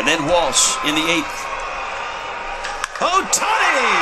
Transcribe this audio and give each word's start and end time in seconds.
And 0.00 0.08
then 0.08 0.24
Walsh 0.24 0.80
in 0.86 0.94
the 0.94 1.02
eighth. 1.12 1.44
Ohtani! 3.00 3.92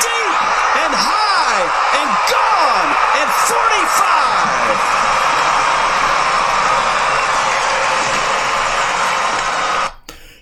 Deep 0.00 0.36
and 0.80 0.94
high 0.96 1.68
and 1.92 2.08
gone 2.32 2.96
at 3.20 3.28
45! 3.52 5.12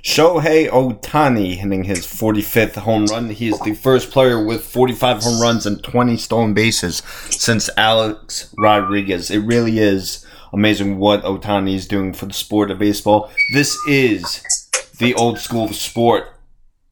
Shohei 0.04 0.70
Ohtani 0.70 1.56
hitting 1.56 1.82
his 1.82 2.06
45th 2.06 2.76
home 2.76 3.06
run. 3.06 3.30
He 3.30 3.48
is 3.48 3.58
the 3.58 3.74
first 3.74 4.12
player 4.12 4.40
with 4.40 4.64
45 4.64 5.24
home 5.24 5.42
runs 5.42 5.66
and 5.66 5.82
20 5.82 6.16
stolen 6.18 6.54
bases 6.54 7.02
since 7.30 7.68
Alex 7.76 8.54
Rodriguez. 8.56 9.32
It 9.32 9.40
really 9.40 9.80
is 9.80 10.24
amazing 10.52 10.98
what 10.98 11.24
Ohtani 11.24 11.74
is 11.74 11.88
doing 11.88 12.12
for 12.12 12.26
the 12.26 12.32
sport 12.32 12.70
of 12.70 12.78
baseball. 12.78 13.28
This 13.52 13.76
is 13.88 14.59
the 15.00 15.14
old 15.14 15.38
school 15.38 15.64
of 15.64 15.74
sport. 15.74 16.28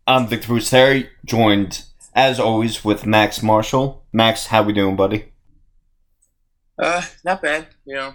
I'm 0.07 0.27
Victor 0.27 0.49
Busteri, 0.49 1.09
joined 1.27 1.85
as 2.15 2.41
always 2.41 2.83
with 2.83 3.05
Max 3.05 3.43
Marshall. 3.43 4.03
Max, 4.15 4.47
how 4.47 4.63
we 4.63 4.73
doing, 4.73 4.97
buddy? 4.97 5.27
Uh, 6.79 7.03
not 7.23 7.43
bad. 7.43 7.69
You 7.85 7.97
know, 7.97 8.15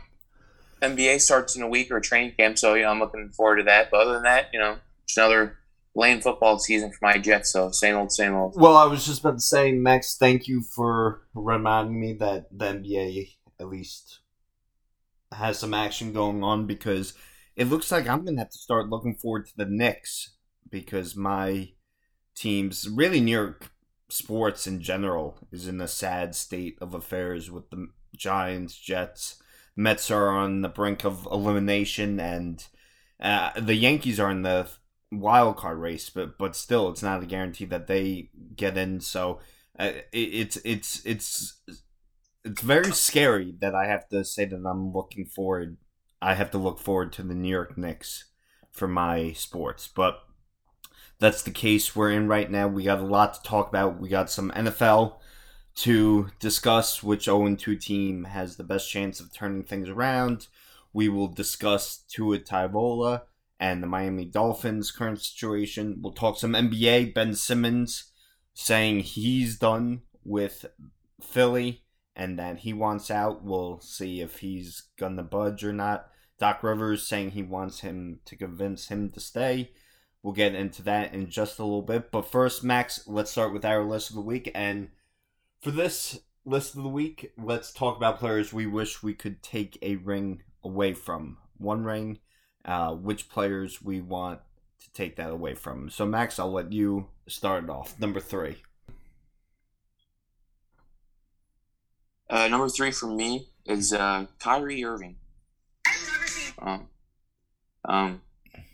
NBA 0.81 1.21
starts 1.21 1.55
in 1.55 1.61
a 1.61 1.67
week 1.67 1.91
or 1.91 1.99
training 1.99 2.33
camp, 2.35 2.57
so 2.57 2.73
you 2.73 2.81
know 2.81 2.89
I'm 2.89 2.99
looking 2.99 3.29
forward 3.29 3.57
to 3.57 3.63
that. 3.65 3.91
But 3.91 4.01
other 4.01 4.13
than 4.13 4.23
that, 4.23 4.49
you 4.51 4.59
know, 4.59 4.77
it's 5.03 5.15
another 5.15 5.59
lame 5.93 6.21
football 6.21 6.57
season 6.57 6.89
for 6.89 6.97
my 7.03 7.19
Jets. 7.19 7.53
So 7.53 7.69
same 7.69 7.95
old, 7.95 8.11
same 8.11 8.33
old. 8.33 8.59
Well, 8.59 8.75
I 8.75 8.85
was 8.85 9.05
just 9.05 9.19
about 9.19 9.35
to 9.35 9.41
say, 9.41 9.73
Max, 9.73 10.17
thank 10.17 10.47
you 10.47 10.61
for 10.61 11.21
reminding 11.35 11.99
me 11.99 12.13
that 12.13 12.47
the 12.51 12.65
NBA 12.65 13.35
at 13.59 13.67
least 13.67 14.21
has 15.31 15.59
some 15.59 15.75
action 15.75 16.13
going 16.13 16.43
on 16.43 16.65
because 16.65 17.13
it 17.55 17.65
looks 17.65 17.91
like 17.91 18.07
I'm 18.07 18.25
gonna 18.25 18.39
have 18.39 18.49
to 18.49 18.57
start 18.57 18.89
looking 18.89 19.15
forward 19.15 19.45
to 19.47 19.57
the 19.57 19.65
Knicks 19.65 20.35
because 20.69 21.15
my 21.15 21.69
teams, 22.35 22.89
really 22.89 23.21
New 23.21 23.31
York 23.31 23.71
sports 24.09 24.67
in 24.67 24.81
general, 24.81 25.37
is 25.51 25.67
in 25.67 25.79
a 25.81 25.87
sad 25.87 26.35
state 26.35 26.77
of 26.81 26.93
affairs 26.93 27.51
with 27.51 27.69
the 27.69 27.89
Giants, 28.15 28.77
Jets, 28.77 29.41
Mets 29.75 30.11
are 30.11 30.29
on 30.29 30.61
the 30.61 30.69
brink 30.69 31.03
of 31.03 31.27
elimination, 31.31 32.19
and 32.19 32.65
uh, 33.19 33.59
the 33.59 33.73
Yankees 33.73 34.19
are 34.19 34.29
in 34.29 34.43
the 34.43 34.67
wild 35.11 35.57
card 35.57 35.79
race, 35.79 36.09
but 36.09 36.37
but 36.37 36.55
still, 36.55 36.89
it's 36.89 37.03
not 37.03 37.23
a 37.23 37.25
guarantee 37.25 37.65
that 37.65 37.87
they 37.87 38.29
get 38.55 38.77
in. 38.77 38.99
So 38.99 39.39
uh, 39.79 39.91
it, 40.11 40.17
it's 40.17 40.57
it's 40.57 41.05
it's 41.05 41.61
it's 42.45 42.61
very 42.61 42.91
scary 42.91 43.55
that 43.61 43.73
I 43.73 43.87
have 43.87 44.07
to 44.09 44.23
say 44.23 44.45
that 44.45 44.63
I'm 44.63 44.93
looking 44.93 45.25
forward. 45.25 45.77
I 46.23 46.35
have 46.35 46.51
to 46.51 46.57
look 46.57 46.79
forward 46.79 47.11
to 47.13 47.23
the 47.23 47.33
New 47.33 47.49
York 47.49 47.77
Knicks 47.77 48.25
for 48.71 48.87
my 48.87 49.33
sports, 49.33 49.89
but 49.93 50.23
that's 51.19 51.43
the 51.43 51.51
case 51.51 51.97
we're 51.97 52.11
in 52.11 52.29
right 52.29 52.49
now. 52.49 52.69
We 52.69 52.83
got 52.83 53.01
a 53.01 53.05
lot 53.05 53.33
to 53.33 53.43
talk 53.43 53.67
about. 53.67 53.99
We 53.99 54.07
got 54.07 54.29
some 54.29 54.49
NFL 54.51 55.17
to 55.75 56.29
discuss 56.39 57.03
which 57.03 57.25
0 57.25 57.55
2 57.55 57.75
team 57.75 58.23
has 58.23 58.55
the 58.55 58.63
best 58.63 58.89
chance 58.89 59.19
of 59.19 59.33
turning 59.33 59.63
things 59.63 59.89
around. 59.89 60.47
We 60.93 61.09
will 61.09 61.27
discuss 61.27 61.97
Tua 61.97 62.39
Tagovailoa 62.39 63.23
and 63.59 63.83
the 63.83 63.87
Miami 63.87 64.23
Dolphins' 64.23 64.91
current 64.91 65.21
situation. 65.21 65.99
We'll 66.01 66.13
talk 66.13 66.39
some 66.39 66.53
NBA. 66.53 67.13
Ben 67.13 67.35
Simmons 67.35 68.11
saying 68.53 69.01
he's 69.01 69.57
done 69.57 70.03
with 70.23 70.65
Philly 71.21 71.83
and 72.15 72.39
that 72.39 72.59
he 72.59 72.71
wants 72.71 73.11
out. 73.11 73.43
We'll 73.43 73.81
see 73.81 74.21
if 74.21 74.39
he's 74.39 74.83
gonna 74.97 75.23
budge 75.23 75.65
or 75.65 75.73
not. 75.73 76.07
Doc 76.43 76.61
Rivers 76.61 77.07
saying 77.07 77.31
he 77.31 77.41
wants 77.41 77.79
him 77.79 78.19
to 78.25 78.35
convince 78.35 78.89
him 78.89 79.09
to 79.11 79.21
stay. 79.21 79.71
We'll 80.21 80.33
get 80.33 80.53
into 80.53 80.81
that 80.81 81.13
in 81.13 81.29
just 81.29 81.57
a 81.57 81.63
little 81.63 81.81
bit. 81.81 82.11
But 82.11 82.29
first, 82.29 82.65
Max, 82.65 83.07
let's 83.07 83.31
start 83.31 83.53
with 83.53 83.63
our 83.63 83.81
list 83.81 84.09
of 84.09 84.17
the 84.17 84.21
week. 84.21 84.51
And 84.53 84.89
for 85.61 85.71
this 85.71 86.19
list 86.43 86.75
of 86.75 86.83
the 86.83 86.89
week, 86.89 87.31
let's 87.37 87.71
talk 87.71 87.95
about 87.95 88.19
players 88.19 88.51
we 88.51 88.65
wish 88.65 89.01
we 89.01 89.13
could 89.13 89.41
take 89.41 89.77
a 89.81 89.95
ring 89.95 90.43
away 90.65 90.91
from. 90.91 91.37
One 91.59 91.85
ring, 91.85 92.19
uh, 92.65 92.93
which 92.93 93.29
players 93.29 93.81
we 93.81 94.01
want 94.01 94.41
to 94.81 94.91
take 94.91 95.15
that 95.15 95.29
away 95.29 95.53
from. 95.53 95.89
So, 95.89 96.05
Max, 96.05 96.39
I'll 96.39 96.51
let 96.51 96.73
you 96.73 97.07
start 97.25 97.63
it 97.63 97.69
off. 97.69 97.97
Number 98.01 98.19
three. 98.19 98.57
Uh, 102.29 102.49
number 102.49 102.67
three 102.67 102.91
for 102.91 103.07
me 103.07 103.47
is 103.65 103.93
uh, 103.93 104.25
Kyrie 104.39 104.83
Irving. 104.83 105.15
Um, 106.63 106.87
um, 107.85 108.21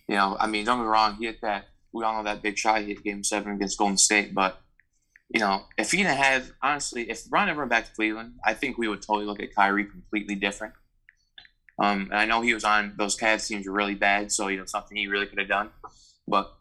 you 0.08 0.16
know, 0.16 0.38
I 0.40 0.48
mean, 0.48 0.66
don't 0.66 0.78
get 0.78 0.84
me 0.84 0.90
wrong. 0.90 1.16
He 1.16 1.26
hit 1.26 1.42
that. 1.42 1.66
We 1.92 2.04
all 2.04 2.18
know 2.18 2.24
that 2.24 2.42
big 2.42 2.58
shot 2.58 2.82
he 2.82 2.90
hit 2.90 3.04
Game 3.04 3.24
Seven 3.24 3.54
against 3.54 3.78
Golden 3.78 3.98
State. 3.98 4.34
But 4.34 4.62
you 5.30 5.40
know, 5.40 5.64
if 5.78 5.92
he 5.92 5.98
didn't 5.98 6.18
have, 6.18 6.52
honestly, 6.62 7.10
if 7.10 7.24
Ron 7.30 7.50
ever 7.50 7.62
went 7.62 7.70
back 7.70 7.86
to 7.86 7.94
Cleveland, 7.94 8.34
I 8.44 8.54
think 8.54 8.78
we 8.78 8.88
would 8.88 9.02
totally 9.02 9.26
look 9.26 9.42
at 9.42 9.54
Kyrie 9.54 9.86
completely 9.86 10.36
different. 10.36 10.74
Um, 11.78 12.10
and 12.12 12.16
I 12.16 12.26
know 12.26 12.42
he 12.42 12.54
was 12.54 12.64
on 12.64 12.94
those 12.98 13.18
Cavs 13.18 13.48
teams 13.48 13.68
were 13.68 13.74
really 13.74 13.96
bad, 13.96 14.32
so 14.32 14.48
you 14.48 14.58
know 14.58 14.66
something 14.66 14.98
he 14.98 15.08
really 15.08 15.26
could 15.26 15.40
have 15.40 15.48
done. 15.48 15.70
But 16.28 16.54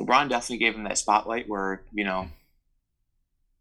LeBron 0.00 0.28
definitely 0.28 0.58
gave 0.58 0.74
him 0.74 0.84
that 0.84 0.98
spotlight 0.98 1.48
where 1.48 1.82
you 1.92 2.04
know 2.04 2.28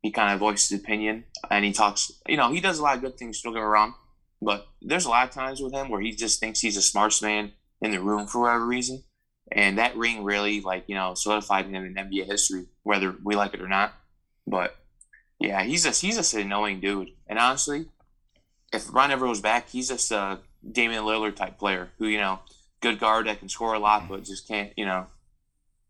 he 0.01 0.11
kind 0.11 0.33
of 0.33 0.39
voiced 0.39 0.69
his 0.69 0.79
opinion 0.79 1.25
and 1.49 1.65
he 1.65 1.73
talks. 1.73 2.11
You 2.27 2.37
know, 2.37 2.51
he 2.51 2.61
does 2.61 2.79
a 2.79 2.83
lot 2.83 2.95
of 2.95 3.01
good 3.01 3.17
things. 3.17 3.41
Don't 3.41 3.53
get 3.53 3.59
me 3.59 3.65
wrong, 3.65 3.95
but 4.41 4.67
there's 4.81 5.05
a 5.05 5.09
lot 5.09 5.27
of 5.27 5.33
times 5.33 5.61
with 5.61 5.73
him 5.73 5.89
where 5.89 6.01
he 6.01 6.11
just 6.11 6.39
thinks 6.39 6.59
he's 6.59 6.75
the 6.75 6.81
smartest 6.81 7.21
man 7.21 7.53
in 7.81 7.91
the 7.91 8.01
room 8.01 8.27
for 8.27 8.41
whatever 8.41 8.65
reason, 8.65 9.03
and 9.51 9.77
that 9.77 9.95
ring 9.95 10.23
really 10.23 10.61
like 10.61 10.85
you 10.87 10.95
know 10.95 11.13
solidified 11.13 11.67
him 11.67 11.85
in 11.85 11.95
NBA 11.95 12.25
history, 12.25 12.65
whether 12.83 13.15
we 13.23 13.35
like 13.35 13.53
it 13.53 13.61
or 13.61 13.67
not. 13.67 13.93
But 14.47 14.75
yeah, 15.39 15.63
he's 15.63 15.83
just 15.83 16.01
he's 16.01 16.15
just 16.15 16.33
an 16.33 16.41
annoying 16.41 16.79
dude. 16.79 17.09
And 17.27 17.39
honestly, 17.39 17.87
if 18.73 18.93
Ron 18.93 19.11
ever 19.11 19.25
goes 19.25 19.41
back, 19.41 19.69
he's 19.69 19.89
just 19.89 20.11
a 20.11 20.39
Damian 20.69 21.03
Lillard 21.03 21.35
type 21.35 21.57
player 21.57 21.89
who 21.97 22.07
you 22.07 22.19
know 22.19 22.39
good 22.81 22.99
guard 22.99 23.27
that 23.27 23.39
can 23.39 23.49
score 23.49 23.73
a 23.73 23.79
lot, 23.79 24.07
but 24.07 24.23
just 24.23 24.47
can't 24.47 24.71
you 24.77 24.85
know 24.85 25.07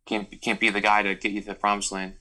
can't 0.05 0.41
can't 0.41 0.59
be 0.59 0.69
the 0.69 0.81
guy 0.81 1.03
to 1.03 1.16
get 1.16 1.31
you 1.31 1.41
to 1.41 1.47
the 1.47 1.55
promised 1.55 1.91
land. 1.91 2.13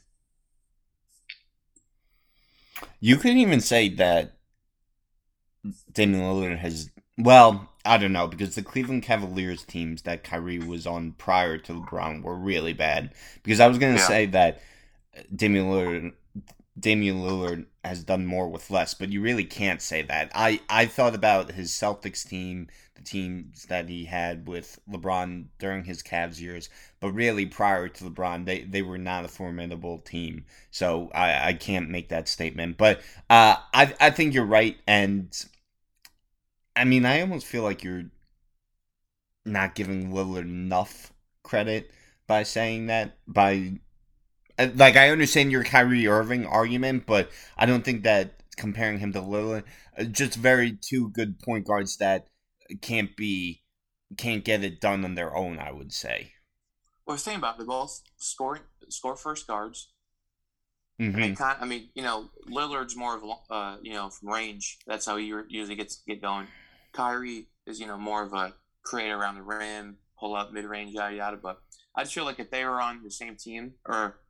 You 3.01 3.17
could 3.17 3.37
even 3.37 3.61
say 3.61 3.89
that 3.91 4.33
Damian 5.93 6.23
Lillard 6.23 6.59
has. 6.59 6.91
Well, 7.17 7.71
I 7.85 7.99
don't 7.99 8.13
know 8.13 8.27
because 8.27 8.55
the 8.55 8.63
Cleveland 8.63 9.03
Cavaliers 9.03 9.63
teams 9.65 10.03
that 10.03 10.25
Kyrie 10.25 10.59
was 10.59 10.87
on 10.87 11.13
prior 11.13 11.59
to 11.59 11.73
LeBron 11.75 12.23
were 12.23 12.37
really 12.37 12.73
bad. 12.73 13.13
Because 13.43 13.61
I 13.61 13.67
was 13.67 13.79
going 13.79 13.95
to 13.95 14.01
yeah. 14.01 14.07
say 14.07 14.27
that 14.27 14.63
Damian 15.35 15.67
Lillard, 15.67 16.13
Damian 16.79 17.19
Lillard 17.19 17.67
has 17.85 18.03
done 18.03 18.25
more 18.27 18.49
with 18.49 18.71
less, 18.71 18.95
but 18.95 19.11
you 19.11 19.21
really 19.21 19.45
can't 19.45 19.83
say 19.83 20.03
that. 20.03 20.33
I 20.35 20.61
I 20.69 20.87
thought 20.87 21.15
about 21.15 21.53
his 21.53 21.71
Celtics 21.71 22.27
team, 22.27 22.69
the 22.95 23.03
teams 23.03 23.67
that 23.67 23.89
he 23.89 24.07
had 24.07 24.49
with 24.49 24.81
LeBron 24.91 25.47
during 25.59 25.85
his 25.85 26.03
Cavs 26.03 26.41
years, 26.41 26.71
but 27.01 27.13
really 27.13 27.45
prior 27.45 27.89
to 27.89 28.05
LeBron, 28.05 28.47
they, 28.47 28.63
they 28.63 28.83
were 28.83 28.99
not 28.99 29.27
a 29.27 29.29
formidable 29.29 29.99
team. 29.99 30.47
So 30.71 31.11
I, 31.15 31.49
I 31.49 31.53
can't 31.53 31.91
make 31.91 32.09
that 32.09 32.29
statement. 32.29 32.79
But 32.79 33.01
uh, 33.29 33.57
I 33.75 33.95
I 34.01 34.11
think 34.11 34.33
you're 34.33 34.47
right, 34.47 34.79
and 34.87 35.31
I 36.77 36.85
mean 36.85 37.05
I 37.05 37.21
almost 37.21 37.47
feel 37.47 37.62
like 37.62 37.85
you're 37.85 38.05
not 39.45 39.75
giving 39.75 40.11
Lillard 40.11 40.43
enough 40.43 41.12
credit 41.43 41.91
by 42.27 42.43
saying 42.43 42.87
that 42.87 43.19
by 43.27 43.79
uh, 44.59 44.69
like 44.77 44.97
I 44.97 45.11
understand 45.11 45.53
your 45.53 45.65
Kyrie 45.65 46.07
Irving 46.07 46.47
argument, 46.47 47.07
but 47.07 47.31
I 47.57 47.67
don't 47.67 47.84
think 47.84 48.05
that 48.05 48.43
comparing 48.57 48.99
him 48.99 49.13
to 49.13 49.21
Lillard, 49.21 49.65
uh, 49.99 50.05
just 50.05 50.34
very 50.37 50.79
two 50.81 51.11
good 51.11 51.39
point 51.41 51.67
guards 51.67 51.97
that 51.99 52.29
can't 52.81 53.17
be 53.17 53.63
can't 54.17 54.45
get 54.45 54.63
it 54.63 54.81
done 54.81 55.05
on 55.05 55.15
their 55.15 55.37
own. 55.37 55.59
I 55.59 55.73
would 55.73 55.93
say. 55.93 56.33
Well, 57.07 57.17
think 57.17 57.39
about 57.39 57.57
it, 57.57 57.59
they're 57.59 57.67
both 57.67 58.01
scoring 58.16 58.63
score 58.89 59.16
first 59.16 59.47
guards. 59.47 59.91
Mm-hmm. 61.01 61.16
I, 61.16 61.21
mean, 61.21 61.34
kind 61.34 61.57
of, 61.57 61.63
I 61.63 61.66
mean, 61.66 61.89
you 61.95 62.03
know, 62.03 62.31
Lillard's 62.48 62.97
more 62.97 63.16
of 63.16 63.25
uh, 63.51 63.77
you 63.83 63.93
know 63.93 64.09
from 64.10 64.28
range. 64.28 64.78
That's 64.87 65.07
how 65.07 65.16
he 65.16 65.27
usually 65.48 65.77
gets 65.77 66.03
get 66.07 66.22
going. 66.22 66.47
Kyrie 66.95 67.49
is 67.67 67.81
you 67.81 67.87
know 67.87 67.99
more 67.99 68.23
of 68.23 68.33
a 68.33 68.55
creator 68.83 69.17
around 69.17 69.37
the 69.37 69.43
rim, 69.43 69.99
pull 70.19 70.35
up 70.35 70.53
mid 70.53 70.65
range, 70.65 70.93
yada 70.93 71.15
yada. 71.15 71.37
But 71.37 71.61
I 71.95 72.03
just 72.03 72.15
feel 72.15 72.25
like 72.25 72.39
if 72.39 72.51
they 72.51 72.65
were 72.65 72.81
on 72.81 73.03
the 73.03 73.11
same 73.11 73.37
team, 73.37 73.75
or 73.87 74.21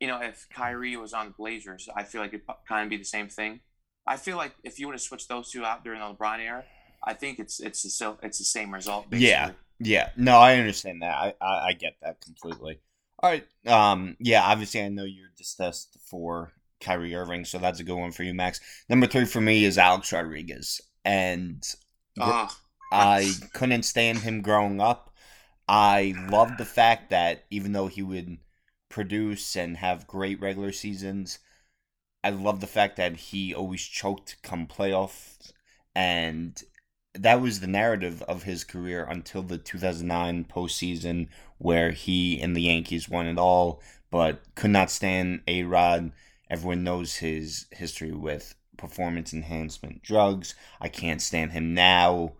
you 0.00 0.08
know, 0.08 0.20
if 0.20 0.48
Kyrie 0.54 0.96
was 0.96 1.12
on 1.12 1.26
the 1.26 1.32
Blazers, 1.32 1.88
I 1.94 2.04
feel 2.04 2.20
like 2.22 2.32
it'd 2.32 2.46
kind 2.66 2.84
of 2.84 2.90
be 2.90 2.96
the 2.96 3.04
same 3.04 3.28
thing. 3.28 3.60
I 4.06 4.16
feel 4.16 4.36
like 4.36 4.54
if 4.64 4.78
you 4.78 4.86
would 4.86 4.94
have 4.94 5.02
switched 5.02 5.28
those 5.28 5.50
two 5.50 5.64
out 5.64 5.84
during 5.84 6.00
the 6.00 6.06
LeBron 6.06 6.40
era, 6.40 6.64
I 7.04 7.14
think 7.14 7.38
it's 7.38 7.60
it's 7.60 7.82
the 7.82 8.16
it's 8.22 8.38
the 8.38 8.44
same 8.44 8.72
result. 8.72 9.10
Basically. 9.10 9.28
Yeah, 9.28 9.50
yeah. 9.78 10.10
No, 10.16 10.38
I 10.38 10.56
understand 10.56 11.02
that. 11.02 11.14
I, 11.14 11.34
I, 11.40 11.66
I 11.68 11.72
get 11.74 11.96
that 12.02 12.20
completely. 12.20 12.80
All 13.22 13.30
right. 13.30 13.46
Um. 13.66 14.16
Yeah. 14.18 14.42
Obviously, 14.42 14.82
I 14.82 14.88
know 14.88 15.04
you're 15.04 15.28
discussed 15.36 15.98
for 16.06 16.52
Kyrie 16.80 17.14
Irving, 17.14 17.44
so 17.44 17.58
that's 17.58 17.80
a 17.80 17.84
good 17.84 17.96
one 17.96 18.12
for 18.12 18.22
you, 18.22 18.32
Max. 18.32 18.60
Number 18.88 19.06
three 19.06 19.26
for 19.26 19.40
me 19.40 19.64
is 19.64 19.76
Alex 19.76 20.12
Rodriguez, 20.12 20.80
and 21.04 21.62
oh. 22.18 22.48
I 22.92 23.32
couldn't 23.52 23.84
stand 23.84 24.18
him 24.18 24.42
growing 24.42 24.80
up. 24.80 25.14
I 25.68 26.14
loved 26.28 26.58
the 26.58 26.64
fact 26.64 27.10
that 27.10 27.44
even 27.50 27.72
though 27.72 27.86
he 27.86 28.02
would 28.02 28.38
produce 28.88 29.54
and 29.54 29.76
have 29.76 30.08
great 30.08 30.40
regular 30.40 30.72
seasons, 30.72 31.38
I 32.24 32.30
love 32.30 32.60
the 32.60 32.66
fact 32.66 32.96
that 32.96 33.16
he 33.16 33.54
always 33.54 33.82
choked 33.82 34.42
come 34.42 34.66
playoffs, 34.66 35.52
and 35.94 36.60
that 37.14 37.40
was 37.40 37.60
the 37.60 37.66
narrative 37.66 38.22
of 38.22 38.42
his 38.42 38.64
career 38.64 39.04
until 39.04 39.42
the 39.42 39.58
2009 39.58 40.44
postseason, 40.44 41.28
where 41.58 41.92
he 41.92 42.40
and 42.40 42.56
the 42.56 42.62
Yankees 42.62 43.08
won 43.08 43.26
it 43.26 43.38
all, 43.38 43.80
but 44.10 44.42
could 44.54 44.70
not 44.70 44.90
stand 44.90 45.42
A 45.46 45.62
Rod. 45.62 46.12
Everyone 46.50 46.82
knows 46.82 47.16
his 47.16 47.66
history 47.70 48.12
with 48.12 48.54
performance 48.80 49.32
enhancement 49.32 50.02
drugs. 50.02 50.54
I 50.80 50.88
can't 50.88 51.22
stand 51.22 51.52
him 51.52 51.74
now 51.74 52.32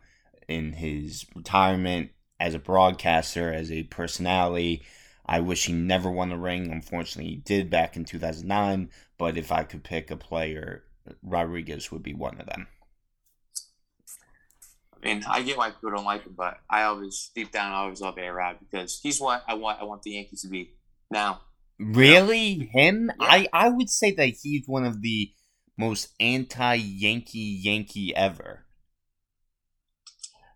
in 0.48 0.72
his 0.72 1.26
retirement 1.36 2.10
as 2.40 2.54
a 2.54 2.58
broadcaster, 2.58 3.52
as 3.52 3.70
a 3.70 3.84
personality. 3.84 4.82
I 5.26 5.40
wish 5.40 5.66
he 5.66 5.72
never 5.72 6.10
won 6.10 6.32
a 6.32 6.38
ring. 6.38 6.72
Unfortunately, 6.72 7.30
he 7.30 7.36
did 7.36 7.70
back 7.70 7.96
in 7.96 8.04
2009. 8.04 8.90
But 9.18 9.36
if 9.36 9.52
I 9.52 9.62
could 9.62 9.84
pick 9.84 10.10
a 10.10 10.16
player, 10.16 10.82
Rodriguez 11.22 11.92
would 11.92 12.02
be 12.02 12.14
one 12.14 12.40
of 12.40 12.46
them. 12.46 12.66
I 15.02 15.06
mean, 15.06 15.24
I 15.28 15.42
get 15.42 15.56
why 15.56 15.70
people 15.70 15.90
don't 15.90 16.04
like 16.04 16.24
him, 16.24 16.34
but 16.36 16.58
I 16.68 16.82
always, 16.82 17.30
deep 17.34 17.52
down, 17.52 17.72
I 17.72 17.76
always 17.76 18.00
love 18.00 18.18
A 18.18 18.28
Rod 18.28 18.56
because 18.58 19.00
he's 19.02 19.20
what 19.20 19.44
I 19.46 19.54
want. 19.54 19.80
I 19.80 19.84
want 19.84 20.02
the 20.02 20.10
Yankees 20.10 20.42
to 20.42 20.48
be 20.48 20.74
now. 21.10 21.40
Really, 21.78 22.70
him? 22.72 23.10
Yeah. 23.18 23.26
I 23.26 23.48
I 23.52 23.68
would 23.70 23.88
say 23.88 24.12
that 24.12 24.34
he's 24.42 24.66
one 24.66 24.84
of 24.84 25.00
the 25.00 25.32
most 25.80 26.14
anti-Yankee 26.20 27.60
Yankee 27.62 28.14
ever. 28.14 28.66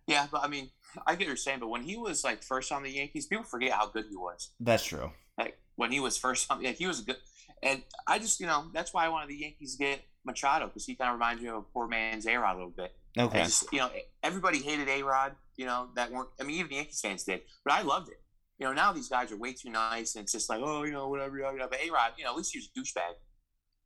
Yeah, 0.07 0.27
but 0.31 0.43
I 0.43 0.47
mean, 0.47 0.69
I 1.05 1.13
get 1.13 1.21
what 1.21 1.27
you're 1.27 1.35
saying, 1.35 1.59
but 1.59 1.69
when 1.69 1.81
he 1.81 1.97
was 1.97 2.23
like 2.23 2.43
first 2.43 2.71
on 2.71 2.83
the 2.83 2.91
Yankees, 2.91 3.25
people 3.25 3.43
forget 3.43 3.71
how 3.71 3.87
good 3.87 4.05
he 4.07 4.15
was. 4.15 4.53
That's 4.59 4.85
true. 4.85 5.11
Like 5.37 5.57
when 5.75 5.91
he 5.91 5.99
was 5.99 6.17
first 6.17 6.49
on, 6.51 6.61
yeah, 6.61 6.71
he 6.71 6.87
was 6.87 7.01
good. 7.01 7.17
And 7.63 7.81
I 8.07 8.19
just, 8.19 8.39
you 8.39 8.45
know, 8.45 8.69
that's 8.73 8.93
why 8.93 9.05
I 9.05 9.09
wanted 9.09 9.29
the 9.29 9.37
Yankees 9.37 9.75
to 9.75 9.83
get 9.83 10.01
Machado 10.23 10.67
because 10.67 10.85
he 10.85 10.95
kind 10.95 11.09
of 11.09 11.15
reminds 11.15 11.41
me 11.41 11.49
of 11.49 11.55
a 11.55 11.61
poor 11.61 11.87
man's 11.87 12.27
A 12.27 12.35
Rod 12.35 12.53
a 12.53 12.57
little 12.57 12.73
bit. 12.75 12.95
Okay. 13.17 13.43
Just, 13.43 13.71
you 13.73 13.79
know, 13.79 13.89
everybody 14.21 14.59
hated 14.59 14.87
A 14.87 15.01
Rod. 15.03 15.35
You 15.57 15.65
know 15.65 15.89
that 15.95 16.11
weren't. 16.11 16.29
I 16.39 16.43
mean, 16.43 16.57
even 16.57 16.69
the 16.69 16.75
Yankees 16.75 17.01
fans 17.01 17.23
did, 17.23 17.41
but 17.63 17.73
I 17.73 17.81
loved 17.81 18.09
it. 18.09 18.21
You 18.59 18.67
know, 18.67 18.73
now 18.73 18.93
these 18.93 19.09
guys 19.09 19.31
are 19.31 19.37
way 19.37 19.53
too 19.53 19.69
nice, 19.69 20.15
and 20.15 20.23
it's 20.23 20.33
just 20.33 20.49
like, 20.49 20.61
oh, 20.63 20.83
you 20.83 20.91
know, 20.91 21.09
whatever, 21.09 21.37
you 21.37 21.43
know. 21.57 21.67
But 21.69 21.79
A 21.83 21.89
Rod, 21.89 22.11
you 22.17 22.25
know, 22.25 22.31
at 22.31 22.37
least 22.37 22.53
he 22.53 22.59
was 22.59 22.69
a 22.69 22.79
douchebag. 22.79 23.15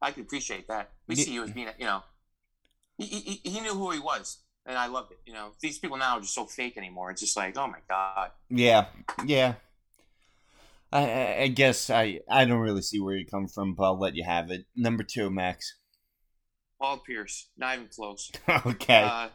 I 0.02 0.12
can 0.12 0.24
appreciate 0.24 0.68
that. 0.68 0.92
At 1.10 1.18
see 1.18 1.34
you 1.34 1.44
as 1.44 1.52
being, 1.52 1.68
you 1.78 1.86
know, 1.86 2.04
he, 2.98 3.06
he, 3.06 3.50
he 3.50 3.60
knew 3.62 3.74
who 3.74 3.92
he 3.92 4.00
was, 4.00 4.40
and 4.66 4.78
I 4.78 4.88
loved 4.88 5.12
it. 5.12 5.20
You 5.26 5.34
know, 5.34 5.52
these 5.62 5.80
people 5.80 5.98
now 5.98 6.18
are 6.18 6.22
just 6.22 6.34
so 6.34 6.46
fake 6.46 6.78
anymore. 6.78 7.12
It's 7.12 7.22
just 7.22 7.36
like, 7.36 7.58
oh 7.58 7.68
my 7.68 7.80
god. 7.90 8.32
Yeah, 8.50 8.88
yeah. 9.26 9.56
I, 10.92 11.36
I 11.42 11.48
guess 11.48 11.90
I 11.90 12.22
I 12.30 12.46
don't 12.46 12.60
really 12.60 12.82
see 12.82 13.00
where 13.00 13.16
you 13.16 13.26
come 13.26 13.48
from, 13.48 13.76
but 13.76 13.84
I'll 13.84 14.00
let 14.00 14.16
you 14.16 14.24
have 14.24 14.50
it. 14.52 14.66
Number 14.76 15.04
two, 15.04 15.30
Max. 15.30 15.76
Paul 16.82 16.98
Pierce, 17.00 17.50
not 17.58 17.76
even 17.76 17.90
close. 17.94 18.32
okay. 18.66 19.04
Uh, 19.04 19.30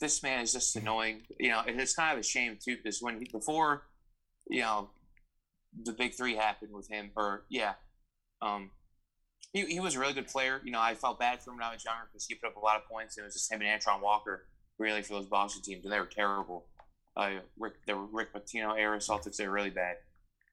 this 0.00 0.22
man 0.22 0.42
is 0.42 0.52
just 0.52 0.74
annoying. 0.74 1.22
You 1.38 1.50
know, 1.50 1.62
it's 1.66 1.94
kind 1.94 2.14
of 2.14 2.20
a 2.20 2.26
shame 2.26 2.58
too 2.62 2.76
because 2.76 3.00
when 3.00 3.18
he, 3.18 3.28
before, 3.30 3.84
you 4.48 4.62
know, 4.62 4.90
the 5.80 5.92
big 5.92 6.14
three 6.14 6.34
happened 6.34 6.72
with 6.72 6.88
him, 6.90 7.10
or 7.16 7.44
yeah, 7.48 7.74
um, 8.40 8.70
he, 9.52 9.66
he 9.66 9.80
was 9.80 9.94
a 9.94 9.98
really 9.98 10.14
good 10.14 10.28
player. 10.28 10.60
You 10.64 10.72
know, 10.72 10.80
I 10.80 10.94
felt 10.94 11.18
bad 11.18 11.42
for 11.42 11.50
him 11.50 11.56
when 11.56 11.64
I 11.66 11.72
was 11.72 11.84
younger 11.84 12.08
because 12.10 12.26
he 12.26 12.34
put 12.34 12.48
up 12.48 12.56
a 12.56 12.60
lot 12.60 12.76
of 12.76 12.88
points. 12.88 13.16
And 13.16 13.22
it 13.22 13.26
was 13.26 13.34
just 13.34 13.52
him 13.52 13.60
and 13.60 13.70
Antoine 13.70 14.00
Walker 14.00 14.46
really 14.78 15.02
for 15.02 15.14
those 15.14 15.26
Boston 15.26 15.62
teams, 15.62 15.84
and 15.84 15.92
they 15.92 15.98
were 15.98 16.06
terrible. 16.06 16.66
Uh, 17.16 17.30
Rick, 17.58 17.74
the 17.86 17.94
Rick 17.94 18.32
Pitino 18.32 18.78
era 18.78 18.98
Celtics, 18.98 19.36
they 19.36 19.46
were 19.46 19.52
really 19.52 19.70
bad. 19.70 19.96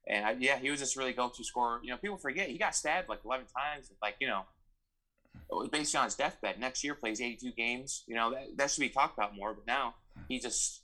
And 0.08 0.26
I, 0.26 0.32
yeah, 0.40 0.58
he 0.58 0.70
was 0.70 0.80
just 0.80 0.98
really 0.98 1.14
go-to 1.14 1.44
scorer. 1.44 1.80
You 1.84 1.92
know, 1.92 1.98
people 1.98 2.18
forget 2.18 2.50
he 2.50 2.58
got 2.58 2.76
stabbed 2.76 3.10
like 3.10 3.20
11 3.24 3.46
times. 3.56 3.92
Like 4.02 4.16
you 4.20 4.28
know, 4.28 4.44
based 5.72 5.96
on 5.96 6.06
his 6.06 6.16
deathbed. 6.16 6.60
Next 6.60 6.84
year 6.84 6.96
plays 6.96 7.22
82 7.22 7.52
games. 7.52 8.04
You 8.08 8.16
know, 8.16 8.32
that, 8.32 8.58
that 8.58 8.72
should 8.72 8.82
be 8.82 8.90
talked 8.90 9.18
about 9.18 9.36
more. 9.36 9.54
But 9.54 9.68
now 9.68 9.96
he 10.28 10.40
just 10.40 10.82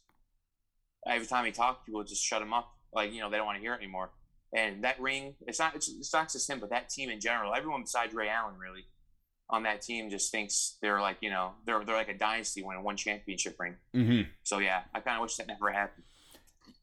every 1.08 1.28
time 1.28 1.46
he 1.46 1.52
talked, 1.52 1.86
people 1.86 2.04
just 2.04 2.24
shut 2.24 2.42
him 2.42 2.54
up. 2.54 2.72
Like 2.94 3.12
you 3.12 3.20
know, 3.20 3.30
they 3.30 3.38
don't 3.38 3.46
want 3.46 3.58
to 3.58 3.62
hear 3.62 3.74
it 3.74 3.78
anymore. 3.78 4.12
And 4.54 4.84
that 4.84 5.00
ring, 5.00 5.36
it's 5.48 5.60
not 5.60 5.76
it's, 5.76 5.90
it's 5.90 6.14
not 6.14 6.32
just 6.32 6.50
him, 6.50 6.60
but 6.60 6.70
that 6.70 6.90
team 6.90 7.10
in 7.10 7.20
general. 7.20 7.54
Everyone 7.54 7.82
besides 7.82 8.14
Ray 8.14 8.30
Allen 8.30 8.58
really 8.58 8.86
on 9.50 9.64
that 9.64 9.82
team 9.82 10.10
just 10.10 10.32
thinks 10.32 10.78
they're 10.82 11.02
like 11.02 11.18
you 11.22 11.30
know 11.30 11.52
they're 11.66 11.84
they're 11.84 11.96
like 11.96 12.10
a 12.10 12.18
dynasty 12.18 12.64
winning 12.64 12.84
one 12.84 12.98
championship 12.98 13.56
ring. 13.60 13.76
Mm-hmm. 13.96 14.30
So 14.44 14.60
yeah, 14.60 14.84
I 14.94 15.00
kind 15.00 15.18
of 15.18 15.24
wish 15.24 15.36
that 15.38 15.48
never 15.48 15.72
happened. 15.72 16.06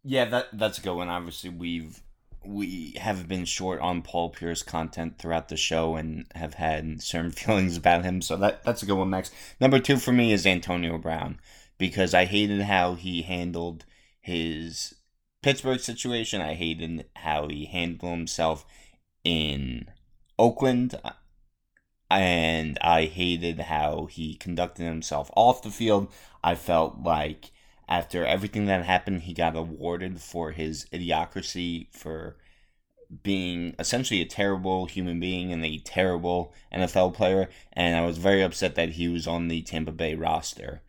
Yeah, 0.04 0.26
that 0.26 0.48
that's 0.52 0.78
a 0.78 0.82
good 0.82 0.94
one. 0.94 1.08
Obviously, 1.08 1.50
we've 1.50 2.02
we 2.44 2.96
have 3.00 3.28
been 3.28 3.44
short 3.44 3.80
on 3.80 4.02
Paul 4.02 4.30
Pierce 4.30 4.62
content 4.62 5.18
throughout 5.18 5.48
the 5.48 5.56
show 5.56 5.96
and 5.96 6.26
have 6.34 6.54
had 6.54 7.00
certain 7.02 7.30
feelings 7.30 7.76
about 7.76 8.04
him. 8.04 8.20
So 8.20 8.36
that 8.36 8.62
that's 8.64 8.82
a 8.82 8.86
good 8.86 8.96
one. 8.96 9.10
Next, 9.10 9.32
number 9.60 9.78
two 9.78 9.96
for 9.96 10.12
me 10.12 10.32
is 10.32 10.46
Antonio 10.46 10.98
Brown 10.98 11.38
because 11.78 12.14
I 12.14 12.24
hated 12.24 12.62
how 12.62 12.94
he 12.94 13.22
handled 13.22 13.84
his 14.20 14.94
Pittsburgh 15.42 15.80
situation. 15.80 16.40
I 16.40 16.54
hated 16.54 17.06
how 17.16 17.48
he 17.48 17.66
handled 17.66 18.12
himself 18.12 18.64
in 19.24 19.90
Oakland. 20.38 21.00
And 22.10 22.78
I 22.82 23.06
hated 23.06 23.58
how 23.60 24.06
he 24.06 24.34
conducted 24.34 24.84
himself 24.84 25.30
off 25.34 25.62
the 25.62 25.70
field. 25.70 26.12
I 26.44 26.54
felt 26.54 26.98
like 27.02 27.50
after 27.88 28.24
everything 28.24 28.66
that 28.66 28.84
happened, 28.84 29.22
he 29.22 29.32
got 29.32 29.56
awarded 29.56 30.20
for 30.20 30.52
his 30.52 30.86
idiocracy, 30.92 31.88
for 31.90 32.36
being 33.22 33.74
essentially 33.78 34.20
a 34.20 34.26
terrible 34.26 34.86
human 34.86 35.20
being 35.20 35.52
and 35.52 35.64
a 35.64 35.78
terrible 35.78 36.52
NFL 36.72 37.14
player. 37.14 37.48
And 37.72 37.96
I 37.96 38.06
was 38.06 38.18
very 38.18 38.42
upset 38.42 38.74
that 38.76 38.90
he 38.90 39.08
was 39.08 39.26
on 39.26 39.48
the 39.48 39.62
Tampa 39.62 39.92
Bay 39.92 40.14
roster 40.14 40.82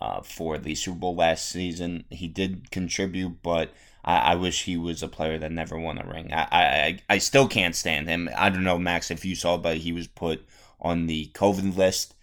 uh, 0.00 0.22
for 0.22 0.58
the 0.58 0.74
Super 0.74 0.98
Bowl 0.98 1.14
last 1.14 1.48
season. 1.48 2.04
He 2.10 2.28
did 2.28 2.70
contribute, 2.70 3.42
but 3.42 3.72
I, 4.06 4.18
I 4.18 4.34
wish 4.36 4.64
he 4.64 4.76
was 4.76 5.02
a 5.02 5.08
player 5.08 5.38
that 5.38 5.52
never 5.52 5.78
won 5.78 5.98
a 5.98 6.06
ring. 6.06 6.32
I, 6.32 6.46
I 6.52 6.98
I 7.10 7.18
still 7.18 7.48
can't 7.48 7.74
stand 7.74 8.08
him. 8.08 8.30
I 8.36 8.48
don't 8.50 8.64
know, 8.64 8.78
Max, 8.78 9.10
if 9.10 9.24
you 9.24 9.34
saw, 9.34 9.58
but 9.58 9.78
he 9.78 9.92
was 9.92 10.06
put 10.06 10.46
on 10.80 11.06
the 11.06 11.30
COVID 11.34 11.76
list 11.76 12.14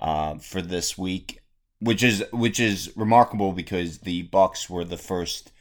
uh, 0.00 0.36
for 0.36 0.60
this 0.60 0.98
week, 0.98 1.40
which 1.80 2.02
is 2.02 2.24
which 2.32 2.60
is 2.60 2.92
remarkable 2.96 3.52
because 3.52 3.98
the 4.00 4.28
Bucs 4.28 4.68
were 4.68 4.84
the 4.84 4.98
first 4.98 5.52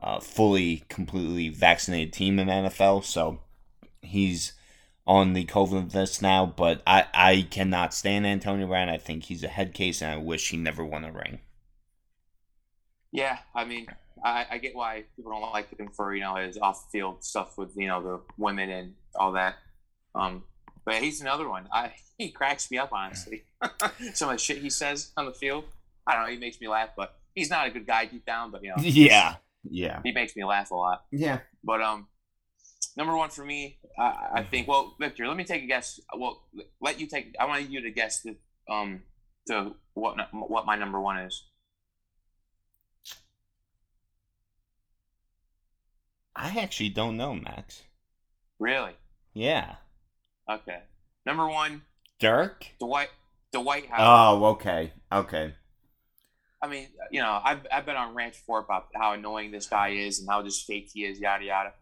uh, 0.00 0.20
fully, 0.20 0.84
completely 0.88 1.48
vaccinated 1.48 2.12
team 2.12 2.38
in 2.38 2.48
NFL. 2.48 3.04
So 3.04 3.40
he's 4.02 4.52
on 5.06 5.32
the 5.32 5.44
COVID 5.46 5.94
list 5.94 6.20
now, 6.22 6.46
but 6.46 6.82
I, 6.86 7.06
I 7.14 7.46
cannot 7.50 7.94
stand 7.94 8.26
Antonio 8.26 8.66
Brown. 8.66 8.88
I 8.88 8.98
think 8.98 9.24
he's 9.24 9.42
a 9.42 9.48
head 9.48 9.74
case, 9.74 10.02
and 10.02 10.12
I 10.12 10.16
wish 10.18 10.50
he 10.50 10.56
never 10.56 10.84
won 10.84 11.04
a 11.04 11.10
ring. 11.10 11.40
Yeah, 13.12 13.38
I 13.54 13.64
mean, 13.64 13.86
I, 14.24 14.46
I 14.50 14.58
get 14.58 14.74
why 14.74 15.04
people 15.16 15.32
don't 15.32 15.52
like 15.52 15.76
him 15.78 15.88
for 15.88 16.14
you 16.14 16.20
know 16.20 16.36
his 16.36 16.58
off 16.58 16.90
field 16.90 17.24
stuff 17.24 17.56
with 17.56 17.76
you 17.76 17.86
know 17.86 18.02
the 18.02 18.20
women 18.36 18.70
and 18.70 18.94
all 19.14 19.32
that. 19.32 19.56
Um, 20.14 20.44
but 20.84 20.96
he's 20.96 21.20
another 21.20 21.48
one. 21.48 21.68
I 21.72 21.92
he 22.18 22.30
cracks 22.30 22.70
me 22.70 22.78
up 22.78 22.92
honestly. 22.92 23.44
Some 24.14 24.28
of 24.28 24.36
the 24.36 24.38
shit 24.38 24.58
he 24.58 24.70
says 24.70 25.12
on 25.16 25.26
the 25.26 25.32
field, 25.32 25.64
I 26.06 26.14
don't 26.14 26.24
know. 26.24 26.30
He 26.30 26.38
makes 26.38 26.60
me 26.60 26.68
laugh, 26.68 26.90
but 26.96 27.16
he's 27.34 27.50
not 27.50 27.66
a 27.66 27.70
good 27.70 27.86
guy 27.86 28.06
deep 28.06 28.26
down. 28.26 28.50
But 28.50 28.62
you 28.62 28.70
know, 28.70 28.76
yeah, 28.82 29.36
yeah, 29.68 30.00
he 30.02 30.12
makes 30.12 30.36
me 30.36 30.44
laugh 30.44 30.70
a 30.70 30.74
lot. 30.74 31.04
Yeah, 31.10 31.40
but 31.64 31.80
um, 31.80 32.08
number 32.96 33.16
one 33.16 33.30
for 33.30 33.44
me, 33.44 33.78
I, 33.98 34.28
I 34.34 34.42
think. 34.42 34.68
Well, 34.68 34.96
Victor, 35.00 35.26
let 35.28 35.36
me 35.36 35.44
take 35.44 35.62
a 35.62 35.66
guess. 35.66 36.00
Well, 36.16 36.42
let 36.80 37.00
you 37.00 37.06
take. 37.06 37.34
I 37.38 37.46
want 37.46 37.68
you 37.70 37.82
to 37.82 37.90
guess 37.90 38.22
the 38.22 38.36
um 38.70 39.02
to 39.46 39.74
what 39.94 40.16
what 40.32 40.66
my 40.66 40.76
number 40.76 41.00
one 41.00 41.18
is. 41.18 41.44
I 46.38 46.60
actually 46.60 46.90
don't 46.90 47.16
know, 47.16 47.34
Max. 47.34 47.82
Really? 48.60 48.92
Yeah. 49.34 49.74
Okay. 50.48 50.78
Number 51.26 51.48
one. 51.48 51.82
Dirk. 52.20 52.66
Dwight. 52.78 53.08
Dwight 53.52 53.86
Howard. 53.90 54.42
Oh, 54.42 54.46
okay. 54.50 54.92
Okay. 55.10 55.54
I 56.62 56.68
mean, 56.68 56.88
you 57.10 57.20
know, 57.20 57.40
I've, 57.42 57.66
I've 57.72 57.86
been 57.86 57.96
on 57.96 58.14
ranch 58.14 58.34
before 58.34 58.60
about 58.60 58.86
how 58.94 59.12
annoying 59.14 59.50
this 59.50 59.66
guy 59.66 59.90
is 59.90 60.20
and 60.20 60.28
how 60.28 60.42
just 60.42 60.64
fake 60.66 60.90
he 60.92 61.04
is, 61.04 61.18
yada 61.18 61.44
yada. 61.44 61.72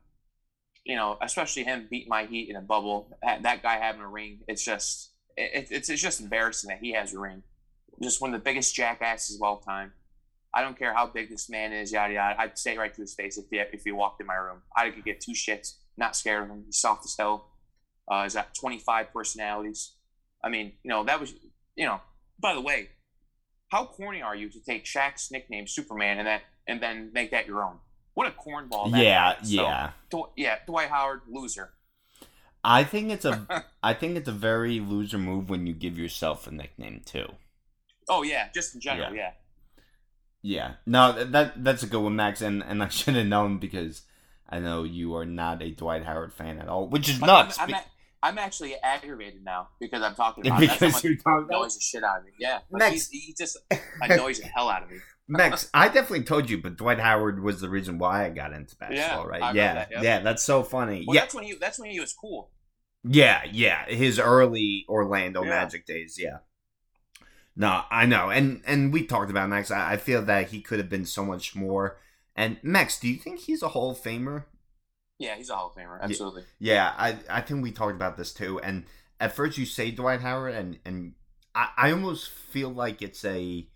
You 0.84 0.96
know, 0.96 1.18
especially 1.20 1.64
him 1.64 1.86
beating 1.90 2.08
my 2.08 2.24
heat 2.24 2.48
in 2.48 2.56
a 2.56 2.60
bubble. 2.60 3.10
That 3.22 3.62
guy 3.62 3.76
having 3.76 4.02
a 4.02 4.08
ring, 4.08 4.40
it's 4.48 4.64
just 4.64 5.10
it, 5.36 5.68
it's 5.70 5.88
it's 5.90 6.00
just 6.00 6.20
embarrassing 6.20 6.68
that 6.68 6.78
he 6.80 6.92
has 6.92 7.12
a 7.12 7.18
ring. 7.18 7.42
Just 8.02 8.20
one 8.20 8.32
of 8.32 8.40
the 8.40 8.44
biggest 8.44 8.74
jackasses 8.74 9.36
of 9.36 9.42
all 9.42 9.58
time. 9.58 9.92
I 10.56 10.62
don't 10.62 10.78
care 10.78 10.94
how 10.94 11.06
big 11.06 11.28
this 11.28 11.50
man 11.50 11.72
is, 11.72 11.92
yada 11.92 12.14
yada. 12.14 12.40
I'd 12.40 12.58
say 12.58 12.78
right 12.78 12.94
to 12.94 13.00
his 13.02 13.14
face 13.14 13.36
if 13.36 13.44
he 13.50 13.58
if 13.58 13.82
he 13.84 13.92
walked 13.92 14.20
in 14.22 14.26
my 14.26 14.34
room. 14.34 14.62
I 14.76 14.90
could 14.90 15.04
get 15.04 15.20
two 15.20 15.32
shits, 15.32 15.74
not 15.98 16.16
scared 16.16 16.44
of 16.44 16.50
him. 16.50 16.62
He's 16.64 16.78
soft 16.78 17.04
as 17.04 17.14
hell. 17.18 17.50
Uh, 18.10 18.22
he's 18.22 18.34
got 18.34 18.54
25 18.54 19.12
personalities. 19.12 19.92
I 20.42 20.48
mean, 20.48 20.72
you 20.84 20.88
know, 20.88 21.04
that 21.04 21.20
was, 21.20 21.34
you 21.76 21.84
know. 21.86 22.00
By 22.38 22.54
the 22.54 22.60
way, 22.60 22.88
how 23.68 23.84
corny 23.84 24.22
are 24.22 24.36
you 24.36 24.48
to 24.50 24.60
take 24.64 24.84
Shaq's 24.84 25.30
nickname 25.30 25.66
Superman 25.66 26.18
and 26.18 26.26
that 26.26 26.42
and 26.68 26.80
then 26.80 27.10
make 27.12 27.30
that 27.32 27.46
your 27.46 27.62
own? 27.64 27.78
What 28.14 28.26
a 28.26 28.30
cornball! 28.30 28.90
That 28.92 29.02
Yeah, 29.04 29.34
is. 29.42 29.48
So, 29.48 29.62
yeah. 29.62 29.90
Dw- 30.10 30.30
yeah, 30.36 30.56
Dwight 30.66 30.88
Howard, 30.88 31.22
loser. 31.28 31.70
I 32.64 32.84
think 32.84 33.10
it's 33.10 33.24
a 33.24 33.64
I 33.82 33.92
think 33.94 34.16
it's 34.16 34.28
a 34.28 34.32
very 34.32 34.80
loser 34.80 35.18
move 35.18 35.50
when 35.50 35.66
you 35.66 35.72
give 35.74 35.98
yourself 35.98 36.46
a 36.46 36.50
nickname 36.50 37.02
too. 37.04 37.28
Oh 38.08 38.22
yeah, 38.22 38.48
just 38.54 38.74
in 38.74 38.80
general, 38.80 39.12
Yeah. 39.14 39.16
yeah. 39.16 39.30
Yeah. 40.46 40.74
No, 40.86 41.24
that 41.24 41.64
that's 41.64 41.82
a 41.82 41.86
good 41.86 42.00
one, 42.00 42.14
Max, 42.16 42.40
and 42.40 42.62
and 42.62 42.82
I 42.82 42.88
should 42.98 43.14
have 43.16 43.26
known 43.26 43.58
because 43.58 44.02
I 44.48 44.60
know 44.60 44.84
you 44.84 45.16
are 45.16 45.26
not 45.26 45.60
a 45.62 45.70
Dwight 45.70 46.04
Howard 46.04 46.32
fan 46.32 46.58
at 46.58 46.68
all, 46.68 46.88
which 46.88 47.08
is 47.08 47.18
But 47.18 47.26
nuts. 47.26 47.58
I'm, 47.58 47.68
I'm, 47.68 47.74
a- 47.74 47.84
I'm 48.22 48.38
actually 48.38 48.76
aggravated 48.76 49.44
now 49.44 49.68
because 49.80 50.02
I'm 50.02 50.14
talking 50.14 50.46
about 50.46 50.62
it. 50.62 50.68
That's 50.68 50.78
because 50.80 51.04
you're 51.04 51.16
talking 51.16 51.48
annoys 51.50 51.74
the 51.74 51.80
shit 51.80 52.04
out 52.04 52.18
of 52.20 52.24
me. 52.24 52.30
Yeah, 52.38 52.60
like, 52.70 52.80
Next. 52.80 53.10
he's, 53.10 53.24
he 53.26 53.34
just 53.36 53.56
annoys 54.00 54.38
the 54.40 54.46
hell 54.46 54.68
out 54.68 54.82
of 54.84 54.90
me. 54.90 54.98
Max, 55.28 55.68
I 55.74 55.88
definitely 55.88 56.22
told 56.22 56.48
you, 56.48 56.58
but 56.58 56.76
Dwight 56.76 57.00
Howard 57.00 57.42
was 57.42 57.60
the 57.60 57.68
reason 57.68 57.98
why 57.98 58.26
I 58.26 58.30
got 58.30 58.52
into 58.52 58.76
basketball, 58.76 59.24
I 59.24 59.26
right? 59.26 59.40
read 59.42 59.56
Yeah, 59.56 59.74
that, 59.74 59.88
yep. 59.90 60.02
yeah, 60.04 60.20
that's 60.20 60.44
so 60.44 60.62
funny. 60.62 61.04
Well, 61.06 61.16
yeah, 61.16 61.22
that's 61.22 61.34
when 61.34 61.42
he 61.44 61.54
that's 61.54 61.78
when 61.80 61.90
he 61.90 61.98
was 61.98 62.12
cool. 62.12 62.50
yeah, 63.02 63.42
yeah. 63.50 63.86
His 63.88 64.20
early 64.20 64.84
Orlando 64.88 65.42
Yeah. 65.42 65.50
Magic 65.50 65.84
days, 65.86 66.16
yeah. 66.16 66.38
No, 67.56 67.82
I 67.90 68.04
know, 68.04 68.28
and 68.28 68.62
and 68.66 68.92
we 68.92 69.06
talked 69.06 69.30
about 69.30 69.48
Max. 69.48 69.70
I, 69.70 69.92
I 69.92 69.96
feel 69.96 70.22
that 70.22 70.50
he 70.50 70.60
could 70.60 70.78
have 70.78 70.90
been 70.90 71.06
so 71.06 71.24
much 71.24 71.56
more. 71.56 71.98
And 72.34 72.58
Max, 72.62 73.00
do 73.00 73.08
you 73.08 73.16
think 73.16 73.40
he's 73.40 73.62
a 73.62 73.68
Hall 73.68 73.90
of 73.90 73.98
Famer? 73.98 74.44
Yeah, 75.18 75.36
he's 75.36 75.48
a 75.48 75.56
Hall 75.56 75.68
of 75.68 75.74
Famer, 75.74 75.98
absolutely. 76.00 76.44
Yeah, 76.58 76.92
I 76.96 77.16
I 77.30 77.40
think 77.40 77.62
we 77.62 77.72
talked 77.72 77.94
about 77.94 78.18
this 78.18 78.34
too. 78.34 78.60
And 78.60 78.84
at 79.18 79.34
first 79.34 79.56
you 79.56 79.64
say 79.64 79.90
Dwight 79.90 80.20
Howard, 80.20 80.54
and 80.54 80.78
and 80.84 81.14
I, 81.54 81.70
I 81.76 81.90
almost 81.92 82.28
feel 82.28 82.68
like 82.68 83.00
it's 83.00 83.24
a 83.24 83.66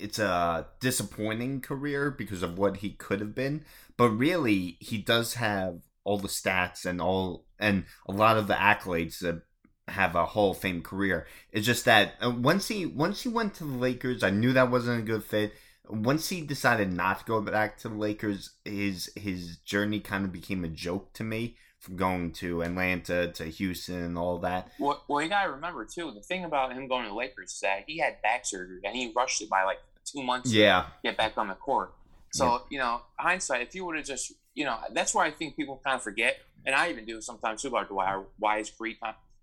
it's 0.00 0.18
a 0.18 0.66
disappointing 0.80 1.60
career 1.60 2.10
because 2.10 2.42
of 2.42 2.58
what 2.58 2.78
he 2.78 2.90
could 2.90 3.20
have 3.20 3.34
been. 3.34 3.64
But 3.96 4.10
really, 4.10 4.76
he 4.80 4.98
does 4.98 5.34
have 5.34 5.82
all 6.02 6.18
the 6.18 6.28
stats 6.28 6.84
and 6.84 7.00
all 7.00 7.46
and 7.58 7.84
a 8.08 8.12
lot 8.12 8.36
of 8.36 8.48
the 8.48 8.54
accolades 8.54 9.20
that 9.20 9.42
have 9.88 10.14
a 10.14 10.26
Hall 10.26 10.52
of 10.52 10.58
Fame 10.58 10.82
career. 10.82 11.26
It's 11.52 11.66
just 11.66 11.84
that 11.84 12.14
uh, 12.24 12.30
once 12.30 12.68
he 12.68 12.86
once 12.86 13.22
he 13.22 13.28
went 13.28 13.54
to 13.54 13.64
the 13.64 13.76
Lakers, 13.76 14.22
I 14.22 14.30
knew 14.30 14.52
that 14.52 14.70
wasn't 14.70 15.00
a 15.00 15.04
good 15.04 15.24
fit. 15.24 15.52
Once 15.86 16.30
he 16.30 16.40
decided 16.40 16.92
not 16.92 17.18
to 17.18 17.24
go 17.26 17.40
back 17.40 17.76
to 17.78 17.88
the 17.88 17.94
Lakers, 17.96 18.50
his 18.64 19.10
his 19.16 19.58
journey 19.58 20.00
kind 20.00 20.24
of 20.24 20.32
became 20.32 20.64
a 20.64 20.68
joke 20.68 21.12
to 21.14 21.24
me. 21.24 21.56
From 21.80 21.96
going 21.96 22.32
to 22.32 22.62
Atlanta 22.62 23.30
to 23.32 23.44
Houston 23.44 24.02
and 24.02 24.16
all 24.16 24.38
that. 24.38 24.72
Well, 24.80 25.04
well, 25.06 25.20
you 25.20 25.28
gotta 25.28 25.50
remember 25.50 25.84
too. 25.84 26.12
The 26.14 26.22
thing 26.22 26.44
about 26.44 26.72
him 26.72 26.88
going 26.88 27.02
to 27.02 27.10
the 27.10 27.14
Lakers 27.14 27.52
is 27.52 27.60
that 27.60 27.84
he 27.86 27.98
had 27.98 28.22
back 28.22 28.46
surgery 28.46 28.80
and 28.84 28.96
he 28.96 29.12
rushed 29.14 29.42
it 29.42 29.50
by 29.50 29.64
like 29.64 29.80
two 30.10 30.22
months 30.22 30.50
Yeah, 30.50 30.84
to 30.84 31.10
get 31.10 31.18
back 31.18 31.36
on 31.36 31.48
the 31.48 31.54
court. 31.54 31.92
So 32.32 32.62
you 32.70 32.78
know, 32.78 33.02
hindsight, 33.18 33.60
if 33.60 33.74
you 33.74 33.84
would 33.84 33.96
have 33.96 34.06
just, 34.06 34.32
you 34.54 34.64
know, 34.64 34.78
that's 34.94 35.14
why 35.14 35.26
I 35.26 35.30
think 35.30 35.56
people 35.56 35.78
kind 35.84 35.96
of 35.96 36.02
forget, 36.02 36.38
and 36.64 36.74
I 36.74 36.88
even 36.88 37.04
do 37.04 37.20
sometimes 37.20 37.60
too 37.60 37.68
about 37.68 37.92
why 37.92 38.22
why 38.38 38.58
his 38.58 38.70
career 38.70 38.94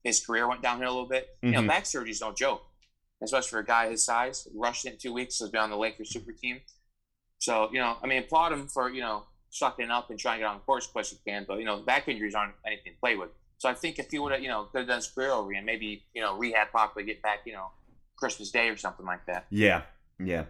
his 0.03 0.25
career 0.25 0.47
went 0.47 0.61
downhill 0.61 0.89
a 0.89 0.93
little 0.93 1.09
bit. 1.09 1.37
You 1.41 1.51
know, 1.51 1.61
Mhm. 1.61 1.67
back 1.67 1.85
surgery 1.85 2.11
is 2.11 2.21
no 2.21 2.31
joke, 2.33 2.63
especially 3.21 3.49
for 3.49 3.59
a 3.59 3.65
guy 3.65 3.89
his 3.89 4.03
size. 4.03 4.47
Rushed 4.53 4.85
in 4.85 4.97
two 4.97 5.13
weeks 5.13 5.37
to 5.39 5.47
be 5.47 5.57
on 5.57 5.69
the 5.69 5.77
Lakers 5.77 6.09
super 6.11 6.31
team. 6.33 6.61
So 7.39 7.69
you 7.71 7.79
know, 7.79 7.97
I 8.03 8.07
mean, 8.07 8.19
applaud 8.23 8.53
him 8.53 8.67
for 8.67 8.89
you 8.89 9.01
know 9.01 9.25
sucking 9.49 9.91
up 9.91 10.09
and 10.09 10.17
trying 10.19 10.37
to 10.37 10.43
get 10.43 10.47
on 10.47 10.57
the 10.57 10.61
court 10.63 10.83
as 10.83 10.87
quick 10.87 11.01
as 11.03 11.09
he 11.11 11.17
can. 11.27 11.45
But 11.47 11.59
you 11.59 11.65
know, 11.65 11.81
back 11.81 12.07
injuries 12.07 12.35
aren't 12.35 12.55
anything 12.65 12.93
to 12.93 12.99
play 12.99 13.15
with. 13.15 13.29
So 13.57 13.69
I 13.69 13.73
think 13.73 13.99
if 13.99 14.09
he 14.09 14.17
would 14.17 14.31
have, 14.31 14.41
you 14.41 14.47
know, 14.47 14.65
could 14.71 14.79
have 14.79 14.87
done 14.87 14.97
his 14.97 15.07
career 15.07 15.31
over 15.31 15.51
again, 15.51 15.65
maybe 15.65 16.03
you 16.13 16.21
know, 16.21 16.35
rehab 16.37 16.71
properly, 16.71 17.05
get 17.05 17.21
back, 17.21 17.39
you 17.45 17.53
know, 17.53 17.67
Christmas 18.15 18.49
Day 18.51 18.69
or 18.69 18.77
something 18.77 19.05
like 19.05 19.25
that. 19.27 19.45
Yeah, 19.49 19.83
yeah. 20.19 20.45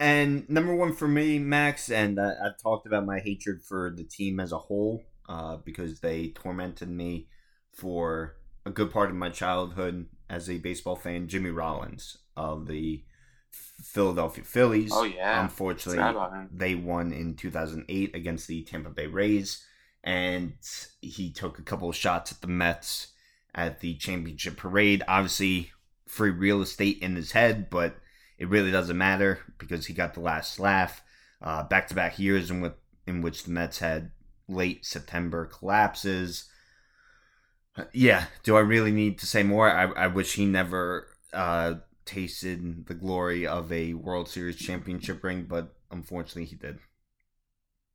And 0.00 0.48
number 0.48 0.74
one 0.74 0.92
for 0.94 1.08
me, 1.08 1.38
Max, 1.40 1.90
and 1.90 2.18
uh, 2.18 2.34
I've 2.44 2.58
talked 2.62 2.86
about 2.86 3.04
my 3.04 3.18
hatred 3.18 3.62
for 3.62 3.90
the 3.96 4.04
team 4.04 4.38
as 4.40 4.52
a 4.52 4.58
whole 4.58 5.02
uh, 5.28 5.56
because 5.56 6.00
they 6.00 6.28
tormented 6.28 6.88
me 6.88 7.28
for 7.76 8.36
a 8.68 8.72
good 8.72 8.92
part 8.92 9.10
of 9.10 9.16
my 9.16 9.30
childhood 9.30 10.06
as 10.30 10.48
a 10.48 10.58
baseball 10.58 10.94
fan. 10.96 11.26
Jimmy 11.26 11.50
Rollins 11.50 12.18
of 12.36 12.66
the 12.66 13.02
Philadelphia 13.50 14.44
Phillies. 14.44 14.90
Oh 14.92 15.04
yeah, 15.04 15.42
Unfortunately, 15.42 15.96
Forgot 15.96 16.10
about 16.16 16.32
him. 16.34 16.48
they 16.52 16.74
won 16.74 17.12
in 17.12 17.34
2008 17.34 18.14
against 18.14 18.46
the 18.46 18.62
Tampa 18.62 18.90
Bay 18.90 19.06
Rays, 19.06 19.64
and 20.04 20.52
he 21.00 21.32
took 21.32 21.58
a 21.58 21.62
couple 21.62 21.88
of 21.88 21.96
shots 21.96 22.30
at 22.30 22.40
the 22.40 22.46
Mets 22.46 23.08
at 23.54 23.80
the 23.80 23.94
championship 23.94 24.56
parade. 24.56 25.02
Obviously, 25.08 25.72
free 26.06 26.30
real 26.30 26.60
estate 26.62 26.98
in 27.00 27.16
his 27.16 27.32
head, 27.32 27.70
but 27.70 27.96
it 28.38 28.48
really 28.48 28.70
doesn't 28.70 28.98
matter 28.98 29.40
because 29.58 29.86
he 29.86 29.94
got 29.94 30.14
the 30.14 30.20
last 30.20 30.60
laugh. 30.60 31.02
Back 31.40 31.88
to 31.88 31.94
back 31.94 32.18
years 32.18 32.50
in, 32.50 32.60
which 32.60 32.74
in 33.06 33.22
which 33.22 33.44
the 33.44 33.50
Mets 33.50 33.78
had 33.78 34.10
late 34.48 34.84
September 34.84 35.46
collapses. 35.46 36.48
Yeah, 37.92 38.26
do 38.42 38.56
I 38.56 38.60
really 38.60 38.92
need 38.92 39.18
to 39.18 39.26
say 39.26 39.42
more? 39.42 39.70
I, 39.70 39.84
I 39.92 40.06
wish 40.06 40.34
he 40.34 40.46
never 40.46 41.08
uh, 41.32 41.74
tasted 42.04 42.86
the 42.86 42.94
glory 42.94 43.46
of 43.46 43.70
a 43.72 43.94
World 43.94 44.28
Series 44.28 44.56
championship 44.56 45.22
ring, 45.22 45.46
but 45.48 45.74
unfortunately 45.90 46.46
he 46.46 46.56
did. 46.56 46.78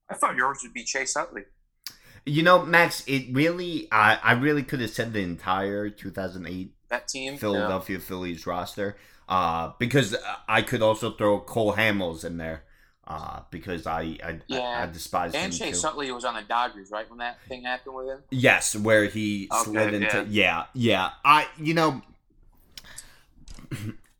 I 0.09 0.15
thought 0.15 0.35
yours 0.35 0.59
would 0.63 0.73
be 0.73 0.83
Chase 0.83 1.15
Utley. 1.15 1.43
You 2.25 2.43
know, 2.43 2.65
Max, 2.65 3.03
it 3.05 3.27
really, 3.31 3.87
I, 3.91 4.19
I 4.23 4.31
really 4.33 4.63
could 4.63 4.79
have 4.79 4.91
said 4.91 5.11
the 5.11 5.19
entire 5.19 5.89
2008 5.89 6.73
That 6.89 7.07
team, 7.07 7.37
Philadelphia 7.37 7.99
Phillies 7.99 8.45
roster, 8.47 8.95
uh, 9.27 9.71
because 9.79 10.15
I 10.47 10.61
could 10.61 10.81
also 10.81 11.11
throw 11.11 11.39
Cole 11.39 11.73
Hamels 11.73 12.23
in 12.23 12.37
there, 12.37 12.63
uh, 13.07 13.41
because 13.51 13.85
I, 13.87 14.17
I, 14.23 14.39
Yeah. 14.47 14.59
I, 14.59 14.83
I 14.83 14.85
despise 14.87 15.33
yeah. 15.33 15.41
him 15.41 15.45
and 15.45 15.53
Chase 15.53 15.81
too. 15.81 15.87
Utley 15.87 16.11
was 16.11 16.25
on 16.25 16.35
the 16.35 16.41
Dodgers, 16.41 16.89
right 16.91 17.09
when 17.09 17.19
that 17.19 17.37
thing 17.47 17.63
happened 17.63 17.95
with 17.95 18.07
him. 18.07 18.19
Yes, 18.29 18.75
where 18.75 19.05
he 19.05 19.49
Okay, 19.51 19.63
slid 19.63 19.93
into 19.93 20.25
yeah. 20.29 20.65
yeah, 20.73 21.11
I 21.25 21.47
you 21.57 21.73
know 21.73 22.01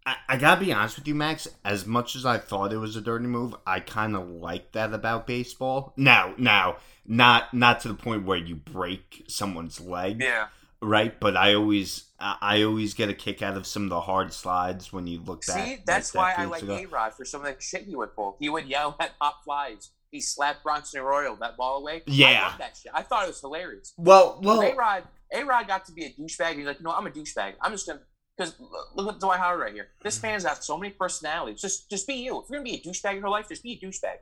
I, 0.06 0.16
I 0.28 0.38
gotta 0.38 0.60
be 0.60 0.74
honest 0.74 0.98
with 0.98 1.08
you, 1.08 1.16
Max. 1.16 1.48
As 1.64 1.86
much 1.86 2.16
as 2.16 2.26
I 2.26 2.38
thought 2.38 2.74
it 2.74 2.78
was 2.78 2.96
a 2.96 3.02
dirty 3.02 3.26
move, 3.28 3.56
I 3.66 3.80
kind 3.80 4.16
of 4.16 4.28
like 4.30 4.72
that 4.74 4.94
about 4.94 5.28
baseball. 5.28 5.94
Now, 5.96 6.34
now, 6.38 6.78
not 7.06 7.54
not 7.54 7.80
to 7.82 7.88
the 7.88 7.94
point 7.94 8.26
where 8.26 8.38
you 8.38 8.56
break 8.56 9.24
someone's 9.28 9.80
leg, 9.80 10.20
Yeah. 10.22 10.48
Right? 10.84 11.20
But 11.20 11.36
I 11.38 11.54
always 11.56 12.06
I 12.20 12.38
I 12.42 12.64
always 12.64 12.94
get 12.94 13.10
a 13.10 13.14
kick 13.14 13.42
out 13.42 13.58
of 13.58 13.66
some 13.66 13.84
of 13.84 13.90
the 13.90 14.02
hard 14.02 14.34
slides 14.34 14.92
when 14.94 15.08
you 15.08 15.22
look 15.22 15.46
back. 15.46 15.66
See, 15.66 15.78
that's 15.86 16.14
like 16.14 16.38
why 16.38 16.44
I 16.44 16.46
like 16.48 16.62
ago. 16.64 16.76
A 16.76 16.86
Rod 16.86 17.14
for 17.14 17.26
some 17.26 17.46
of 17.46 17.48
the 17.56 17.62
shit 17.62 17.84
he 17.84 17.96
would 17.96 18.16
pull. 18.16 18.38
He 18.40 18.50
would 18.50 18.66
yell 18.68 18.96
at 19.00 19.18
pop 19.20 19.44
flies. 19.44 19.92
He 20.12 20.22
slapped 20.22 20.64
Bronson 20.64 21.00
Arroyo 21.02 21.36
that 21.40 21.58
ball 21.58 21.78
away. 21.80 22.04
Yeah. 22.06 22.50
love 22.50 22.60
that 22.60 22.78
shit. 22.82 22.92
I 22.94 23.02
thought 23.02 23.24
it 23.24 23.28
was 23.30 23.42
hilarious. 23.42 23.94
Well, 23.98 24.40
well, 24.44 24.62
A 24.62 24.76
Rod, 24.76 25.04
A 25.34 25.44
Rod 25.44 25.68
got 25.68 25.86
to 25.86 25.92
be 25.92 26.06
a 26.06 26.10
douchebag. 26.12 26.56
He's 26.58 26.68
like, 26.68 26.82
no, 26.82 26.92
I'm 26.92 27.08
a 27.08 27.10
douchebag. 27.10 27.54
I'm 27.62 27.72
just 27.72 27.88
gonna 27.88 28.02
because 28.38 28.56
look 28.96 29.16
at 29.16 29.20
Dwight 29.20 29.40
Howard 29.40 29.60
right 29.60 29.74
here. 29.74 29.88
This 30.04 30.18
Mm-hmm. 30.18 30.28
man's 30.28 30.44
got 30.44 30.64
so 30.64 30.78
many 30.78 30.94
personalities. 30.94 31.62
Just 31.62 31.90
just 31.90 32.06
be 32.06 32.14
you. 32.16 32.40
If 32.42 32.50
you're 32.50 32.60
gonna 32.60 32.70
be 32.70 32.76
a 32.76 32.82
douchebag 32.88 33.14
in 33.14 33.20
your 33.22 33.30
life, 33.30 33.50
just 33.50 33.64
be 33.64 33.80
a 33.82 33.86
douchebag. 33.86 34.18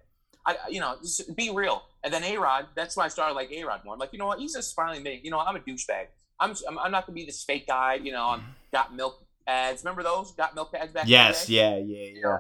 I, 0.46 0.56
you 0.70 0.80
know, 0.80 0.96
just 1.02 1.36
be 1.36 1.52
real. 1.54 1.84
And 2.04 2.12
then 2.14 2.24
A 2.24 2.38
Rod, 2.38 2.68
that's 2.76 2.96
why 2.98 3.06
I 3.06 3.10
started 3.10 3.34
like 3.36 3.52
A 3.52 3.64
Rod 3.64 3.82
more. 3.86 3.94
I'm 3.94 4.00
like, 4.00 4.12
you 4.14 4.18
know 4.20 4.26
what? 4.28 4.40
He's 4.40 4.54
just 4.54 4.74
finally 4.76 4.98
admitting, 4.98 5.22
you 5.24 5.30
know, 5.30 5.40
I'm 5.40 5.56
a 5.56 5.60
douchebag. 5.60 6.06
I'm, 6.42 6.56
I'm 6.68 6.92
not 6.92 7.06
gonna 7.06 7.16
be 7.16 7.26
this 7.26 7.44
fake 7.44 7.68
guy. 7.68 7.96
You 7.96 8.12
know, 8.12 8.30
I'm 8.30 8.40
mm-hmm. 8.40 8.52
got 8.74 8.96
milk 8.96 9.24
ads. 9.48 9.84
Remember 9.84 10.04
those? 10.04 10.32
Got 10.34 10.56
milk 10.56 10.74
ads 10.74 10.92
back. 10.92 11.08
yes, 11.08 11.50
yeah, 11.50 11.78
yeah, 11.78 12.10
yeah. 12.14 12.22
know, 12.22 12.40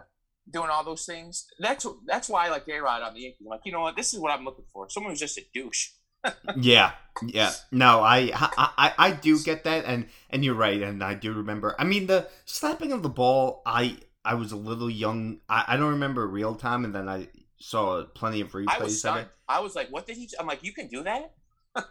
doing 0.50 0.70
all 0.70 0.84
those 0.84 1.05
things. 1.05 1.46
That's 1.60 1.86
that's 2.05 2.27
why 2.27 2.48
I 2.48 2.50
like 2.50 2.67
A 2.67 2.79
Rod 2.79 3.03
on 3.03 3.13
the 3.13 3.22
Yankees. 3.22 3.41
I'm 3.41 3.48
like, 3.48 3.62
you 3.65 3.72
know 3.72 3.81
what? 3.81 3.96
This 3.96 4.13
is 4.13 4.20
what 4.20 4.31
I'm 4.31 4.43
looking 4.43 4.65
for. 4.74 4.89
Someone 4.89 5.12
who's 5.12 5.20
just 5.20 5.38
a 5.38 5.43
douche. 5.53 5.89
Yeah, 6.55 6.91
yeah. 7.25 7.51
No, 7.72 8.01
I, 8.01 8.31
I, 8.36 8.70
I, 8.77 8.93
I 8.98 9.12
do 9.12 9.39
get 9.39 9.63
that, 9.63 9.86
and 9.86 10.05
and 10.29 10.46
you're 10.46 10.53
right, 10.53 10.79
and 10.79 11.03
I 11.03 11.15
do 11.15 11.34
remember. 11.34 11.75
I 11.79 11.84
mean, 11.84 12.05
the 12.05 12.27
slapping 12.46 12.91
of 12.91 13.01
the 13.01 13.10
ball. 13.10 13.63
I, 13.65 13.98
I 14.24 14.36
was 14.36 14.51
a 14.51 14.55
little 14.55 14.89
young. 14.89 15.39
I, 15.50 15.65
I 15.70 15.77
don't 15.77 15.91
remember 15.91 16.27
real 16.27 16.53
time, 16.53 16.86
and 16.86 16.93
then 16.93 17.10
I 17.10 17.27
saw 17.60 18.03
plenty 18.03 18.41
of 18.41 18.51
replays 18.51 18.65
I 18.70 18.84
was 18.84 19.05
of 19.05 19.17
it. 19.17 19.27
I 19.48 19.60
was 19.62 19.75
like, 19.75 19.89
what 19.89 20.05
did 20.05 20.17
he? 20.17 20.29
I'm 20.39 20.46
like, 20.46 20.63
you 20.63 20.74
can 20.74 20.88
do 20.88 21.03
that? 21.03 21.34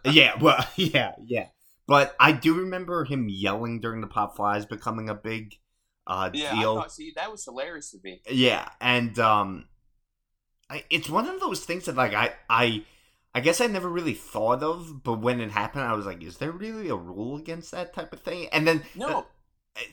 Yeah, 0.04 0.34
well, 0.40 0.64
yeah, 0.76 1.14
yeah. 1.24 1.46
But 1.90 2.14
I 2.20 2.30
do 2.30 2.54
remember 2.54 3.04
him 3.04 3.28
yelling 3.28 3.80
during 3.80 4.00
the 4.00 4.06
pop 4.06 4.36
flies 4.36 4.64
becoming 4.64 5.08
a 5.08 5.14
big 5.14 5.56
uh, 6.06 6.30
Yeah. 6.32 6.54
deal. 6.54 6.76
Thought. 6.76 6.92
See, 6.92 7.12
that 7.16 7.32
was 7.32 7.44
hilarious 7.44 7.90
to 7.90 7.98
me. 8.04 8.22
Yeah, 8.30 8.68
and 8.80 9.18
um, 9.18 9.64
I, 10.70 10.84
it's 10.88 11.10
one 11.10 11.28
of 11.28 11.40
those 11.40 11.64
things 11.64 11.86
that 11.86 11.96
like 11.96 12.14
I 12.14 12.32
I 12.48 12.84
I 13.34 13.40
guess 13.40 13.60
I 13.60 13.66
never 13.66 13.88
really 13.88 14.14
thought 14.14 14.62
of, 14.62 15.02
but 15.02 15.20
when 15.20 15.40
it 15.40 15.50
happened, 15.50 15.82
I 15.82 15.94
was 15.94 16.06
like, 16.06 16.22
is 16.22 16.38
there 16.38 16.52
really 16.52 16.90
a 16.90 16.94
rule 16.94 17.36
against 17.36 17.72
that 17.72 17.92
type 17.92 18.12
of 18.12 18.20
thing? 18.20 18.48
And 18.52 18.68
then 18.68 18.84
No. 18.94 19.26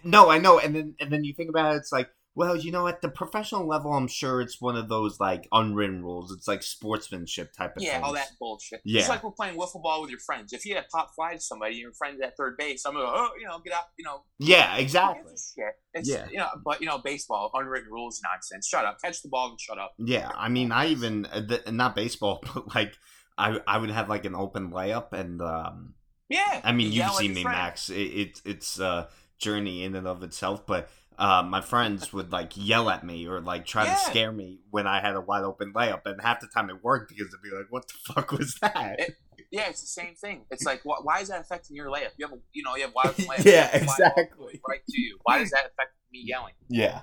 no, 0.04 0.30
I 0.30 0.38
know, 0.38 0.60
and 0.60 0.76
then 0.76 0.96
and 1.00 1.12
then 1.12 1.24
you 1.24 1.34
think 1.34 1.50
about 1.50 1.74
it, 1.74 1.78
it's 1.78 1.92
like, 1.92 2.12
Well, 2.38 2.56
you 2.56 2.72
know, 2.72 2.86
at 2.88 3.02
the 3.02 3.10
professional 3.10 3.66
level, 3.68 3.92
I'm 3.96 4.08
sure 4.08 4.42
it's 4.42 4.62
one 4.62 4.76
of 4.78 4.90
those 4.90 5.20
like 5.20 5.48
unwritten 5.52 6.04
rules. 6.04 6.32
It's 6.32 6.48
like 6.48 6.62
sportsmanship 6.62 7.52
type 7.52 7.76
of 7.76 7.82
Yeah, 7.82 7.94
things. 7.94 8.04
all 8.06 8.14
that 8.14 8.30
bullshit. 8.40 8.80
Yeah. 8.86 9.00
It's 9.00 9.10
like 9.10 9.24
we're 9.24 9.32
playing 9.32 9.58
wiffle 9.58 9.82
ball 9.82 10.02
with 10.04 10.12
your 10.12 10.20
friends. 10.20 10.54
If 10.54 10.64
you 10.64 10.76
had 10.76 10.84
a 10.84 10.88
pop 10.88 11.16
fly 11.16 11.34
to 11.34 11.40
somebody, 11.40 11.72
and 11.72 11.82
your 11.82 11.94
friend's 11.94 12.22
at 12.22 12.38
third 12.38 12.56
base, 12.56 12.86
I'm 12.86 12.94
gonna, 12.94 13.08
oh, 13.10 13.30
you 13.40 13.48
know, 13.48 13.58
get 13.66 13.74
out, 13.74 13.86
you 13.98 14.06
know, 14.06 14.22
Yeah, 14.38 14.78
exactly. 14.78 15.34
It's, 15.34 16.08
Yeah. 16.08 16.28
you 16.30 16.38
know, 16.38 16.50
but 16.64 16.80
you 16.80 16.86
know, 16.86 17.00
baseball, 17.00 17.50
unwritten 17.56 17.92
rules, 17.92 18.22
nonsense. 18.24 18.68
Shut 18.68 18.86
up, 18.86 19.02
catch 19.02 19.24
the 19.24 19.30
ball 19.30 19.50
and 19.50 19.60
shut 19.60 19.80
up. 19.80 19.96
Yeah, 19.98 20.32
I 20.36 20.48
mean, 20.50 20.72
I 20.72 20.90
even 20.90 21.26
uh, 21.26 21.42
not 21.72 21.96
baseball, 21.96 22.44
but 22.54 22.76
like 22.76 22.94
I 23.36 23.60
I 23.66 23.80
would 23.80 23.90
have 23.90 24.10
like 24.10 24.26
an 24.26 24.36
open 24.36 24.70
layup, 24.70 25.12
and 25.12 25.42
um, 25.42 25.96
Yeah. 26.30 26.62
I 26.64 26.72
mean, 26.72 26.92
you 26.92 27.02
you've 27.02 27.14
seen 27.14 27.34
me, 27.34 27.42
friend. 27.42 27.58
Max. 27.58 27.90
It, 27.90 27.96
it 27.96 28.42
it's 28.46 28.80
a 28.80 29.10
journey 29.40 29.84
in 29.84 29.96
and 29.96 30.06
of 30.08 30.22
itself, 30.22 30.68
but. 30.68 30.88
Uh, 31.18 31.42
my 31.44 31.62
friends 31.62 32.14
would 32.14 32.32
like 32.32 32.52
yell 32.56 32.90
at 32.90 33.04
me 33.04 33.28
or 33.28 33.42
like 33.42 33.66
try 33.66 33.86
Yeah. 33.86 33.96
to 33.96 34.00
scare 34.02 34.32
me 34.32 34.60
when 34.70 34.86
I 34.86 35.02
had 35.02 35.16
a 35.16 35.22
wide 35.22 35.44
open 35.44 35.74
layup, 35.74 36.02
and 36.06 36.22
half 36.22 36.40
the 36.42 36.48
time 36.48 36.70
it 36.70 36.84
worked 36.84 37.10
because 37.10 37.32
they'd 37.32 37.50
be 37.50 37.56
like, 37.56 37.66
"What 37.72 37.88
the 37.88 38.14
fuck 38.14 38.32
was 38.32 38.56
that?" 38.62 39.00
It- 39.00 39.16
Yeah, 39.52 39.70
it's 39.70 39.82
the 39.82 39.88
same 39.88 40.14
thing. 40.16 40.46
It's 40.52 40.66
like, 40.66 40.82
wh- 40.82 41.04
why 41.06 41.22
is 41.22 41.30
that 41.30 41.40
affecting 41.40 41.76
your 41.76 41.88
layup? 41.88 42.10
You 42.18 42.28
have, 42.28 42.34
a, 42.38 42.42
you 42.52 42.64
know, 42.64 42.76
you 42.76 42.82
have 42.84 42.94
wide 42.94 43.08
open 43.08 43.26
layup. 43.30 43.46
Yeah, 43.46 43.52
You 43.52 43.56
have 43.56 43.74
a 43.82 43.86
fly 43.86 43.96
ball 44.00 44.08
exactly. 44.18 44.62
Right 44.68 44.86
to 44.90 45.02
you. 45.02 45.18
Why 45.24 45.40
does 45.40 45.52
that 45.52 45.66
affect 45.68 45.94
me 46.12 46.22
yelling? 46.26 46.54
yeah, 46.70 47.02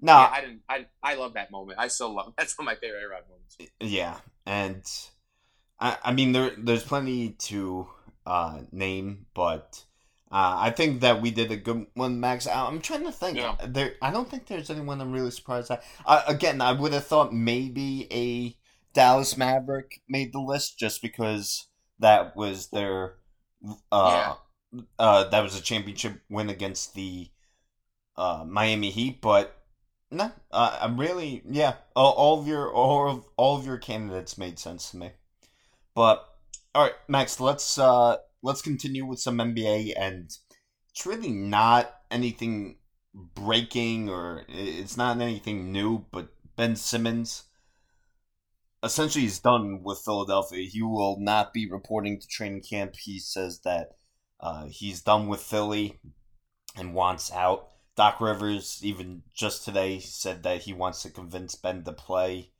no, 0.00 0.12
Yeah, 0.14 0.28
I 0.32 0.40
didn't. 0.40 0.62
I 0.68 0.86
I 1.02 1.14
love 1.14 1.34
that 1.34 1.50
moment. 1.50 1.78
I 1.78 1.88
still 1.88 2.14
love. 2.14 2.32
That's 2.38 2.56
one 2.58 2.66
of 2.66 2.72
my 2.74 2.80
favorite 2.80 3.04
A 3.04 3.08
Rod 3.08 3.22
moments. 3.28 3.56
Yeah, 3.80 4.16
and 4.46 4.82
I, 5.78 5.98
I 6.02 6.12
mean 6.12 6.32
there 6.32 6.52
there's 6.56 6.82
plenty 6.84 7.30
to 7.50 7.88
uh, 8.26 8.60
name, 8.72 9.26
but 9.34 9.84
uh, 10.32 10.56
I 10.60 10.70
think 10.70 11.02
that 11.02 11.20
we 11.20 11.30
did 11.30 11.52
a 11.52 11.56
good 11.56 11.86
one, 11.92 12.18
Max. 12.18 12.46
I'm 12.46 12.80
trying 12.80 13.04
to 13.04 13.12
think. 13.12 13.36
Yeah. 13.36 13.54
There, 13.66 13.96
I 14.00 14.10
don't 14.10 14.30
think 14.30 14.46
there's 14.46 14.70
anyone 14.70 14.98
I'm 15.02 15.12
really 15.12 15.30
surprised 15.30 15.70
at. 15.70 15.84
Uh, 16.06 16.22
again, 16.26 16.62
I 16.62 16.72
would 16.72 16.94
have 16.94 17.06
thought 17.06 17.34
maybe 17.34 18.08
a 18.10 18.56
Dallas 18.94 19.36
Maverick 19.36 20.00
made 20.08 20.32
the 20.32 20.40
list 20.40 20.78
just 20.78 21.02
because 21.02 21.68
that 21.98 22.34
was 22.34 22.68
their 22.68 23.16
uh, 23.92 24.34
uh 24.98 25.24
that 25.24 25.42
was 25.42 25.58
a 25.58 25.62
championship 25.62 26.20
win 26.30 26.48
against 26.48 26.94
the 26.94 27.30
uh 28.16 28.44
Miami 28.46 28.90
Heat, 28.90 29.20
but 29.20 29.54
no, 30.10 30.32
uh, 30.50 30.78
I'm 30.80 30.98
really 30.98 31.42
yeah. 31.48 31.74
All, 31.94 32.12
all 32.12 32.40
of 32.40 32.46
your 32.46 32.72
all 32.72 33.08
of 33.08 33.26
all 33.36 33.58
of 33.58 33.66
your 33.66 33.76
candidates 33.78 34.38
made 34.38 34.58
sense 34.58 34.92
to 34.92 34.96
me. 34.96 35.10
But 35.94 36.26
all 36.74 36.84
right, 36.84 36.94
Max, 37.06 37.38
let's 37.38 37.78
uh 37.78 38.16
let's 38.42 38.62
continue 38.62 39.06
with 39.06 39.20
some 39.20 39.38
NBA, 39.38 39.94
and 39.96 40.30
it's 40.90 41.06
really 41.06 41.30
not 41.32 41.94
anything 42.10 42.76
breaking 43.14 44.08
or 44.08 44.44
it's 44.48 44.96
not 44.96 45.20
anything 45.20 45.72
new. 45.72 46.04
But 46.10 46.28
Ben 46.56 46.76
Simmons 46.76 47.44
essentially 48.82 49.24
is 49.24 49.38
done 49.38 49.82
with 49.82 50.02
Philadelphia. 50.04 50.68
He 50.68 50.82
will 50.82 51.18
not 51.20 51.52
be 51.52 51.70
reporting 51.70 52.20
to 52.20 52.26
training 52.26 52.62
camp. 52.62 52.96
He 52.96 53.18
says 53.18 53.60
that 53.60 53.92
uh, 54.40 54.66
he's 54.68 55.02
done 55.02 55.28
with 55.28 55.40
Philly 55.40 56.00
and 56.76 56.94
wants 56.94 57.32
out. 57.32 57.68
Doc 57.94 58.20
Rivers, 58.20 58.80
even 58.82 59.22
just 59.34 59.64
today, 59.64 59.98
said 59.98 60.42
that 60.42 60.62
he 60.62 60.72
wants 60.72 61.02
to 61.02 61.10
convince 61.10 61.54
Ben 61.54 61.84
to 61.84 61.92
play. 61.92 62.52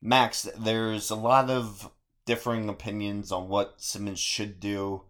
Max, 0.00 0.46
there's 0.56 1.10
a 1.10 1.16
lot 1.16 1.50
of 1.50 1.90
differing 2.26 2.68
opinions 2.68 3.32
on 3.32 3.48
what 3.48 3.80
Simmons 3.80 4.20
should 4.20 4.60
do. 4.60 5.02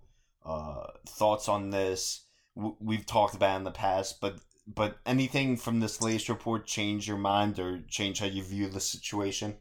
Uh, 0.45 0.87
thoughts 1.07 1.49
on 1.49 1.71
this? 1.71 2.25
We've 2.54 3.07
talked 3.07 3.35
about 3.35 3.57
in 3.57 3.64
the 3.64 3.71
past, 3.71 4.21
but 4.21 4.38
but 4.66 4.99
anything 5.07 5.57
from 5.57 5.80
this 5.80 6.02
latest 6.02 6.28
report 6.28 6.66
change 6.66 7.09
your 7.09 7.16
mind 7.16 7.59
or 7.59 7.80
change 7.88 8.18
how 8.18 8.26
you 8.26 8.42
view 8.42 8.68
the 8.68 8.80
situation? 8.80 9.57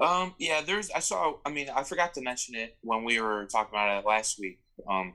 Um, 0.00 0.34
yeah, 0.38 0.62
there's. 0.62 0.90
I 0.90 0.98
saw. 0.98 1.34
I 1.44 1.50
mean, 1.50 1.68
I 1.70 1.84
forgot 1.84 2.14
to 2.14 2.22
mention 2.22 2.54
it 2.54 2.76
when 2.80 3.04
we 3.04 3.20
were 3.20 3.46
talking 3.46 3.72
about 3.72 3.98
it 3.98 4.06
last 4.06 4.38
week. 4.40 4.60
Um, 4.88 5.14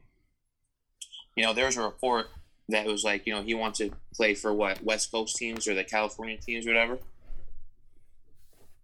you 1.36 1.44
know, 1.44 1.54
there's 1.54 1.78
a 1.78 1.82
report 1.82 2.28
that 2.70 2.86
was 2.86 3.04
like, 3.04 3.26
you 3.26 3.34
know, 3.34 3.42
he 3.42 3.54
wants 3.54 3.80
to 3.80 3.92
play 4.16 4.34
for 4.34 4.54
what 4.54 4.84
West 4.84 5.12
Coast 5.12 5.36
teams 5.36 5.68
or 5.68 5.74
the 5.74 5.84
California 5.84 6.38
teams, 6.38 6.66
or 6.66 6.70
whatever. 6.70 7.00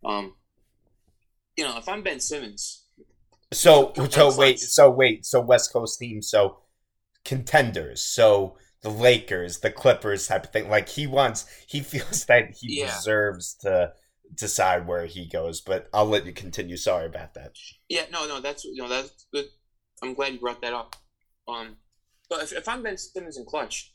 Um, 0.04 0.36
you 1.56 1.64
know, 1.64 1.78
if 1.78 1.88
I'm 1.88 2.02
Ben 2.02 2.20
Simmons, 2.20 2.83
So 3.54 3.94
so 4.10 4.36
wait 4.38 4.60
so 4.60 4.90
wait 4.90 5.26
so 5.26 5.40
West 5.42 5.72
Coast 5.74 6.00
team 6.00 6.22
so 6.22 6.60
contenders 7.26 8.04
so 8.04 8.58
the 8.82 8.90
Lakers 8.90 9.60
the 9.60 9.72
Clippers 9.72 10.28
type 10.28 10.46
of 10.46 10.52
thing 10.52 10.70
like 10.70 10.90
he 10.90 11.08
wants 11.08 11.46
he 11.68 11.80
feels 11.82 12.26
that 12.30 12.52
he 12.60 12.80
Yeah. 12.80 12.88
deserves 12.88 13.56
to 13.62 13.94
decide 14.36 14.88
where 14.88 15.06
he 15.06 15.28
goes 15.28 15.62
but 15.62 15.90
I'll 15.94 16.06
let 16.08 16.26
you 16.26 16.34
continue 16.34 16.78
sorry 16.78 17.06
about 17.06 17.34
that 17.36 17.56
Yeah, 17.90 18.06
no, 18.12 18.28
no, 18.28 18.40
that's 18.42 18.66
you 18.66 18.82
know 18.82 18.90
that's 18.90 19.26
good. 19.34 19.46
I'm 20.02 20.14
glad 20.16 20.34
you 20.34 20.40
brought 20.40 20.62
that 20.62 20.74
up. 20.74 20.96
Um, 21.48 21.78
but 22.30 22.42
if, 22.44 22.52
if 22.54 22.68
I'm 22.68 22.84
Ben 22.84 22.98
Simmons 22.98 23.38
and 23.38 23.46
Klutch, 23.46 23.94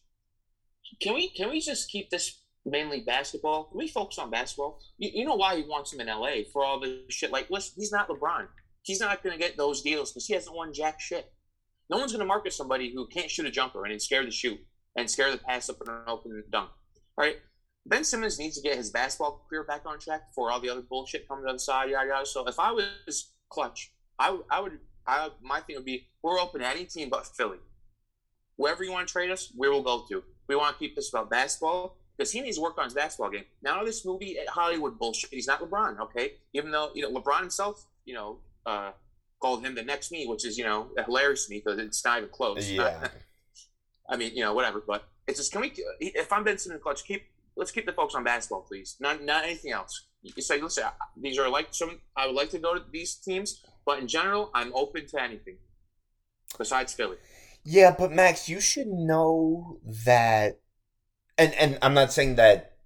can 1.03 1.15
we 1.15 1.29
can 1.31 1.51
we 1.51 1.61
just 1.61 1.91
keep 1.91 2.09
this 2.11 2.41
mainly 2.65 3.01
basketball? 3.01 3.65
Can 3.65 3.79
we 3.79 3.89
focus 3.89 4.19
on 4.19 4.31
basketball? 4.31 4.81
You, 4.97 5.11
you 5.13 5.25
know 5.27 5.35
why 5.35 5.57
he 5.57 5.63
wants 5.63 5.93
him 5.93 6.01
in 6.01 6.07
LA 6.07 6.45
for 6.53 6.65
all 6.65 6.81
the 6.81 7.05
shit. 7.11 7.31
Like, 7.31 7.51
listen, 7.51 7.75
he's 7.77 7.93
not 7.93 8.09
LeBron. 8.09 8.47
He's 8.83 9.01
not 9.01 9.23
going 9.23 9.33
to 9.33 9.39
get 9.39 9.57
those 9.57 9.83
deals 9.83 10.13
because 10.13 10.27
he 10.27 10.35
hasn't 10.35 10.55
won 10.55 10.73
jack 10.73 11.01
shit. 11.01 11.33
No 11.91 11.99
one's 11.99 12.13
going 12.13 12.21
to 12.21 12.27
market 12.27 12.53
somebody 12.53 12.93
who 12.93 13.07
can't 13.07 13.31
shoot 13.31 13.47
a 13.47 13.51
jumper 13.51 13.85
and 13.85 13.95
is 13.95 14.05
scared 14.05 14.27
to 14.27 14.31
shoot 14.31 14.59
and 14.97 15.11
scared 15.11 15.33
to 15.33 15.45
pass 15.45 15.69
up 15.69 15.81
an 15.81 15.95
open 16.07 16.43
dunk. 16.51 16.71
Right? 17.17 17.37
Ben 17.87 18.05
Simmons 18.05 18.39
needs 18.39 18.57
to 18.57 18.63
get 18.63 18.77
his 18.77 18.91
basketball 18.91 19.47
career 19.49 19.65
back 19.65 19.83
on 19.87 19.99
track 19.99 20.29
before 20.29 20.51
all 20.51 20.61
the 20.61 20.69
other 20.69 20.83
bullshit 20.83 21.27
comes 21.27 21.47
on 21.47 21.55
the 21.55 21.59
side, 21.59 21.91
yada 21.91 22.09
yada. 22.09 22.27
So 22.27 22.47
if 22.47 22.59
I 22.61 22.71
was 22.73 23.33
Klutch, 23.49 23.93
I, 24.19 24.39
I 24.51 24.61
would, 24.61 24.79
I 25.07 25.31
my 25.43 25.61
thing 25.61 25.77
would 25.77 25.87
be 25.87 26.07
we're 26.23 26.39
open 26.39 26.61
to 26.61 26.67
any 26.67 26.85
team 26.85 27.09
but 27.09 27.27
Philly. 27.27 27.59
Wherever 28.57 28.85
you 28.85 28.93
want 28.93 29.09
to 29.09 29.13
trade 29.13 29.31
us, 29.31 29.53
we 29.57 29.69
will 29.69 29.83
go 29.83 30.05
to. 30.11 30.23
We 30.49 30.57
want 30.57 30.77
to 30.77 30.79
keep 30.79 30.97
this 30.97 31.09
about 31.11 31.31
basketball 31.31 31.97
because 32.17 32.33
he 32.33 32.41
needs 32.41 32.57
to 32.57 32.63
work 32.63 32.77
on 32.77 32.85
his 32.85 32.95
basketball 32.95 33.31
game. 33.31 33.45
Now 33.63 33.83
this 33.85 34.05
movie 34.05 34.39
at 34.39 34.49
Hollywood 34.49 34.99
bullshit. 34.99 35.31
He's 35.31 35.47
not 35.47 35.61
LeBron, 35.61 35.99
okay? 36.01 36.33
Even 36.53 36.71
though 36.71 36.91
you 36.95 37.03
know 37.03 37.19
LeBron 37.19 37.41
himself, 37.41 37.87
you 38.05 38.15
know, 38.15 38.41
uh, 38.69 38.93
called 39.41 39.65
him 39.65 39.75
the 39.75 39.83
next 39.83 40.13
me, 40.13 40.27
which 40.27 40.45
is 40.45 40.59
you 40.59 40.65
know 40.65 40.91
hilarious 41.07 41.47
to 41.47 41.51
me 41.51 41.63
because 41.65 41.79
it's 41.79 42.05
not 42.05 42.19
even 42.19 42.31
close. 42.31 42.71
yeah 42.71 43.09
I 44.09 44.17
mean, 44.17 44.35
you 44.35 44.43
know, 44.43 44.55
whatever. 44.55 44.83
But 44.87 45.07
it's 45.27 45.39
just 45.39 45.53
can 45.53 45.61
we? 45.61 45.73
If 46.01 46.33
I'm 46.33 46.45
Benson 46.45 46.73
and 46.73 46.81
Klutch, 46.81 47.05
keep 47.05 47.23
let's 47.57 47.71
keep 47.71 47.87
the 47.87 47.93
focus 47.93 48.15
on 48.15 48.25
basketball, 48.25 48.63
please. 48.63 48.97
Not 49.01 49.23
not 49.23 49.45
anything 49.45 49.73
else. 49.73 50.07
You 50.23 50.43
say, 50.43 50.61
listen, 50.61 50.85
these 51.17 51.39
are 51.39 51.49
like 51.49 51.69
some. 51.71 52.01
I 52.17 52.27
would 52.27 52.35
like 52.35 52.51
to 52.51 52.59
go 52.59 52.75
to 52.75 52.83
these 52.91 53.15
teams, 53.17 53.65
but 53.87 53.99
in 53.99 54.09
general, 54.09 54.51
I'm 54.55 54.73
open 54.75 55.07
to 55.09 55.23
anything 55.23 55.59
besides 56.57 56.93
Philly. 56.93 57.17
Yeah, 57.65 57.95
but 57.97 58.13
Max, 58.13 58.49
you 58.49 58.61
should 58.61 58.89
know 58.89 59.79
that, 60.05 60.61
and 61.37 61.53
and 61.55 61.79
I'm 61.83 61.95
not 61.95 62.13
saying 62.13 62.37
that 62.37 62.77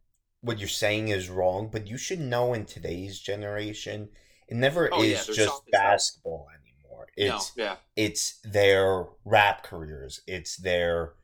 what 0.41 0.59
you're 0.59 0.69
saying 0.69 1.09
is 1.09 1.31
wrong, 1.31 1.69
but 1.73 1.87
you 1.87 1.97
should 1.97 2.21
know 2.21 2.53
in 2.53 2.65
today's 2.65 3.21
generation, 3.21 4.09
it 4.53 4.57
never 4.57 4.89
Oh, 4.93 5.03
is 5.03 5.27
there's 5.27 5.37
just 5.37 5.71
basketball 5.71 6.49
anymore. 6.51 7.07
It's 7.17 7.57
no, 7.57 7.65
yeah, 7.65 7.77
it's 7.97 8.39
their 8.43 9.07
rap 9.25 9.63
careers, 9.63 10.21
it's 10.27 10.57
their 10.57 11.15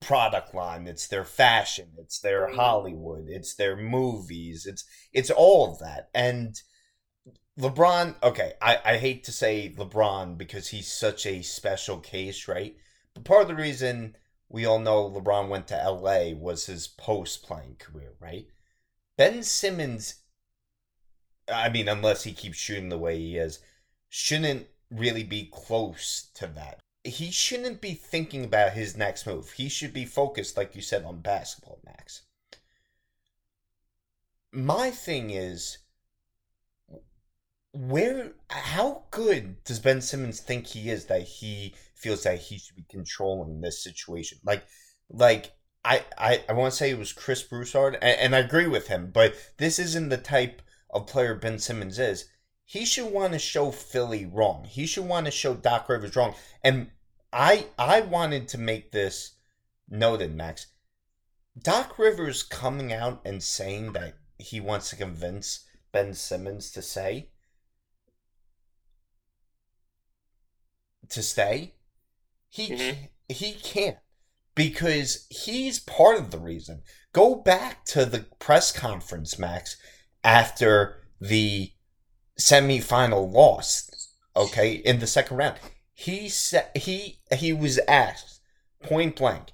product 0.00 0.54
line, 0.54 0.86
it's 0.86 1.06
their 1.08 1.24
fashion, 1.24 1.88
it's 1.98 2.18
their. 2.20 2.48
Hollywood, 2.48 3.28
it's 3.28 3.54
their 3.54 3.76
movies, 3.76 4.66
it's 4.66 4.84
it's 5.12 5.30
all 5.30 5.72
of 5.72 5.78
that. 5.80 6.10
And 6.14 6.60
LeBron, 7.58 8.16
okay, 8.22 8.54
I, 8.62 8.78
I 8.84 8.96
hate 8.98 9.24
to 9.24 9.32
say 9.32 9.74
LeBron 9.76 10.38
because 10.38 10.68
he's 10.68 10.90
such 10.90 11.26
a 11.26 11.42
special 11.42 11.98
case, 11.98 12.48
right? 12.48 12.76
But 13.14 13.24
part 13.24 13.42
of 13.42 13.48
the 13.48 13.54
reason 13.54 14.16
we 14.48 14.64
all 14.64 14.78
know 14.78 15.10
LeBron 15.10 15.48
went 15.48 15.68
to 15.68 15.76
LA 15.76 16.34
was 16.34 16.66
his 16.66 16.88
post 16.88 17.42
playing 17.42 17.76
career, 17.78 18.14
right? 18.20 18.46
Ben 19.16 19.42
Simmons, 19.44 20.19
I 21.52 21.68
mean, 21.68 21.88
unless 21.88 22.24
he 22.24 22.32
keeps 22.32 22.58
shooting 22.58 22.88
the 22.88 22.98
way 22.98 23.18
he 23.18 23.36
is, 23.36 23.60
shouldn't 24.08 24.66
really 24.90 25.24
be 25.24 25.48
close 25.52 26.30
to 26.34 26.46
that. 26.48 26.80
He 27.04 27.30
shouldn't 27.30 27.80
be 27.80 27.94
thinking 27.94 28.44
about 28.44 28.72
his 28.72 28.96
next 28.96 29.26
move. 29.26 29.52
He 29.52 29.68
should 29.68 29.92
be 29.92 30.04
focused, 30.04 30.56
like 30.56 30.74
you 30.74 30.82
said, 30.82 31.04
on 31.04 31.20
basketball, 31.20 31.80
Max. 31.84 32.22
My 34.52 34.90
thing 34.90 35.30
is, 35.30 35.78
where, 37.72 38.32
how 38.48 39.04
good 39.10 39.62
does 39.64 39.78
Ben 39.78 40.02
Simmons 40.02 40.40
think 40.40 40.66
he 40.66 40.90
is 40.90 41.06
that 41.06 41.22
he 41.22 41.74
feels 41.94 42.24
that 42.24 42.38
he 42.38 42.58
should 42.58 42.76
be 42.76 42.86
controlling 42.90 43.60
this 43.60 43.82
situation? 43.82 44.38
Like, 44.44 44.64
like 45.08 45.52
I, 45.84 46.04
I, 46.18 46.44
I 46.48 46.52
want 46.52 46.72
to 46.72 46.76
say 46.76 46.90
it 46.90 46.98
was 46.98 47.12
Chris 47.12 47.42
Broussard, 47.42 47.94
and, 48.02 48.18
and 48.18 48.34
I 48.34 48.40
agree 48.40 48.66
with 48.66 48.88
him, 48.88 49.10
but 49.12 49.34
this 49.56 49.78
isn't 49.78 50.08
the 50.08 50.18
type 50.18 50.62
of 50.92 51.06
player 51.06 51.34
Ben 51.34 51.58
Simmons 51.58 51.98
is. 51.98 52.28
He 52.64 52.84
should 52.84 53.12
want 53.12 53.32
to 53.32 53.38
show 53.38 53.70
Philly 53.70 54.26
wrong. 54.26 54.64
He 54.64 54.86
should 54.86 55.04
want 55.04 55.26
to 55.26 55.32
show 55.32 55.54
Doc 55.54 55.88
Rivers 55.88 56.14
wrong. 56.14 56.34
And 56.62 56.90
I, 57.32 57.66
I 57.78 58.00
wanted 58.00 58.48
to 58.48 58.58
make 58.58 58.92
this 58.92 59.36
noted, 59.88 60.34
Max. 60.34 60.66
Doc 61.60 61.98
Rivers 61.98 62.42
coming 62.42 62.92
out 62.92 63.20
and 63.24 63.42
saying 63.42 63.92
that 63.94 64.14
he 64.38 64.60
wants 64.60 64.90
to 64.90 64.96
convince 64.96 65.66
Ben 65.92 66.14
Simmons 66.14 66.70
to 66.72 66.82
say 66.82 67.30
to 71.08 71.22
stay, 71.22 71.74
he 72.48 72.70
Mhm. 72.70 73.10
he 73.28 73.54
can't 73.54 73.98
because 74.54 75.26
he's 75.28 75.80
part 75.80 76.18
of 76.18 76.30
the 76.30 76.38
reason. 76.38 76.82
Go 77.12 77.34
back 77.34 77.84
to 77.86 78.04
the 78.04 78.20
press 78.38 78.70
conference, 78.72 79.38
Max, 79.38 79.76
after 80.24 81.02
the 81.20 81.72
semifinal 82.38 83.32
loss. 83.32 83.90
Okay, 84.36 84.74
in 84.74 85.00
the 85.00 85.06
second 85.06 85.36
round, 85.36 85.58
he 85.92 86.28
said 86.28 86.70
he 86.74 87.18
he 87.36 87.52
was 87.52 87.78
asked 87.88 88.40
point 88.82 89.16
blank, 89.16 89.50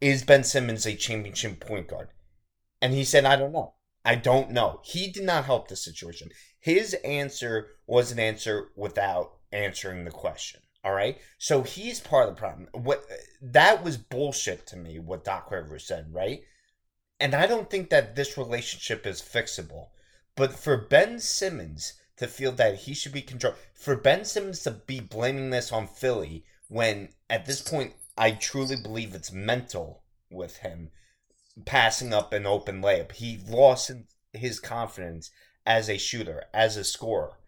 "Is 0.00 0.24
Ben 0.24 0.44
Simmons 0.44 0.86
a 0.86 0.94
championship 0.94 1.60
point 1.60 1.88
guard?" 1.88 2.08
And 2.80 2.92
he 2.92 3.04
said, 3.04 3.24
"I 3.24 3.36
don't 3.36 3.52
know. 3.52 3.74
I 4.04 4.14
don't 4.14 4.50
know." 4.50 4.80
He 4.84 5.10
did 5.10 5.24
not 5.24 5.44
help 5.44 5.68
the 5.68 5.76
situation. 5.76 6.30
His 6.58 6.94
answer 7.04 7.76
was 7.86 8.12
an 8.12 8.18
answer 8.18 8.70
without 8.76 9.38
answering 9.52 10.04
the 10.04 10.10
question. 10.10 10.60
All 10.82 10.92
right, 10.92 11.18
so 11.36 11.62
he's 11.62 12.00
part 12.00 12.28
of 12.28 12.34
the 12.34 12.40
problem. 12.40 12.68
What 12.72 13.04
that 13.42 13.84
was 13.84 13.98
bullshit 13.98 14.66
to 14.68 14.76
me. 14.76 14.98
What 14.98 15.24
Doc 15.24 15.50
Rivers 15.50 15.86
said, 15.86 16.14
right? 16.14 16.42
And 17.18 17.34
I 17.34 17.46
don't 17.46 17.68
think 17.68 17.90
that 17.90 18.16
this 18.16 18.38
relationship 18.38 19.06
is 19.06 19.20
fixable. 19.20 19.88
But 20.36 20.52
for 20.54 20.76
Ben 20.76 21.18
Simmons 21.18 21.94
to 22.16 22.26
feel 22.26 22.52
that 22.52 22.80
he 22.80 22.94
should 22.94 23.12
be 23.12 23.22
control, 23.22 23.54
for 23.74 23.96
Ben 23.96 24.24
Simmons 24.24 24.62
to 24.64 24.70
be 24.70 25.00
blaming 25.00 25.50
this 25.50 25.72
on 25.72 25.86
Philly 25.86 26.44
when 26.68 27.08
at 27.28 27.46
this 27.46 27.62
point 27.62 27.94
I 28.16 28.32
truly 28.32 28.76
believe 28.76 29.14
it's 29.14 29.32
mental 29.32 30.02
with 30.30 30.58
him 30.58 30.90
passing 31.64 32.12
up 32.12 32.32
an 32.32 32.46
open 32.46 32.82
layup. 32.82 33.12
He 33.12 33.40
lost 33.48 33.90
his 34.32 34.60
confidence 34.60 35.30
as 35.66 35.88
a 35.88 35.98
shooter, 35.98 36.44
as 36.52 36.76
a 36.76 36.84
scorer. 36.84 37.38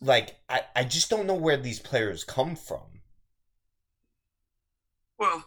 Like 0.00 0.36
I, 0.48 0.62
I 0.74 0.84
just 0.84 1.08
don't 1.08 1.26
know 1.26 1.34
where 1.34 1.56
these 1.56 1.80
players 1.80 2.24
come 2.24 2.56
from. 2.56 3.00
Well, 5.18 5.44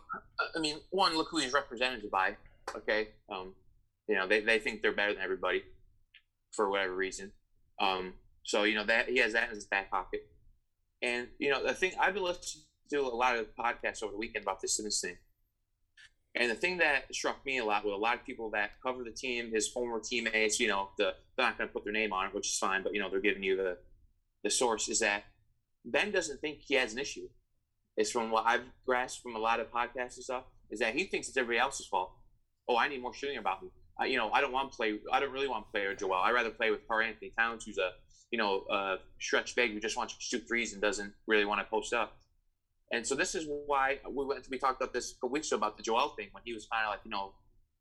I 0.56 0.60
mean, 0.60 0.78
one, 0.90 1.16
look 1.16 1.28
who 1.30 1.40
he's 1.40 1.54
represented 1.54 2.10
by. 2.10 2.36
Okay, 2.76 3.10
um, 3.30 3.54
you 4.08 4.16
know, 4.16 4.28
they, 4.28 4.40
they 4.42 4.60
think 4.60 4.82
they're 4.82 4.94
better 4.94 5.14
than 5.14 5.22
everybody 5.22 5.64
for 6.52 6.70
whatever 6.70 6.96
reason. 6.96 7.32
Um, 7.80 8.14
so 8.44 8.64
you 8.64 8.76
know 8.76 8.86
that 8.86 9.10
he 9.10 9.18
has 9.20 9.34
that 9.34 9.50
in 9.50 9.56
his 9.56 9.66
back 9.66 9.90
pocket. 9.92 10.28
And 11.02 11.28
you 11.40 11.50
know, 11.50 11.66
the 11.66 11.74
thing 11.74 11.94
I've 12.00 12.14
been 12.14 12.24
listening 12.24 12.66
to 12.92 13.02
a 13.02 13.16
lot 13.16 13.38
of 13.38 13.56
podcasts 13.56 14.04
over 14.04 14.12
the 14.12 14.18
weekend 14.18 14.44
about 14.44 14.62
this 14.62 14.76
Simmons 14.76 15.02
thing. 15.02 15.18
And 16.36 16.50
the 16.50 16.56
thing 16.56 16.78
that 16.78 17.14
struck 17.14 17.46
me 17.46 17.58
a 17.58 17.66
lot 17.66 17.84
with 17.84 17.94
a 17.94 17.98
lot 17.98 18.16
of 18.16 18.26
people 18.26 18.52
that 18.52 18.72
cover 18.82 19.04
the 19.04 19.12
team, 19.12 19.52
his 19.52 19.68
former 19.68 20.00
teammates, 20.00 20.62
you 20.62 20.68
know, 20.70 20.90
the, 20.98 21.14
they're 21.36 21.46
not 21.46 21.58
going 21.58 21.68
to 21.68 21.74
put 21.74 21.84
their 21.84 21.92
name 21.92 22.14
on 22.14 22.28
it, 22.28 22.34
which 22.34 22.48
is 22.48 22.58
fine, 22.58 22.84
but 22.84 22.94
you 22.94 23.02
know, 23.02 23.10
they're 23.10 23.20
giving 23.20 23.44
you 23.44 23.58
the 23.58 23.78
the 24.44 24.50
source 24.50 24.90
is 24.90 25.00
that 25.00 25.24
Ben 25.86 26.12
doesn't 26.12 26.42
think 26.42 26.60
he 26.62 26.76
has 26.76 26.94
an 26.94 27.00
issue. 27.00 27.28
It's 27.98 28.12
from 28.12 28.32
what 28.32 28.46
I've 28.48 28.64
grasped 28.86 29.22
from 29.22 29.36
a 29.36 29.40
lot 29.40 29.60
of 29.60 29.72
podcasts 29.72 30.16
and 30.16 30.24
stuff, 30.24 30.46
is 30.70 30.80
that 30.80 30.96
he 30.96 31.04
thinks 31.04 31.28
it's 31.28 31.38
everybody 31.38 31.60
else's 31.60 31.86
fault. 31.86 32.12
Oh, 32.68 32.78
I 32.78 32.88
need 32.88 33.02
more 33.02 33.14
shooting 33.14 33.38
about 33.38 33.62
me. 33.62 33.70
You 34.06 34.18
know, 34.18 34.32
I 34.32 34.42
don't 34.42 34.52
want 34.52 34.72
to 34.72 34.76
play. 34.76 35.00
I 35.12 35.20
don't 35.20 35.32
really 35.32 35.48
want 35.48 35.66
to 35.68 35.72
play 35.72 35.88
with 35.88 36.00
Joel. 36.00 36.14
I'd 36.14 36.32
rather 36.32 36.50
play 36.50 36.72
with 36.72 36.88
Karl-Anthony 36.88 37.32
Towns, 37.38 37.66
who's 37.66 37.78
a 37.78 37.92
you 38.32 38.38
know 38.38 38.64
a 38.72 38.96
stretch 39.20 39.56
big 39.56 39.74
who 39.74 39.80
just 39.80 39.98
wants 39.98 40.16
to 40.16 40.22
shoot 40.22 40.44
threes 40.48 40.74
and 40.74 40.82
doesn't 40.82 41.14
really 41.28 41.46
want 41.46 41.60
to 41.60 41.66
post 41.66 41.94
up. 41.94 42.18
And 42.92 43.08
so 43.08 43.16
this 43.16 43.36
is 43.36 43.48
why 43.66 44.00
we 44.10 44.26
went. 44.26 44.48
We 44.50 44.58
talked 44.58 44.82
about 44.82 44.94
this 44.94 45.16
a 45.24 45.28
weeks 45.28 45.52
ago 45.52 45.58
about 45.58 45.78
the 45.78 45.84
Joel 45.84 46.10
thing 46.10 46.30
when 46.32 46.44
he 46.46 46.54
was 46.54 46.68
kind 46.72 46.86
of 46.86 46.92
like 46.92 47.02
you 47.06 47.12
know 47.12 47.34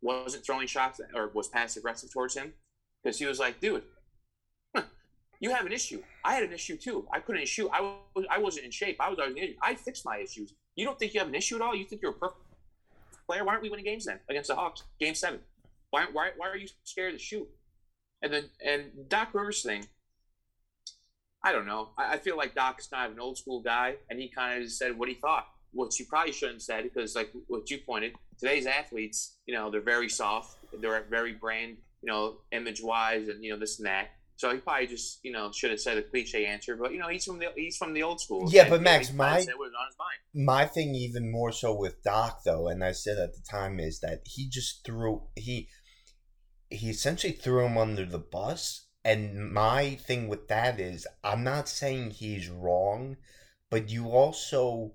wasn't 0.02 0.44
throwing 0.44 0.66
shots 0.66 1.00
or 1.14 1.30
was 1.34 1.48
passive 1.48 1.80
aggressive 1.80 2.12
towards 2.12 2.34
him 2.34 2.52
because 3.02 3.18
he 3.18 3.26
was 3.26 3.38
like, 3.38 3.60
dude, 3.60 3.82
you 5.40 5.50
have 5.50 5.66
an 5.66 5.72
issue. 5.72 6.02
I 6.24 6.34
had 6.34 6.44
an 6.44 6.52
issue 6.52 6.76
too. 6.76 7.06
I 7.12 7.20
couldn't 7.20 7.48
shoot. 7.48 7.70
I 7.72 7.80
was 8.14 8.26
I 8.30 8.38
wasn't 8.38 8.66
in 8.66 8.70
shape. 8.70 8.96
I 9.00 9.08
was 9.08 9.18
always 9.18 9.36
issue. 9.36 9.56
I 9.62 9.74
fixed 9.74 10.04
my 10.04 10.18
issues. 10.18 10.54
You 10.76 10.84
don't 10.84 10.98
think 10.98 11.14
you 11.14 11.20
have 11.20 11.28
an 11.28 11.34
issue 11.34 11.56
at 11.56 11.62
all? 11.62 11.74
You 11.74 11.84
think 11.84 12.02
you're 12.02 12.12
a 12.12 12.14
perfect 12.14 12.42
player? 13.26 13.44
Why 13.44 13.52
aren't 13.52 13.62
we 13.62 13.70
winning 13.70 13.84
games 13.84 14.04
then 14.04 14.20
against 14.28 14.48
the 14.48 14.54
Hawks? 14.54 14.84
Game 15.00 15.14
seven. 15.14 15.40
Why 15.90 16.06
why 16.12 16.30
why 16.36 16.48
are 16.48 16.56
you 16.56 16.68
scared 16.84 17.12
to 17.14 17.18
shoot? 17.18 17.48
And 18.22 18.32
then 18.32 18.44
and 18.64 19.08
Doc 19.08 19.34
Rivers 19.34 19.62
thing. 19.62 19.86
I 21.42 21.52
don't 21.52 21.66
know. 21.66 21.90
I, 21.96 22.14
I 22.14 22.18
feel 22.18 22.36
like 22.36 22.54
Doc's 22.54 22.86
kind 22.86 23.06
of 23.06 23.12
an 23.12 23.20
old 23.20 23.38
school 23.38 23.62
guy, 23.62 23.96
and 24.10 24.18
he 24.20 24.28
kind 24.28 24.62
of 24.62 24.70
said 24.70 24.98
what 24.98 25.08
he 25.08 25.14
thought, 25.14 25.46
which 25.72 25.98
you 25.98 26.06
probably 26.06 26.32
shouldn't 26.32 26.56
have 26.56 26.62
said 26.62 26.84
because, 26.84 27.14
like 27.16 27.32
what 27.48 27.70
you 27.70 27.78
pointed, 27.78 28.12
today's 28.38 28.66
athletes, 28.66 29.36
you 29.46 29.54
know, 29.54 29.70
they're 29.70 29.80
very 29.80 30.08
soft, 30.08 30.58
they're 30.80 31.06
very 31.08 31.32
brand, 31.32 31.78
you 32.02 32.12
know, 32.12 32.38
image 32.52 32.82
wise, 32.82 33.28
and 33.28 33.42
you 33.42 33.52
know 33.52 33.58
this 33.58 33.78
and 33.78 33.86
that. 33.86 34.08
So 34.36 34.50
he 34.52 34.58
probably 34.58 34.86
just, 34.86 35.18
you 35.22 35.32
know, 35.32 35.50
should 35.52 35.70
have 35.70 35.80
said 35.80 35.98
a 35.98 36.02
cliche 36.02 36.46
answer, 36.46 36.74
but 36.76 36.92
you 36.92 36.98
know, 36.98 37.08
he's 37.08 37.24
from 37.24 37.38
the 37.38 37.48
he's 37.56 37.76
from 37.76 37.94
the 37.94 38.02
old 38.02 38.20
school. 38.20 38.48
Yeah, 38.50 38.62
and, 38.62 38.70
but 38.70 38.82
Max, 38.82 39.12
my- 39.12 39.28
kinda 39.28 39.42
said 39.44 39.54
what 39.56 39.66
was 39.66 39.74
on 39.78 39.86
his 39.86 39.96
mind. 39.98 40.46
my 40.46 40.66
thing 40.66 40.94
even 40.94 41.30
more 41.30 41.52
so 41.52 41.74
with 41.74 42.02
Doc 42.02 42.40
though, 42.44 42.68
and 42.68 42.84
I 42.84 42.92
said 42.92 43.18
at 43.18 43.32
the 43.34 43.42
time 43.50 43.80
is 43.80 44.00
that 44.00 44.20
he 44.26 44.48
just 44.48 44.84
threw 44.84 45.22
he 45.36 45.68
he 46.70 46.90
essentially 46.90 47.32
threw 47.32 47.64
him 47.66 47.76
under 47.76 48.04
the 48.06 48.18
bus. 48.18 48.86
And 49.04 49.50
my 49.52 49.94
thing 49.96 50.28
with 50.28 50.48
that 50.48 50.78
is 50.78 51.06
I'm 51.24 51.42
not 51.42 51.68
saying 51.68 52.10
he's 52.10 52.48
wrong, 52.48 53.16
but 53.70 53.88
you 53.88 54.08
also 54.10 54.92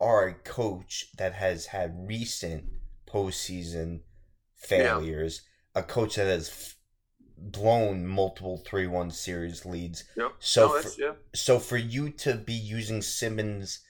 are 0.00 0.26
a 0.28 0.34
coach 0.34 1.08
that 1.18 1.34
has 1.34 1.66
had 1.66 2.08
recent 2.08 2.64
postseason 3.06 4.00
failures, 4.56 5.42
a 5.74 5.82
coach 5.82 6.16
that 6.16 6.26
has 6.26 6.48
f- 6.48 6.76
blown 7.36 8.06
multiple 8.06 8.58
3 8.66 8.86
1 8.86 9.10
series 9.10 9.64
leads. 9.66 10.04
Yep. 10.16 10.32
So 10.38 10.66
No, 10.68 10.80
for- 10.82 11.00
yeah. 11.00 11.12
so 11.34 11.58
for 11.58 11.76
you 11.76 12.10
to 12.10 12.34
be 12.34 12.54
using 12.54 13.02
Simmons, 13.02 13.80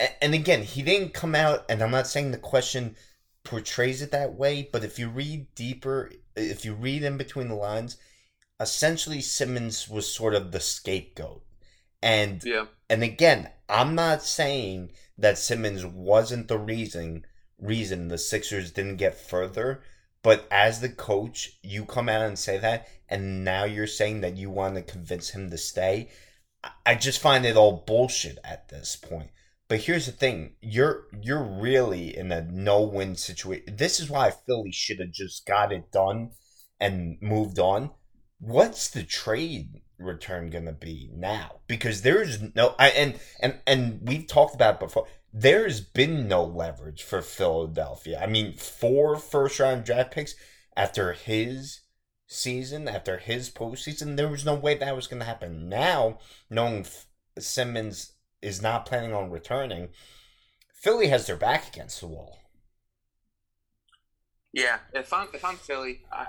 a- 0.00 0.22
and 0.24 0.34
again, 0.34 0.62
he 0.62 0.82
didn't 0.82 1.12
come 1.14 1.34
out, 1.34 1.64
and 1.68 1.82
I'm 1.82 1.90
not 1.90 2.06
saying 2.06 2.30
the 2.30 2.38
question 2.38 2.96
portrays 3.44 4.02
it 4.02 4.10
that 4.12 4.34
way, 4.34 4.68
but 4.72 4.84
if 4.84 4.98
you 4.98 5.08
read 5.08 5.54
deeper, 5.54 6.12
if 6.36 6.64
you 6.64 6.74
read 6.74 7.02
in 7.02 7.16
between 7.16 7.48
the 7.48 7.54
lines, 7.54 7.96
essentially 8.60 9.20
Simmons 9.20 9.88
was 9.88 10.12
sort 10.12 10.34
of 10.34 10.52
the 10.52 10.60
scapegoat. 10.60 11.44
And 12.02 12.42
Yeah. 12.44 12.66
and 12.88 13.02
again, 13.02 13.50
I'm 13.68 13.94
not 13.94 14.22
saying 14.22 14.92
that 15.18 15.38
Simmons 15.38 15.84
wasn't 15.84 16.48
the 16.48 16.58
reason 16.58 17.26
reason 17.58 18.08
the 18.08 18.18
Sixers 18.18 18.72
didn't 18.72 18.96
get 18.96 19.14
further, 19.16 19.82
but 20.22 20.46
as 20.50 20.80
the 20.80 20.88
coach, 20.88 21.58
you 21.62 21.84
come 21.84 22.08
out 22.08 22.22
and 22.22 22.38
say 22.38 22.58
that, 22.58 22.88
and 23.08 23.44
now 23.44 23.64
you're 23.64 23.86
saying 23.86 24.20
that 24.22 24.36
you 24.36 24.50
want 24.50 24.74
to 24.74 24.82
convince 24.82 25.30
him 25.30 25.50
to 25.50 25.58
stay. 25.58 26.10
I- 26.64 26.72
I 26.86 26.94
just 26.96 27.20
find 27.20 27.46
it 27.46 27.56
all 27.56 27.84
bullshit 27.86 28.38
at 28.44 28.68
this 28.68 28.96
point. 28.96 29.30
But 29.72 29.80
here's 29.80 30.04
the 30.04 30.12
thing: 30.12 30.56
you're 30.60 31.06
you're 31.18 31.42
really 31.42 32.14
in 32.14 32.30
a 32.30 32.42
no-win 32.42 33.16
situation. 33.16 33.74
This 33.74 34.00
is 34.00 34.10
why 34.10 34.30
Philly 34.30 34.70
should 34.70 35.00
have 35.00 35.12
just 35.12 35.46
got 35.46 35.72
it 35.72 35.90
done 35.90 36.32
and 36.78 37.16
moved 37.22 37.58
on. 37.58 37.92
What's 38.38 38.90
the 38.90 39.02
trade 39.02 39.80
return 39.98 40.50
gonna 40.50 40.74
be 40.74 41.08
now? 41.14 41.60
Because 41.68 42.02
there's 42.02 42.42
no, 42.54 42.74
I, 42.78 42.90
and 42.90 43.18
and 43.40 43.60
and 43.66 44.06
we've 44.06 44.26
talked 44.26 44.54
about 44.54 44.74
it 44.74 44.80
before. 44.80 45.06
There's 45.32 45.80
been 45.80 46.28
no 46.28 46.44
leverage 46.44 47.02
for 47.02 47.22
Philadelphia. 47.22 48.20
I 48.22 48.26
mean, 48.26 48.52
four 48.52 49.16
first-round 49.16 49.84
draft 49.84 50.12
picks 50.12 50.34
after 50.76 51.14
his 51.14 51.80
season, 52.26 52.88
after 52.88 53.16
his 53.16 53.48
postseason, 53.48 54.18
there 54.18 54.28
was 54.28 54.44
no 54.44 54.54
way 54.54 54.74
that 54.74 54.94
was 54.94 55.06
gonna 55.06 55.24
happen. 55.24 55.70
Now, 55.70 56.18
knowing 56.50 56.84
Simmons 57.38 58.12
is 58.42 58.60
not 58.60 58.84
planning 58.84 59.14
on 59.14 59.30
returning, 59.30 59.88
Philly 60.74 61.08
has 61.08 61.26
their 61.26 61.36
back 61.36 61.68
against 61.68 62.00
the 62.00 62.08
wall. 62.08 62.38
Yeah, 64.52 64.78
if 64.92 65.12
I'm 65.12 65.28
if 65.32 65.44
I'm 65.44 65.56
Philly, 65.56 66.02
I, 66.12 66.26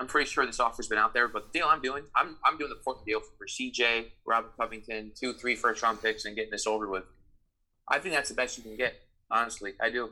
I'm 0.00 0.08
pretty 0.08 0.28
sure 0.28 0.44
this 0.44 0.58
offer's 0.58 0.88
been 0.88 0.98
out 0.98 1.14
there. 1.14 1.28
But 1.28 1.52
the 1.52 1.58
deal 1.58 1.68
I'm 1.68 1.80
doing, 1.80 2.04
I'm 2.16 2.36
I'm 2.44 2.58
doing 2.58 2.70
the 2.70 2.80
Portland 2.82 3.06
deal 3.06 3.20
for 3.20 3.46
CJ, 3.46 4.06
Robert 4.26 4.56
Covington, 4.56 5.12
two, 5.14 5.32
three 5.34 5.54
first 5.54 5.82
round 5.82 6.02
picks, 6.02 6.24
and 6.24 6.34
getting 6.34 6.50
this 6.50 6.66
over 6.66 6.88
with. 6.88 7.04
I 7.86 7.98
think 7.98 8.14
that's 8.14 8.30
the 8.30 8.34
best 8.34 8.56
you 8.56 8.64
can 8.64 8.76
get. 8.76 8.94
Honestly, 9.30 9.74
I 9.80 9.90
do. 9.90 10.10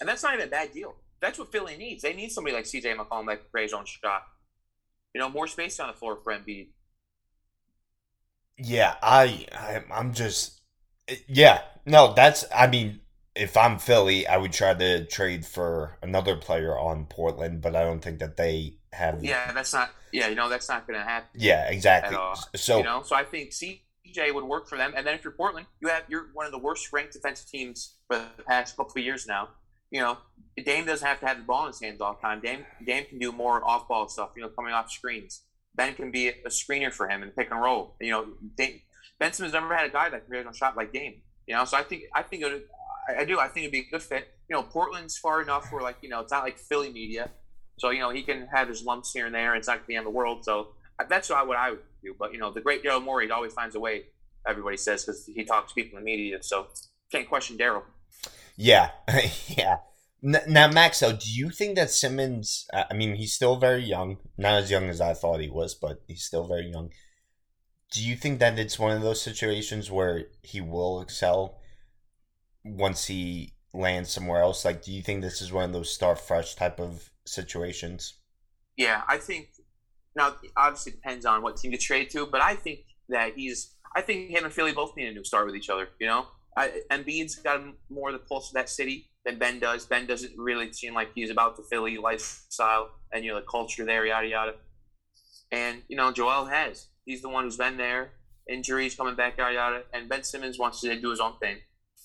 And 0.00 0.08
that's 0.08 0.22
not 0.22 0.34
even 0.34 0.46
a 0.46 0.50
bad 0.50 0.72
deal. 0.72 0.94
That's 1.20 1.38
what 1.38 1.50
Philly 1.50 1.76
needs. 1.76 2.02
They 2.02 2.14
need 2.14 2.30
somebody 2.30 2.54
like 2.54 2.64
CJ 2.64 2.96
McCollum 2.96 3.26
that 3.26 3.40
can 3.40 3.50
create 3.50 3.64
his 3.64 3.72
own 3.72 3.84
shot. 3.84 4.22
You 5.14 5.20
know, 5.20 5.28
more 5.28 5.48
space 5.48 5.80
on 5.80 5.88
the 5.88 5.94
floor 5.94 6.16
for 6.22 6.32
Embiid. 6.32 6.68
Yeah, 8.58 8.96
I, 9.02 9.46
I 9.52 9.82
I'm 9.92 10.12
just 10.12 10.60
yeah. 11.26 11.62
No, 11.86 12.12
that's 12.12 12.44
I 12.54 12.66
mean, 12.66 13.00
if 13.34 13.56
I'm 13.56 13.78
Philly, 13.78 14.26
I 14.26 14.36
would 14.36 14.52
try 14.52 14.74
to 14.74 15.04
trade 15.06 15.46
for 15.46 15.96
another 16.02 16.36
player 16.36 16.76
on 16.78 17.06
Portland, 17.06 17.60
but 17.62 17.76
I 17.76 17.84
don't 17.84 18.00
think 18.00 18.18
that 18.18 18.36
they 18.36 18.74
have 18.92 19.22
Yeah, 19.22 19.52
that's 19.52 19.72
not. 19.72 19.90
Yeah, 20.12 20.28
you 20.28 20.34
know, 20.34 20.48
that's 20.48 20.68
not 20.68 20.86
going 20.86 20.98
to 20.98 21.04
happen. 21.04 21.28
Yeah, 21.34 21.68
exactly. 21.70 22.16
So 22.56 22.78
you 22.78 22.84
know, 22.84 23.02
so 23.02 23.14
I 23.14 23.24
think 23.24 23.50
CJ 23.50 24.34
would 24.34 24.44
work 24.44 24.68
for 24.68 24.76
them. 24.78 24.92
And 24.96 25.06
then 25.06 25.14
if 25.14 25.22
you're 25.24 25.32
Portland, 25.34 25.66
you 25.80 25.88
have 25.88 26.04
you're 26.08 26.28
one 26.32 26.46
of 26.46 26.52
the 26.52 26.58
worst 26.58 26.92
ranked 26.92 27.12
defensive 27.12 27.48
teams 27.48 27.94
for 28.08 28.16
the 28.36 28.42
past 28.44 28.76
couple 28.76 28.92
of 28.96 29.04
years 29.04 29.26
now. 29.26 29.48
you 29.90 30.00
know, 30.00 30.18
Dame 30.64 30.84
doesn't 30.86 31.06
have 31.06 31.20
to 31.20 31.26
have 31.26 31.38
the 31.38 31.44
ball 31.44 31.62
in 31.62 31.68
his 31.68 31.80
hands 31.80 32.00
all 32.00 32.14
the 32.14 32.20
time. 32.20 32.40
Dame 32.40 32.64
Dame 32.84 33.04
can 33.06 33.18
do 33.18 33.32
more 33.32 33.64
off 33.66 33.88
ball 33.88 34.08
stuff, 34.08 34.30
you 34.36 34.42
know, 34.42 34.48
coming 34.48 34.72
off 34.72 34.90
screens. 34.90 35.42
Ben 35.78 35.94
can 35.94 36.10
be 36.10 36.28
a 36.28 36.48
screener 36.48 36.92
for 36.92 37.08
him 37.08 37.22
and 37.22 37.34
pick 37.34 37.52
and 37.52 37.62
roll. 37.62 37.94
You 38.00 38.10
know, 38.10 38.26
Dame, 38.56 38.80
Ben 39.20 39.32
Simmons 39.32 39.54
never 39.54 39.74
had 39.74 39.86
a 39.86 39.92
guy 39.92 40.10
that 40.10 40.22
can 40.22 40.28
create 40.28 40.44
a 40.44 40.52
shot 40.52 40.76
like 40.76 40.92
Dame. 40.92 41.22
You 41.46 41.54
know, 41.54 41.64
so 41.64 41.78
I 41.78 41.84
think 41.84 42.02
I 42.12 42.22
think 42.22 42.42
it, 42.42 42.68
I, 43.08 43.22
I 43.22 43.24
do. 43.24 43.38
I 43.38 43.46
think 43.46 43.64
it'd 43.64 43.72
be 43.72 43.86
a 43.86 43.90
good 43.90 44.02
fit. 44.02 44.28
You 44.50 44.56
know, 44.56 44.62
Portland's 44.64 45.16
far 45.16 45.40
enough 45.40 45.72
where 45.72 45.80
like 45.80 45.98
you 46.02 46.08
know 46.08 46.20
it's 46.20 46.32
not 46.32 46.42
like 46.42 46.58
Philly 46.58 46.92
media, 46.92 47.30
so 47.78 47.90
you 47.90 48.00
know 48.00 48.10
he 48.10 48.22
can 48.22 48.48
have 48.48 48.68
his 48.68 48.82
lumps 48.82 49.12
here 49.12 49.26
and 49.26 49.34
there. 49.34 49.54
It's 49.54 49.68
not 49.68 49.86
the 49.86 49.94
end 49.94 50.06
of 50.06 50.12
the 50.12 50.16
world. 50.16 50.44
So 50.44 50.68
uh, 50.98 51.04
that's 51.08 51.30
what 51.30 51.56
I 51.56 51.70
would 51.70 51.78
do. 52.02 52.14
But 52.18 52.32
you 52.32 52.40
know, 52.40 52.52
the 52.52 52.60
great 52.60 52.82
Daryl 52.82 53.02
Morey 53.02 53.30
always 53.30 53.52
finds 53.52 53.76
a 53.76 53.80
way. 53.80 54.06
Everybody 54.46 54.76
says 54.76 55.04
because 55.04 55.26
he 55.26 55.44
talks 55.44 55.72
to 55.72 55.74
people 55.76 55.96
in 55.98 56.04
the 56.04 56.10
media, 56.10 56.42
so 56.42 56.66
can't 57.12 57.28
question 57.28 57.56
Daryl. 57.56 57.82
Yeah, 58.56 58.90
yeah. 59.46 59.76
Now, 60.20 60.68
Max, 60.68 60.98
though, 60.98 61.12
do 61.12 61.30
you 61.30 61.50
think 61.50 61.76
that 61.76 61.90
Simmons? 61.90 62.66
Uh, 62.72 62.84
I 62.90 62.94
mean, 62.94 63.14
he's 63.14 63.32
still 63.32 63.56
very 63.56 63.84
young, 63.84 64.18
not 64.36 64.54
as 64.54 64.70
young 64.70 64.88
as 64.88 65.00
I 65.00 65.14
thought 65.14 65.40
he 65.40 65.48
was, 65.48 65.74
but 65.74 66.02
he's 66.08 66.24
still 66.24 66.46
very 66.46 66.70
young. 66.70 66.90
Do 67.92 68.04
you 68.04 68.16
think 68.16 68.40
that 68.40 68.58
it's 68.58 68.78
one 68.78 68.96
of 68.96 69.02
those 69.02 69.22
situations 69.22 69.90
where 69.90 70.24
he 70.42 70.60
will 70.60 71.00
excel 71.00 71.60
once 72.64 73.06
he 73.06 73.54
lands 73.72 74.10
somewhere 74.10 74.42
else? 74.42 74.64
Like, 74.64 74.82
do 74.82 74.92
you 74.92 75.02
think 75.02 75.22
this 75.22 75.40
is 75.40 75.52
one 75.52 75.64
of 75.64 75.72
those 75.72 75.94
start 75.94 76.18
fresh 76.18 76.56
type 76.56 76.80
of 76.80 77.10
situations? 77.24 78.14
Yeah, 78.76 79.02
I 79.08 79.18
think. 79.18 79.50
Now, 80.16 80.34
obviously, 80.56 80.92
depends 80.92 81.26
on 81.26 81.42
what 81.42 81.58
team 81.58 81.70
to 81.70 81.78
trade 81.78 82.10
to, 82.10 82.26
but 82.26 82.42
I 82.42 82.56
think 82.56 82.80
that 83.08 83.34
he's. 83.36 83.74
I 83.94 84.02
think 84.02 84.30
him 84.30 84.44
and 84.44 84.52
Philly 84.52 84.72
both 84.72 84.96
need 84.96 85.08
a 85.08 85.12
new 85.12 85.24
start 85.24 85.46
with 85.46 85.54
each 85.54 85.70
other. 85.70 85.88
You 86.00 86.08
know, 86.08 86.26
I, 86.56 86.80
Embiid's 86.90 87.36
got 87.36 87.62
more 87.88 88.10
of 88.10 88.14
the 88.14 88.26
pulse 88.26 88.50
of 88.50 88.54
that 88.54 88.68
city 88.68 89.07
than 89.24 89.38
Ben 89.38 89.58
does. 89.58 89.86
Ben 89.86 90.06
doesn't 90.06 90.32
really 90.36 90.72
seem 90.72 90.94
like 90.94 91.10
he's 91.14 91.30
about 91.30 91.56
the 91.56 91.62
Philly 91.62 91.98
lifestyle 91.98 92.90
and 93.12 93.24
you 93.24 93.30
know 93.30 93.40
the 93.40 93.46
culture 93.46 93.84
there, 93.84 94.06
yada 94.06 94.26
yada. 94.26 94.54
And 95.50 95.82
you 95.88 95.96
know, 95.96 96.12
Joel 96.12 96.46
has. 96.46 96.86
He's 97.04 97.22
the 97.22 97.28
one 97.28 97.44
who's 97.44 97.56
been 97.56 97.76
there. 97.76 98.12
Injuries 98.48 98.94
coming 98.94 99.14
back, 99.14 99.38
yada 99.38 99.54
yada. 99.54 99.82
And 99.92 100.08
Ben 100.08 100.22
Simmons 100.22 100.58
wants 100.58 100.80
to 100.80 101.00
do 101.00 101.10
his 101.10 101.20
own 101.20 101.38
thing. 101.38 101.58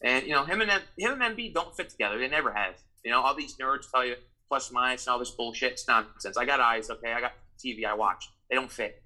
And 0.03 0.25
you 0.25 0.33
know, 0.33 0.43
him 0.43 0.61
and 0.61 0.71
him 0.71 1.21
and 1.21 1.37
Embiid 1.37 1.53
don't 1.53 1.75
fit 1.75 1.89
together. 1.89 2.17
They 2.17 2.27
never 2.27 2.53
have. 2.53 2.75
You 3.03 3.11
know, 3.11 3.21
all 3.21 3.35
these 3.35 3.55
nerds 3.57 3.89
tell 3.91 4.05
you 4.05 4.15
plus 4.49 4.71
minus 4.71 5.07
and 5.07 5.13
all 5.13 5.19
this 5.19 5.31
bullshit. 5.31 5.73
It's 5.73 5.87
nonsense. 5.87 6.37
I 6.37 6.45
got 6.45 6.59
eyes, 6.59 6.89
okay. 6.89 7.11
I 7.11 7.21
got 7.21 7.33
TV. 7.63 7.85
I 7.85 7.93
watch. 7.93 8.29
They 8.49 8.55
don't 8.55 8.71
fit. 8.71 9.01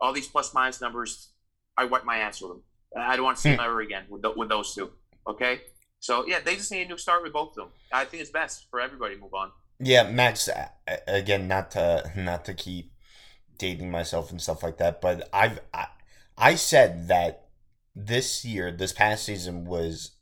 All 0.00 0.12
these 0.12 0.28
plus 0.28 0.54
minus 0.54 0.80
numbers. 0.80 1.30
I 1.76 1.86
wipe 1.86 2.04
my 2.04 2.18
ass 2.18 2.40
with 2.40 2.52
them. 2.52 2.62
I 2.96 3.16
don't 3.16 3.24
want 3.24 3.36
to 3.38 3.42
see 3.42 3.48
them 3.50 3.58
hmm. 3.58 3.64
ever 3.64 3.80
again 3.80 4.04
with, 4.08 4.22
the, 4.22 4.30
with 4.30 4.48
those 4.48 4.74
two. 4.74 4.90
Okay. 5.26 5.62
So 6.02 6.26
yeah, 6.26 6.40
they 6.44 6.56
just 6.56 6.72
need 6.72 6.82
a 6.82 6.88
new 6.88 6.98
start 6.98 7.22
with 7.22 7.32
both 7.32 7.50
of 7.50 7.54
them. 7.54 7.68
I 7.92 8.04
think 8.04 8.22
it's 8.22 8.30
best 8.30 8.66
for 8.70 8.80
everybody 8.80 9.14
to 9.14 9.20
move 9.20 9.34
on. 9.34 9.52
Yeah, 9.78 10.10
Max. 10.10 10.48
Again, 11.06 11.46
not 11.46 11.70
to 11.70 12.12
not 12.16 12.44
to 12.46 12.54
keep 12.54 12.92
dating 13.56 13.90
myself 13.90 14.32
and 14.32 14.42
stuff 14.42 14.64
like 14.64 14.78
that, 14.78 15.00
but 15.00 15.28
I've 15.32 15.60
I, 15.72 15.86
I 16.36 16.56
said 16.56 17.06
that 17.06 17.46
this 17.94 18.44
year, 18.44 18.72
this 18.72 18.92
past 18.92 19.24
season 19.24 19.64
was 19.64 20.16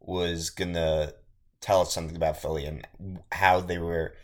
was 0.00 0.50
gonna 0.50 1.12
tell 1.60 1.82
us 1.82 1.94
something 1.94 2.16
about 2.16 2.42
Philly 2.42 2.66
and 2.66 2.84
how 3.30 3.60
they 3.60 3.78
were 3.78 4.16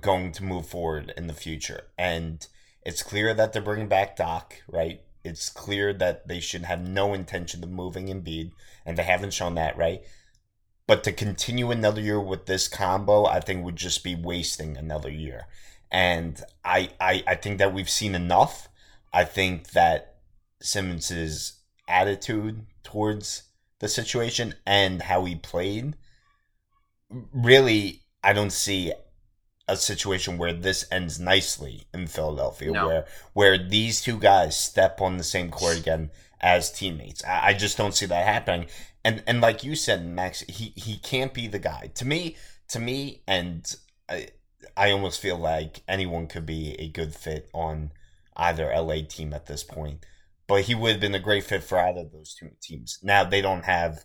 going 0.00 0.32
to 0.32 0.42
move 0.44 0.66
forward 0.66 1.12
in 1.14 1.26
the 1.26 1.34
future. 1.34 1.88
And 1.98 2.44
it's 2.86 3.02
clear 3.02 3.34
that 3.34 3.52
they're 3.52 3.60
bringing 3.60 3.88
back 3.88 4.16
Doc, 4.16 4.62
right? 4.66 5.02
It's 5.22 5.50
clear 5.50 5.92
that 5.92 6.26
they 6.26 6.40
should 6.40 6.62
have 6.64 6.88
no 6.88 7.12
intention 7.12 7.62
of 7.62 7.70
moving 7.70 8.06
Embiid, 8.06 8.52
and 8.86 8.96
they 8.96 9.02
haven't 9.02 9.34
shown 9.34 9.56
that, 9.56 9.76
right? 9.76 10.02
But 10.86 11.04
to 11.04 11.12
continue 11.12 11.70
another 11.70 12.00
year 12.00 12.20
with 12.20 12.46
this 12.46 12.68
combo, 12.68 13.26
I 13.26 13.40
think 13.40 13.64
would 13.64 13.76
just 13.76 14.04
be 14.04 14.14
wasting 14.14 14.76
another 14.76 15.10
year. 15.10 15.46
And 15.90 16.40
I, 16.64 16.90
I, 17.00 17.24
I 17.26 17.34
think 17.34 17.58
that 17.58 17.74
we've 17.74 17.90
seen 17.90 18.14
enough. 18.14 18.68
I 19.12 19.24
think 19.24 19.70
that 19.70 20.16
Simmons's 20.60 21.60
attitude 21.88 22.66
towards 22.82 23.42
the 23.80 23.88
situation 23.88 24.54
and 24.64 25.02
how 25.02 25.24
he 25.24 25.34
played 25.34 25.96
really 27.32 28.02
I 28.22 28.32
don't 28.32 28.52
see 28.52 28.92
a 29.68 29.76
situation 29.76 30.38
where 30.38 30.52
this 30.52 30.84
ends 30.90 31.18
nicely 31.18 31.84
in 31.92 32.06
Philadelphia, 32.06 32.72
no. 32.72 32.86
where 32.86 33.06
where 33.32 33.58
these 33.58 34.00
two 34.00 34.18
guys 34.18 34.56
step 34.56 35.00
on 35.00 35.16
the 35.16 35.24
same 35.24 35.50
court 35.50 35.78
again 35.78 36.10
as 36.40 36.70
teammates. 36.72 37.24
I, 37.24 37.48
I, 37.48 37.54
just 37.54 37.76
don't 37.76 37.94
see 37.94 38.06
that 38.06 38.26
happening. 38.26 38.68
And 39.04 39.22
and 39.26 39.40
like 39.40 39.64
you 39.64 39.74
said, 39.74 40.06
Max, 40.06 40.40
he 40.42 40.72
he 40.76 40.98
can't 40.98 41.32
be 41.32 41.46
the 41.46 41.58
guy. 41.58 41.90
To 41.94 42.04
me, 42.04 42.36
to 42.68 42.80
me, 42.80 43.22
and 43.26 43.74
I, 44.08 44.28
I 44.76 44.90
almost 44.90 45.20
feel 45.20 45.38
like 45.38 45.82
anyone 45.88 46.26
could 46.26 46.46
be 46.46 46.74
a 46.78 46.88
good 46.88 47.14
fit 47.14 47.48
on 47.52 47.92
either 48.36 48.72
LA 48.74 49.02
team 49.08 49.32
at 49.32 49.46
this 49.46 49.64
point. 49.64 50.04
But 50.46 50.62
he 50.62 50.74
would 50.74 50.92
have 50.92 51.00
been 51.00 51.14
a 51.14 51.20
great 51.20 51.44
fit 51.44 51.64
for 51.64 51.78
either 51.78 52.00
of 52.00 52.12
those 52.12 52.34
two 52.34 52.50
teams. 52.60 52.98
Now 53.02 53.24
they 53.24 53.40
don't 53.40 53.64
have 53.64 54.04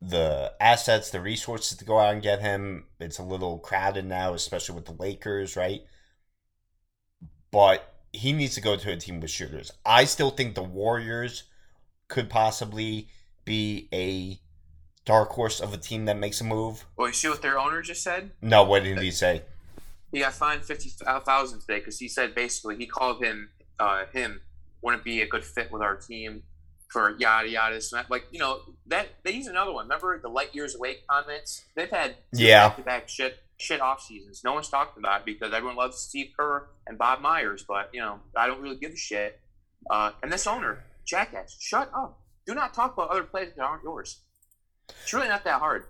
the 0.00 0.52
assets, 0.60 1.10
the 1.10 1.20
resources 1.20 1.76
to 1.78 1.84
go 1.84 1.98
out 1.98 2.14
and 2.14 2.22
get 2.22 2.40
him. 2.40 2.86
It's 2.98 3.18
a 3.18 3.24
little 3.24 3.58
crowded 3.58 4.06
now, 4.06 4.34
especially 4.34 4.74
with 4.74 4.86
the 4.86 4.92
Lakers, 4.92 5.56
right? 5.56 5.82
But 7.50 7.99
he 8.12 8.32
needs 8.32 8.54
to 8.54 8.60
go 8.60 8.76
to 8.76 8.92
a 8.92 8.96
team 8.96 9.20
with 9.20 9.30
shooters. 9.30 9.70
I 9.84 10.04
still 10.04 10.30
think 10.30 10.54
the 10.54 10.62
Warriors 10.62 11.44
could 12.08 12.28
possibly 12.28 13.08
be 13.44 13.88
a 13.92 14.40
dark 15.04 15.30
horse 15.30 15.60
of 15.60 15.72
a 15.72 15.76
team 15.76 16.04
that 16.06 16.18
makes 16.18 16.40
a 16.40 16.44
move. 16.44 16.84
Well, 16.96 17.08
you 17.08 17.14
see 17.14 17.28
what 17.28 17.42
their 17.42 17.58
owner 17.58 17.82
just 17.82 18.02
said? 18.02 18.32
No, 18.42 18.64
what 18.64 18.82
did 18.84 18.98
he 18.98 19.10
say? 19.10 19.42
He 20.12 20.20
got 20.20 20.32
fined 20.32 20.64
fifty 20.64 20.90
thousand 20.90 21.60
today 21.60 21.78
because 21.78 21.98
he 21.98 22.08
said 22.08 22.34
basically 22.34 22.76
he 22.76 22.86
called 22.86 23.22
him 23.22 23.50
uh, 23.78 24.06
him 24.12 24.40
wouldn't 24.82 25.04
be 25.04 25.22
a 25.22 25.26
good 25.26 25.44
fit 25.44 25.70
with 25.70 25.82
our 25.82 25.96
team 25.96 26.42
for 26.88 27.16
yada 27.18 27.48
yada. 27.48 27.80
So 27.80 28.02
like 28.08 28.24
you 28.32 28.40
know 28.40 28.60
that 28.86 29.08
they 29.22 29.32
use 29.32 29.46
another 29.46 29.72
one. 29.72 29.84
Remember 29.84 30.18
the 30.18 30.28
light 30.28 30.52
years 30.52 30.74
away 30.74 30.96
comments? 31.08 31.64
They've 31.76 31.90
had 31.90 32.16
yeah 32.32 32.68
back 32.68 32.76
to 32.76 32.82
back 32.82 33.08
shit 33.08 33.38
shit 33.60 33.80
off 33.80 34.00
seasons. 34.02 34.42
No 34.44 34.54
one's 34.54 34.68
talking 34.68 35.02
about 35.02 35.20
it 35.20 35.26
because 35.26 35.52
everyone 35.52 35.76
loves 35.76 35.98
Steve 35.98 36.32
Kerr 36.36 36.68
and 36.86 36.98
Bob 36.98 37.20
Myers, 37.20 37.64
but 37.66 37.90
you 37.92 38.00
know 38.00 38.20
I 38.36 38.46
don't 38.46 38.60
really 38.60 38.76
give 38.76 38.92
a 38.92 38.96
shit. 38.96 39.38
Uh, 39.90 40.12
and 40.22 40.32
this 40.32 40.46
owner, 40.46 40.84
jackass, 41.06 41.56
shut 41.60 41.90
up. 41.94 42.20
Do 42.46 42.54
not 42.54 42.74
talk 42.74 42.94
about 42.94 43.10
other 43.10 43.22
players 43.22 43.54
that 43.56 43.62
aren't 43.62 43.82
yours. 43.82 44.22
It's 45.02 45.12
really 45.12 45.28
not 45.28 45.44
that 45.44 45.60
hard. 45.60 45.84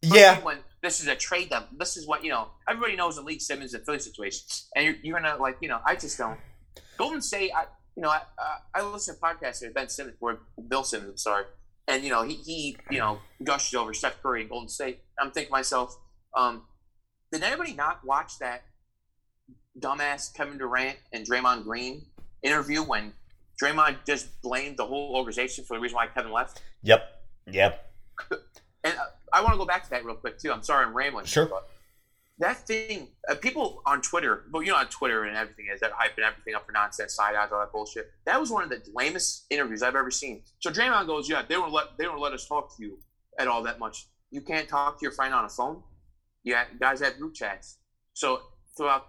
yeah. 0.00 0.40
When 0.40 0.58
this 0.82 1.00
is 1.00 1.06
a 1.06 1.14
trade 1.14 1.50
them, 1.50 1.64
this 1.76 1.96
is 1.96 2.06
what 2.06 2.24
you 2.24 2.30
know. 2.30 2.48
Everybody 2.68 2.96
knows 2.96 3.16
the 3.16 3.22
league 3.22 3.40
Simmons 3.40 3.74
and 3.74 3.84
Philly 3.84 3.98
situation, 3.98 4.46
and 4.74 4.84
you're, 4.84 4.96
you're 5.02 5.20
gonna 5.20 5.36
like 5.40 5.58
you 5.60 5.68
know. 5.68 5.80
I 5.84 5.96
just 5.96 6.16
don't. 6.18 6.38
Golden 6.98 7.20
State. 7.20 7.50
I, 7.54 7.64
you 7.96 8.02
know, 8.02 8.08
I, 8.08 8.22
I, 8.38 8.80
I 8.80 8.82
listen 8.90 9.14
to 9.14 9.20
podcasts 9.20 9.60
here, 9.60 9.70
Ben 9.70 9.88
Simmons, 9.88 10.16
or 10.20 10.40
Bill 10.68 10.82
Simmons, 10.82 11.10
I'm 11.10 11.16
sorry, 11.18 11.44
and 11.88 12.02
you 12.02 12.10
know, 12.10 12.22
he, 12.22 12.34
he 12.34 12.76
you 12.90 12.98
know 12.98 13.18
gushes 13.44 13.74
over 13.74 13.92
Steph 13.92 14.22
Curry 14.22 14.42
and 14.42 14.50
Golden 14.50 14.68
State. 14.68 15.00
I'm 15.20 15.30
thinking 15.30 15.48
to 15.48 15.52
myself, 15.52 15.96
um, 16.34 16.62
did 17.32 17.42
anybody 17.42 17.72
not 17.72 18.04
watch 18.04 18.38
that 18.38 18.62
dumbass 19.80 20.32
Kevin 20.34 20.58
Durant 20.58 20.98
and 21.12 21.26
Draymond 21.26 21.64
Green 21.64 22.04
interview 22.42 22.82
when 22.82 23.14
Draymond 23.60 23.96
just 24.06 24.40
blamed 24.42 24.76
the 24.76 24.84
whole 24.84 25.16
organization 25.16 25.64
for 25.64 25.76
the 25.76 25.80
reason 25.80 25.96
why 25.96 26.06
Kevin 26.08 26.30
left? 26.30 26.62
Yep. 26.82 27.04
Yep. 27.50 27.92
And 28.84 28.96
I 29.32 29.40
want 29.42 29.54
to 29.54 29.58
go 29.58 29.64
back 29.64 29.84
to 29.84 29.90
that 29.90 30.04
real 30.04 30.16
quick 30.16 30.38
too. 30.38 30.50
I'm 30.50 30.64
sorry, 30.64 30.84
I'm 30.84 30.92
rambling. 30.92 31.24
Sure. 31.24 31.46
But 31.46 31.68
that 32.40 32.66
thing, 32.66 33.06
uh, 33.30 33.36
people 33.36 33.80
on 33.86 34.02
Twitter, 34.02 34.42
well, 34.50 34.60
you 34.60 34.70
know, 34.72 34.76
on 34.76 34.86
Twitter 34.86 35.22
and 35.22 35.36
everything 35.36 35.66
is 35.72 35.78
that 35.78 35.92
hyping 35.92 36.24
everything 36.26 36.56
up 36.56 36.66
for 36.66 36.72
nonsense, 36.72 37.14
side 37.14 37.36
eyes, 37.36 37.50
all 37.52 37.60
that 37.60 37.70
bullshit. 37.70 38.10
That 38.26 38.40
was 38.40 38.50
one 38.50 38.64
of 38.64 38.70
the 38.70 38.82
lamest 38.92 39.46
interviews 39.50 39.84
I've 39.84 39.94
ever 39.94 40.10
seen. 40.10 40.42
So 40.58 40.68
Draymond 40.72 41.06
goes, 41.06 41.28
"Yeah, 41.28 41.42
they 41.42 41.54
don't 41.54 41.72
let 41.72 41.96
they 41.96 42.02
don't 42.02 42.18
let 42.18 42.32
us 42.32 42.44
talk 42.48 42.76
to 42.76 42.82
you 42.82 42.98
at 43.38 43.46
all 43.46 43.62
that 43.62 43.78
much. 43.78 44.08
You 44.32 44.40
can't 44.40 44.68
talk 44.68 44.98
to 44.98 45.02
your 45.04 45.12
friend 45.12 45.32
on 45.32 45.44
a 45.44 45.48
phone. 45.48 45.84
Yeah, 46.44 46.64
guys 46.80 47.00
have 47.00 47.18
group 47.18 47.34
chats. 47.34 47.78
So 48.14 48.40
throughout 48.76 49.06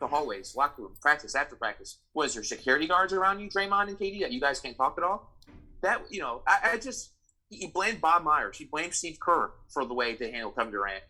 the 0.00 0.06
hallways, 0.06 0.54
locker 0.56 0.82
room, 0.82 0.94
practice 1.00 1.34
after 1.34 1.56
practice, 1.56 1.98
was 2.14 2.34
there 2.34 2.42
security 2.42 2.86
guards 2.86 3.12
around 3.12 3.40
you, 3.40 3.48
Draymond 3.48 3.88
and 3.88 3.98
KD, 3.98 4.20
that 4.20 4.32
you 4.32 4.40
guys 4.40 4.60
can't 4.60 4.76
talk 4.76 4.96
at 4.98 5.04
all? 5.04 5.36
That 5.82 6.02
you 6.10 6.20
know, 6.20 6.42
I, 6.46 6.72
I 6.72 6.78
just 6.78 7.12
he 7.48 7.66
blamed 7.68 8.00
Bob 8.00 8.24
Myers, 8.24 8.56
he 8.56 8.64
blamed 8.64 8.94
Steve 8.94 9.18
Kerr 9.20 9.52
for 9.68 9.84
the 9.84 9.94
way 9.94 10.14
they 10.14 10.30
handled 10.30 10.56
Kevin 10.56 10.72
Durant. 10.72 11.02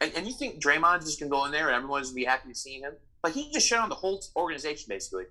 And, 0.00 0.12
and 0.14 0.26
you 0.26 0.32
think 0.32 0.62
Draymond 0.62 1.00
just 1.00 1.18
can 1.18 1.28
go 1.28 1.44
in 1.46 1.52
there 1.52 1.68
and 1.68 1.76
everyone's 1.76 2.08
gonna 2.08 2.16
be 2.16 2.24
happy 2.24 2.48
to 2.48 2.54
see 2.54 2.80
him? 2.80 2.92
Like 3.24 3.34
he 3.34 3.50
just 3.50 3.66
shut 3.66 3.80
on 3.80 3.88
the 3.88 3.94
whole 3.94 4.22
organization 4.36 4.86
basically. 4.88 5.24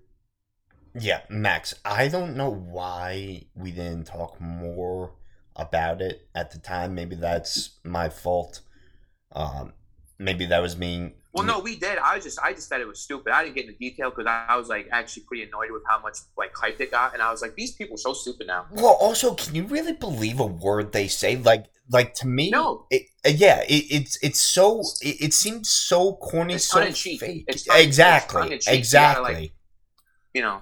Yeah, 0.99 1.21
Max. 1.29 1.75
I 1.85 2.07
don't 2.07 2.35
know 2.35 2.49
why 2.49 3.43
we 3.55 3.71
didn't 3.71 4.05
talk 4.05 4.41
more 4.41 5.13
about 5.55 6.01
it 6.01 6.27
at 6.33 6.51
the 6.51 6.59
time. 6.59 6.95
Maybe 6.95 7.15
that's 7.15 7.79
my 7.83 8.09
fault. 8.09 8.61
Um, 9.31 9.73
maybe 10.17 10.45
that 10.47 10.61
was 10.61 10.75
being 10.75 11.13
Well, 11.33 11.45
no, 11.45 11.59
we 11.59 11.75
did. 11.75 11.97
I 11.99 12.19
just, 12.19 12.39
I 12.39 12.53
just 12.53 12.69
thought 12.69 12.81
it 12.81 12.87
was 12.87 12.99
stupid. 12.99 13.31
I 13.31 13.43
didn't 13.43 13.55
get 13.55 13.65
into 13.65 13.77
detail 13.77 14.09
because 14.09 14.25
I, 14.27 14.55
was 14.55 14.67
like 14.67 14.89
actually 14.91 15.23
pretty 15.23 15.43
annoyed 15.43 15.71
with 15.71 15.83
how 15.87 16.01
much 16.01 16.17
like 16.37 16.55
hype 16.55 16.79
it 16.81 16.91
got, 16.91 17.13
and 17.13 17.21
I 17.21 17.31
was 17.31 17.41
like, 17.41 17.55
these 17.55 17.73
people 17.73 17.95
are 17.95 17.99
so 17.99 18.13
stupid 18.13 18.47
now. 18.47 18.65
Well, 18.71 18.97
also, 18.99 19.35
can 19.35 19.55
you 19.55 19.63
really 19.65 19.93
believe 19.93 20.39
a 20.39 20.45
word 20.45 20.91
they 20.91 21.07
say? 21.07 21.37
Like, 21.37 21.65
like 21.91 22.13
to 22.15 22.27
me, 22.27 22.49
No. 22.49 22.85
It, 22.89 23.03
uh, 23.25 23.29
yeah, 23.29 23.61
it, 23.67 23.85
it's 23.91 24.17
it's 24.21 24.41
so 24.41 24.81
it, 25.01 25.21
it 25.21 25.33
seems 25.33 25.69
so 25.69 26.13
corny, 26.15 26.55
It's 26.55 26.65
so 26.65 26.83
fake. 26.91 27.45
It's 27.47 27.63
tongue- 27.63 27.77
it's 27.77 27.87
exactly. 27.87 28.49
Yeah, 28.49 28.73
exactly. 28.73 29.33
like- 29.33 29.53
You 30.33 30.41
know, 30.41 30.61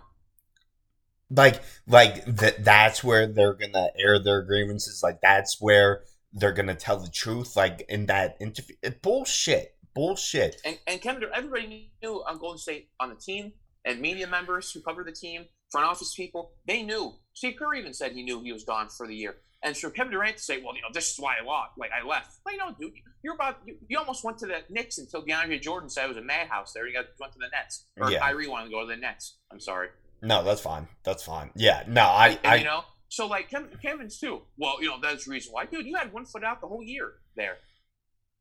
like 1.30 1.62
like 1.88 2.26
that 2.26 2.64
that's 2.64 3.04
where 3.04 3.28
they're 3.28 3.54
gonna 3.54 3.90
air 4.00 4.18
their 4.20 4.42
grievances 4.44 5.02
like 5.04 5.20
that's 5.22 5.60
where 5.60 6.04
they're 6.34 6.54
gonna 6.54 6.76
tell 6.76 6.98
the 6.98 7.10
truth 7.10 7.56
like 7.56 7.86
in 7.90 8.06
that 8.08 8.38
interview 8.40 8.76
bullshit 9.02 9.76
bullshit 9.96 10.62
and 10.66 10.78
and 10.88 11.02
Kevin, 11.02 11.24
everybody 11.34 11.92
knew 12.04 12.24
on 12.28 12.38
Golden 12.38 12.58
State 12.60 12.90
on 13.00 13.10
the 13.10 13.16
team 13.16 13.54
and 13.86 14.00
media 14.00 14.28
members 14.28 14.72
who 14.72 14.82
cover 14.82 15.04
the 15.04 15.12
team, 15.12 15.46
front 15.72 15.88
office 15.88 16.14
people, 16.14 16.52
they 16.66 16.84
knew. 16.84 17.14
Steve 17.34 17.56
Curry 17.58 17.80
even 17.80 17.94
said 17.94 18.12
he 18.12 18.22
knew 18.24 18.42
he 18.42 18.52
was 18.52 18.64
gone 18.64 18.90
for 18.90 19.08
the 19.08 19.16
year. 19.16 19.38
And 19.64 19.76
for 19.76 19.90
Kevin 19.90 20.12
Durant 20.12 20.38
to 20.38 20.44
say, 20.44 20.62
"Well, 20.62 20.76
you 20.76 20.82
know, 20.84 20.90
this 20.94 21.12
is 21.14 21.20
why 21.20 21.36
I 21.42 21.44
lost, 21.46 21.72
like 21.78 21.90
I 21.92 22.06
left," 22.08 22.38
like, 22.46 22.58
no, 22.60 22.76
dude, 22.80 22.94
you're 23.24 23.34
about 23.34 23.58
you, 23.66 23.76
you 23.88 23.98
almost 23.98 24.24
went 24.24 24.38
to 24.40 24.46
the 24.46 24.60
Knicks 24.70 25.00
until 25.00 25.24
DeAndre 25.26 25.60
Jordan 25.62 25.90
said 25.90 26.06
it 26.06 26.10
was 26.10 26.18
a 26.18 26.22
madhouse 26.22 26.74
there. 26.74 26.86
You 26.88 26.94
got 26.94 27.06
went 27.20 27.34
to 27.34 27.40
the 27.40 27.48
Nets, 27.52 27.86
or 28.00 28.12
Yeah. 28.12 28.20
Kyrie 28.20 28.48
wanted 28.48 28.66
to 28.66 28.72
go 28.72 28.82
to 28.82 28.88
the 28.88 28.98
Nets. 28.98 29.38
I'm 29.52 29.60
sorry. 29.60 29.90
no 30.22 30.44
that's 30.44 30.62
fine 30.62 30.88
that's 31.04 31.22
fine 31.24 31.52
yeah 31.56 31.84
no 31.88 32.02
i 32.02 32.30
and, 32.30 32.40
i 32.44 32.56
you 32.56 32.64
know, 32.66 32.84
so 33.10 33.28
like 33.28 33.50
Kevin, 33.50 33.70
Kevin's 33.82 34.20
too. 34.20 34.42
Well, 34.58 34.82
you 34.82 34.90
know, 34.90 34.98
that's 35.02 35.26
the 35.26 35.32
reason 35.32 35.54
why, 35.54 35.66
dude. 35.66 35.86
You 35.86 35.96
had 35.96 36.12
one 36.12 36.26
foot 36.26 36.44
out 36.44 36.62
the 36.62 36.68
whole 36.68 36.84
year 36.84 37.14
there. 37.36 37.58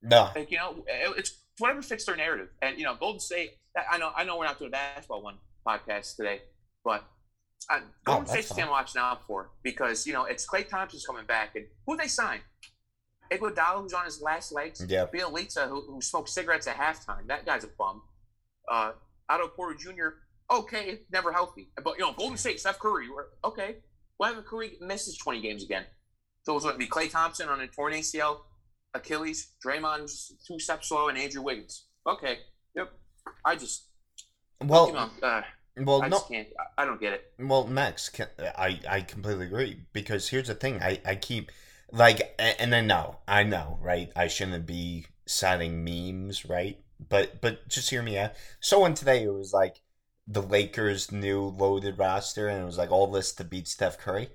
no 0.02 0.30
Like 0.34 0.50
you 0.50 0.58
know, 0.58 0.84
it's 0.88 1.38
whatever 1.58 1.82
fits 1.82 2.04
their 2.04 2.16
narrative. 2.16 2.48
And 2.62 2.78
you 2.78 2.84
know, 2.84 2.94
Golden 2.94 3.20
State. 3.20 3.52
I 3.90 3.98
know, 3.98 4.10
I 4.16 4.24
know, 4.24 4.38
we're 4.38 4.46
not 4.46 4.58
doing 4.58 4.70
a 4.70 4.72
basketball 4.72 5.22
one 5.22 5.36
podcast 5.66 6.16
today, 6.16 6.40
but 6.82 7.04
I, 7.68 7.80
Golden 8.04 8.24
that's 8.24 8.32
State's 8.32 8.48
fine. 8.48 8.56
stand 8.56 8.70
watching 8.70 9.00
out 9.00 9.26
for 9.26 9.50
because 9.62 10.06
you 10.06 10.12
know 10.12 10.24
it's 10.24 10.46
Klay 10.46 10.66
Thompson's 10.66 11.04
coming 11.04 11.26
back, 11.26 11.56
and 11.56 11.66
who 11.86 11.96
they 11.96 12.08
signed? 12.08 12.42
Iguodala, 13.30 13.82
who's 13.82 13.92
on 13.92 14.04
his 14.04 14.22
last 14.22 14.52
legs. 14.52 14.84
Yeah. 14.88 15.06
Bjelica, 15.12 15.68
who, 15.68 15.82
who 15.82 16.00
smoked 16.00 16.28
cigarettes 16.28 16.68
at 16.68 16.76
halftime. 16.76 17.26
That 17.26 17.44
guy's 17.44 17.64
a 17.64 17.68
bum. 17.76 18.02
Uh, 18.70 18.92
Otto 19.28 19.48
Porter 19.48 19.76
Jr. 19.76 20.08
Okay, 20.50 21.00
never 21.12 21.32
healthy, 21.32 21.70
but 21.82 21.98
you 21.98 22.04
know, 22.04 22.12
Golden 22.12 22.36
State, 22.36 22.60
Steph 22.60 22.78
Curry. 22.78 23.08
Okay, 23.44 23.76
why 24.16 24.32
if 24.32 24.44
Curry 24.44 24.76
misses 24.80 25.16
twenty 25.16 25.40
games 25.40 25.62
again? 25.62 25.84
So 26.42 26.54
it's 26.54 26.64
going 26.64 26.74
to 26.74 26.78
be 26.78 26.86
Klay 26.86 27.10
Thompson 27.10 27.48
on 27.48 27.60
a 27.60 27.66
torn 27.66 27.92
ACL, 27.92 28.38
Achilles, 28.94 29.54
Draymond 29.64 30.10
two 30.46 30.58
steps 30.58 30.88
slow, 30.88 31.08
and 31.08 31.18
Andrew 31.18 31.42
Wiggins. 31.42 31.86
Okay, 32.06 32.38
yep. 32.74 32.92
I 33.44 33.56
just, 33.56 33.86
well 34.62 34.86
you 34.86 34.94
know, 34.94 35.10
uh, 35.22 35.42
well 35.78 36.02
I 36.02 36.08
no 36.08 36.18
just 36.18 36.28
can't. 36.28 36.48
I, 36.78 36.84
don't 36.84 37.00
get 37.00 37.14
it. 37.14 37.32
Well, 37.38 37.66
Max, 37.66 38.10
I 38.38 38.80
I 38.88 39.00
completely 39.00 39.46
agree 39.46 39.80
because 39.92 40.28
here's 40.28 40.48
the 40.48 40.54
thing. 40.54 40.80
I 40.82 41.00
I 41.04 41.16
keep 41.16 41.50
like, 41.92 42.34
and 42.38 42.74
I 42.74 42.80
know, 42.80 43.18
I 43.26 43.42
know, 43.42 43.78
right? 43.82 44.10
I 44.14 44.28
shouldn't 44.28 44.66
be 44.66 45.06
citing 45.26 45.84
memes, 45.84 46.44
right? 46.44 46.78
But 47.08 47.40
but 47.40 47.68
just 47.68 47.90
hear 47.90 48.02
me 48.02 48.18
out. 48.18 48.32
Someone 48.60 48.94
today 48.94 49.24
it 49.24 49.34
was 49.34 49.52
like 49.52 49.80
the 50.26 50.42
Lakers' 50.42 51.12
new 51.12 51.42
loaded 51.42 51.98
roster, 51.98 52.48
and 52.48 52.62
it 52.62 52.66
was 52.66 52.78
like 52.78 52.90
all 52.90 53.06
this 53.06 53.32
to 53.34 53.44
beat 53.44 53.68
Steph 53.68 53.98
Curry, 53.98 54.28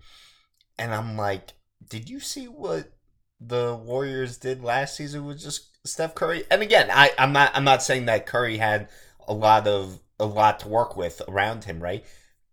and 0.77 0.93
I'm 0.93 1.17
like, 1.17 1.53
did 1.89 2.09
you 2.09 2.19
see 2.19 2.45
what 2.47 2.93
the 3.39 3.75
Warriors 3.81 4.37
did 4.37 4.63
last 4.63 4.95
season 4.95 5.25
with 5.25 5.39
just 5.39 5.85
Steph 5.85 6.15
Curry? 6.15 6.43
And 6.49 6.61
again, 6.61 6.89
I 6.91 7.11
I'm 7.17 7.33
not 7.33 7.51
I'm 7.53 7.63
not 7.63 7.83
saying 7.83 8.05
that 8.05 8.25
Curry 8.25 8.57
had 8.57 8.89
a 9.27 9.33
lot 9.33 9.67
of 9.67 9.99
a 10.19 10.25
lot 10.25 10.59
to 10.61 10.67
work 10.67 10.95
with 10.95 11.21
around 11.27 11.65
him, 11.65 11.81
right? 11.81 12.05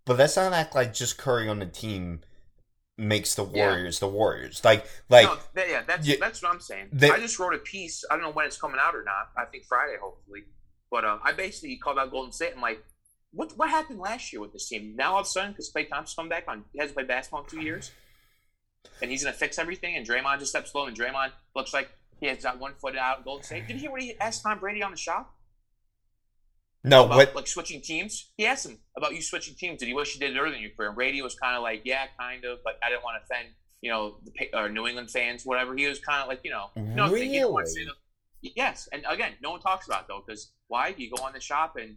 But 0.04 0.16
let's 0.18 0.36
not 0.36 0.52
act 0.52 0.74
like 0.74 0.94
just 0.94 1.18
Curry 1.18 1.48
on 1.48 1.58
the 1.58 1.66
team 1.66 2.22
makes 2.96 3.34
the 3.34 3.44
Yeah. 3.44 3.66
Warriors 3.68 4.00
the 4.00 4.08
Warriors. 4.08 4.64
Like 4.64 4.84
like 5.08 5.26
no, 5.26 5.36
that, 5.54 5.68
yeah, 5.68 5.82
that's 5.86 6.06
Yeah. 6.06 6.16
that's 6.18 6.42
what 6.42 6.52
I'm 6.52 6.60
saying. 6.60 6.88
I 7.00 7.20
just 7.20 7.38
wrote 7.38 7.54
a 7.54 7.58
piece. 7.58 8.04
I 8.10 8.14
don't 8.14 8.22
know 8.22 8.32
when 8.32 8.46
it's 8.46 8.58
coming 8.58 8.80
out 8.82 8.96
or 8.96 9.04
not. 9.04 9.30
I 9.36 9.44
think 9.44 9.64
Friday, 9.64 9.96
hopefully. 10.00 10.44
But 10.90 11.04
uh, 11.04 11.18
I 11.22 11.32
basically 11.32 11.76
called 11.76 11.98
out 11.98 12.10
Golden 12.10 12.32
State. 12.32 12.54
I'm 12.56 12.62
like, 12.62 12.82
what 13.32 13.56
what 13.56 13.68
happened 13.70 13.98
last 13.98 14.32
year 14.32 14.40
with 14.40 14.52
this 14.52 14.68
team? 14.68 14.94
Now 14.96 15.14
all 15.14 15.20
of 15.20 15.26
a 15.26 15.28
sudden, 15.28 15.52
because 15.52 15.70
Klay 15.72 15.88
Thompson's 15.88 16.14
come 16.14 16.28
back 16.28 16.44
on, 16.48 16.64
he 16.72 16.78
hasn't 16.78 16.96
played 16.96 17.08
basketball 17.08 17.42
in 17.42 17.46
two 17.46 17.60
years, 17.60 17.90
and 19.02 19.10
he's 19.10 19.24
gonna 19.24 19.36
fix 19.36 19.58
everything. 19.58 19.96
And 19.96 20.06
Draymond 20.06 20.38
just 20.38 20.50
steps 20.50 20.72
slow, 20.72 20.86
and 20.86 20.96
Draymond 20.96 21.32
looks 21.54 21.72
like 21.72 21.90
he 22.20 22.26
has 22.26 22.42
got 22.42 22.58
one 22.58 22.74
foot 22.74 22.96
out. 22.96 23.24
Golden 23.24 23.44
State. 23.44 23.66
Did 23.66 23.74
you 23.74 23.80
hear 23.80 23.90
what 23.90 24.02
he 24.02 24.18
asked 24.18 24.42
Tom 24.42 24.58
Brady 24.58 24.82
on 24.82 24.90
the 24.90 24.96
shop 24.96 25.34
no, 26.84 27.04
about 27.04 27.16
what 27.16 27.34
like 27.34 27.46
switching 27.46 27.80
teams? 27.80 28.30
He 28.36 28.46
asked 28.46 28.66
him 28.66 28.78
about 28.96 29.14
you 29.14 29.22
switching 29.22 29.54
teams. 29.54 29.80
Did 29.80 29.88
he 29.88 29.94
wish 29.94 30.14
you 30.14 30.20
did 30.20 30.36
it 30.36 30.38
earlier 30.38 30.56
in 30.56 30.62
your 30.62 30.70
career? 30.70 30.88
And 30.88 30.96
Brady 30.96 31.22
was 31.22 31.34
kind 31.34 31.56
of 31.56 31.62
like, 31.62 31.82
yeah, 31.84 32.06
kind 32.18 32.44
of, 32.44 32.58
but 32.64 32.78
I 32.84 32.88
didn't 32.88 33.04
want 33.04 33.20
to 33.20 33.24
offend 33.24 33.54
you 33.80 33.90
know 33.90 34.16
the 34.24 34.58
or 34.58 34.68
New 34.68 34.86
England 34.86 35.10
fans, 35.10 35.44
whatever. 35.44 35.74
He 35.76 35.86
was 35.86 36.00
kind 36.00 36.22
of 36.22 36.28
like, 36.28 36.40
you 36.44 36.50
know, 36.50 36.70
no, 36.76 37.12
he 37.14 37.28
didn't 37.28 37.52
want 37.52 37.66
to 37.66 37.72
say 37.72 37.80
Really? 37.80 37.92
Yes, 38.40 38.88
and 38.92 39.04
again, 39.08 39.32
no 39.42 39.50
one 39.50 39.60
talks 39.60 39.86
about 39.86 40.02
it, 40.02 40.06
though 40.08 40.22
because 40.24 40.52
why? 40.68 40.94
You 40.96 41.10
go 41.10 41.22
on 41.24 41.32
the 41.32 41.40
shop 41.40 41.76
and 41.76 41.96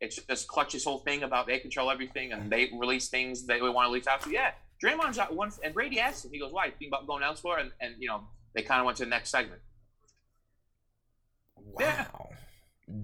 it's 0.00 0.16
just 0.16 0.48
Klutch's 0.48 0.84
whole 0.84 0.98
thing 0.98 1.22
about 1.22 1.46
they 1.46 1.58
control 1.58 1.90
everything 1.90 2.32
and 2.32 2.50
they 2.50 2.70
release 2.78 3.08
things 3.08 3.46
they 3.46 3.60
want 3.60 3.86
to 3.86 3.90
release 3.90 4.06
out. 4.06 4.22
So 4.22 4.30
yeah, 4.30 4.52
Draymond's 4.82 5.16
got 5.16 5.34
one, 5.34 5.50
and 5.62 5.74
Brady 5.74 6.00
asked 6.00 6.24
him. 6.24 6.32
He 6.32 6.38
goes, 6.38 6.52
"Why? 6.52 6.66
You 6.66 6.72
think 6.78 6.88
about 6.88 7.06
going 7.06 7.22
elsewhere?" 7.22 7.58
And, 7.58 7.70
and 7.80 7.94
you 7.98 8.08
know, 8.08 8.22
they 8.54 8.62
kind 8.62 8.80
of 8.80 8.86
went 8.86 8.98
to 8.98 9.04
the 9.04 9.10
next 9.10 9.30
segment. 9.30 9.60
Yeah. 11.78 12.06
Wow. 12.12 12.30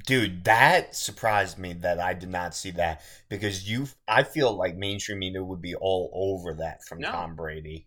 Dude, 0.04 0.44
that 0.44 0.96
surprised 0.96 1.59
me 1.59 1.72
that 1.74 2.00
I 2.00 2.14
did 2.14 2.30
not 2.30 2.56
see 2.56 2.72
that 2.72 3.02
because 3.28 3.68
you 3.70 3.87
I 4.09 4.24
feel 4.24 4.52
like 4.52 4.76
mainstream 4.76 5.20
media 5.20 5.44
would 5.44 5.62
be 5.62 5.76
all 5.76 6.11
over 6.12 6.54
that 6.54 6.82
from 6.85 6.98
No. 6.98 7.11
Tom 7.12 7.37
Brady. 7.37 7.87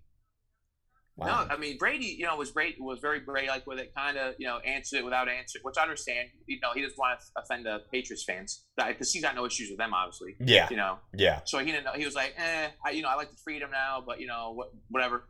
Wow. 1.19 1.45
No, 1.47 1.53
I 1.53 1.57
mean 1.57 1.77
Brady, 1.77 2.15
you 2.17 2.25
know, 2.25 2.35
was 2.37 2.51
great, 2.51 2.75
was 2.79 2.99
very 2.99 3.19
Brady 3.19 3.47
like 3.47 3.67
with 3.67 3.77
it, 3.79 3.93
kind 3.95 4.17
of, 4.17 4.35
you 4.37 4.47
know, 4.47 4.59
answered 4.59 4.99
it 4.99 5.05
without 5.05 5.27
answer, 5.27 5.59
which 5.63 5.75
I 5.77 5.83
understand. 5.83 6.29
You 6.47 6.59
know, 6.61 6.69
he 6.73 6.81
doesn't 6.81 6.97
want 6.97 7.19
to 7.19 7.25
offend 7.41 7.65
the 7.65 7.79
Patriots 7.91 8.23
fans 8.23 8.63
because 8.77 9.11
he's 9.11 9.21
got 9.21 9.35
no 9.35 9.45
issues 9.45 9.69
with 9.69 9.77
them, 9.77 9.93
obviously. 9.93 10.35
yeah, 10.39 10.67
You 10.71 10.77
know, 10.77 10.99
yeah. 11.13 11.41
so 11.45 11.59
he 11.59 11.65
didn't 11.71 11.83
know. 11.83 11.93
He 11.93 12.05
was 12.05 12.15
like, 12.15 12.33
eh, 12.37 12.67
I, 12.85 12.91
you 12.91 13.01
know, 13.01 13.09
I 13.09 13.15
like 13.15 13.31
the 13.31 13.37
freedom 13.43 13.69
now, 13.71 14.01
but 14.05 14.19
you 14.19 14.27
know, 14.27 14.53
what, 14.53 14.69
whatever. 14.89 15.25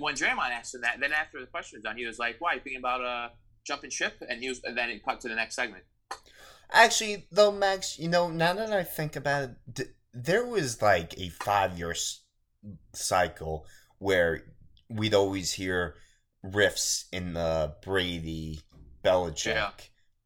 When 0.00 0.14
Draymond 0.16 0.50
asked 0.50 0.74
him 0.74 0.80
that, 0.80 0.98
then 1.00 1.12
after 1.12 1.40
the 1.40 1.46
question 1.46 1.76
was 1.78 1.84
done, 1.84 1.96
he 1.96 2.04
was 2.04 2.18
like, 2.18 2.36
"Why 2.40 2.54
you 2.54 2.60
thinking 2.60 2.80
about 2.80 3.04
uh 3.04 3.28
jumping 3.64 3.90
ship?" 3.90 4.14
And 4.28 4.42
he 4.42 4.48
was, 4.48 4.60
and 4.64 4.76
then 4.76 4.90
it 4.90 5.04
cut 5.04 5.20
to 5.20 5.28
the 5.28 5.36
next 5.36 5.54
segment. 5.54 5.84
Actually, 6.72 7.28
though, 7.30 7.52
Max, 7.52 7.98
you 7.98 8.08
know, 8.08 8.28
now 8.28 8.54
that 8.54 8.72
I 8.72 8.82
think 8.82 9.14
about 9.14 9.50
it, 9.76 9.94
there 10.12 10.44
was 10.44 10.82
like 10.82 11.16
a 11.16 11.28
five 11.28 11.78
year 11.78 11.94
cycle 12.92 13.66
where 13.98 14.42
we'd 14.88 15.14
always 15.14 15.52
hear 15.52 15.94
riffs 16.44 17.04
in 17.12 17.34
the 17.34 17.74
Brady, 17.82 18.60
Belichick, 19.04 19.54
Yeah. 19.54 19.70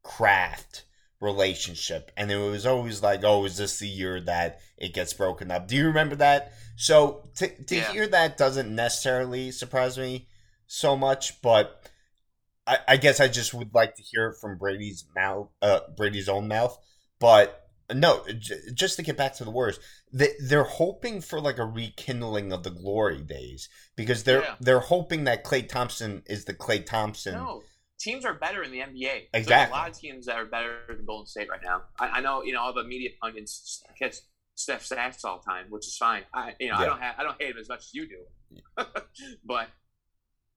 Kraft 0.03 0.83
relationship. 1.19 2.11
And 2.17 2.31
it 2.31 2.37
was 2.37 2.65
always 2.65 3.01
like, 3.01 3.23
oh, 3.23 3.45
is 3.45 3.57
this 3.57 3.79
the 3.79 3.87
year 3.87 4.19
that 4.21 4.59
it 4.77 4.93
gets 4.93 5.13
broken 5.13 5.51
up? 5.51 5.67
Do 5.67 5.75
you 5.75 5.87
remember 5.87 6.15
that? 6.17 6.51
So 6.75 7.29
to, 7.35 7.47
to 7.65 7.75
Yeah. 7.75 7.91
hear 7.91 8.07
that 8.07 8.37
doesn't 8.37 8.73
necessarily 8.73 9.51
surprise 9.51 9.97
me 9.97 10.27
so 10.67 10.95
much, 10.97 11.41
but 11.41 11.89
I, 12.67 12.79
I 12.87 12.97
guess 12.97 13.19
I 13.19 13.27
just 13.27 13.53
would 13.53 13.73
like 13.73 13.95
to 13.95 14.03
hear 14.03 14.27
it 14.27 14.37
from 14.39 14.57
Brady's 14.57 15.05
mouth, 15.15 15.49
uh, 15.61 15.81
Brady's 15.95 16.29
own 16.29 16.47
mouth. 16.47 16.77
But 17.19 17.62
no, 17.93 18.23
j- 18.39 18.55
just 18.73 18.95
to 18.97 19.03
get 19.03 19.17
back 19.17 19.33
to 19.35 19.43
the 19.43 19.51
Warriors, 19.51 19.79
they, 20.11 20.29
they're 20.39 20.63
hoping 20.63 21.21
for 21.21 21.41
like 21.41 21.57
a 21.57 21.65
rekindling 21.65 22.51
of 22.53 22.63
the 22.63 22.69
glory 22.71 23.21
days 23.21 23.69
because 23.95 24.23
they're 24.23 24.41
Yeah. 24.41 24.55
they're 24.59 24.79
hoping 24.79 25.23
that 25.25 25.43
Klay 25.43 25.67
Thompson 25.67 26.23
is 26.27 26.45
the 26.45 26.53
Klay 26.53 26.85
Thompson. 26.85 27.33
No, 27.35 27.61
teams 27.99 28.25
are 28.25 28.33
better 28.33 28.63
in 28.63 28.71
the 28.71 28.79
NBA. 28.79 29.01
There's 29.31 29.43
Exactly. 29.43 29.77
a 29.77 29.79
lot 29.81 29.89
of 29.89 29.97
teams 29.97 30.25
that 30.27 30.37
are 30.37 30.45
better 30.45 30.79
than 30.87 31.05
Golden 31.05 31.27
State 31.27 31.49
right 31.49 31.61
now. 31.63 31.83
I, 31.99 32.07
I 32.07 32.21
know, 32.21 32.43
you 32.43 32.53
know, 32.53 32.61
all 32.61 32.73
the 32.73 32.83
media 32.83 33.09
pundits 33.21 33.83
catch 33.99 34.15
Steph 34.55 34.85
Sachs 34.85 35.23
all 35.25 35.41
the 35.43 35.51
time, 35.51 35.65
which 35.69 35.87
is 35.87 35.97
fine. 35.97 36.23
I, 36.33 36.53
you 36.59 36.69
know, 36.69 36.75
Yeah. 36.77 36.81
I 36.81 36.85
don't 36.85 37.01
have, 37.01 37.15
I 37.17 37.23
don't 37.23 37.41
hate 37.41 37.51
him 37.51 37.57
as 37.59 37.69
much 37.69 37.79
as 37.79 37.93
you 37.93 38.07
do, 38.07 38.83
but 39.45 39.67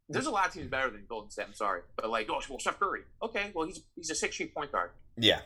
there's 0.09 0.27
a 0.27 0.31
lot 0.31 0.47
of 0.47 0.53
teams 0.53 0.69
better 0.69 0.91
than 0.91 1.05
Golden 1.09 1.31
State. 1.31 1.47
I'm 1.49 1.55
sorry, 1.55 1.81
but 1.97 2.09
like, 2.11 2.29
oh, 2.31 2.41
well, 2.49 2.59
Steph 2.61 2.79
Curry. 2.79 3.01
Okay, 3.23 3.51
well, 3.55 3.67
he's 3.67 3.81
he's 3.97 4.11
a 4.11 4.15
six 4.15 4.37
feet 4.37 4.55
point 4.55 4.71
guard, 4.71 4.91
Yeah, 5.17 5.41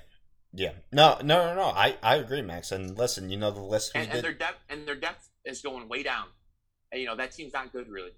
yeah. 0.52 0.72
No, 0.92 1.18
no, 1.22 1.46
no, 1.46 1.54
no. 1.54 1.64
I 1.68 1.96
I 2.02 2.16
agree, 2.16 2.42
Max. 2.42 2.72
And 2.72 2.96
listen, 2.96 3.30
you 3.30 3.36
know 3.36 3.50
the 3.50 3.60
list 3.60 3.92
and, 3.94 4.10
and 4.10 4.22
their 4.22 4.34
depth 4.34 4.58
and 4.68 4.86
their 4.86 4.96
depth 4.96 5.28
is 5.44 5.60
going 5.62 5.88
way 5.88 6.02
down. 6.02 6.26
And, 6.92 7.00
you 7.00 7.06
know, 7.06 7.16
that 7.16 7.32
team's 7.32 7.52
not 7.52 7.72
good, 7.72 7.88
really. 7.88 8.10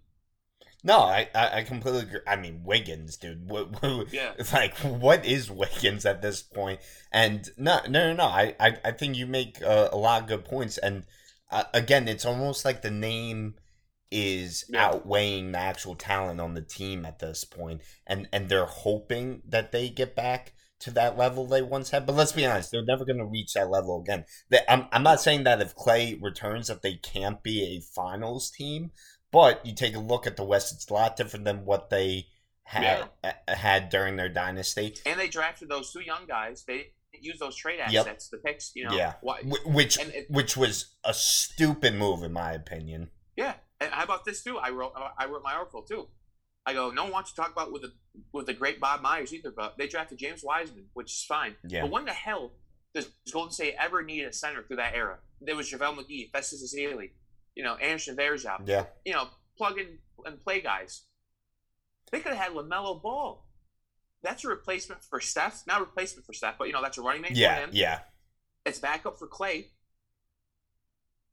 No, 0.85 0.99
I, 1.01 1.29
I 1.35 1.63
completely 1.63 2.01
agree. 2.01 2.21
I 2.27 2.37
mean, 2.37 2.63
Wiggins, 2.65 3.17
dude. 3.17 3.49
What, 3.49 3.83
what, 3.83 4.13
Yeah. 4.13 4.33
It's 4.39 4.53
like, 4.63 4.77
what 4.79 5.25
is 5.25 5.51
Wiggins 5.51 6.07
at 6.07 6.23
this 6.23 6.43
point? 6.43 6.81
And 7.13 7.49
no, 7.57 7.81
no, 7.89 8.09
no, 8.09 8.15
no. 8.15 8.25
I, 8.25 8.57
I, 8.59 8.79
I 8.85 8.91
think 8.93 9.17
you 9.17 9.27
make 9.27 9.63
uh, 9.63 9.91
a 9.93 9.97
lot 9.97 10.23
of 10.23 10.29
good 10.29 10.45
points. 10.45 10.79
And 10.79 11.05
uh, 11.51 11.65
again, 11.75 12.09
it's 12.09 12.25
almost 12.25 12.65
like 12.65 12.83
the 12.83 12.91
name 12.91 13.55
is 14.11 14.65
Yeah. 14.69 14.87
outweighing 14.87 15.53
the 15.53 15.59
actual 15.59 15.95
talent 15.95 16.41
on 16.41 16.55
the 16.55 16.61
team 16.63 17.05
at 17.05 17.19
this 17.19 17.45
point, 17.45 17.81
and 18.07 18.29
and 18.33 18.49
they're 18.49 18.67
hoping 18.67 19.43
that 19.49 19.73
they 19.73 19.89
get 19.89 20.15
back 20.15 20.53
to 20.83 20.91
that 20.93 21.17
level 21.19 21.47
they 21.47 21.63
once 21.63 21.91
had. 21.91 22.07
But 22.07 22.15
let's 22.17 22.33
be 22.33 22.47
honest, 22.47 22.71
they're 22.71 22.85
never 22.85 23.05
going 23.05 23.19
to 23.19 23.25
reach 23.25 23.55
that 23.55 23.71
level 23.71 24.01
again. 24.01 24.25
They, 24.51 24.61
I'm, 24.69 24.87
I'm 24.93 25.03
not 25.03 25.21
saying 25.21 25.45
that 25.45 25.61
if 25.61 25.75
Klay 25.77 26.21
returns 26.23 26.69
that 26.69 26.83
they 26.83 26.95
can't 26.95 27.43
be 27.43 27.63
a 27.63 27.81
finals 27.81 28.51
team, 28.51 28.91
but 29.31 29.65
you 29.65 29.75
take 29.75 29.95
a 29.97 30.01
look 30.01 30.27
at 30.27 30.37
the 30.37 30.45
West, 30.45 30.73
it's 30.75 30.89
a 30.91 30.95
lot 30.95 31.17
different 31.17 31.45
than 31.45 31.65
what 31.65 31.91
they 31.91 32.27
had 32.65 33.09
uh, 33.25 33.33
had 33.49 33.89
during 33.89 34.17
their 34.17 34.29
dynasty. 34.29 34.95
And 35.07 35.19
they 35.19 35.29
drafted 35.29 35.69
those 35.69 35.93
two 35.93 36.01
young 36.01 36.27
guys. 36.27 36.65
They 36.67 36.93
used 37.21 37.41
those 37.41 37.57
trade 37.57 37.81
Yep. 37.91 38.07
assets, 38.07 38.29
the 38.29 38.39
picks. 38.39 38.73
You 38.75 38.87
know, 38.87 38.97
Yeah. 38.97 39.15
Why, 39.21 39.41
Which 39.67 39.99
And 39.99 40.13
it- 40.13 40.31
which 40.31 40.57
was 40.57 40.95
a 41.05 41.13
stupid 41.15 41.95
move 41.95 42.23
in 42.23 42.33
my 42.33 42.53
opinion. 42.53 43.11
yeah. 43.37 43.55
And 43.81 43.91
how 43.93 44.05
about 44.05 44.25
this 44.25 44.45
too? 44.45 44.59
I 44.59 44.71
wrote 44.71 44.93
I 45.19 45.27
wrote 45.27 45.43
my 45.43 45.55
article 45.55 45.83
too. 45.83 46.09
I 46.65 46.73
go, 46.75 46.91
no 46.91 47.05
one 47.05 47.13
wants 47.13 47.31
to 47.33 47.37
talk 47.37 47.51
about 47.53 47.73
with 47.73 47.83
the 47.83 47.93
with 48.33 48.47
the 48.47 48.53
great 48.55 48.79
Bob 48.81 49.01
Myers 49.03 49.33
either, 49.35 49.51
but 49.51 49.77
they 49.79 49.89
drafted 49.89 50.19
James 50.19 50.43
Wiseman, 50.45 50.87
which 50.95 51.11
is 51.13 51.25
fine. 51.25 51.57
Yeah. 51.67 51.83
But 51.83 51.91
when 51.91 52.05
the 52.05 52.13
hell 52.13 52.53
does 52.95 53.09
Golden 53.33 53.53
State 53.53 53.75
ever 53.81 54.03
need 54.03 54.23
a 54.25 54.33
center 54.33 54.63
through 54.63 54.77
that 54.77 54.95
era? 54.95 55.19
There 55.41 55.57
was 55.57 55.71
JaVale 55.71 55.97
McGee, 55.99 56.31
Festus 56.31 56.75
Ezeli, 56.75 57.11
you 57.57 57.65
know, 57.65 57.75
Anderson 57.77 58.17
Varejao, 58.17 58.67
Yeah. 58.69 58.85
you 59.05 59.13
know, 59.13 59.29
plug 59.57 59.79
in 59.79 59.99
and 60.25 60.43
play 60.45 60.61
guys. 60.61 61.03
They 62.13 62.21
could 62.21 62.33
have 62.35 62.41
had 62.49 62.53
LaMelo 62.53 63.03
Ball. 63.03 63.45
That's 64.23 64.45
a 64.45 64.49
replacement 64.49 65.03
for 65.03 65.21
Steph. 65.21 65.63
Not 65.67 65.79
a 65.81 65.85
replacement 65.85 66.27
for 66.27 66.33
Steph, 66.33 66.59
but 66.59 66.69
you 66.69 66.73
know 66.75 66.83
that's 66.83 66.99
a 66.99 67.03
running 67.03 67.23
mate 67.23 67.33
Yeah. 67.33 67.57
for 67.57 67.63
him. 67.65 67.71
Yeah. 67.73 68.01
It's 68.65 68.79
backup 68.79 69.19
for 69.19 69.27
Klay. 69.27 69.67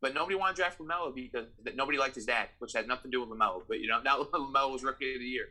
But 0.01 0.13
nobody 0.13 0.35
wanted 0.35 0.55
to 0.55 0.61
draft 0.61 0.79
LaMelo 0.79 1.13
because 1.13 1.47
nobody 1.75 1.97
liked 1.97 2.15
his 2.15 2.25
dad, 2.25 2.47
which 2.59 2.73
had 2.73 2.87
nothing 2.87 3.11
to 3.11 3.17
do 3.17 3.21
with 3.21 3.37
LaMelo. 3.37 3.63
But 3.67 3.79
you 3.79 3.87
know, 3.87 4.01
now 4.03 4.23
LaMelo 4.23 4.71
was 4.71 4.83
rookie 4.83 5.13
of 5.13 5.19
the 5.19 5.25
year. 5.25 5.45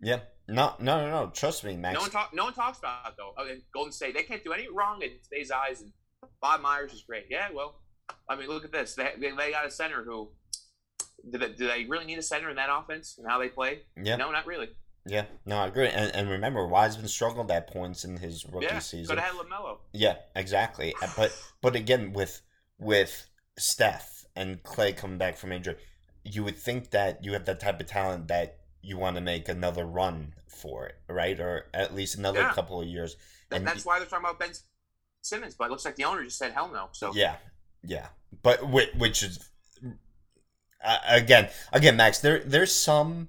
Yeah. 0.00 0.20
No, 0.48 0.74
no, 0.80 1.00
no, 1.00 1.10
no. 1.10 1.30
Trust 1.30 1.64
me, 1.64 1.76
Max. 1.76 1.94
No 1.94 2.00
one 2.00 2.10
talk, 2.10 2.30
no 2.32 2.44
one 2.44 2.54
talks 2.54 2.78
about 2.78 3.06
it 3.08 3.14
though. 3.16 3.34
I 3.36 3.46
mean, 3.46 3.62
Golden 3.72 3.92
State, 3.92 4.14
they 4.14 4.22
can't 4.22 4.42
do 4.42 4.52
any 4.52 4.68
wrong 4.68 5.02
in 5.02 5.10
today's 5.22 5.50
eyes, 5.50 5.82
and 5.82 5.92
Bob 6.40 6.62
Myers 6.62 6.92
is 6.92 7.02
great. 7.02 7.26
Yeah, 7.28 7.48
well, 7.52 7.80
I 8.28 8.36
mean, 8.36 8.48
look 8.48 8.64
at 8.64 8.72
this. 8.72 8.94
They, 8.94 9.12
they, 9.20 9.30
they 9.32 9.50
got 9.50 9.66
a 9.66 9.70
center 9.70 10.02
who. 10.02 10.30
Do 11.30 11.36
they, 11.36 11.48
do 11.52 11.66
they 11.66 11.84
really 11.84 12.04
need 12.04 12.18
a 12.18 12.22
center 12.22 12.48
in 12.48 12.56
that 12.56 12.68
offense 12.72 13.16
and 13.18 13.26
how 13.28 13.38
they 13.40 13.48
play? 13.48 13.80
yeah. 14.00 14.16
No, 14.16 14.30
not 14.30 14.46
really. 14.46 14.68
Yeah. 15.04 15.24
No, 15.46 15.58
I 15.58 15.66
agree. 15.66 15.88
And, 15.88 16.14
and 16.14 16.30
remember, 16.30 16.66
Wiseman 16.66 17.08
struggled 17.08 17.50
at 17.50 17.66
points 17.66 18.04
in 18.04 18.16
his 18.16 18.46
rookie 18.46 18.66
yeah, 18.66 18.78
season. 18.78 19.16
could 19.16 19.18
have 19.18 19.34
had 19.34 19.44
LaMelo. 19.44 19.78
Yeah, 19.92 20.16
exactly. 20.36 20.94
But 21.16 21.36
but 21.60 21.74
again, 21.74 22.12
with 22.12 22.40
with 22.78 23.28
Steph 23.56 24.24
and 24.36 24.62
Klay 24.62 24.96
coming 24.96 25.18
back 25.18 25.36
from 25.36 25.52
injury, 25.52 25.76
you 26.24 26.44
would 26.44 26.56
think 26.58 26.90
that 26.90 27.24
you 27.24 27.32
have 27.32 27.44
that 27.46 27.60
type 27.60 27.80
of 27.80 27.86
talent 27.86 28.28
that 28.28 28.58
you 28.82 28.96
want 28.96 29.16
to 29.16 29.20
make 29.22 29.48
another 29.48 29.84
run 29.84 30.34
for 30.46 30.86
it, 30.86 30.96
right? 31.08 31.38
Or 31.40 31.66
at 31.74 31.94
least 31.94 32.16
another 32.16 32.40
Yeah. 32.40 32.52
couple 32.52 32.80
of 32.80 32.86
years. 32.86 33.16
That, 33.50 33.56
And 33.56 33.66
that's 33.66 33.84
why 33.84 33.98
they're 33.98 34.08
talking 34.08 34.24
about 34.24 34.38
Ben 34.38 34.52
Simmons. 35.22 35.54
But 35.54 35.66
it 35.66 35.70
looks 35.70 35.84
like 35.84 35.96
the 35.96 36.04
owner 36.04 36.22
just 36.24 36.38
said 36.38 36.52
hell 36.52 36.68
no. 36.68 36.88
So 36.92 37.12
Yeah, 37.14 37.36
yeah. 37.82 38.08
But 38.42 38.68
which, 38.68 38.90
which 38.94 39.22
is 39.22 39.48
uh, 40.84 40.98
again, 41.08 41.48
again, 41.72 41.96
Max. 41.96 42.20
There 42.20 42.38
there's 42.40 42.72
some 42.74 43.28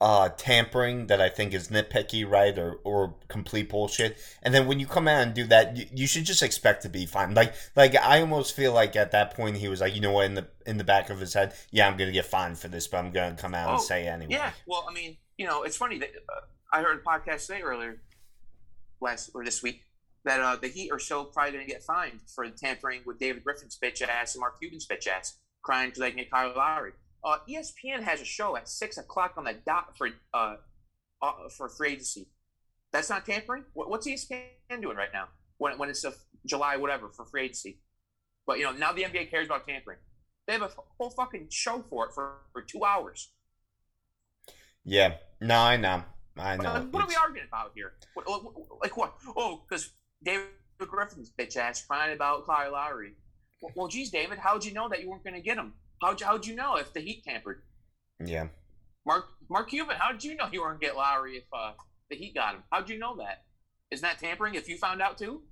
uh 0.00 0.28
tampering 0.36 1.08
that 1.08 1.20
I 1.20 1.28
think 1.28 1.52
is 1.52 1.68
nitpicky, 1.68 2.28
right, 2.28 2.56
or 2.58 2.76
or 2.84 3.16
complete 3.28 3.68
bullshit. 3.68 4.16
And 4.42 4.54
then 4.54 4.66
when 4.68 4.78
you 4.78 4.86
come 4.86 5.08
out 5.08 5.22
and 5.22 5.34
do 5.34 5.44
that, 5.48 5.76
you, 5.76 5.86
you 5.92 6.06
should 6.06 6.24
just 6.24 6.42
expect 6.42 6.82
to 6.82 6.88
be 6.88 7.04
fine. 7.06 7.34
Like 7.34 7.54
like 7.74 7.96
I 7.96 8.20
almost 8.20 8.54
feel 8.54 8.72
like 8.72 8.94
at 8.94 9.10
that 9.10 9.34
point 9.34 9.56
he 9.56 9.68
was 9.68 9.80
like, 9.80 9.94
you 9.94 10.00
know 10.00 10.12
what, 10.12 10.26
in 10.26 10.34
the 10.34 10.46
in 10.66 10.78
the 10.78 10.84
back 10.84 11.10
of 11.10 11.18
his 11.18 11.34
head, 11.34 11.54
yeah, 11.70 11.88
I'm 11.88 11.96
gonna 11.96 12.12
get 12.12 12.26
fined 12.26 12.58
for 12.58 12.68
this, 12.68 12.86
but 12.86 12.98
I'm 12.98 13.10
gonna 13.10 13.36
come 13.36 13.54
out 13.54 13.70
and 13.70 13.78
Oh, 13.78 13.82
say 13.82 14.06
anyway. 14.06 14.32
Yeah, 14.32 14.52
well, 14.66 14.86
I 14.88 14.92
mean, 14.92 15.16
you 15.36 15.46
know, 15.46 15.64
it's 15.64 15.76
funny 15.76 15.98
that 15.98 16.10
uh, 16.28 16.40
I 16.72 16.82
heard 16.82 16.98
a 16.98 17.02
podcast 17.02 17.46
today 17.46 17.62
earlier, 17.62 18.00
last 19.00 19.30
or 19.34 19.44
this 19.44 19.62
week, 19.62 19.82
that 20.24 20.40
uh, 20.40 20.56
the 20.56 20.68
Heat 20.68 20.90
are 20.92 20.98
so 20.98 21.24
probably 21.24 21.52
going 21.52 21.66
to 21.66 21.70
get 21.72 21.82
fined 21.82 22.20
for 22.34 22.48
tampering 22.50 23.00
with 23.06 23.18
David 23.18 23.44
Griffin's 23.44 23.78
bitch 23.82 24.02
ass 24.02 24.34
and 24.34 24.40
Mark 24.40 24.60
Cuban's 24.60 24.86
bitch 24.86 25.06
ass, 25.06 25.38
crying 25.62 25.88
because 25.88 26.00
they 26.00 26.10
can 26.10 26.18
get 26.18 26.30
Kyle 26.30 26.52
Lowry. 26.56 26.92
Uh, 27.24 27.38
ESPN 27.48 28.02
has 28.02 28.20
a 28.20 28.24
show 28.24 28.56
at 28.56 28.68
six 28.68 28.96
o'clock 28.96 29.34
on 29.36 29.44
the 29.44 29.54
dot 29.66 29.96
for 29.96 30.08
uh, 30.32 30.56
uh 31.22 31.32
for 31.56 31.68
free 31.68 31.92
agency. 31.92 32.28
That's 32.92 33.10
not 33.10 33.26
tampering. 33.26 33.64
What, 33.74 33.90
what's 33.90 34.06
ESPN 34.06 34.80
doing 34.80 34.96
right 34.96 35.10
now 35.12 35.28
when 35.58 35.78
when 35.78 35.88
it's 35.88 36.04
a 36.04 36.12
July 36.46 36.76
whatever 36.76 37.08
for 37.10 37.24
free 37.26 37.44
agency? 37.44 37.80
But 38.46 38.58
you 38.58 38.64
know 38.64 38.72
now 38.72 38.92
the 38.92 39.02
NBA 39.02 39.30
cares 39.30 39.46
about 39.46 39.66
tampering. 39.66 39.98
They 40.46 40.54
have 40.54 40.62
a 40.62 40.66
f- 40.66 40.78
whole 40.98 41.10
fucking 41.10 41.48
show 41.50 41.84
for 41.90 42.06
it 42.06 42.14
for, 42.14 42.38
for 42.54 42.62
two 42.62 42.82
hours. 42.82 43.30
Yeah. 44.82 45.16
No, 45.42 45.56
I 45.58 45.76
know. 45.76 46.02
I 46.38 46.56
know. 46.56 46.88
What 46.90 47.04
are 47.04 47.06
we 47.06 47.16
arguing 47.16 47.46
about 47.46 47.72
here? 47.74 47.92
What, 48.14 48.26
what- 48.26 48.54
like 48.80 48.96
what? 48.96 49.14
Oh, 49.36 49.62
because 49.68 49.92
David 50.24 50.46
Griffin's 50.78 51.30
bitch 51.38 51.56
ass 51.56 51.84
crying 51.84 52.14
about 52.14 52.46
Kyle 52.46 52.72
Lowry. 52.72 53.12
Well, 53.60 53.72
well, 53.76 53.88
geez, 53.88 54.10
David, 54.10 54.38
how'd 54.38 54.64
you 54.64 54.72
know 54.72 54.88
that 54.88 55.02
you 55.02 55.10
weren't 55.10 55.24
going 55.24 55.34
to 55.34 55.42
get 55.42 55.58
him? 55.58 55.74
How'd 56.02 56.20
you, 56.20 56.26
how'd 56.26 56.46
you 56.46 56.54
know 56.54 56.76
if 56.76 56.92
the 56.92 57.00
Heat 57.00 57.24
tampered? 57.24 57.62
Yeah. 58.24 58.48
Mark 59.06 59.26
Mark 59.48 59.70
Cuban, 59.70 59.96
how'd 59.98 60.22
you 60.22 60.36
know 60.36 60.48
you 60.52 60.60
weren't 60.60 60.80
get 60.80 60.96
Lowry 60.96 61.36
if 61.38 61.44
uh, 61.52 61.72
the 62.10 62.16
Heat 62.16 62.34
got 62.34 62.54
him? 62.54 62.62
How'd 62.70 62.88
you 62.88 62.98
know 62.98 63.16
that? 63.16 63.44
Isn't 63.90 64.02
that 64.02 64.18
tampering 64.18 64.54
if 64.54 64.68
you 64.68 64.76
found 64.76 65.00
out 65.00 65.18
too? 65.18 65.42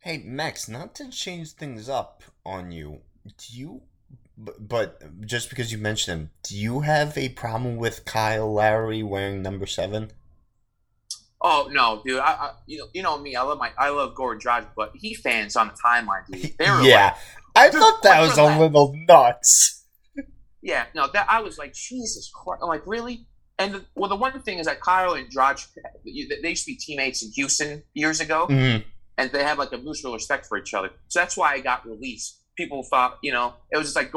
Hey 0.00 0.22
Max, 0.24 0.68
not 0.68 0.94
to 0.96 1.10
change 1.10 1.52
things 1.52 1.88
up 1.88 2.22
on 2.44 2.72
you, 2.72 3.00
do 3.24 3.56
you? 3.56 3.82
But 4.36 5.02
just 5.26 5.50
because 5.50 5.70
you 5.70 5.78
mentioned 5.78 6.18
him, 6.18 6.30
do 6.42 6.56
you 6.56 6.80
have 6.80 7.16
a 7.16 7.28
problem 7.28 7.76
with 7.76 8.04
Kyle 8.04 8.52
Lowry 8.52 9.02
wearing 9.02 9.42
number 9.42 9.66
seven? 9.66 10.10
Oh 11.42 11.68
no, 11.70 12.00
dude! 12.04 12.20
I, 12.20 12.32
I 12.32 12.50
you 12.66 12.78
know 12.78 12.86
you 12.94 13.02
know 13.02 13.18
me. 13.18 13.36
I 13.36 13.42
love 13.42 13.58
my 13.58 13.70
I 13.76 13.90
love 13.90 14.14
Goran 14.14 14.40
Dragic, 14.40 14.68
but 14.74 14.92
he 14.94 15.12
fans 15.12 15.56
on 15.56 15.68
the 15.68 15.74
timeline, 15.74 16.24
dude. 16.26 16.56
They 16.58 16.70
were 16.70 16.80
yeah, 16.82 17.04
like, 17.04 17.16
I 17.54 17.68
Dude, 17.70 17.80
thought 17.80 18.02
that 18.02 18.20
was 18.20 18.38
a 18.38 18.58
little 18.58 18.94
nuts. 19.08 19.84
Yeah, 20.62 20.84
no, 20.94 21.08
that 21.12 21.26
I 21.28 21.40
was 21.42 21.58
like, 21.58 21.74
Jesus 21.74 22.30
Christ! 22.32 22.60
I'm 22.62 22.68
like, 22.68 22.86
really? 22.86 23.26
And 23.58 23.74
the, 23.74 23.84
well, 23.94 24.08
the 24.08 24.16
one 24.16 24.40
thing 24.42 24.58
is 24.58 24.66
that 24.66 24.80
Kyle 24.80 25.14
and 25.14 25.28
Draj, 25.28 25.66
they 26.04 26.10
used 26.48 26.64
to 26.64 26.72
be 26.72 26.76
teammates 26.76 27.22
in 27.22 27.30
Houston 27.32 27.82
years 27.94 28.20
ago, 28.20 28.46
Mhm. 28.48 28.84
and 29.18 29.30
they 29.30 29.44
had 29.44 29.58
like 29.58 29.72
a 29.72 29.78
mutual 29.78 30.12
respect 30.14 30.46
for 30.46 30.56
each 30.58 30.72
other. 30.72 30.90
So 31.08 31.18
that's 31.20 31.36
why 31.36 31.52
I 31.52 31.60
got 31.60 31.86
released. 31.86 32.40
People 32.56 32.82
thought, 32.84 33.18
you 33.22 33.32
know, 33.32 33.54
it 33.70 33.76
was 33.76 33.92
just 33.92 33.96
like 33.96 34.12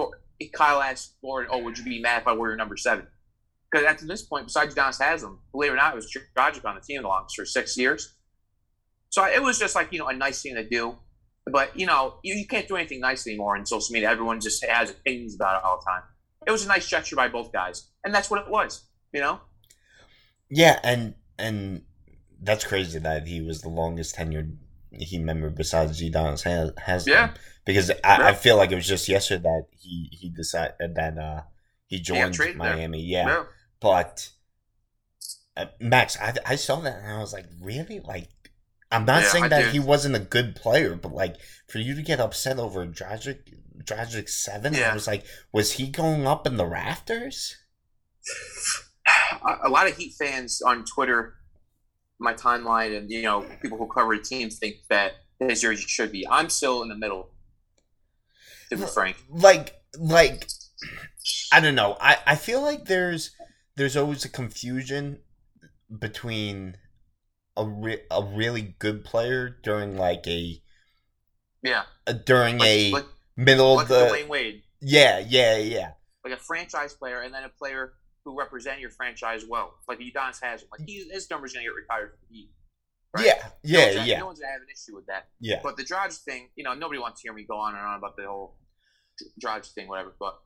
Kyle 0.53 0.81
asked 0.81 1.15
Goran, 1.23 1.47
"Oh, 1.49 1.59
would 1.59 1.77
you 1.77 1.83
be 1.83 1.99
mad 2.01 2.21
if 2.21 2.27
I 2.27 2.33
were 2.33 2.47
your 2.49 2.57
number 2.57 2.77
seven? 2.77 3.07
Because 3.71 3.86
at 3.88 3.99
this 4.07 4.21
point, 4.21 4.45
besides 4.45 4.73
Udonis 4.75 4.99
Haslem, 4.99 5.39
believe 5.51 5.71
it 5.71 5.73
or 5.73 5.77
not, 5.77 5.93
it 5.93 5.95
was 5.95 6.15
Dragic 6.38 6.63
on 6.63 6.75
the 6.75 6.81
team 6.81 7.01
the 7.01 7.07
longest 7.07 7.36
for 7.36 7.45
six 7.45 7.75
years. 7.75 8.13
So 9.09 9.25
it 9.25 9.41
was 9.41 9.57
just 9.59 9.75
like 9.75 9.91
you 9.91 9.99
know 9.99 10.07
a 10.07 10.13
nice 10.13 10.41
thing 10.41 10.55
to 10.55 10.67
do. 10.67 10.97
But 11.51 11.77
you 11.79 11.85
know, 11.85 12.15
you, 12.23 12.35
you 12.35 12.47
can't 12.47 12.67
do 12.67 12.75
anything 12.75 12.99
nice 12.99 13.27
anymore 13.27 13.55
in 13.55 13.65
social 13.65 13.93
media. 13.93 14.09
Everyone 14.09 14.39
just 14.39 14.63
has 14.65 14.89
opinions 14.89 15.35
about 15.35 15.57
it 15.57 15.63
all 15.63 15.79
the 15.79 15.89
time. 15.89 16.01
It 16.47 16.51
was 16.51 16.65
a 16.65 16.67
nice 16.67 16.87
gesture 16.87 17.15
by 17.15 17.27
both 17.27 17.51
guys, 17.51 17.89
and 18.03 18.13
that's 18.13 18.29
what 18.29 18.41
it 18.41 18.49
was. 18.49 18.85
You 19.13 19.21
know? 19.21 19.39
Yeah, 20.49 20.79
and 20.83 21.15
and 21.37 21.83
that's 22.41 22.63
crazy 22.63 22.99
that 22.99 23.27
he 23.27 23.41
was 23.41 23.61
the 23.61 23.69
longest 23.69 24.15
tenured 24.15 24.57
he 24.91 25.17
member 25.17 25.49
besides 25.49 26.01
Udonis 26.01 26.43
has 26.43 26.71
has 26.77 27.07
Yeah. 27.07 27.31
because 27.65 27.91
I, 28.03 28.29
I 28.29 28.33
feel 28.33 28.55
like 28.55 28.71
it 28.71 28.75
was 28.75 28.87
just 28.87 29.09
yesterday 29.09 29.43
that 29.43 29.65
he 29.71 30.09
he 30.11 30.29
decided 30.29 30.95
that 30.95 31.17
uh 31.17 31.41
he 31.87 31.99
joined. 31.99 32.37
Miami. 32.55 33.01
Yeah. 33.01 33.43
But 33.79 34.29
uh, 35.55 35.65
Max, 35.79 36.17
I, 36.19 36.33
I 36.45 36.55
saw 36.55 36.79
that 36.81 36.99
and 36.99 37.11
I 37.11 37.19
was 37.19 37.33
like, 37.33 37.45
really? 37.61 37.99
Like, 37.99 38.29
I'm 38.95 39.05
not 39.05 39.23
Yeah, 39.23 39.29
saying 39.29 39.45
I 39.45 39.47
that 39.49 39.65
he 39.73 39.79
wasn't 39.79 40.15
a 40.15 40.19
good 40.19 40.55
player, 40.55 40.95
but 40.95 41.13
like 41.13 41.35
for 41.67 41.79
you 41.79 41.95
to 41.95 42.01
get 42.01 42.19
upset 42.19 42.59
over 42.59 42.85
Dragic, 42.87 43.53
Dragic 43.83 44.29
seven, 44.29 44.73
yeah. 44.73 44.91
I 44.91 44.93
was 44.93 45.07
like, 45.07 45.25
was 45.51 45.73
he 45.73 45.87
going 45.87 46.27
up 46.27 46.47
in 46.47 46.57
the 46.57 46.65
rafters? 46.65 47.57
a- 49.65 49.69
lot 49.69 49.87
of 49.87 49.95
Heat 49.97 50.13
fans 50.17 50.61
on 50.61 50.85
Twitter, 50.85 51.35
my 52.19 52.33
timeline, 52.33 52.97
and 52.97 53.09
you 53.09 53.23
know 53.23 53.45
people 53.61 53.77
who 53.77 53.87
cover 53.87 54.15
the 54.17 54.23
team 54.23 54.49
think 54.49 54.77
that 54.89 55.13
his 55.39 55.61
jersey 55.61 55.85
should 55.87 56.11
be. 56.11 56.27
I'm 56.27 56.49
still 56.49 56.81
in 56.83 56.89
the 56.89 56.95
middle. 56.95 57.31
To 58.69 58.77
be 58.77 58.85
frank, 58.85 59.17
Like, 59.29 59.75
like, 59.99 60.47
I 61.51 61.59
don't 61.59 61.75
know. 61.75 61.97
I 61.99 62.17
I 62.25 62.35
feel 62.35 62.61
like 62.61 62.85
there's 62.85 63.31
there's 63.75 63.95
always 63.97 64.25
a 64.25 64.29
confusion 64.29 65.19
between 65.99 66.77
a 67.58 67.66
re- 67.66 68.01
a 68.12 68.24
really 68.24 68.76
good 68.80 69.03
player 69.06 69.49
during 69.64 69.97
like 69.97 70.28
a, 70.28 70.62
yeah, 71.64 71.84
a 72.08 72.14
during 72.14 72.58
like, 72.58 72.68
a 72.70 72.91
like, 72.91 73.06
middle 73.38 73.76
like 73.76 73.84
of 73.84 73.89
the 73.89 73.95
Dwyane 74.06 74.28
Wade, 74.28 74.64
yeah 74.82 75.20
yeah 75.20 75.58
yeah 75.58 75.91
like 76.24 76.34
a 76.34 76.38
franchise 76.38 76.93
player, 76.93 77.22
and 77.22 77.34
then 77.34 77.43
a 77.43 77.49
player 77.49 77.93
who 78.24 78.38
represent 78.38 78.80
your 78.80 78.89
franchise 78.89 79.45
well, 79.47 79.76
like 79.88 79.99
Udonis 79.99 80.41
has. 80.41 80.64
Like 80.72 80.88
he, 80.88 81.08
his 81.12 81.30
number's 81.30 81.53
gonna 81.53 81.64
get 81.66 81.74
retired 81.76 82.10
from 82.12 82.20
the 82.30 82.36
Heat. 82.36 82.49
right? 83.16 83.26
yeah 83.26 83.47
yeah 83.64 83.86
one's- 83.95 84.08
yeah 84.08 84.20
No 84.20 84.26
one's 84.28 84.39
gonna 84.39 84.51
have 84.51 84.62
an 84.62 84.68
issue 84.74 84.95
with 84.95 85.06
that. 85.08 85.28
yeah 85.39 85.60
But 85.64 85.78
the 85.78 85.84
Drudge 85.84 86.14
thing, 86.14 86.49
you 86.56 86.64
know, 86.64 86.74
nobody 86.74 86.99
wants 86.99 87.22
to 87.22 87.28
hear 87.28 87.34
me 87.34 87.45
go 87.47 87.58
on 87.58 87.76
and 87.76 87.84
on 87.86 87.97
about 87.99 88.16
the 88.18 88.26
whole 88.26 88.58
Drudge 89.39 89.68
thing, 89.70 89.88
whatever. 89.88 90.16
But 90.20 90.39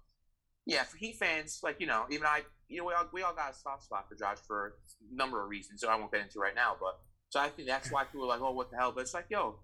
yeah, 0.65 0.83
for 0.83 0.97
Heat 0.97 1.15
fans, 1.17 1.59
like 1.63 1.77
you 1.79 1.87
know, 1.87 2.05
even 2.11 2.27
I, 2.27 2.41
you 2.69 2.77
know, 2.77 2.85
we 2.85 2.93
all, 2.93 3.09
we 3.11 3.21
all 3.23 3.33
got 3.33 3.51
a 3.51 3.53
soft 3.55 3.83
spot 3.83 4.05
for 4.07 4.15
Josh 4.15 4.37
for 4.47 4.67
a 4.67 5.15
number 5.15 5.43
of 5.43 5.49
reasons, 5.49 5.81
so 5.81 5.89
I 5.89 5.95
won't 5.95 6.11
get 6.11 6.21
into 6.21 6.39
right 6.39 6.55
now. 6.55 6.75
But 6.79 6.99
so 7.29 7.39
I 7.39 7.49
think 7.49 7.67
that's 7.67 7.91
why 7.91 8.05
people 8.05 8.25
are 8.25 8.29
like, 8.29 8.41
oh, 8.41 8.51
what 8.51 8.71
the 8.71 8.77
hell? 8.77 8.91
But 8.93 9.01
it's 9.01 9.13
like, 9.13 9.25
yo, 9.29 9.59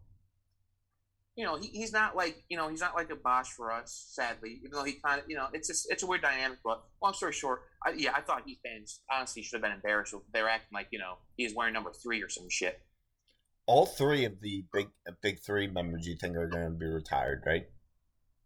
you 1.36 1.44
know, 1.44 1.58
he, 1.58 1.68
he's 1.68 1.92
not 1.92 2.16
like 2.16 2.44
you 2.50 2.58
know, 2.58 2.70
he's 2.70 2.82
not 2.82 2.96
like 2.96 3.12
a 3.12 3.16
Bosh 3.16 3.50
for 3.50 3.72
us, 3.72 4.08
sadly. 4.10 4.60
Even 4.64 4.72
though 4.72 4.84
he 4.84 4.94
kind 4.94 5.22
of, 5.22 5.30
you 5.30 5.36
know, 5.36 5.48
it's 5.54 5.68
just 5.68 5.92
it's 5.92 6.02
a 6.02 6.08
weird 6.08 6.22
dynamic. 6.22 6.60
But 6.64 6.84
long 7.02 7.14
story 7.14 7.34
short, 7.34 7.64
I, 7.86 7.92
yeah, 7.92 8.14
I 8.16 8.22
thought 8.22 8.44
he 8.46 8.60
fans 8.66 9.02
honestly 9.12 9.44
should 9.44 9.58
have 9.58 9.62
been 9.62 9.74
embarrassed. 9.74 10.14
If 10.14 10.22
they 10.34 10.42
were 10.42 10.50
acting 10.50 10.74
like 10.74 10.88
you 10.92 11.00
know 11.00 11.18
he 11.36 11.44
was 11.44 11.54
wearing 11.54 11.74
number 11.74 11.92
three 11.92 12.24
or 12.24 12.30
some 12.30 12.50
shit. 12.50 12.82
All 13.68 13.86
three 13.86 14.26
of 14.26 14.42
the 14.42 14.66
big 14.74 14.88
big 15.22 15.40
three 15.42 15.68
members 15.68 16.08
you 16.08 16.16
think 16.16 16.36
are 16.38 16.48
going 16.48 16.66
to 16.66 16.70
be 16.72 16.86
retired, 16.86 17.44
right? 17.46 17.68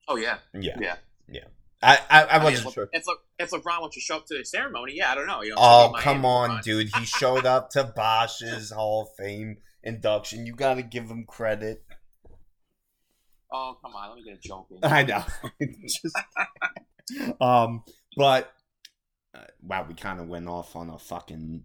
Oh 0.07 0.15
yeah, 0.15 0.37
yeah, 0.53 0.77
Yeah, 0.79 0.95
yeah. 1.29 1.43
I 1.81 1.97
I, 2.09 2.23
I 2.23 2.25
I 2.25 2.43
wasn't 2.43 2.67
if, 2.67 2.73
sure. 2.73 2.89
if, 2.91 3.07
Le- 3.07 3.15
if 3.37 3.51
LeBron 3.51 3.81
wants 3.81 3.95
to 3.95 4.01
show 4.01 4.17
up 4.17 4.25
to 4.27 4.37
the 4.37 4.45
ceremony, 4.45 4.93
yeah, 4.95 5.11
I 5.11 5.15
don't 5.15 5.27
know. 5.27 5.41
You 5.41 5.51
know 5.51 5.55
Oh 5.59 5.93
come 5.97 6.25
on, 6.25 6.61
dude! 6.61 6.89
He 6.97 7.05
showed 7.05 7.45
up 7.45 7.69
to 7.71 7.83
Bosh's 7.83 8.71
Hall 8.71 9.03
of 9.03 9.09
Fame 9.17 9.57
induction. 9.83 10.45
You 10.45 10.53
got 10.53 10.75
to 10.75 10.83
give 10.83 11.05
him 11.09 11.25
credit. 11.25 11.83
Oh 13.51 13.75
come 13.81 13.95
on, 13.95 14.09
let 14.09 14.15
me 14.15 14.23
get 14.23 14.37
a 14.37 14.47
joke 14.47 14.67
in. 14.69 14.77
I 14.83 15.01
know. 15.01 15.23
Just, 15.87 16.15
um, 17.41 17.83
but 18.15 18.53
uh, 19.33 19.39
wow, 19.63 19.87
we 19.87 19.95
kind 19.95 20.19
of 20.19 20.27
went 20.27 20.47
off 20.47 20.75
on 20.75 20.91
a 20.91 20.99
fucking 20.99 21.63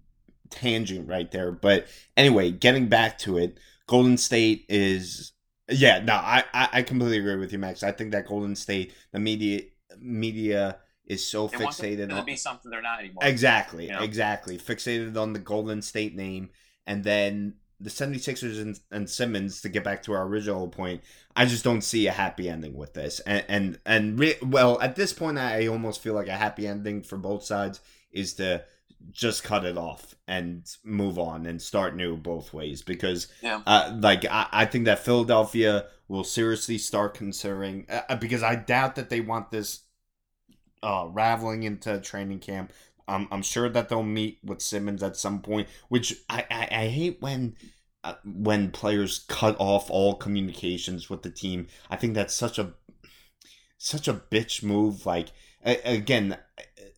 tangent 0.49 1.07
right 1.07 1.31
there. 1.31 1.53
But 1.53 1.87
anyway, 2.17 2.53
getting 2.53 2.89
back 2.89 3.19
to 3.19 3.37
it, 3.37 3.59
Golden 3.87 4.17
State 4.17 4.65
is 4.71 5.33
yeah. 5.69 5.99
No, 5.99 6.15
I 6.15 6.45
I, 6.55 6.69
I 6.73 6.83
completely 6.83 7.19
agree 7.19 7.37
with 7.37 7.53
you, 7.53 7.59
Max. 7.59 7.83
I 7.83 7.93
think 7.93 8.13
that 8.13 8.27
Golden 8.27 8.57
State, 8.57 8.95
the 9.13 9.21
media 9.21 9.65
media 10.01 10.79
is 11.07 11.27
so 11.27 11.49
They 11.49 11.59
fixated 11.59 12.13
on 12.13 12.25
be 12.25 12.37
something 12.37 12.71
they're 12.71 12.81
not 12.83 13.01
anymore. 13.01 13.25
Exactly, 13.25 13.87
You 13.87 13.93
know? 13.93 14.03
exactly. 14.03 14.59
Fixated 14.59 15.17
on 15.21 15.33
the 15.33 15.39
Golden 15.39 15.83
State 15.83 16.17
name. 16.17 16.51
And 16.87 17.05
then 17.05 17.55
the 17.81 17.91
76ers 17.91 18.61
and, 18.61 18.79
and 18.91 19.11
Simmons, 19.11 19.61
to 19.63 19.69
get 19.69 19.85
back 19.85 20.03
to 20.05 20.13
our 20.13 20.25
original 20.27 20.69
point, 20.69 21.03
I 21.37 21.45
just 21.45 21.65
don't 21.65 21.83
see 21.83 22.07
a 22.07 22.13
happy 22.13 22.49
ending 22.49 22.75
with 22.75 22.95
this. 22.95 23.21
And, 23.21 23.45
and, 23.49 23.79
and 23.85 24.19
re- 24.19 24.37
well, 24.43 24.81
at 24.81 24.97
this 24.97 25.13
point, 25.13 25.39
I 25.39 25.67
almost 25.67 26.01
feel 26.03 26.15
like 26.15 26.29
a 26.29 26.33
happy 26.37 26.67
ending 26.67 27.03
for 27.03 27.19
both 27.19 27.45
sides 27.45 27.81
is 28.13 28.35
to 28.35 28.65
just 29.11 29.45
cut 29.45 29.67
it 29.67 29.77
off 29.77 30.15
and 30.27 30.65
move 30.83 31.19
on 31.19 31.45
and 31.45 31.61
start 31.61 31.95
new 31.95 32.17
both 32.17 32.55
ways 32.55 32.81
because 32.81 33.29
Yeah. 33.43 33.61
uh, 33.67 33.95
like 34.01 34.25
I, 34.25 34.47
I 34.51 34.65
think 34.65 34.87
that 34.87 35.01
Philadelphia 35.01 35.87
will 36.09 36.25
seriously 36.25 36.79
start 36.79 37.13
considering 37.13 37.87
uh, 37.91 38.17
because 38.17 38.43
I 38.43 38.55
doubt 38.57 38.95
that 38.97 39.11
they 39.11 39.21
want 39.21 39.51
this 39.51 39.81
uh, 40.85 41.09
raveling 41.11 41.63
into 41.63 41.99
training 42.01 42.41
camp. 42.41 42.73
Um, 43.09 43.29
I'm 43.31 43.43
sure 43.43 43.69
that 43.69 43.89
they'll 43.89 44.03
meet 44.03 44.39
with 44.45 44.63
Simmons 44.63 45.03
at 45.03 45.17
some 45.17 45.41
point, 45.41 45.69
which 45.89 46.15
I, 46.29 46.47
I, 46.51 46.69
I 46.71 46.87
hate 46.89 47.21
when 47.21 47.57
uh, 48.03 48.15
when 48.25 48.71
players 48.71 49.25
cut 49.29 49.57
off 49.59 49.91
all 49.91 50.15
communications 50.15 51.09
with 51.09 51.23
the 51.23 51.31
team. 51.31 51.67
I 51.91 51.97
think 51.97 52.15
that's 52.15 52.35
such 52.35 52.59
a 52.59 52.75
such 53.79 54.09
a 54.09 54.15
bitch 54.15 54.63
move. 54.63 55.07
Like 55.07 55.33
again, 55.63 56.39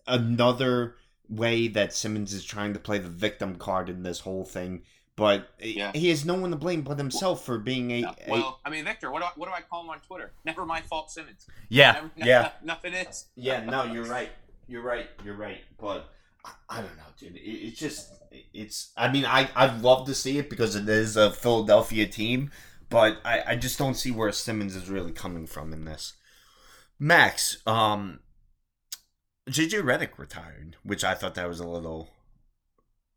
another 0.06 0.96
way 1.28 1.68
that 1.68 1.92
Simmons 1.92 2.32
is 2.32 2.44
trying 2.44 2.72
to 2.72 2.78
play 2.80 2.98
the 2.98 3.08
victim 3.08 3.56
card 3.56 3.88
in 3.88 4.02
this 4.02 4.20
whole 4.20 4.44
thing. 4.44 4.82
But 5.16 5.48
Yeah. 5.60 5.92
he 5.94 6.10
has 6.10 6.24
no 6.26 6.34
one 6.34 6.50
to 6.50 6.56
blame 6.56 6.82
but 6.82 6.98
himself 6.98 7.44
for 7.44 7.58
being 7.58 7.90
a, 7.90 8.00
No. 8.02 8.14
Well, 8.28 8.60
I 8.64 8.70
mean, 8.70 8.84
Victor, 8.84 9.10
what 9.10 9.20
do 9.20 9.24
I, 9.26 9.30
what 9.36 9.46
do 9.46 9.52
I 9.54 9.62
call 9.62 9.82
him 9.82 9.88
on 9.90 10.00
Twitter? 10.00 10.32
Never 10.44 10.66
my 10.66 10.82
fault, 10.82 11.10
Simmons. 11.10 11.46
yeah 11.70 11.92
Never, 11.92 12.10
yeah 12.16 12.50
nothing 12.62 12.92
is. 12.92 13.24
Yeah, 13.34 13.64
no, 13.64 13.84
you're 13.84 14.04
right. 14.04 14.30
You're 14.68 14.82
right. 14.82 15.08
You're 15.24 15.36
right. 15.36 15.60
But 15.78 16.12
I, 16.44 16.50
I 16.68 16.76
don't 16.82 16.96
know, 16.96 17.02
dude. 17.18 17.36
It, 17.36 17.40
it's 17.40 17.78
just, 17.80 18.12
it's. 18.52 18.92
I 18.96 19.10
mean, 19.10 19.24
I 19.24 19.48
I'd 19.56 19.80
love 19.80 20.06
to 20.06 20.14
see 20.14 20.36
it 20.38 20.50
because 20.50 20.76
it 20.76 20.88
is 20.88 21.16
a 21.16 21.30
Philadelphia 21.30 22.06
team, 22.06 22.50
but 22.90 23.16
I 23.24 23.42
I 23.46 23.56
just 23.56 23.78
don't 23.78 23.94
see 23.94 24.10
where 24.10 24.30
Simmons 24.32 24.76
is 24.76 24.90
really 24.90 25.12
coming 25.12 25.46
from 25.46 25.72
in 25.72 25.84
this. 25.86 26.12
Max, 26.98 27.58
um, 27.66 28.20
JJ 29.48 29.82
Redick 29.82 30.18
retired, 30.18 30.76
which 30.82 31.04
I 31.04 31.14
thought 31.14 31.34
that 31.36 31.48
was 31.48 31.60
a 31.60 31.68
little 31.68 32.10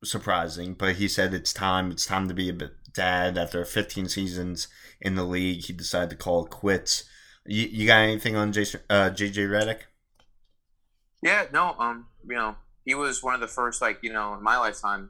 surprising, 0.04 0.74
but 0.74 0.96
he 0.96 1.08
said 1.08 1.34
it's 1.34 1.54
time. 1.54 1.92
It's 1.92 2.06
time 2.06 2.28
to 2.28 2.34
be 2.34 2.50
a 2.50 2.54
bit 2.54 2.72
dad 2.94 3.38
after 3.38 3.64
15 3.66 4.08
seasons 4.10 4.68
in 5.02 5.16
the 5.16 5.24
league. 5.24 5.66
He 5.66 5.74
decided 5.74 6.10
to 6.12 6.16
call 6.16 6.46
it 6.46 6.52
quits. 6.52 7.04
You, 7.46 7.66
you 7.66 7.88
got 7.88 8.00
anything 8.02 8.36
on 8.36 8.52
Jason, 8.52 8.82
uh, 8.90 9.10
JJ 9.12 9.48
Redick? 9.50 9.82
Yeah, 11.22 11.46
no, 11.52 11.76
um, 11.80 12.08
you 12.28 12.36
know, 12.36 12.56
he 12.86 12.96
was 12.96 13.22
one 13.22 13.34
of 13.34 13.42
the 13.42 13.48
first, 13.48 13.82
like, 13.82 14.00
you 14.02 14.14
know, 14.14 14.34
in 14.36 14.44
my 14.44 14.58
lifetime, 14.58 15.10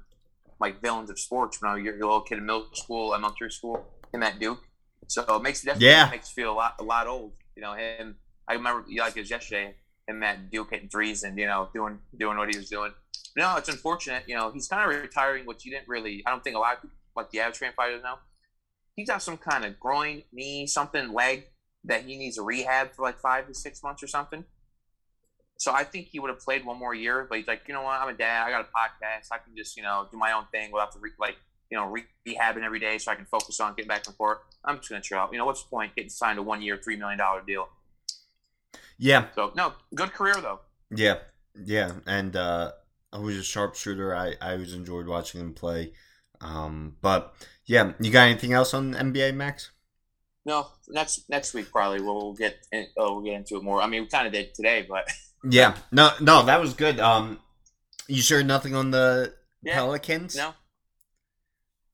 like 0.59 0.81
villains 0.81 1.09
of 1.09 1.19
sports. 1.19 1.61
When 1.61 1.71
I 1.71 1.75
was 1.75 1.83
a 1.83 1.91
little 1.91 2.21
kid 2.21 2.39
in 2.39 2.45
middle 2.45 2.67
school, 2.73 3.13
elementary 3.13 3.51
school, 3.51 3.85
him 4.13 4.23
at 4.23 4.39
Duke. 4.39 4.61
So 5.07 5.23
it 5.27 5.41
makes 5.43 5.63
it 5.63 5.67
definitely 5.67 5.87
Yeah. 5.87 6.09
makes 6.09 6.35
you 6.35 6.43
feel 6.43 6.53
a 6.53 6.55
lot, 6.55 6.75
a 6.79 6.83
lot 6.83 7.07
old. 7.07 7.33
You 7.55 7.61
know, 7.61 7.73
him. 7.73 8.15
I 8.47 8.53
remember 8.53 8.85
like 8.97 9.15
it 9.17 9.21
was 9.21 9.29
yesterday. 9.29 9.75
Him 10.07 10.23
at 10.23 10.49
Duke 10.49 10.69
hitting 10.71 10.89
threes 10.89 11.23
and 11.23 11.37
you 11.37 11.45
know 11.45 11.69
doing 11.73 11.99
doing 12.17 12.37
what 12.37 12.49
he 12.49 12.57
was 12.57 12.69
doing. 12.69 12.91
No, 13.39 13.55
it's 13.55 13.69
unfortunate. 13.69 14.23
You 14.27 14.35
know, 14.35 14.51
he's 14.51 14.67
kind 14.67 14.83
of 14.83 15.01
retiring, 15.01 15.45
which 15.45 15.63
you 15.63 15.71
didn't 15.71 15.87
really. 15.87 16.21
I 16.25 16.29
don't 16.29 16.43
think 16.43 16.57
a 16.57 16.59
lot 16.59 16.75
of 16.75 16.81
people, 16.81 16.97
like 17.15 17.29
the 17.31 17.39
average 17.39 17.57
fan 17.57 17.71
fighters 17.73 18.03
know. 18.03 18.15
He's 18.97 19.07
got 19.07 19.21
some 19.23 19.37
kind 19.37 19.63
of 19.63 19.79
groin, 19.79 20.23
knee, 20.33 20.67
something, 20.67 21.13
leg 21.13 21.45
that 21.85 22.03
he 22.03 22.17
needs 22.17 22.37
a 22.37 22.41
rehab 22.43 22.91
for 22.91 23.03
like 23.03 23.17
five 23.17 23.47
to 23.47 23.53
six 23.53 23.81
months 23.81 24.03
or 24.03 24.07
something. 24.07 24.43
So 25.57 25.73
I 25.73 25.85
think 25.85 26.07
he 26.07 26.19
would 26.19 26.29
have 26.29 26.39
played 26.41 26.65
one 26.65 26.77
more 26.77 26.93
year, 26.93 27.25
but 27.29 27.37
he's 27.37 27.47
like, 27.47 27.61
you 27.65 27.73
know 27.73 27.81
what? 27.83 28.01
I'm 28.01 28.09
a 28.09 28.13
dad. 28.13 28.45
I 28.45 28.49
got 28.49 28.59
a 28.59 28.63
podcast. 28.65 29.27
I 29.31 29.37
can 29.37 29.55
just, 29.55 29.77
you 29.77 29.83
know, 29.83 30.05
do 30.11 30.17
my 30.17 30.33
own 30.33 30.43
thing 30.51 30.73
without 30.73 30.91
the 30.93 30.99
re- 30.99 31.11
like, 31.17 31.37
you 31.71 31.77
know, 31.77 31.85
re- 31.85 32.03
rehabbing 32.27 32.63
every 32.63 32.81
day, 32.81 32.97
so 32.97 33.09
I 33.09 33.15
can 33.15 33.25
focus 33.25 33.61
on 33.61 33.73
getting 33.75 33.87
back 33.87 34.05
and 34.05 34.15
forth. 34.17 34.39
I'm 34.65 34.79
just 34.79 34.89
gonna 34.89 35.01
chill 35.01 35.17
out. 35.17 35.31
You 35.31 35.37
know, 35.37 35.45
what's 35.45 35.63
the 35.63 35.69
point 35.69 35.95
getting 35.95 36.09
signed 36.09 36.39
a 36.39 36.43
one 36.43 36.61
year, 36.61 36.77
three 36.83 36.97
million 36.97 37.17
dollar 37.19 37.41
deal? 37.47 37.69
Yeah, 38.97 39.27
So 39.33 39.53
no, 39.55 39.75
good 39.95 40.11
career 40.11 40.35
though. 40.41 40.59
yeah, 40.93 41.19
yeah. 41.55 41.93
And 42.05 42.35
uh, 42.35 42.71
I 43.11 43.17
was 43.19 43.37
a 43.37 43.43
sharpshooter. 43.43 44.15
I 44.15 44.35
I 44.41 44.53
always 44.53 44.73
enjoyed 44.73 45.07
watching 45.07 45.41
him 45.41 45.53
play. 45.53 45.93
Um, 46.41 46.97
but 47.01 47.33
yeah, 47.65 47.93
you 47.99 48.11
got 48.11 48.27
anything 48.27 48.53
else 48.53 48.73
on 48.73 48.93
NBA, 48.93 49.33
Max? 49.33 49.71
No, 50.45 50.67
next 50.87 51.29
next 51.29 51.53
week 51.53 51.71
probably 51.71 52.01
we'll 52.01 52.33
get 52.33 52.65
in, 52.71 52.87
oh, 52.97 53.15
we'll 53.15 53.23
get 53.23 53.33
into 53.33 53.57
it 53.57 53.63
more. 53.63 53.81
I 53.81 53.87
mean, 53.87 54.03
we 54.03 54.07
kind 54.07 54.25
of 54.27 54.33
did 54.33 54.53
today, 54.53 54.85
but 54.87 55.07
Yeah, 55.49 55.77
no, 55.91 56.11
no, 56.19 56.43
that 56.43 56.59
was 56.59 56.73
good. 56.73 56.99
Um, 56.99 57.39
you 58.07 58.21
sure 58.21 58.43
nothing 58.43 58.75
on 58.75 58.91
the 58.91 59.33
Yeah, 59.61 59.75
Pelicans? 59.75 60.35
no, 60.35 60.53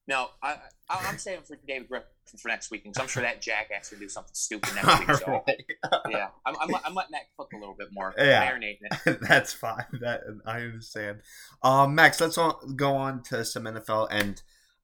no. 0.07 0.30
I, 0.41 0.57
I 0.89 1.05
I'm 1.07 1.18
saving 1.18 1.43
for 1.43 1.57
David 1.68 1.89
Griffin 1.89 2.07
for 2.39 2.47
next 2.49 2.71
week 2.71 2.84
because 2.84 2.99
I'm 3.01 3.07
sure 3.07 3.23
that 3.23 3.41
jackass 3.41 3.91
will 3.91 3.99
do 3.99 4.09
something 4.09 4.34
stupid 4.34 4.73
next 4.84 4.99
week. 4.99 5.17
So 5.17 5.26
Alright. 5.26 5.65
yeah, 6.09 6.28
I'm, 6.45 6.55
I'm, 6.59 6.76
I'm 6.86 6.93
letting 6.95 7.11
that 7.13 7.28
cook 7.38 7.51
a 7.53 7.57
little 7.57 7.76
bit 7.78 7.89
more, 7.91 8.13
Yeah. 8.17 8.49
marinating 8.51 8.80
it. 9.05 9.19
That's 9.28 9.53
fine. 9.53 9.86
That 10.01 10.21
I 10.45 10.61
understand. 10.61 11.21
Um, 11.61 11.95
Max, 11.95 12.19
let's 12.19 12.38
on, 12.38 12.76
go 12.76 12.95
on 12.95 13.23
to 13.23 13.45
some 13.45 13.63
NFL, 13.63 14.07
and 14.11 14.41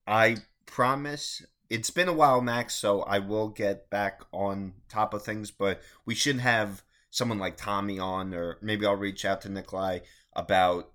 I 0.07 0.37
promise 0.65 1.43
it's 1.69 1.89
been 1.89 2.07
a 2.07 2.13
while, 2.13 2.41
Max. 2.41 2.75
So 2.75 3.01
I 3.01 3.19
will 3.19 3.49
get 3.49 3.89
back 3.89 4.21
on 4.31 4.73
top 4.89 5.13
of 5.13 5.23
things, 5.23 5.51
but 5.51 5.81
we 6.05 6.15
should 6.15 6.39
have 6.39 6.83
someone 7.09 7.39
like 7.39 7.57
Tommy 7.57 7.99
on, 7.99 8.33
or 8.33 8.57
maybe 8.61 8.85
I'll 8.85 8.95
reach 8.95 9.25
out 9.25 9.41
to 9.41 9.49
Nikolai 9.49 9.99
about 10.33 10.89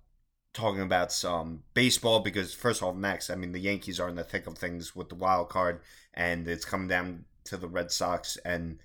talking 0.57 0.81
about 0.81 1.11
some 1.11 1.63
baseball 1.73 2.19
because 2.19 2.53
first 2.53 2.81
of 2.81 2.87
all, 2.87 2.93
Max, 2.93 3.29
I 3.29 3.35
mean 3.35 3.51
the 3.51 3.59
Yankees 3.59 3.99
are 3.99 4.09
in 4.09 4.15
the 4.15 4.23
thick 4.23 4.47
of 4.47 4.57
things 4.57 4.95
with 4.95 5.09
the 5.09 5.15
wild 5.15 5.49
card, 5.49 5.81
and 6.13 6.47
it's 6.47 6.65
coming 6.65 6.87
down 6.87 7.25
to 7.45 7.57
the 7.57 7.67
Red 7.67 7.91
Sox 7.91 8.37
and 8.43 8.79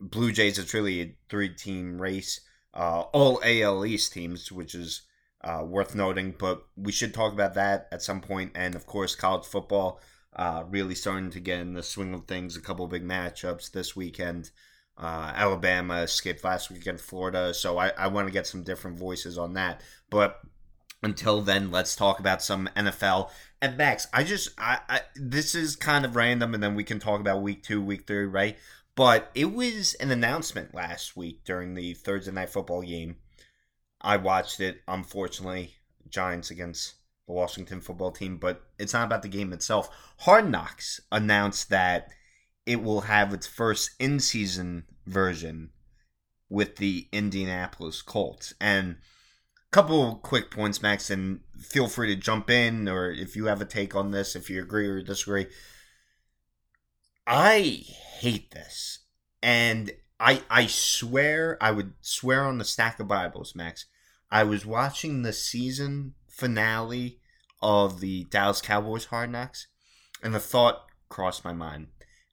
Blue 0.00 0.32
Jays. 0.32 0.58
It's 0.58 0.72
really 0.72 1.00
a 1.02 1.14
three-team 1.28 2.00
race 2.00 2.40
uh, 2.74 3.00
all 3.12 3.40
AL 3.44 3.84
East 3.84 4.12
teams, 4.12 4.52
which 4.52 4.74
is 4.74 5.02
uh, 5.42 5.64
worth 5.66 5.94
noting. 5.94 6.34
But 6.38 6.64
we 6.76 6.92
should 6.92 7.12
talk 7.12 7.32
about 7.32 7.54
that 7.54 7.88
at 7.92 8.02
some 8.02 8.20
point, 8.20 8.52
and 8.54 8.74
of 8.74 8.86
course, 8.86 9.14
college 9.14 9.46
football 9.46 10.00
uh, 10.34 10.64
really 10.68 10.94
starting 10.94 11.30
to 11.30 11.40
get 11.40 11.60
in 11.60 11.74
the 11.74 11.82
swing 11.82 12.14
of 12.14 12.26
things. 12.26 12.56
A 12.56 12.60
couple 12.60 12.86
big 12.86 13.04
matchups 13.04 13.72
this 13.72 13.96
weekend. 13.96 14.50
Uh, 14.96 15.32
Alabama 15.34 16.02
escaped 16.02 16.42
last 16.42 16.70
week 16.70 16.80
against 16.80 17.04
Florida, 17.04 17.54
so 17.54 17.78
I, 17.78 17.90
I 17.90 18.08
want 18.08 18.26
to 18.26 18.32
get 18.32 18.46
some 18.46 18.64
different 18.64 18.98
voices 18.98 19.38
on 19.38 19.54
that. 19.54 19.80
But 20.10 20.40
until 21.02 21.42
then, 21.42 21.70
let's 21.70 21.94
talk 21.94 22.18
about 22.18 22.42
some 22.42 22.68
NFL. 22.76 23.30
And 23.60 23.76
Max, 23.76 24.06
I 24.12 24.24
just 24.24 24.50
I, 24.58 24.78
I 24.88 25.00
this 25.16 25.54
is 25.54 25.76
kind 25.76 26.04
of 26.04 26.16
random, 26.16 26.54
and 26.54 26.62
then 26.62 26.74
we 26.74 26.84
can 26.84 26.98
talk 26.98 27.20
about 27.20 27.42
week 27.42 27.62
two, 27.62 27.82
week 27.82 28.06
three, 28.06 28.24
right? 28.24 28.56
But 28.94 29.30
it 29.34 29.52
was 29.52 29.94
an 29.94 30.10
announcement 30.10 30.74
last 30.74 31.16
week 31.16 31.44
during 31.44 31.74
the 31.74 31.94
Thursday 31.94 32.32
night 32.32 32.50
football 32.50 32.82
game. 32.82 33.16
I 34.00 34.16
watched 34.16 34.60
it, 34.60 34.82
unfortunately, 34.88 35.74
Giants 36.08 36.50
against 36.50 36.94
the 37.26 37.32
Washington 37.32 37.80
football 37.80 38.10
team, 38.10 38.38
but 38.38 38.62
it's 38.78 38.92
not 38.92 39.06
about 39.06 39.22
the 39.22 39.28
game 39.28 39.52
itself. 39.52 39.88
Hard 40.18 40.50
Knocks 40.50 41.00
announced 41.12 41.70
that 41.70 42.08
it 42.66 42.82
will 42.82 43.02
have 43.02 43.32
its 43.32 43.46
first 43.46 43.90
in 43.98 44.18
season 44.20 44.84
version 45.06 45.70
with 46.48 46.76
the 46.76 47.08
Indianapolis 47.12 48.02
Colts. 48.02 48.54
And 48.60 48.96
couple 49.70 50.16
quick 50.16 50.50
points, 50.50 50.82
Max, 50.82 51.10
and 51.10 51.40
feel 51.58 51.88
free 51.88 52.14
to 52.14 52.20
jump 52.20 52.50
in 52.50 52.88
or 52.88 53.10
if 53.10 53.36
you 53.36 53.46
have 53.46 53.60
a 53.60 53.66
take 53.66 53.94
on 53.94 54.10
this, 54.10 54.34
if 54.34 54.48
you 54.48 54.62
agree 54.62 54.88
or 54.88 55.02
disagree. 55.02 55.46
I 57.26 57.84
hate 58.20 58.50
this. 58.52 59.00
And 59.42 59.92
I 60.18 60.42
I 60.50 60.66
swear 60.66 61.58
I 61.60 61.70
would 61.70 61.92
swear 62.00 62.44
on 62.44 62.58
the 62.58 62.64
stack 62.64 62.98
of 62.98 63.08
Bibles, 63.08 63.54
Max. 63.54 63.86
I 64.30 64.44
was 64.44 64.66
watching 64.66 65.22
the 65.22 65.32
season 65.32 66.14
finale 66.28 67.20
of 67.62 68.00
the 68.00 68.24
Dallas 68.24 68.60
Cowboys 68.60 69.06
Hard 69.06 69.30
Knocks, 69.30 69.68
and 70.22 70.34
the 70.34 70.40
thought 70.40 70.86
crossed 71.08 71.44
my 71.44 71.52
mind. 71.52 71.88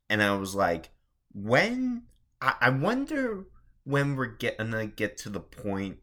And 0.09 0.21
I 0.21 0.35
was 0.35 0.55
like, 0.55 0.91
when 1.33 2.03
I, 2.41 2.55
I 2.61 2.69
wonder 2.69 3.45
when 3.83 4.15
we're 4.15 4.25
getting 4.25 4.71
to 4.71 4.85
get 4.87 5.17
to 5.19 5.29
the 5.29 5.39
point 5.39 5.97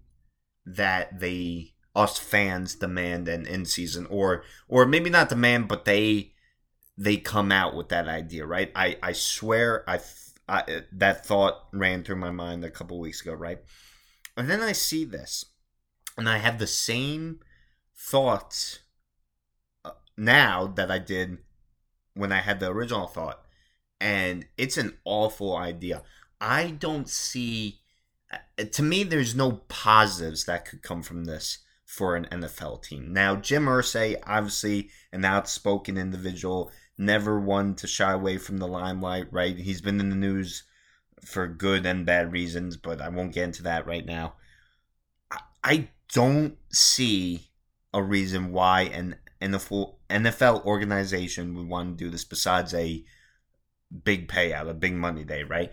that 0.65 1.21
they 1.21 1.73
us 1.95 2.19
fans 2.19 2.75
demand 2.75 3.29
an 3.29 3.47
in 3.47 3.65
season 3.67 4.07
or 4.07 4.45
or 4.69 4.87
maybe 4.87 5.11
not 5.11 5.29
demand 5.29 5.69
but 5.69 5.85
they 5.85 6.33
they 6.97 7.17
come 7.17 7.53
out 7.53 7.75
with 7.75 7.89
that 7.89 8.09
idea 8.09 8.47
right? 8.47 8.71
I 8.75 8.97
i 9.03 9.13
swear 9.13 9.89
i, 9.89 10.01
I 10.49 10.83
that 10.93 11.27
thought 11.27 11.67
ran 11.73 12.03
through 12.03 12.17
my 12.17 12.31
mind 12.31 12.65
a 12.65 12.71
couple 12.71 12.99
weeks 12.99 13.21
ago 13.21 13.35
right? 13.35 13.59
And 14.37 14.49
then 14.49 14.63
i 14.63 14.73
see 14.73 15.05
this 15.05 15.45
and 16.17 16.29
i 16.29 16.39
have 16.39 16.59
the 16.59 16.67
same 16.67 17.41
thoughts 17.95 18.79
uh, 19.85 19.91
now 20.17 20.67
that 20.67 20.91
i 20.91 20.99
did 20.99 21.39
when 22.15 22.33
i 22.33 22.41
had 22.41 22.61
the 22.61 22.71
original 22.71 23.07
thought 23.07 23.43
and 24.03 24.47
it's 24.59 24.77
an 24.77 24.99
awful 25.05 25.57
idea. 25.57 26.03
I 26.41 26.71
don't 26.71 27.09
see 27.09 27.82
Uh, 28.33 28.65
to 28.65 28.83
me, 28.83 29.05
there's 29.05 29.35
no 29.35 29.53
positives 29.69 30.45
that 30.45 30.65
could 30.65 30.83
come 30.83 31.03
from 31.03 31.25
this 31.25 31.59
for 31.85 32.17
an 32.17 32.27
NFL 32.33 32.83
team. 32.83 33.13
Now, 33.13 33.37
Jim 33.37 33.67
Irsay, 33.67 34.17
obviously 34.27 34.89
an 35.13 35.25
outspoken 35.25 35.99
individual, 35.99 36.71
never 36.97 37.39
one 37.39 37.75
to 37.77 37.87
shy 37.87 38.13
away 38.13 38.39
from 38.39 38.59
the 38.59 38.69
limelight, 38.69 39.27
right? 39.31 39.57
He's 39.57 39.83
been 39.83 40.01
in 40.01 40.09
the 40.09 40.17
news 40.17 40.65
for 41.25 41.47
good 41.47 41.85
and 41.85 42.07
bad 42.07 42.33
reasons, 42.33 42.77
but 42.77 43.01
I 43.01 43.09
won't 43.09 43.35
get 43.35 43.45
into 43.45 43.63
that 43.65 43.87
right 43.87 44.07
now. 44.07 44.35
I 45.63 45.91
don't 46.13 46.57
see 46.71 47.51
a 47.95 48.03
reason 48.03 48.53
why 48.53 48.83
an 48.83 49.17
NFL 49.41 50.65
organization 50.65 51.55
would 51.55 51.69
want 51.69 51.99
to 51.99 52.05
do 52.05 52.11
this 52.11 52.25
besides 52.25 52.75
a 52.75 53.05
big 54.05 54.29
payout, 54.29 54.69
a 54.69 54.75
big 54.75 54.95
money 54.95 55.25
day, 55.25 55.43
right? 55.43 55.73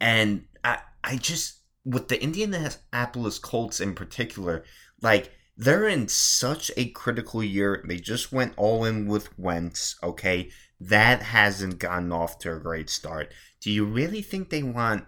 And 0.00 0.46
I, 0.64 0.78
I 1.04 1.16
just 1.16 1.61
with 1.84 2.08
the 2.08 2.22
Indianapolis 2.22 3.38
Colts 3.38 3.80
in 3.80 3.94
particular, 3.94 4.64
like 5.00 5.32
they're 5.56 5.88
in 5.88 6.08
such 6.08 6.70
a 6.76 6.90
critical 6.90 7.42
year. 7.42 7.84
They 7.86 7.98
just 7.98 8.32
went 8.32 8.54
all 8.56 8.84
in 8.84 9.06
with 9.06 9.36
Wentz, 9.38 9.96
okay? 10.02 10.50
That 10.80 11.22
hasn't 11.22 11.78
gotten 11.78 12.12
off 12.12 12.38
to 12.40 12.54
a 12.54 12.60
great 12.60 12.90
start. 12.90 13.32
Do 13.60 13.70
you 13.70 13.84
really 13.84 14.22
think 14.22 14.50
they 14.50 14.62
want 14.62 15.04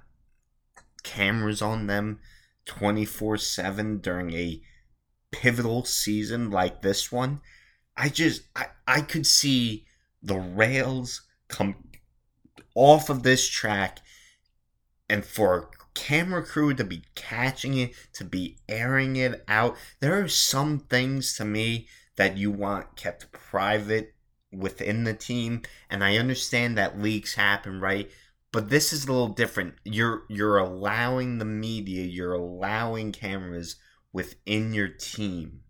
cameras 1.02 1.60
on 1.62 1.86
them 1.86 2.20
24 2.66 3.38
7 3.38 3.98
during 3.98 4.32
a 4.32 4.62
pivotal 5.30 5.84
season 5.84 6.50
like 6.50 6.82
this 6.82 7.10
one? 7.10 7.40
I 7.96 8.08
just, 8.08 8.42
I, 8.54 8.66
I 8.86 9.00
could 9.00 9.26
see 9.26 9.86
the 10.22 10.38
rails 10.38 11.22
come 11.48 11.76
off 12.74 13.08
of 13.08 13.22
this 13.22 13.48
track 13.48 14.00
and 15.08 15.24
for 15.24 15.70
camera 15.94 16.44
crew 16.44 16.74
to 16.74 16.84
be 16.84 17.02
catching 17.14 17.78
it, 17.78 17.94
to 18.14 18.24
be 18.24 18.58
airing 18.68 19.16
it 19.16 19.44
out. 19.48 19.76
There 20.00 20.22
are 20.22 20.28
some 20.28 20.80
things 20.80 21.36
to 21.36 21.44
me 21.44 21.88
that 22.16 22.36
you 22.36 22.50
want 22.50 22.96
kept 22.96 23.32
private 23.32 24.14
within 24.52 25.04
the 25.04 25.14
team, 25.14 25.62
and 25.90 26.04
I 26.04 26.16
understand 26.16 26.76
that 26.76 27.00
leaks 27.00 27.34
happen, 27.34 27.80
right? 27.80 28.10
But 28.52 28.68
this 28.70 28.92
is 28.92 29.04
a 29.04 29.12
little 29.12 29.28
different. 29.28 29.74
You're 29.84 30.24
you're 30.28 30.58
allowing 30.58 31.38
the 31.38 31.44
media, 31.44 32.04
you're 32.04 32.34
allowing 32.34 33.10
cameras 33.10 33.76
within 34.12 34.72
your 34.72 34.88
team 34.88 35.60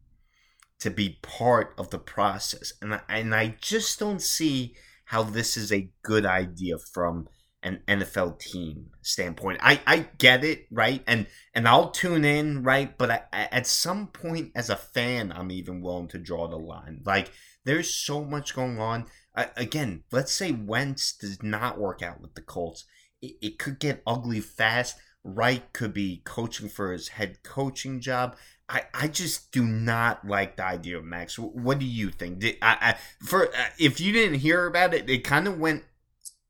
to 0.81 0.91
be 0.91 1.19
part 1.23 1.75
of 1.79 1.89
the 1.89 1.99
process. 1.99 2.75
And 2.83 2.95
I, 2.95 3.01
and 3.09 3.35
I 3.35 3.57
just 3.59 3.99
don't 3.99 4.21
see 4.21 4.75
how 5.07 5.23
this 5.23 5.57
is 5.57 5.73
a 5.73 5.91
good 6.03 6.27
idea 6.27 6.77
from 6.79 7.29
an 7.65 7.81
NFL 7.89 8.39
team 8.39 8.91
standpoint. 9.03 9.59
I, 9.63 9.81
I 9.87 10.07
get 10.19 10.45
it, 10.45 10.67
right? 10.71 11.03
And 11.07 11.27
and 11.55 11.67
I'll 11.67 11.91
tune 11.91 12.25
in, 12.25 12.63
right? 12.63 12.97
But 12.97 13.11
I, 13.11 13.49
at 13.51 13.67
some 13.67 14.09
point 14.09 14.53
as 14.55 14.71
a 14.71 14.77
fan, 14.77 15.33
I'm 15.33 15.51
even 15.51 15.81
willing 15.81 16.09
to 16.09 16.19
draw 16.19 16.47
the 16.47 16.59
line. 16.59 17.01
Like 17.05 17.33
there's 17.65 17.93
so 17.93 18.23
much 18.23 18.55
going 18.55 18.79
on. 18.79 19.07
I, 19.35 19.49
again, 19.57 20.05
let's 20.13 20.33
say 20.33 20.53
Wentz 20.53 21.17
does 21.17 21.43
not 21.43 21.79
work 21.79 22.03
out 22.03 22.21
with 22.21 22.35
the 22.35 22.43
Colts. 22.43 22.85
It, 23.23 23.37
it 23.41 23.59
could 23.59 23.81
get 23.81 24.03
ugly 24.07 24.41
fast. 24.41 24.97
Reich 25.25 25.73
could 25.73 25.95
be 25.95 26.21
coaching 26.25 26.69
for 26.69 26.93
his 26.93 27.09
head 27.09 27.43
coaching 27.43 27.99
job. 28.01 28.37
I, 28.69 28.83
I 28.93 29.09
just 29.09 29.53
do 29.53 29.65
not 29.65 30.27
like 30.27 30.57
the 30.57 30.65
idea 30.65 30.99
of 30.99 31.05
Max. 31.05 31.39
What 31.39 31.79
do 31.79 31.87
you 31.87 32.11
think? 32.11 32.41
Did, 32.41 32.57
I, 32.61 32.77
I 32.81 33.25
for 33.25 33.47
uh, 33.47 33.69
if 33.79 34.01
you 34.01 34.13
didn't 34.13 34.41
hear 34.41 34.67
about 34.67 34.93
it, 34.93 35.09
it 35.09 35.25
kind 35.25 35.49
of 35.49 35.59
went 35.59 35.85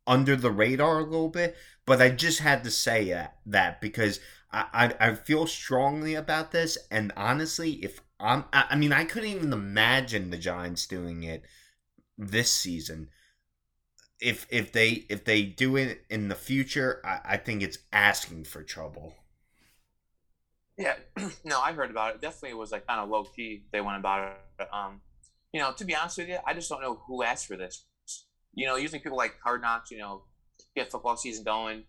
under 0.06 0.36
the 0.36 0.50
radar 0.50 1.00
a 1.00 1.04
little 1.04 1.28
bit, 1.28 1.56
but 1.86 2.00
I 2.00 2.10
just 2.10 2.40
had 2.40 2.64
to 2.64 2.70
say 2.70 3.10
that, 3.10 3.38
that 3.46 3.80
because 3.80 4.20
I, 4.52 4.94
I, 5.00 5.08
I 5.08 5.14
feel 5.14 5.46
strongly 5.46 6.14
about 6.14 6.52
this, 6.52 6.78
and 6.90 7.12
honestly, 7.16 7.72
if 7.84 8.00
I'm, 8.20 8.44
I, 8.52 8.66
I 8.70 8.76
mean, 8.76 8.92
I 8.92 9.04
couldn't 9.04 9.30
even 9.30 9.52
imagine 9.52 10.30
the 10.30 10.38
Giants 10.38 10.86
doing 10.86 11.22
it 11.24 11.42
this 12.16 12.52
season. 12.52 13.08
If 14.20 14.46
if 14.48 14.72
they 14.72 15.04
if 15.10 15.24
they 15.24 15.42
do 15.42 15.76
it 15.76 16.04
in 16.08 16.28
the 16.28 16.34
future, 16.34 17.02
I, 17.04 17.20
I 17.24 17.36
think 17.36 17.62
it's 17.62 17.78
asking 17.92 18.44
for 18.44 18.62
trouble. 18.62 19.14
Yeah, 20.78 20.94
no, 21.44 21.60
I 21.60 21.72
heard 21.72 21.90
about 21.90 22.14
it. 22.14 22.20
Definitely 22.20 22.50
it 22.50 22.58
was 22.58 22.72
like 22.72 22.86
kind 22.86 23.00
of 23.00 23.08
low 23.08 23.24
key. 23.24 23.64
They 23.72 23.80
went 23.80 23.98
about 23.98 24.36
it. 24.58 24.68
Um, 24.72 25.00
you 25.52 25.60
know, 25.60 25.72
to 25.72 25.84
be 25.84 25.94
honest 25.94 26.18
with 26.18 26.28
you, 26.28 26.38
I 26.46 26.54
just 26.54 26.68
don't 26.68 26.80
know 26.80 27.02
who 27.06 27.22
asked 27.22 27.46
for 27.46 27.56
this 27.56 27.84
you 28.54 28.66
know, 28.66 28.76
usually 28.76 29.00
people 29.00 29.18
like 29.18 29.34
Hard 29.42 29.62
Knocks, 29.62 29.90
you 29.90 29.98
know, 29.98 30.22
get 30.76 30.90
football 30.90 31.16
season 31.16 31.44
going, 31.44 31.84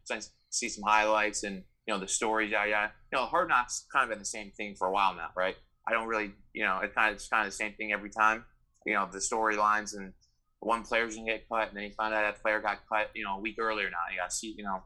see 0.49 0.69
some 0.69 0.83
highlights 0.83 1.43
and 1.43 1.63
you 1.87 1.93
know 1.93 1.99
the 1.99 2.07
stories, 2.07 2.51
yeah, 2.51 2.65
yeah. 2.65 2.89
You 3.11 3.19
know, 3.19 3.25
Hard 3.25 3.49
Knocks 3.49 3.85
kind 3.93 4.03
of 4.03 4.09
been 4.09 4.19
the 4.19 4.25
same 4.25 4.51
thing 4.51 4.75
for 4.75 4.87
a 4.87 4.91
while 4.91 5.13
now, 5.13 5.29
right? 5.35 5.55
I 5.87 5.91
don't 5.91 6.07
really, 6.07 6.31
you 6.53 6.63
know, 6.63 6.79
it 6.79 6.95
kind 6.95 7.09
of 7.09 7.15
it's 7.15 7.27
kind 7.27 7.45
of 7.45 7.51
the 7.51 7.55
same 7.55 7.73
thing 7.73 7.91
every 7.91 8.09
time. 8.09 8.43
You 8.85 8.93
know, 8.93 9.07
the 9.11 9.19
storylines 9.19 9.95
and 9.95 10.13
one 10.59 10.83
player's 10.83 11.15
gonna 11.15 11.27
get 11.27 11.47
cut, 11.47 11.67
and 11.67 11.77
then 11.77 11.83
you 11.83 11.91
find 11.91 12.13
out 12.13 12.21
that 12.21 12.41
player 12.41 12.59
got 12.59 12.79
cut, 12.89 13.11
you 13.13 13.23
know, 13.23 13.37
a 13.37 13.39
week 13.39 13.57
earlier. 13.59 13.89
Now 13.89 14.11
you 14.11 14.19
got 14.19 14.33
see, 14.33 14.55
you 14.57 14.63
know, 14.63 14.81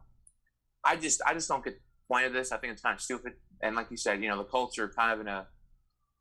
I 0.84 0.98
just 0.98 1.22
I 1.26 1.34
just 1.34 1.48
don't 1.48 1.64
get 1.64 1.76
the 1.76 2.14
point 2.14 2.26
of 2.26 2.34
this. 2.34 2.52
I 2.52 2.58
think 2.58 2.74
it's 2.74 2.82
kind 2.82 2.96
of 2.96 3.02
stupid. 3.02 3.34
And 3.62 3.76
like 3.76 3.92
you 3.92 3.98
said, 3.98 4.22
you 4.22 4.30
know, 4.30 4.38
the 4.38 4.44
Colts 4.44 4.78
are 4.78 4.90
kind 4.90 5.14
of 5.14 5.22
in 5.22 5.28
a, 5.28 5.48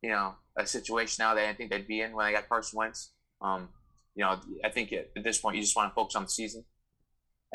you 0.02 0.10
know, 0.10 0.34
a 0.56 0.66
situation 0.66 1.24
now 1.24 1.34
that 1.34 1.48
I 1.48 1.54
think 1.54 1.70
they'd 1.70 1.86
be 1.86 2.00
in 2.00 2.12
when 2.12 2.26
they 2.26 2.32
got 2.32 2.48
Carson 2.48 2.76
Wentz. 2.76 3.12
Um, 3.40 3.68
you 4.18 4.24
know, 4.24 4.36
I 4.64 4.68
think 4.68 4.92
at 4.92 5.10
this 5.22 5.38
point 5.38 5.54
you 5.54 5.62
just 5.62 5.76
want 5.76 5.92
to 5.92 5.94
focus 5.94 6.16
on 6.16 6.24
the 6.24 6.28
season. 6.28 6.64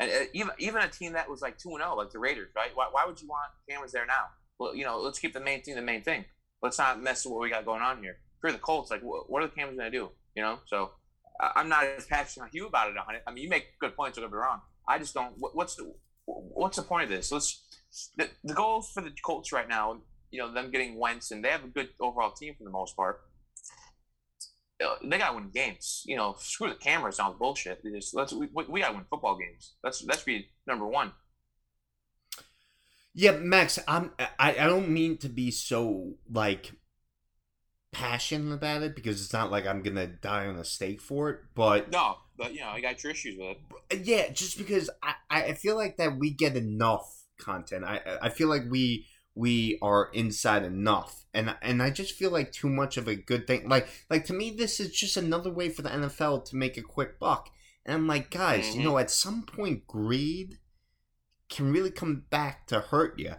And 0.00 0.10
uh, 0.10 0.24
even 0.32 0.50
even 0.58 0.80
a 0.80 0.88
team 0.88 1.12
that 1.12 1.28
was 1.28 1.42
like 1.42 1.58
two 1.58 1.68
and 1.68 1.78
zero, 1.78 1.90
oh, 1.92 1.96
like 1.96 2.10
the 2.10 2.18
Raiders, 2.18 2.48
right? 2.56 2.70
Why, 2.74 2.88
why 2.90 3.04
would 3.06 3.20
you 3.20 3.28
want 3.28 3.50
cameras 3.68 3.92
there 3.92 4.06
now? 4.06 4.24
Well, 4.58 4.74
you 4.74 4.84
know, 4.84 4.98
let's 4.98 5.18
keep 5.18 5.34
the 5.34 5.40
main 5.40 5.62
thing 5.62 5.74
the 5.74 5.82
main 5.82 6.02
thing. 6.02 6.24
Let's 6.62 6.78
not 6.78 7.02
mess 7.02 7.26
with 7.26 7.32
what 7.32 7.42
we 7.42 7.50
got 7.50 7.66
going 7.66 7.82
on 7.82 8.02
here. 8.02 8.16
For 8.40 8.50
the 8.50 8.58
Colts, 8.58 8.90
like, 8.90 9.02
what 9.02 9.42
are 9.42 9.46
the 9.46 9.54
cameras 9.54 9.76
going 9.76 9.92
to 9.92 9.96
do? 9.96 10.08
You 10.34 10.42
know, 10.42 10.58
so 10.64 10.92
I'm 11.38 11.68
not 11.68 11.84
as 11.84 12.06
passionate 12.06 12.46
as 12.46 12.54
you 12.54 12.66
about 12.66 12.90
it. 12.90 12.96
I 13.26 13.30
mean, 13.30 13.44
you 13.44 13.50
make 13.50 13.78
good 13.78 13.94
points. 13.94 14.16
Don't 14.16 14.30
get 14.30 14.34
wrong. 14.34 14.60
I 14.88 14.98
just 14.98 15.12
don't. 15.12 15.34
What's 15.36 15.74
the 15.76 15.92
what's 16.24 16.78
the 16.78 16.82
point 16.82 17.04
of 17.04 17.10
this? 17.10 17.30
Let's 17.30 17.62
the, 18.16 18.30
the 18.42 18.54
goal 18.54 18.80
for 18.80 19.02
the 19.02 19.12
Colts 19.22 19.52
right 19.52 19.68
now. 19.68 19.98
You 20.30 20.40
know, 20.40 20.52
them 20.52 20.70
getting 20.70 20.98
Wentz 20.98 21.30
and 21.30 21.44
they 21.44 21.50
have 21.50 21.62
a 21.62 21.68
good 21.68 21.90
overall 22.00 22.32
team 22.32 22.54
for 22.56 22.64
the 22.64 22.70
most 22.70 22.96
part 22.96 23.20
Uh, 24.82 24.96
they 25.04 25.18
got 25.18 25.30
to 25.30 25.36
win 25.36 25.50
games. 25.54 26.02
You 26.04 26.16
know, 26.16 26.34
screw 26.38 26.68
the 26.68 26.74
camera 26.74 27.12
sounds 27.12 27.36
bullshit. 27.38 27.82
Just, 27.84 28.14
let's 28.14 28.32
we, 28.32 28.48
we 28.68 28.80
got 28.80 28.88
to 28.88 28.94
win 28.94 29.04
football 29.08 29.38
games. 29.38 29.74
That's 29.82 30.00
that's 30.00 30.22
be 30.22 30.48
number 30.66 30.86
one. 30.86 31.12
Yeah, 33.14 33.32
Max, 33.32 33.78
I'm 33.86 34.10
I, 34.18 34.56
I 34.58 34.66
don't 34.66 34.88
mean 34.88 35.18
to 35.18 35.28
be 35.28 35.52
so 35.52 36.14
like 36.30 36.72
passionate 37.92 38.52
about 38.52 38.82
it 38.82 38.96
because 38.96 39.22
it's 39.22 39.32
not 39.32 39.52
like 39.52 39.66
I'm 39.66 39.82
gonna 39.82 40.08
die 40.08 40.46
on 40.46 40.56
a 40.56 40.64
stake 40.64 41.00
for 41.00 41.30
it, 41.30 41.40
but 41.54 41.92
no, 41.92 42.16
but 42.36 42.52
you 42.52 42.60
know, 42.60 42.74
you 42.74 42.82
got 42.82 43.02
your 43.02 43.12
issues 43.12 43.38
with 43.38 43.56
it. 43.90 44.04
Yeah, 44.04 44.30
just 44.30 44.58
because 44.58 44.90
I 45.02 45.14
I 45.30 45.52
feel 45.54 45.76
like 45.76 45.96
that 45.98 46.18
we 46.18 46.30
get 46.30 46.56
enough 46.56 47.08
content. 47.38 47.84
I 47.84 48.00
I 48.20 48.28
feel 48.30 48.48
like 48.48 48.64
we 48.68 49.06
we 49.34 49.78
are 49.82 50.10
inside 50.12 50.62
enough 50.64 51.24
and 51.34 51.54
and 51.60 51.82
I 51.82 51.90
just 51.90 52.14
feel 52.14 52.30
like 52.30 52.52
too 52.52 52.68
much 52.68 52.96
of 52.96 53.08
a 53.08 53.16
good 53.16 53.46
thing 53.46 53.68
like 53.68 53.88
like 54.08 54.24
to 54.26 54.32
me 54.32 54.50
this 54.50 54.80
is 54.80 54.90
just 54.92 55.16
another 55.16 55.50
way 55.50 55.68
for 55.68 55.82
the 55.82 55.90
NFL 55.90 56.44
to 56.46 56.56
make 56.56 56.76
a 56.76 56.82
quick 56.82 57.18
buck 57.18 57.50
and 57.84 57.94
I'm 57.94 58.06
like 58.06 58.30
guys 58.30 58.66
mm-hmm. 58.66 58.80
you 58.80 58.84
know 58.86 58.98
at 58.98 59.10
some 59.10 59.42
point 59.42 59.86
greed 59.86 60.58
can 61.48 61.72
really 61.72 61.90
come 61.90 62.24
back 62.30 62.66
to 62.68 62.80
hurt 62.80 63.18
you 63.18 63.34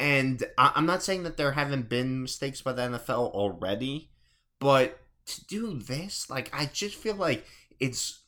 And 0.00 0.42
I- 0.56 0.72
I'm 0.74 0.86
not 0.86 1.02
saying 1.02 1.24
that 1.24 1.36
there 1.36 1.52
haven't 1.52 1.90
been 1.90 2.22
mistakes 2.22 2.62
by 2.62 2.72
the 2.72 2.82
NFL 2.82 3.30
already, 3.32 4.10
but 4.58 4.98
to 5.26 5.44
do 5.44 5.74
this, 5.78 6.30
like, 6.30 6.48
I 6.54 6.66
just 6.66 6.96
feel 6.96 7.14
like 7.16 7.44
it's 7.78 8.22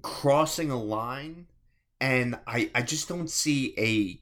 crossing 0.00 0.70
a 0.70 0.82
line, 0.82 1.48
and 2.00 2.38
I 2.46 2.70
I 2.74 2.80
just 2.82 3.08
don't 3.08 3.28
see 3.28 3.74
a. 3.76 4.20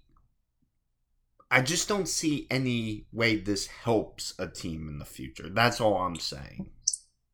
I 1.50 1.62
just 1.62 1.88
don't 1.88 2.08
see 2.08 2.46
any 2.50 3.06
way 3.12 3.36
this 3.36 3.66
helps 3.66 4.34
a 4.38 4.46
team 4.46 4.88
in 4.88 4.98
the 4.98 5.04
future. 5.04 5.48
That's 5.48 5.80
all 5.80 5.96
I'm 5.96 6.16
saying. 6.16 6.70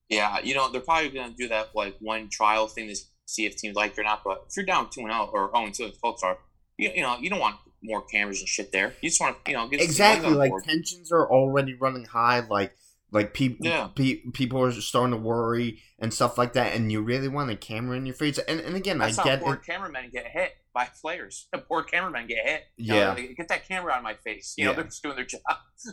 Yeah, 0.08 0.38
you 0.42 0.54
know 0.54 0.70
they're 0.70 0.80
probably 0.80 1.10
gonna 1.10 1.34
do 1.36 1.48
that 1.48 1.70
like 1.74 1.96
one 2.00 2.28
trial 2.30 2.68
thing 2.68 2.88
to 2.88 2.96
see 3.26 3.44
if 3.44 3.56
teams 3.56 3.76
like 3.76 3.92
it 3.92 3.98
or 3.98 4.04
not. 4.04 4.22
But 4.24 4.44
if 4.48 4.56
you're 4.56 4.64
down 4.64 4.88
two 4.90 5.00
and 5.00 5.10
zero 5.10 5.28
or 5.32 5.50
zero 5.50 5.64
and 5.64 5.74
two, 5.74 5.84
as 5.84 5.96
folks 5.98 6.22
are, 6.22 6.38
you, 6.78 6.90
you 6.94 7.02
know 7.02 7.18
you 7.18 7.28
don't 7.28 7.40
want 7.40 7.56
more 7.82 8.02
cameras 8.02 8.40
and 8.40 8.48
shit 8.48 8.72
there. 8.72 8.94
You 9.02 9.10
just 9.10 9.20
want 9.20 9.44
to 9.44 9.50
you 9.50 9.56
know 9.56 9.68
get 9.68 9.82
exactly 9.82 10.32
like 10.32 10.50
board. 10.50 10.64
tensions 10.64 11.12
are 11.12 11.28
already 11.30 11.74
running 11.74 12.04
high 12.04 12.40
like 12.40 12.74
like 13.12 13.32
people 13.34 13.66
Yeah. 13.66 13.88
pe- 13.94 14.22
people 14.32 14.60
are 14.62 14.72
starting 14.72 15.12
to 15.12 15.16
worry 15.20 15.80
and 15.98 16.12
stuff 16.12 16.36
like 16.38 16.52
that 16.54 16.74
and 16.74 16.90
you 16.90 17.00
really 17.02 17.28
want 17.28 17.50
a 17.50 17.56
camera 17.56 17.96
in 17.96 18.04
your 18.06 18.14
face 18.14 18.38
and, 18.38 18.60
and 18.60 18.74
again 18.76 18.98
That's 18.98 19.18
i 19.18 19.22
how 19.22 19.28
get 19.28 19.42
poor 19.42 19.54
it 19.54 19.62
cameramen 19.64 20.10
get 20.10 20.26
hit 20.26 20.52
by 20.74 20.88
players. 21.00 21.48
Poor 21.68 21.82
cameramen 21.84 22.26
get 22.26 22.44
hit. 22.46 22.62
You 22.76 22.92
know, 22.92 23.14
Yeah. 23.16 23.26
get 23.34 23.48
that 23.48 23.66
camera 23.66 23.92
out 23.92 23.98
of 23.98 24.04
my 24.04 24.12
face. 24.12 24.52
You 24.58 24.66
know, 24.66 24.74
they're 24.74 24.84
just 24.84 25.02
doing 25.02 25.16
their 25.16 25.24
job. 25.34 25.40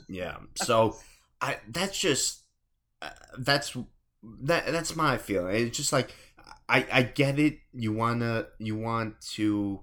yeah 0.09 0.37
so 0.55 0.97
i 1.39 1.57
that's 1.69 1.97
just 1.97 2.43
uh, 3.01 3.09
that's 3.37 3.77
that 4.41 4.65
that's 4.71 4.95
my 4.95 5.17
feeling 5.17 5.55
it's 5.67 5.77
just 5.77 5.93
like 5.93 6.13
i 6.69 6.85
i 6.91 7.03
get 7.03 7.37
it 7.39 7.59
you 7.73 7.91
wanna 7.93 8.45
you 8.59 8.75
want 8.75 9.19
to 9.21 9.79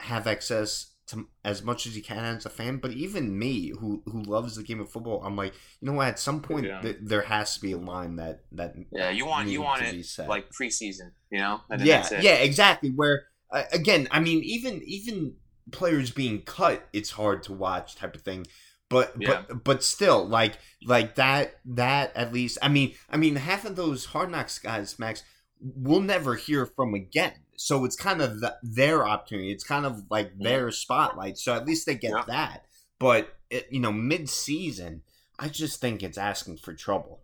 have 0.00 0.26
access 0.26 0.91
to 1.12 1.26
as 1.44 1.62
much 1.62 1.86
as 1.86 1.96
you 1.96 2.02
can 2.02 2.24
as 2.24 2.44
a 2.46 2.50
fan 2.50 2.76
but 2.78 2.90
even 2.92 3.38
me 3.38 3.72
who 3.80 4.02
who 4.06 4.22
loves 4.22 4.56
the 4.56 4.62
game 4.62 4.80
of 4.80 4.90
football 4.90 5.22
i'm 5.24 5.36
like 5.36 5.54
you 5.80 5.86
know 5.88 5.94
what 5.94 6.08
at 6.08 6.18
some 6.18 6.40
point 6.42 6.66
Yeah. 6.66 6.80
th- 6.82 6.98
there 7.02 7.22
has 7.22 7.54
to 7.54 7.60
be 7.60 7.72
a 7.72 7.78
line 7.78 8.16
that 8.16 8.40
that 8.52 8.74
Yeah, 8.90 9.10
you 9.10 9.26
want 9.26 9.48
you 9.48 9.62
want 9.62 9.82
it 9.82 10.06
like 10.28 10.50
preseason. 10.50 11.12
You 11.30 11.38
know, 11.38 11.60
and 11.70 11.80
yeah, 11.80 11.96
that's 11.98 12.12
it. 12.12 12.22
yeah, 12.22 12.34
exactly. 12.34 12.90
Where 12.90 13.24
uh, 13.50 13.64
again, 13.72 14.08
I 14.10 14.20
mean, 14.20 14.42
even 14.44 14.82
even 14.84 15.34
players 15.70 16.10
being 16.10 16.42
cut, 16.42 16.88
it's 16.92 17.10
hard 17.10 17.42
to 17.44 17.52
watch, 17.52 17.96
type 17.96 18.14
of 18.14 18.22
thing. 18.22 18.46
But 18.90 19.14
Yeah. 19.18 19.42
but 19.48 19.64
but 19.64 19.82
still, 19.82 20.26
like 20.26 20.58
like 20.84 21.14
that 21.14 21.54
that 21.64 22.14
at 22.14 22.32
least. 22.32 22.58
I 22.60 22.68
mean, 22.68 22.94
I 23.08 23.16
mean, 23.16 23.36
half 23.36 23.64
of 23.64 23.76
those 23.76 24.06
Hard 24.06 24.30
Knocks 24.30 24.58
guys, 24.58 24.98
Max, 24.98 25.22
we'll 25.60 26.00
never 26.00 26.34
hear 26.34 26.66
from 26.66 26.94
again. 26.94 27.32
So 27.64 27.84
it's 27.84 27.96
kind 27.96 28.20
of 28.20 28.40
the, 28.40 28.56
their 28.62 29.06
opportunity. 29.06 29.52
It's 29.52 29.62
kind 29.64 29.86
of 29.86 30.04
like 30.10 30.36
their 30.38 30.70
spotlight. 30.72 31.38
So 31.38 31.54
at 31.54 31.64
least 31.64 31.86
they 31.86 31.94
get 31.94 32.10
Yeah. 32.10 32.24
that. 32.26 32.64
But 32.98 33.34
it, 33.50 33.68
you 33.70 33.78
know, 33.80 33.92
mid 33.92 34.28
season, 34.28 35.02
I 35.38 35.48
just 35.48 35.80
think 35.80 36.02
it's 36.02 36.18
asking 36.18 36.58
for 36.58 36.74
trouble. 36.74 37.20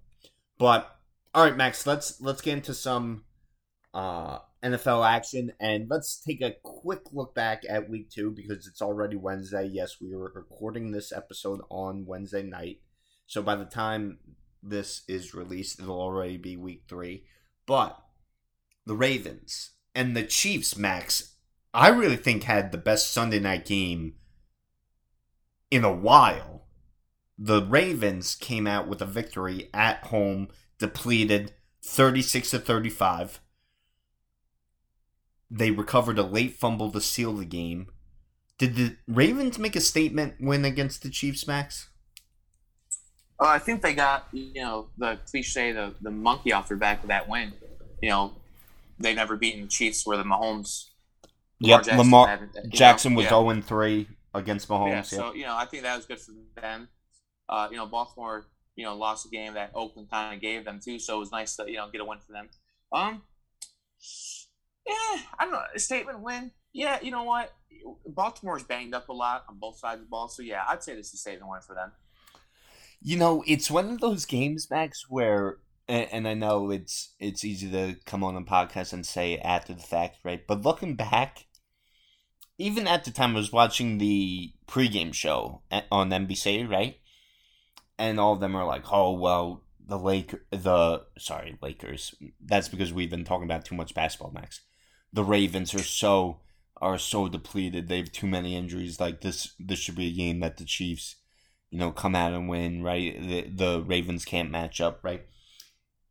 But 0.58 0.88
all 1.34 1.44
right, 1.44 1.56
Max, 1.56 1.86
let's 1.86 2.20
let's 2.20 2.40
get 2.40 2.54
into 2.54 2.74
some 2.74 3.24
uh, 3.94 4.38
NFL 4.62 5.08
action, 5.08 5.52
and 5.60 5.88
let's 5.88 6.20
take 6.20 6.40
a 6.40 6.54
quick 6.62 7.02
look 7.12 7.34
back 7.34 7.62
at 7.68 7.88
week 7.90 8.10
two 8.10 8.30
because 8.30 8.66
it's 8.66 8.82
already 8.82 9.16
Wednesday. 9.16 9.68
Yes, 9.72 9.96
we 10.00 10.12
are 10.14 10.18
recording 10.34 10.90
this 10.90 11.12
episode 11.12 11.60
on 11.70 12.06
Wednesday 12.06 12.42
night, 12.42 12.80
so 13.26 13.42
by 13.42 13.54
the 13.56 13.64
time 13.64 14.18
this 14.62 15.02
is 15.08 15.34
released, 15.34 15.80
it'll 15.80 16.00
already 16.00 16.36
be 16.38 16.56
week 16.56 16.82
three. 16.88 17.24
But 17.66 17.98
the 18.86 18.96
Ravens 18.96 19.72
and 19.98 20.16
the 20.16 20.22
Chiefs, 20.22 20.76
Max, 20.76 21.34
I 21.74 21.88
really 21.88 22.16
think 22.16 22.44
had 22.44 22.70
the 22.70 22.78
best 22.78 23.12
Sunday 23.12 23.40
night 23.40 23.66
game 23.66 24.14
in 25.72 25.82
a 25.82 25.92
while. 25.92 26.68
The 27.36 27.64
Ravens 27.64 28.36
came 28.36 28.68
out 28.68 28.86
with 28.86 29.02
a 29.02 29.06
victory 29.06 29.68
at 29.74 30.04
home, 30.04 30.50
depleted 30.78 31.52
36 31.82 32.52
to 32.52 32.58
35. 32.60 33.40
They 35.50 35.72
recovered 35.72 36.18
a 36.18 36.22
late 36.22 36.54
fumble 36.54 36.92
to 36.92 37.00
seal 37.00 37.32
the 37.32 37.44
game. 37.44 37.88
Did 38.56 38.76
the 38.76 38.96
Ravens 39.08 39.58
make 39.58 39.74
a 39.74 39.80
statement 39.80 40.34
win 40.38 40.64
against 40.64 41.02
the 41.02 41.10
Chiefs, 41.10 41.48
Max? 41.48 41.88
Uh, 43.40 43.46
I 43.46 43.58
think 43.58 43.82
they 43.82 43.94
got 43.94 44.28
you 44.32 44.60
know 44.62 44.90
the 44.96 45.18
cliche 45.28 45.72
the 45.72 45.94
the 46.00 46.10
monkey 46.10 46.52
off 46.52 46.68
their 46.68 46.76
back 46.76 47.02
with 47.02 47.08
that 47.08 47.28
win. 47.28 47.52
You 48.02 48.10
know, 48.10 48.34
they 48.98 49.14
never 49.14 49.36
beaten 49.36 49.62
the 49.62 49.68
Chiefs 49.68 50.06
where 50.06 50.16
the 50.16 50.24
Mahomes. 50.24 50.90
Yep, 51.60 51.84
Jackson 51.84 51.98
Lamar 51.98 52.28
had- 52.28 52.40
you 52.40 52.62
know, 52.62 52.68
Jackson 52.70 53.14
was 53.14 53.24
yeah. 53.24 53.30
0 53.30 53.60
3 53.62 54.08
against 54.34 54.68
Mahomes. 54.68 54.88
Yeah, 54.88 54.94
Yeah, 54.96 55.02
so 55.02 55.34
you 55.34 55.44
know, 55.44 55.56
I 55.56 55.64
think 55.64 55.82
that 55.82 55.96
was 55.96 56.06
good 56.06 56.20
for 56.20 56.32
them. 56.60 56.88
Uh, 57.48 57.68
you 57.70 57.76
know, 57.76 57.86
Baltimore, 57.86 58.46
you 58.76 58.84
know, 58.84 58.94
lost 58.94 59.26
a 59.26 59.28
game 59.28 59.54
that 59.54 59.72
Oakland 59.74 60.10
kind 60.10 60.34
of 60.34 60.40
gave 60.40 60.64
them 60.64 60.80
too, 60.80 60.98
so 60.98 61.16
it 61.16 61.20
was 61.20 61.32
nice 61.32 61.56
to 61.56 61.64
you 61.66 61.76
know 61.76 61.88
get 61.90 62.00
a 62.00 62.04
win 62.04 62.18
for 62.20 62.32
them. 62.32 62.48
Um, 62.92 63.22
yeah, 64.86 65.22
I 65.38 65.44
don't 65.44 65.52
know, 65.52 65.62
a 65.74 65.78
statement 65.78 66.20
win. 66.20 66.52
Yeah, 66.72 66.98
you 67.02 67.10
know 67.10 67.24
what, 67.24 67.52
Baltimore's 68.06 68.62
banged 68.62 68.94
up 68.94 69.08
a 69.08 69.12
lot 69.12 69.44
on 69.48 69.58
both 69.58 69.78
sides 69.78 70.00
of 70.00 70.06
the 70.06 70.10
ball, 70.10 70.28
so 70.28 70.42
yeah, 70.42 70.62
I'd 70.68 70.82
say 70.82 70.94
this 70.94 71.08
is 71.08 71.14
a 71.14 71.16
statement 71.18 71.50
win 71.50 71.60
for 71.60 71.74
them. 71.74 71.92
You 73.00 73.16
know, 73.16 73.42
it's 73.46 73.70
one 73.70 73.90
of 73.90 74.00
those 74.00 74.24
games, 74.26 74.68
Max, 74.70 75.06
where 75.08 75.58
and, 75.88 76.08
and 76.12 76.28
I 76.28 76.34
know 76.34 76.70
it's 76.70 77.14
it's 77.18 77.44
easy 77.44 77.70
to 77.70 77.96
come 78.04 78.22
on 78.22 78.36
a 78.36 78.42
podcast 78.42 78.92
and 78.92 79.04
say 79.04 79.38
after 79.38 79.74
the 79.74 79.82
fact, 79.82 80.18
right? 80.24 80.46
But 80.46 80.62
looking 80.62 80.94
back, 80.96 81.46
even 82.58 82.86
at 82.86 83.04
the 83.04 83.10
time, 83.10 83.34
I 83.34 83.38
was 83.38 83.52
watching 83.52 83.98
the 83.98 84.52
pregame 84.66 85.14
show 85.14 85.62
on 85.90 86.10
NBC, 86.10 86.68
right? 86.68 86.96
And 87.98 88.20
all 88.20 88.34
of 88.34 88.40
them 88.40 88.54
are 88.54 88.66
like, 88.66 88.92
"Oh 88.92 89.12
well, 89.12 89.64
the 89.84 89.98
Lake, 89.98 90.34
the 90.50 91.04
sorry 91.18 91.58
Lakers." 91.62 92.14
That's 92.44 92.68
because 92.68 92.92
we've 92.92 93.10
been 93.10 93.24
talking 93.24 93.44
about 93.44 93.64
too 93.64 93.74
much 93.74 93.94
basketball, 93.94 94.32
Max. 94.32 94.60
The 95.12 95.24
Ravens 95.24 95.74
are 95.74 95.82
so 95.82 96.40
are 96.80 96.98
so 96.98 97.28
depleted. 97.28 97.88
They 97.88 97.98
have 97.98 98.12
too 98.12 98.26
many 98.26 98.54
injuries. 98.54 99.00
Like 99.00 99.20
this, 99.20 99.54
this 99.58 99.80
should 99.80 99.96
be 99.96 100.08
a 100.08 100.12
game 100.12 100.40
that 100.40 100.58
the 100.58 100.64
Chiefs 100.64 101.16
you 101.70 101.78
know, 101.78 101.90
come 101.90 102.14
out 102.14 102.32
and 102.32 102.48
win, 102.48 102.82
right? 102.82 103.20
The, 103.20 103.42
the 103.48 103.82
Ravens 103.82 104.24
can't 104.24 104.50
match 104.50 104.80
up, 104.80 105.00
right? 105.02 105.26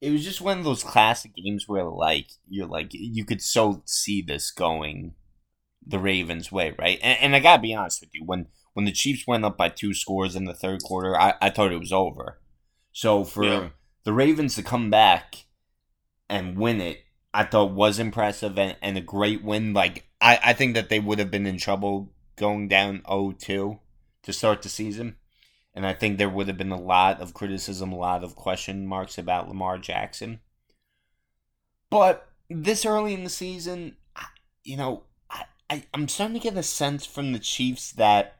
It 0.02 0.12
was 0.12 0.24
just 0.24 0.42
one 0.42 0.60
of 0.60 0.64
those 0.64 0.84
classic 0.84 1.32
games 1.36 1.68
where, 1.68 1.86
like, 1.86 2.28
you're 2.48 2.68
like, 2.68 2.90
you 2.92 3.26
could 3.26 3.42
so 3.42 3.82
see 3.86 4.22
this 4.22 4.52
going 4.52 5.16
the 5.86 6.00
Ravens' 6.00 6.52
way, 6.52 6.76
right? 6.78 7.00
And, 7.02 7.20
and 7.20 7.36
I 7.36 7.40
gotta 7.40 7.62
be 7.62 7.74
honest 7.74 8.02
with 8.02 8.10
you, 8.14 8.24
when 8.26 8.48
when 8.74 8.86
the 8.86 8.92
Chiefs 8.92 9.26
went 9.26 9.44
up 9.44 9.58
by 9.58 9.70
two 9.70 9.94
scores 9.94 10.36
in 10.36 10.46
the 10.46 10.54
third 10.54 10.84
quarter, 10.84 11.20
I, 11.20 11.34
I 11.42 11.50
thought 11.50 11.72
it 11.72 11.80
was 11.80 11.92
over. 11.94 12.40
So 12.92 13.24
for 13.24 13.44
Yeah. 13.44 13.70
the 14.04 14.14
Ravens 14.14 14.56
to 14.56 14.64
come 14.64 14.90
back 14.92 15.46
and 16.30 16.58
win 16.58 16.82
it, 16.82 17.00
I 17.34 17.44
thought 17.44 17.72
was 17.74 18.00
impressive 18.00 18.58
and, 18.58 18.76
and 18.82 18.98
a 18.98 19.02
great 19.02 19.44
win. 19.44 19.74
Like, 19.74 20.08
I, 20.22 20.40
I 20.44 20.54
think 20.54 20.76
that 20.76 20.90
they 20.90 21.00
would 21.00 21.20
have 21.20 21.32
been 21.32 21.46
in 21.48 21.58
trouble 21.58 22.14
going 22.36 22.68
down 22.68 23.02
0-2 23.06 23.80
to 24.24 24.34
start 24.34 24.62
the 24.62 24.70
season. 24.70 25.16
And 25.78 25.86
I 25.86 25.94
think 25.94 26.18
there 26.18 26.28
would 26.28 26.48
have 26.48 26.58
been 26.58 26.72
a 26.72 26.82
lot 26.82 27.22
of 27.22 27.36
criticism, 27.36 27.92
a 27.92 27.98
lot 27.98 28.24
of 28.24 28.36
question 28.36 28.88
marks 28.88 29.20
about 29.20 29.48
Lamar 29.48 29.78
Jackson. 29.78 30.40
But 31.92 32.28
this 32.50 32.84
early 32.84 33.14
in 33.14 33.24
the 33.24 33.30
season, 33.30 33.96
I- 34.16 34.26
you 34.64 34.76
know, 34.76 35.04
I, 35.30 35.44
I, 35.70 35.84
I'm 35.94 36.08
starting 36.08 36.34
to 36.34 36.40
get 36.40 36.58
a 36.58 36.64
sense 36.64 37.06
from 37.06 37.32
the 37.32 37.38
Chiefs 37.38 37.92
that 37.92 38.40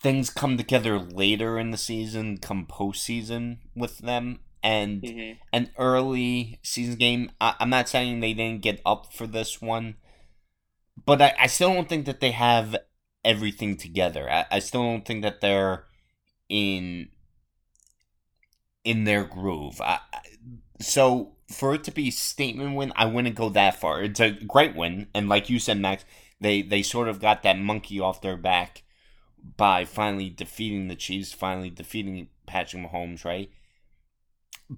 things 0.00 0.30
come 0.30 0.56
together 0.56 0.98
later 0.98 1.60
in 1.60 1.70
the 1.70 1.76
season, 1.78 2.38
come 2.38 2.66
postseason 2.66 3.58
with 3.76 3.98
them. 3.98 4.40
And 4.60 5.02
Mm-hmm. 5.02 5.40
an 5.52 5.70
early 5.78 6.58
season 6.64 6.96
game, 6.96 7.30
I, 7.40 7.54
I'm 7.60 7.70
not 7.70 7.88
saying 7.88 8.18
they 8.18 8.34
didn't 8.34 8.62
get 8.62 8.80
up 8.84 9.12
for 9.14 9.28
this 9.28 9.62
one, 9.62 9.94
but 11.06 11.22
I, 11.22 11.34
I 11.38 11.46
still 11.46 11.72
don't 11.72 11.88
think 11.88 12.06
that 12.06 12.18
they 12.18 12.32
have 12.32 12.74
everything 13.24 13.76
together. 13.76 14.30
I, 14.30 14.46
I 14.50 14.58
still 14.60 14.82
don't 14.82 15.06
think 15.06 15.22
that 15.22 15.40
they're 15.40 15.84
in 16.48 17.10
in 18.84 19.04
their 19.04 19.24
groove. 19.24 19.80
I, 19.80 20.00
I- 20.12 20.20
so 20.80 21.32
for 21.50 21.74
it 21.74 21.84
to 21.84 21.90
be 21.90 22.10
statement 22.10 22.76
win, 22.76 22.92
I 22.96 23.06
wouldn't 23.06 23.34
go 23.34 23.48
that 23.50 23.80
far. 23.80 24.02
It's 24.02 24.20
a 24.20 24.30
great 24.30 24.76
win, 24.76 25.08
and 25.14 25.28
like 25.28 25.50
you 25.50 25.58
said, 25.58 25.78
Max, 25.80 26.04
they 26.40 26.62
they 26.62 26.82
sort 26.82 27.08
of 27.08 27.20
got 27.20 27.42
that 27.42 27.58
monkey 27.58 28.00
off 28.00 28.20
their 28.22 28.36
back 28.36 28.84
by 29.56 29.84
finally 29.84 30.30
defeating 30.30 30.88
the 30.88 30.96
Chiefs, 30.96 31.32
finally 31.32 31.70
defeating 31.70 32.28
Patrick 32.46 32.82
Mahomes, 32.84 33.24
right? 33.24 33.50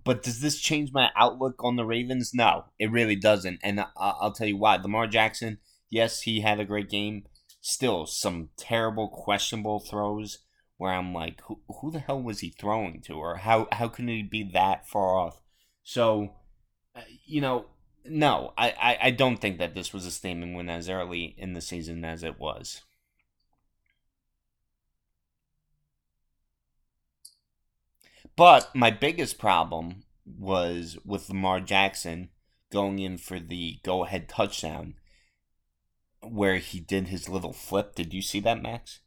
But 0.04 0.22
does 0.22 0.40
this 0.40 0.60
change 0.60 0.92
my 0.92 1.10
outlook 1.16 1.56
on 1.64 1.76
the 1.76 1.84
Ravens? 1.84 2.32
No, 2.34 2.66
it 2.78 2.90
really 2.90 3.16
doesn't. 3.16 3.60
And 3.62 3.84
I'll 3.96 4.32
tell 4.32 4.46
you 4.46 4.56
why. 4.56 4.76
Lamar 4.76 5.06
Jackson, 5.06 5.58
yes, 5.88 6.22
he 6.22 6.40
had 6.40 6.60
a 6.60 6.64
great 6.64 6.88
game 6.88 7.24
still 7.60 8.06
some 8.06 8.50
terrible, 8.56 9.08
questionable 9.08 9.80
throws 9.80 10.38
where 10.76 10.92
I'm 10.92 11.12
like, 11.12 11.42
who, 11.42 11.60
who 11.80 11.90
the 11.90 11.98
hell 11.98 12.22
was 12.22 12.40
he 12.40 12.50
throwing 12.50 13.02
to, 13.02 13.14
or 13.14 13.36
how 13.36 13.68
how 13.72 13.88
can 13.88 14.08
he 14.08 14.22
be 14.22 14.42
that 14.54 14.88
far 14.88 15.18
off? 15.18 15.40
So, 15.82 16.34
uh, 16.96 17.02
you 17.26 17.40
know, 17.40 17.66
no, 18.04 18.52
I, 18.56 18.70
I, 18.70 18.98
I 19.02 19.10
don't 19.10 19.36
think 19.36 19.58
that 19.58 19.74
this 19.74 19.92
was 19.92 20.06
a 20.06 20.10
statement 20.10 20.56
win 20.56 20.70
as 20.70 20.88
early 20.88 21.34
in 21.36 21.52
the 21.52 21.60
season 21.60 22.04
as 22.04 22.22
it 22.22 22.38
was. 22.40 22.80
But 28.36 28.74
my 28.74 28.90
biggest 28.90 29.38
problem 29.38 30.04
was 30.24 30.96
with 31.04 31.28
Lamar 31.28 31.60
Jackson 31.60 32.30
going 32.70 32.98
in 32.98 33.18
for 33.18 33.38
the 33.38 33.80
go 33.82 34.04
ahead 34.04 34.28
touchdown 34.28 34.94
where 36.22 36.56
he 36.56 36.80
did 36.80 37.08
his 37.08 37.28
little 37.28 37.52
flip. 37.52 37.94
Did 37.94 38.12
you 38.12 38.22
see 38.22 38.40
that, 38.40 38.62
Max? 38.62 39.00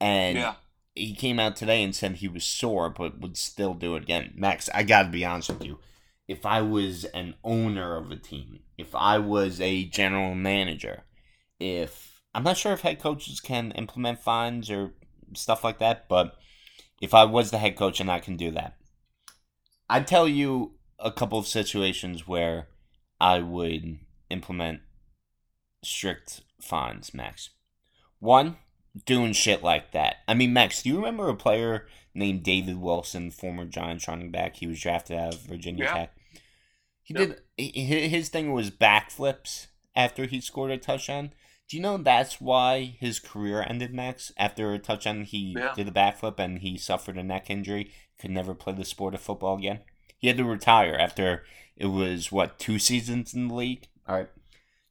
And 0.00 0.38
Yeah. 0.38 0.54
he 0.94 1.14
came 1.14 1.38
out 1.38 1.56
today 1.56 1.82
and 1.82 1.94
said 1.94 2.16
he 2.16 2.28
was 2.28 2.44
sore 2.44 2.90
but 2.90 3.20
would 3.20 3.36
still 3.36 3.74
do 3.74 3.96
it 3.96 4.02
again. 4.02 4.32
Max, 4.34 4.68
I 4.74 4.82
got 4.82 5.04
to 5.04 5.08
be 5.10 5.24
honest 5.24 5.50
with 5.50 5.64
you. 5.64 5.78
If 6.26 6.44
I 6.44 6.62
was 6.62 7.04
an 7.06 7.34
owner 7.44 7.96
of 7.96 8.10
a 8.10 8.16
team, 8.16 8.60
if 8.76 8.94
I 8.94 9.18
was 9.18 9.60
a 9.60 9.84
general 9.84 10.34
manager, 10.34 11.04
if 11.60 12.20
I'm 12.34 12.42
not 12.42 12.56
sure 12.56 12.72
if 12.72 12.80
head 12.80 13.00
coaches 13.00 13.40
can 13.40 13.70
implement 13.72 14.20
fines 14.20 14.70
or 14.70 14.92
stuff 15.34 15.62
like 15.62 15.78
that, 15.78 16.08
but 16.08 16.36
if 17.00 17.14
I 17.14 17.24
was 17.24 17.50
the 17.50 17.58
head 17.58 17.76
coach 17.76 18.00
and 18.00 18.10
I 18.10 18.18
can 18.18 18.36
do 18.36 18.50
that, 18.52 18.76
I'd 19.88 20.06
tell 20.06 20.26
you 20.26 20.74
a 20.98 21.12
couple 21.12 21.38
of 21.38 21.46
situations 21.46 22.26
where 22.26 22.68
I 23.20 23.40
would 23.40 23.98
implement 24.30 24.80
strict 25.82 26.40
fines, 26.66 27.14
Max. 27.14 27.50
One, 28.18 28.56
doing 29.04 29.32
shit 29.32 29.62
like 29.62 29.92
that. 29.92 30.16
I 30.26 30.34
mean, 30.34 30.52
Max, 30.52 30.82
do 30.82 30.88
you 30.90 30.96
remember 30.96 31.28
a 31.28 31.34
player 31.36 31.86
named 32.14 32.42
David 32.42 32.78
Wilson, 32.78 33.30
former 33.30 33.64
Giants 33.66 34.08
running 34.08 34.30
back? 34.30 34.56
He 34.56 34.66
was 34.66 34.80
drafted 34.80 35.18
out 35.18 35.34
of 35.34 35.40
Virginia 35.42 35.84
Yeah. 35.84 35.94
Tech. 35.94 36.16
He 37.02 37.14
Yep. 37.14 37.28
did. 37.28 37.40
he- 37.56 37.84
he- 37.84 38.08
His 38.08 38.28
thing 38.28 38.52
was 38.52 38.70
backflips 38.70 39.68
after 39.94 40.26
he 40.26 40.40
scored 40.40 40.70
a 40.70 40.78
touchdown. 40.78 41.32
Do 41.68 41.76
you 41.76 41.82
know 41.82 41.96
that's 41.98 42.40
why 42.40 42.96
his 43.00 43.18
career 43.18 43.64
ended, 43.68 43.92
Max? 43.92 44.32
After 44.36 44.72
a 44.72 44.78
touchdown, 44.78 45.24
he 45.24 45.54
Yeah. 45.58 45.72
did 45.74 45.88
a 45.88 45.92
backflip 45.92 46.38
and 46.38 46.60
he 46.60 46.78
suffered 46.78 47.16
a 47.18 47.22
neck 47.24 47.48
injury. 47.50 47.90
Could 48.18 48.30
never 48.30 48.54
play 48.54 48.72
the 48.72 48.84
sport 48.84 49.14
of 49.14 49.20
football 49.20 49.56
again. 49.58 49.80
He 50.18 50.28
had 50.28 50.36
to 50.38 50.44
retire 50.44 50.94
after 50.94 51.44
it 51.76 51.86
was 51.86 52.32
what 52.32 52.58
two 52.58 52.78
seasons 52.78 53.34
in 53.34 53.48
the 53.48 53.54
league. 53.54 53.88
All 54.08 54.16
right. 54.16 54.28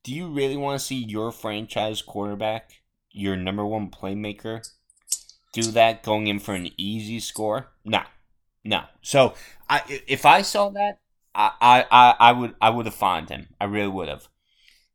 Do 0.06 0.14
you 0.14 0.28
really 0.28 0.56
want 0.56 0.80
to 0.80 0.86
see 0.86 0.98
your 0.98 1.32
franchise 1.32 2.04
quarterback, 2.04 2.74
your 3.10 3.36
number 3.36 3.66
one 3.66 3.90
playmaker, 3.90 4.62
do 5.52 5.64
that 5.72 6.04
going 6.04 6.28
in 6.28 6.38
for 6.38 6.54
an 6.54 6.70
easy 6.78 7.20
score? 7.20 7.72
No, 7.84 8.04
no. 8.64 8.84
So 9.02 9.34
I, 9.68 9.82
if 10.06 10.24
I 10.24 10.44
saw 10.44 10.70
that, 10.70 11.00
I, 11.34 11.86
I, 11.90 12.16
I, 12.20 12.32
would, 12.34 12.54
I 12.62 12.70
would 12.70 12.86
have 12.86 12.94
fined 12.94 13.30
him. 13.30 13.48
I 13.60 13.66
really 13.66 13.88
would 13.88 14.08
have. 14.08 14.28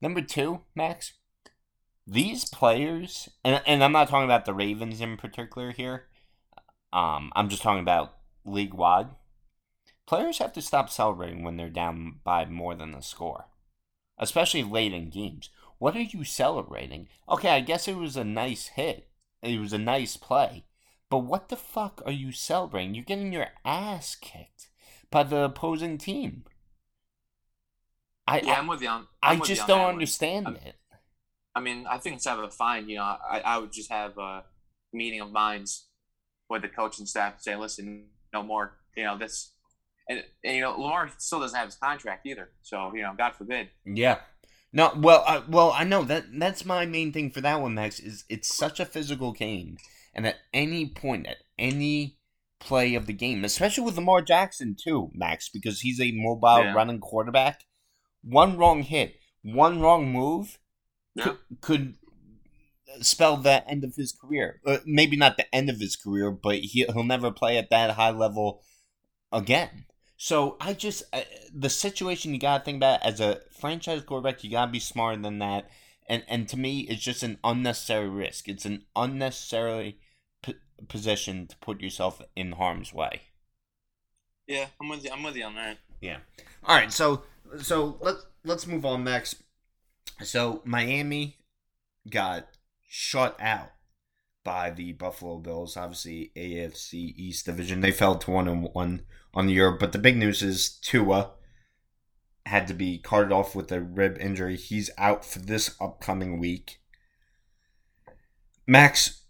Number 0.01 0.23
two, 0.23 0.61
Max. 0.77 1.15
These 2.07 2.45
players, 2.45 3.29
and 3.45 3.63
and 3.67 3.85
I'm 3.85 3.93
not 3.93 4.09
talking 4.09 4.25
about 4.25 4.45
the 4.45 4.55
Ravens 4.55 5.01
in 5.01 5.17
particular 5.17 5.73
here. 5.73 6.07
Um, 6.93 7.33
I'm 7.35 7.49
just 7.49 7.63
talking 7.63 7.83
about 7.83 8.15
league 8.45 8.75
wide. 8.75 9.09
Players 10.07 10.39
have 10.39 10.53
to 10.55 10.63
stop 10.63 10.89
celebrating 10.89 11.45
when 11.45 11.57
they're 11.57 11.69
down 11.69 12.21
by 12.25 12.45
more 12.47 12.75
than 12.75 12.95
a 12.95 13.03
score, 13.03 13.47
especially 14.21 14.63
late 14.63 14.93
in 14.93 15.11
games. 15.11 15.51
What 15.79 15.97
are 15.97 16.03
you 16.03 16.23
celebrating? 16.23 17.09
Okay, 17.29 17.49
I 17.49 17.61
guess 17.61 17.89
it 17.89 17.97
was 17.97 18.17
a 18.17 18.23
nice 18.23 18.69
hit. 18.69 19.09
It 19.43 19.59
was 19.59 19.73
a 19.73 19.79
nice 19.79 20.17
play. 20.17 20.67
But 21.09 21.19
what 21.21 21.49
the 21.49 21.57
fuck 21.57 22.03
are 22.07 22.13
you 22.13 22.31
celebrating? 22.31 22.95
You're 22.95 23.05
getting 23.05 23.33
your 23.33 23.49
ass 23.65 24.15
kicked 24.15 24.69
by 25.11 25.25
the 25.25 25.43
opposing 25.45 25.99
team. 25.99 26.45
I 28.29 28.41
Yeah, 28.41 28.53
I, 28.53 28.59
I'm 28.59 28.67
with 28.69 28.83
you 28.83 28.89
on. 28.89 29.07
I 29.23 29.35
with 29.35 29.49
just 29.49 29.63
on 29.63 29.69
don't 29.69 29.89
understand 29.89 30.47
I'm- 30.47 30.57
it. 30.65 30.77
I 31.53 31.59
mean, 31.59 31.85
I 31.91 31.99
think 31.99 32.15
instead 32.15 32.39
of 32.39 32.45
a 32.45 32.51
fine, 32.51 32.89
you 32.89 32.97
know, 32.97 33.03
I, 33.03 33.43
I 33.45 33.59
would 33.59 33.73
just 33.73 33.91
have 33.91 34.17
a 34.19 34.45
meeting 34.93 35.21
of 35.21 35.33
minds 35.33 35.89
with 36.49 36.63
the 36.63 36.69
coaching 36.69 37.07
staff 37.07 37.33
and 37.35 37.43
say, 37.43 37.57
listen, 37.57 38.07
no 38.33 38.45
more. 38.45 38.79
You 38.97 39.03
know, 39.03 39.19
this, 39.19 39.53
and, 40.11 40.25
and 40.45 40.57
you 40.57 40.61
know, 40.61 40.73
Lamar 40.73 41.09
still 41.17 41.41
doesn't 41.41 41.57
have 41.57 41.69
his 41.69 41.77
contract 41.77 42.27
either. 42.27 42.51
So 42.61 42.93
you 42.95 43.03
know, 43.03 43.15
God 43.17 43.35
forbid. 43.35 43.69
Yeah. 43.87 44.19
No, 44.73 44.93
well, 44.97 45.25
I, 45.27 45.43
well, 45.49 45.73
I 45.73 45.83
know 45.83 46.05
that 46.05 46.27
that's 46.39 46.65
my 46.65 46.87
main 46.87 47.13
thing 47.13 47.31
for 47.31 47.41
that 47.41 47.61
one, 47.61 47.75
Max. 47.75 47.99
Is 47.99 48.25
it's 48.29 48.55
such 48.55 48.79
a 48.79 48.85
physical 48.85 49.33
game, 49.33 49.79
and 50.15 50.27
at 50.27 50.37
any 50.53 50.87
point, 50.87 51.27
at 51.27 51.39
any 51.59 52.19
play 52.61 52.95
of 52.95 53.07
the 53.07 53.13
game, 53.13 53.45
especially 53.45 53.85
with 53.85 53.97
Lamar 53.97 54.23
Jackson 54.23 54.77
too, 54.81 55.11
Max, 55.15 55.49
because 55.49 55.81
he's 55.81 56.01
a 56.01 56.13
mobile 56.13 56.63
Yeah. 56.63 56.75
running 56.75 57.01
quarterback. 57.01 57.65
One 58.23 58.59
wrong 58.59 58.83
hit, 58.83 59.17
one 59.43 59.81
wrong 59.81 60.13
move, 60.13 60.59
Yeah. 61.15 61.25
could, 61.25 61.39
could 61.63 61.95
spell 63.01 63.39
the 63.39 63.67
end 63.69 63.83
of 63.83 63.95
his 63.97 64.13
career. 64.13 64.61
Uh, 64.67 64.79
maybe 64.85 65.17
not 65.17 65.37
the 65.39 65.53
end 65.55 65.71
of 65.71 65.81
his 65.81 65.97
career, 65.97 66.31
but 66.31 66.57
he, 66.57 66.85
he'll 66.93 67.03
never 67.03 67.31
play 67.31 67.57
at 67.57 67.71
that 67.71 67.93
high 67.93 68.11
level 68.11 68.63
again. 69.33 69.87
So 70.23 70.59
I 70.61 70.75
just 70.75 71.03
uh, 71.15 71.23
the 71.51 71.71
situation 71.71 72.35
you 72.35 72.41
gotta 72.41 72.63
think 72.63 72.77
about 72.77 73.03
as 73.03 73.21
a 73.21 73.41
franchise 73.59 74.03
quarterback, 74.03 74.45
you 74.45 74.51
gotta 74.51 74.71
be 74.71 74.79
smarter 74.79 75.17
than 75.23 75.39
that. 75.39 75.71
And 76.07 76.25
and 76.29 76.47
to 76.51 76.59
me, 76.59 76.81
it's 76.81 77.03
just 77.03 77.23
an 77.23 77.39
unnecessary 77.43 78.11
risk. 78.11 78.47
It's 78.47 78.67
an 78.67 78.85
unnecessary 78.95 79.97
p- 80.43 80.57
position 80.89 81.47
to 81.47 81.57
put 81.57 81.81
yourself 81.81 82.21
in 82.37 82.53
harm's 82.53 82.93
way. 82.93 83.23
Yeah, 84.47 84.67
I'm 84.79 84.91
with 84.91 85.05
you. 85.05 85.11
I'm 85.11 85.23
with 85.23 85.37
you 85.37 85.45
on 85.45 85.55
that. 85.55 85.79
Yeah. 86.03 86.19
All 86.65 86.77
right, 86.77 86.93
so 86.93 87.23
so 87.63 87.97
let's 88.03 88.27
let's 88.45 88.67
move 88.67 88.85
on 88.85 89.05
next. 89.05 89.37
So 90.23 90.61
Miami 90.67 91.39
got 92.11 92.47
shut 92.87 93.41
out 93.41 93.71
by 94.51 94.69
the 94.69 94.91
Buffalo 94.95 95.39
Bills. 95.39 95.77
Obviously, 95.77 96.33
AFC 96.35 97.15
East 97.17 97.47
division. 97.47 97.83
They 97.83 97.93
fell 97.93 98.17
to 98.17 98.33
one 98.33 98.49
and 98.49 98.69
one 98.73 99.03
on 99.33 99.47
the 99.47 99.53
year. 99.53 99.71
But 99.71 99.93
the 99.93 99.99
big 99.99 100.17
news 100.17 100.43
is 100.43 100.69
Tua 100.69 101.35
had 102.47 102.67
to 102.67 102.75
be 102.75 102.99
carted 102.99 103.31
off 103.31 103.55
with 103.55 103.71
a 103.71 103.81
rib 103.81 104.19
injury. 104.19 104.57
He's 104.57 104.91
out 104.99 105.25
for 105.25 105.39
this 105.39 105.77
upcoming 105.81 106.41
week. 106.41 106.81
Max, 108.67 109.23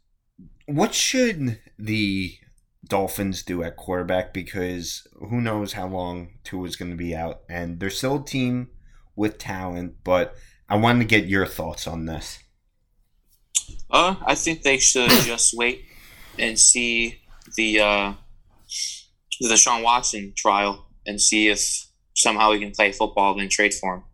what 0.64 0.94
should 0.94 1.60
the 1.78 2.38
Dolphins 2.82 3.42
do 3.42 3.62
at 3.62 3.76
quarterback? 3.76 4.32
Because 4.32 5.06
who 5.28 5.42
knows 5.42 5.74
how 5.74 5.86
long 5.86 6.38
Tua's 6.44 6.76
going 6.76 6.92
to 6.92 6.96
be 6.96 7.14
out, 7.14 7.40
and 7.46 7.78
they're 7.78 7.90
still 7.90 8.22
a 8.22 8.24
team 8.24 8.70
with 9.16 9.36
talent. 9.36 9.96
But 10.02 10.34
I 10.66 10.76
wanted 10.76 11.00
to 11.00 11.04
get 11.14 11.28
your 11.28 11.44
thoughts 11.44 11.86
on 11.86 12.06
this. 12.06 12.38
Uh, 13.90 14.16
I 14.24 14.34
think 14.34 14.62
they 14.62 14.78
should 14.78 15.10
just 15.24 15.54
wait 15.56 15.84
and 16.38 16.58
see 16.58 17.20
the 17.56 17.80
uh, 17.80 18.12
the 19.40 19.56
Sean 19.56 19.82
Watson 19.82 20.32
trial 20.36 20.86
and 21.06 21.20
see 21.20 21.48
if 21.48 21.60
somehow 22.14 22.52
he 22.52 22.60
can 22.60 22.72
play 22.72 22.92
football 22.92 23.38
and 23.40 23.50
trade 23.50 23.74
for 23.74 23.96
him. 23.96 24.04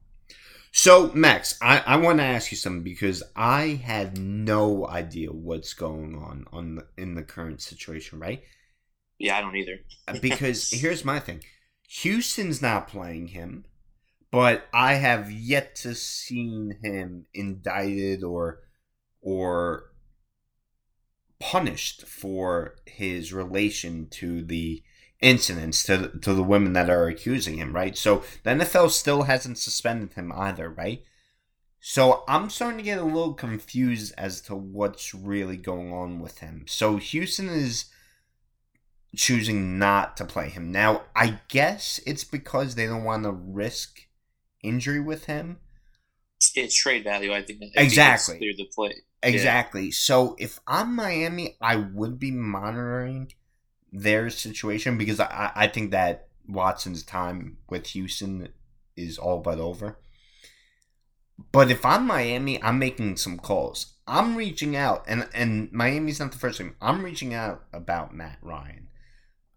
So, 0.73 1.11
Max, 1.15 1.59
I, 1.63 1.79
I 1.87 1.97
want 1.97 2.19
to 2.19 2.25
ask 2.25 2.51
you 2.51 2.57
something 2.59 2.83
because 2.83 3.23
I 3.35 3.81
had 3.83 4.19
no 4.19 4.87
idea 4.87 5.33
what's 5.33 5.73
going 5.73 6.15
on 6.15 6.45
on 6.53 6.75
the, 6.77 6.87
in 6.99 7.15
the 7.15 7.23
current 7.23 7.63
situation, 7.63 8.19
right? 8.19 8.43
Yeah, 9.19 9.39
I 9.39 9.41
don't 9.41 9.57
either. 9.57 9.79
Because 10.21 10.71
here's 10.73 11.03
my 11.03 11.19
thing: 11.19 11.41
Houston's 11.89 12.61
not 12.61 12.89
playing 12.89 13.29
him, 13.29 13.65
but 14.31 14.67
I 14.75 14.95
have 14.95 15.31
yet 15.31 15.77
to 15.77 15.95
seen 15.95 16.79
him 16.83 17.25
indicted 17.33 18.23
or 18.23 18.61
or 19.27 19.91
punished 21.41 22.07
for 22.07 22.77
his 22.87 23.33
relation 23.33 24.07
to 24.09 24.41
the 24.45 24.85
incidents 25.20 25.83
to 25.83 26.12
to 26.22 26.33
the 26.33 26.45
women 26.45 26.74
that 26.74 26.89
are 26.89 27.09
accusing 27.09 27.59
him, 27.59 27.74
right? 27.74 27.99
So 27.99 28.22
the 28.45 28.51
NFL 28.51 28.91
still 28.91 29.24
hasn't 29.24 29.59
suspended 29.59 30.12
him 30.12 30.33
either, 30.33 30.70
right? 30.70 31.03
So 31.81 32.22
I'm 32.29 32.49
starting 32.51 32.79
to 32.79 32.85
get 32.85 32.99
a 32.99 33.05
little 33.05 33.35
confused 33.35 34.14
as 34.16 34.41
to 34.43 34.55
what's 34.55 35.12
really 35.12 35.57
going 35.57 35.93
on 35.93 36.20
with 36.20 36.39
him. 36.39 36.64
So 36.68 36.97
Houston 36.97 37.49
is 37.49 37.87
choosing 39.16 39.77
not 39.77 40.16
to 40.18 40.24
play 40.24 40.51
him. 40.51 40.70
Now, 40.70 41.03
I 41.16 41.41
guess 41.49 41.99
it's 42.07 42.24
because 42.24 42.77
they 42.77 42.87
don't 42.87 43.05
want 43.05 43.24
to 43.24 43.33
risk 43.33 44.03
injury 44.62 45.01
with 45.01 45.24
him. 45.24 45.59
It's 46.55 46.77
trade 46.77 47.03
value. 47.03 47.33
I 47.33 47.43
think. 47.43 47.61
I 47.77 47.83
Exactly. 47.83 48.39
Clear 48.39 48.53
to 48.53 48.64
play. 48.72 48.95
Exactly. 49.23 49.91
So 49.91 50.37
if 50.39 50.61
I'm 50.67 50.95
Miami, 50.95 51.57
I 51.61 51.77
would 51.77 52.19
be 52.19 52.31
monitoring 52.31 53.33
their 53.93 54.31
situation 54.31 54.99
because 54.99 55.21
I, 55.21 55.53
I 55.55 55.67
think 55.69 55.91
that 55.91 56.29
Watson's 56.49 57.03
time 57.03 57.59
with 57.69 57.89
Houston 57.89 58.49
is 58.97 59.19
all 59.19 59.39
but 59.39 59.59
over. 59.59 59.99
But 61.53 61.71
if 61.71 61.85
I'm 61.85 62.07
Miami, 62.07 62.62
I'm 62.62 62.79
making 62.79 63.17
some 63.17 63.39
calls. 63.39 63.95
I'm 64.07 64.37
reaching 64.37 64.77
out, 64.77 65.05
and 65.07 65.29
and 65.35 65.71
Miami's 65.73 66.21
not 66.21 66.33
the 66.33 66.39
first 66.39 66.59
team. 66.59 66.77
I'm 66.81 67.05
reaching 67.05 67.35
out 67.35 67.64
about 67.73 68.14
Matt 68.14 68.39
Ryan. 68.41 68.89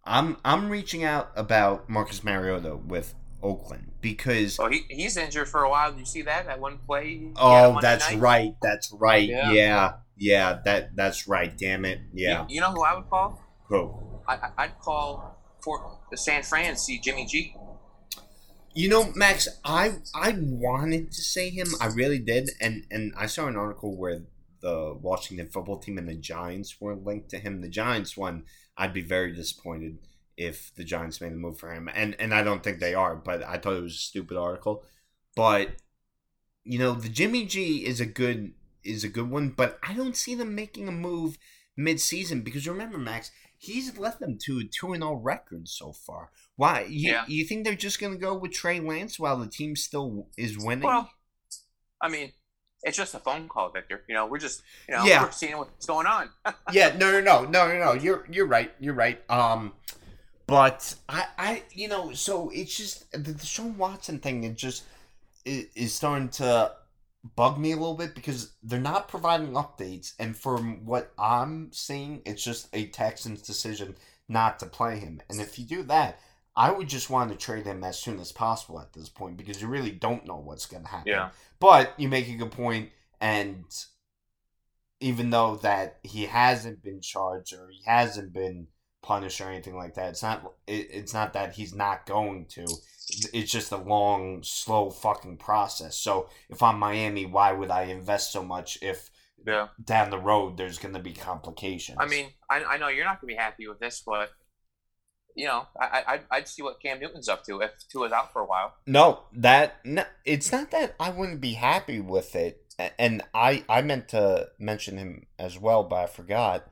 I'm 0.03 0.37
I'm 0.43 0.69
reaching 0.69 1.03
out 1.03 1.31
about 1.35 1.89
Marcus 1.89 2.23
Mariota 2.23 2.75
with 2.75 3.13
Oakland 3.41 3.91
because 4.01 4.59
Oh, 4.59 4.67
he, 4.69 4.83
he's 4.89 5.17
injured 5.17 5.47
for 5.47 5.63
a 5.63 5.69
while. 5.69 5.91
Did 5.91 5.99
you 5.99 6.05
see 6.05 6.21
that? 6.23 6.45
That 6.45 6.59
one 6.59 6.79
play. 6.85 7.31
Oh, 7.35 7.79
that's 7.81 8.09
night? 8.11 8.19
right. 8.19 8.55
That's 8.61 8.91
right. 8.91 9.27
Yeah. 9.27 9.51
Yeah. 9.51 9.93
yeah. 10.17 10.59
that 10.65 10.95
that's 10.95 11.27
right. 11.27 11.55
Damn 11.57 11.85
it. 11.85 11.99
Yeah. 12.13 12.41
You, 12.47 12.55
you 12.55 12.61
know 12.61 12.71
who 12.71 12.83
I 12.83 12.95
would 12.95 13.09
call? 13.09 13.41
Who? 13.67 13.93
I, 14.27 14.35
I- 14.35 14.51
I'd 14.63 14.79
call 14.79 15.37
for 15.61 15.99
the 16.11 16.17
San 16.17 16.43
Fran 16.43 16.75
see 16.77 16.99
Jimmy 16.99 17.25
G. 17.25 17.55
You 18.73 18.87
know, 18.87 19.11
Max, 19.15 19.47
I 19.65 19.95
I 20.15 20.35
wanted 20.37 21.11
to 21.11 21.21
say 21.21 21.49
him. 21.49 21.67
I 21.81 21.87
really 21.87 22.19
did, 22.19 22.51
and 22.61 22.85
and 22.91 23.13
I 23.17 23.25
saw 23.25 23.47
an 23.47 23.55
article 23.57 23.97
where 23.97 24.21
the 24.61 24.97
Washington 25.01 25.49
football 25.49 25.79
team 25.79 25.97
and 25.97 26.07
the 26.07 26.15
Giants 26.15 26.79
were 26.79 26.95
linked 26.95 27.29
to 27.29 27.39
him. 27.39 27.61
The 27.61 27.69
Giants 27.69 28.15
one, 28.15 28.43
I'd 28.77 28.93
be 28.93 29.01
very 29.01 29.33
disappointed 29.33 29.97
if 30.39 30.73
the 30.75 30.83
Giants 30.85 31.19
made 31.21 31.33
a 31.33 31.35
move 31.35 31.59
for 31.59 31.71
him, 31.73 31.89
and 31.93 32.15
and 32.19 32.33
I 32.33 32.41
don't 32.43 32.63
think 32.63 32.79
they 32.79 32.95
are. 32.95 33.15
But 33.15 33.43
I 33.43 33.57
thought 33.57 33.75
it 33.75 33.83
was 33.83 33.95
a 33.95 33.97
stupid 33.99 34.37
article. 34.37 34.83
But 35.35 35.73
you 36.63 36.79
know, 36.79 36.93
the 36.93 37.09
Jimmy 37.09 37.45
G 37.45 37.85
is 37.85 37.99
a 37.99 38.05
good 38.05 38.53
is 38.83 39.03
a 39.03 39.09
good 39.09 39.29
one, 39.29 39.49
but 39.49 39.77
I 39.87 39.93
don't 39.93 40.15
see 40.15 40.35
them 40.35 40.55
making 40.55 40.87
a 40.87 40.91
move 40.91 41.37
mid 41.75 41.99
season 41.99 42.41
because 42.41 42.67
remember, 42.67 42.97
Max, 42.97 43.31
he's 43.57 43.97
led 43.97 44.19
them 44.19 44.37
to 44.45 44.59
a 44.59 44.63
two 44.63 44.93
and 44.93 45.03
all 45.03 45.17
record 45.17 45.67
so 45.67 45.91
far. 45.91 46.31
Why? 46.55 46.85
You, 46.89 47.11
Yeah. 47.11 47.25
you 47.27 47.45
think 47.45 47.65
they're 47.65 47.75
just 47.75 47.99
gonna 47.99 48.15
go 48.17 48.37
with 48.37 48.53
Trey 48.53 48.79
Lance 48.79 49.19
while 49.19 49.37
the 49.37 49.47
team 49.47 49.75
still 49.75 50.29
is 50.37 50.57
winning? 50.57 50.85
Well, 50.85 51.09
I 52.01 52.07
mean, 52.07 52.31
it's 52.83 52.95
just 52.95 53.13
a 53.13 53.19
phone 53.19 53.49
call, 53.49 53.71
Victor. 53.71 54.03
You 54.07 54.15
know, 54.15 54.25
we're 54.25 54.39
just 54.39 54.61
you 54.87 54.95
know 54.95 55.03
Yeah. 55.05 55.23
we're 55.23 55.31
seeing 55.31 55.57
what's 55.57 55.85
going 55.85 56.07
on. 56.07 56.29
yeah, 56.71 56.95
no, 56.97 57.11
no, 57.11 57.19
no, 57.21 57.43
no, 57.45 57.67
no, 57.67 57.77
no. 57.77 57.93
You're 57.93 58.25
you're 58.31 58.47
right. 58.47 58.71
You're 58.79 58.93
right. 58.93 59.21
Um, 59.29 59.73
but 60.49 60.95
I, 61.07 61.25
I, 61.37 61.63
you 61.73 61.87
know, 61.87 62.11
so 62.13 62.49
it's 62.49 62.75
just 62.75 63.11
the 63.11 63.33
Deshaun 63.33 63.75
Watson 63.77 64.19
thing. 64.19 64.43
It 64.43 64.57
just 64.57 64.83
is, 65.45 65.67
is 65.75 65.93
starting 65.93 66.29
to 66.29 66.71
bug 67.35 67.59
me 67.59 67.71
a 67.71 67.75
little 67.75 67.95
bit 67.95 68.15
because 68.15 68.53
they're 68.63 68.79
not 68.79 69.07
providing 69.07 69.53
updates, 69.53 70.13
and 70.19 70.35
from 70.35 70.85
what 70.85 71.11
I'm 71.19 71.71
seeing, 71.71 72.21
it's 72.25 72.43
just 72.43 72.67
a 72.73 72.87
Texans 72.87 73.41
decision 73.41 73.95
not 74.27 74.59
to 74.59 74.65
play 74.65 74.97
him. 74.97 75.21
And 75.29 75.39
if 75.39 75.59
you 75.59 75.65
do 75.65 75.83
that, 75.83 76.19
I 76.55 76.71
would 76.71 76.89
just 76.89 77.09
want 77.09 77.31
to 77.31 77.37
trade 77.37 77.65
him 77.65 77.83
as 77.83 77.99
soon 77.99 78.19
as 78.19 78.31
possible 78.31 78.79
at 78.79 78.93
this 78.93 79.09
point 79.09 79.37
because 79.37 79.61
you 79.61 79.67
really 79.67 79.91
don't 79.91 80.25
know 80.25 80.37
what's 80.37 80.65
going 80.65 80.83
to 80.83 80.89
happen. 80.89 81.11
Yeah. 81.11 81.29
But 81.59 81.93
you 81.97 82.09
make 82.09 82.27
a 82.27 82.35
good 82.35 82.51
point, 82.51 82.89
and 83.21 83.65
even 84.99 85.29
though 85.29 85.55
that 85.57 85.99
he 86.03 86.25
hasn't 86.25 86.83
been 86.83 87.01
charged 87.01 87.53
or 87.53 87.69
he 87.69 87.81
hasn't 87.85 88.33
been 88.33 88.67
punished 89.01 89.39
or 89.41 89.49
anything 89.49 89.75
like 89.75 89.95
that, 89.95 90.09
it's 90.09 90.23
not. 90.23 90.53
It, 90.67 90.87
it's 90.91 91.13
not 91.13 91.33
that 91.33 91.53
he's 91.53 91.73
not 91.73 92.05
going 92.05 92.45
to. 92.51 92.65
It's 93.33 93.51
just 93.51 93.71
a 93.71 93.77
long, 93.77 94.43
slow 94.43 94.89
fucking 94.91 95.37
process. 95.37 95.97
So 95.97 96.29
if 96.49 96.61
I'm 96.61 96.77
Miami, 96.79 97.25
why 97.25 97.51
would 97.51 97.71
I 97.71 97.83
invest 97.83 98.31
so 98.31 98.43
much 98.43 98.77
if 98.83 99.09
Yeah. 99.47 99.69
down 99.83 100.09
the 100.11 100.19
road 100.19 100.57
there's 100.57 100.77
going 100.77 100.93
to 100.93 100.99
be 101.01 101.13
complications? 101.13 101.97
I 101.99 102.05
mean, 102.05 102.27
I, 102.49 102.63
I 102.63 102.77
know 102.77 102.87
you're 102.89 103.05
not 103.05 103.19
gonna 103.19 103.33
be 103.33 103.35
happy 103.35 103.67
with 103.67 103.79
this, 103.79 104.03
but 104.05 104.29
you 105.35 105.47
know, 105.47 105.65
I, 105.79 105.85
I 105.85 106.13
I'd- 106.13 106.25
I'd 106.31 106.47
see 106.47 106.61
what 106.61 106.81
Cam 106.81 106.99
Newton's 106.99 107.29
up 107.29 107.43
to 107.45 107.61
if 107.61 107.71
Tua's 107.89 108.11
out 108.11 108.33
for 108.33 108.41
a 108.41 108.45
while. 108.45 108.73
No, 108.85 109.21
that 109.33 109.77
no, 109.85 110.03
it's 110.25 110.51
not 110.51 110.69
that 110.71 110.95
I 110.99 111.09
wouldn't 111.11 111.39
be 111.41 111.53
happy 111.53 111.99
with 112.01 112.35
it, 112.35 112.65
and 112.99 113.23
I 113.33 113.63
I 113.69 113.81
meant 113.81 114.09
to 114.09 114.49
mention 114.59 114.97
him 114.97 115.27
as 115.39 115.57
well, 115.57 115.83
but 115.83 115.95
I 115.95 116.05
forgot. 116.07 116.67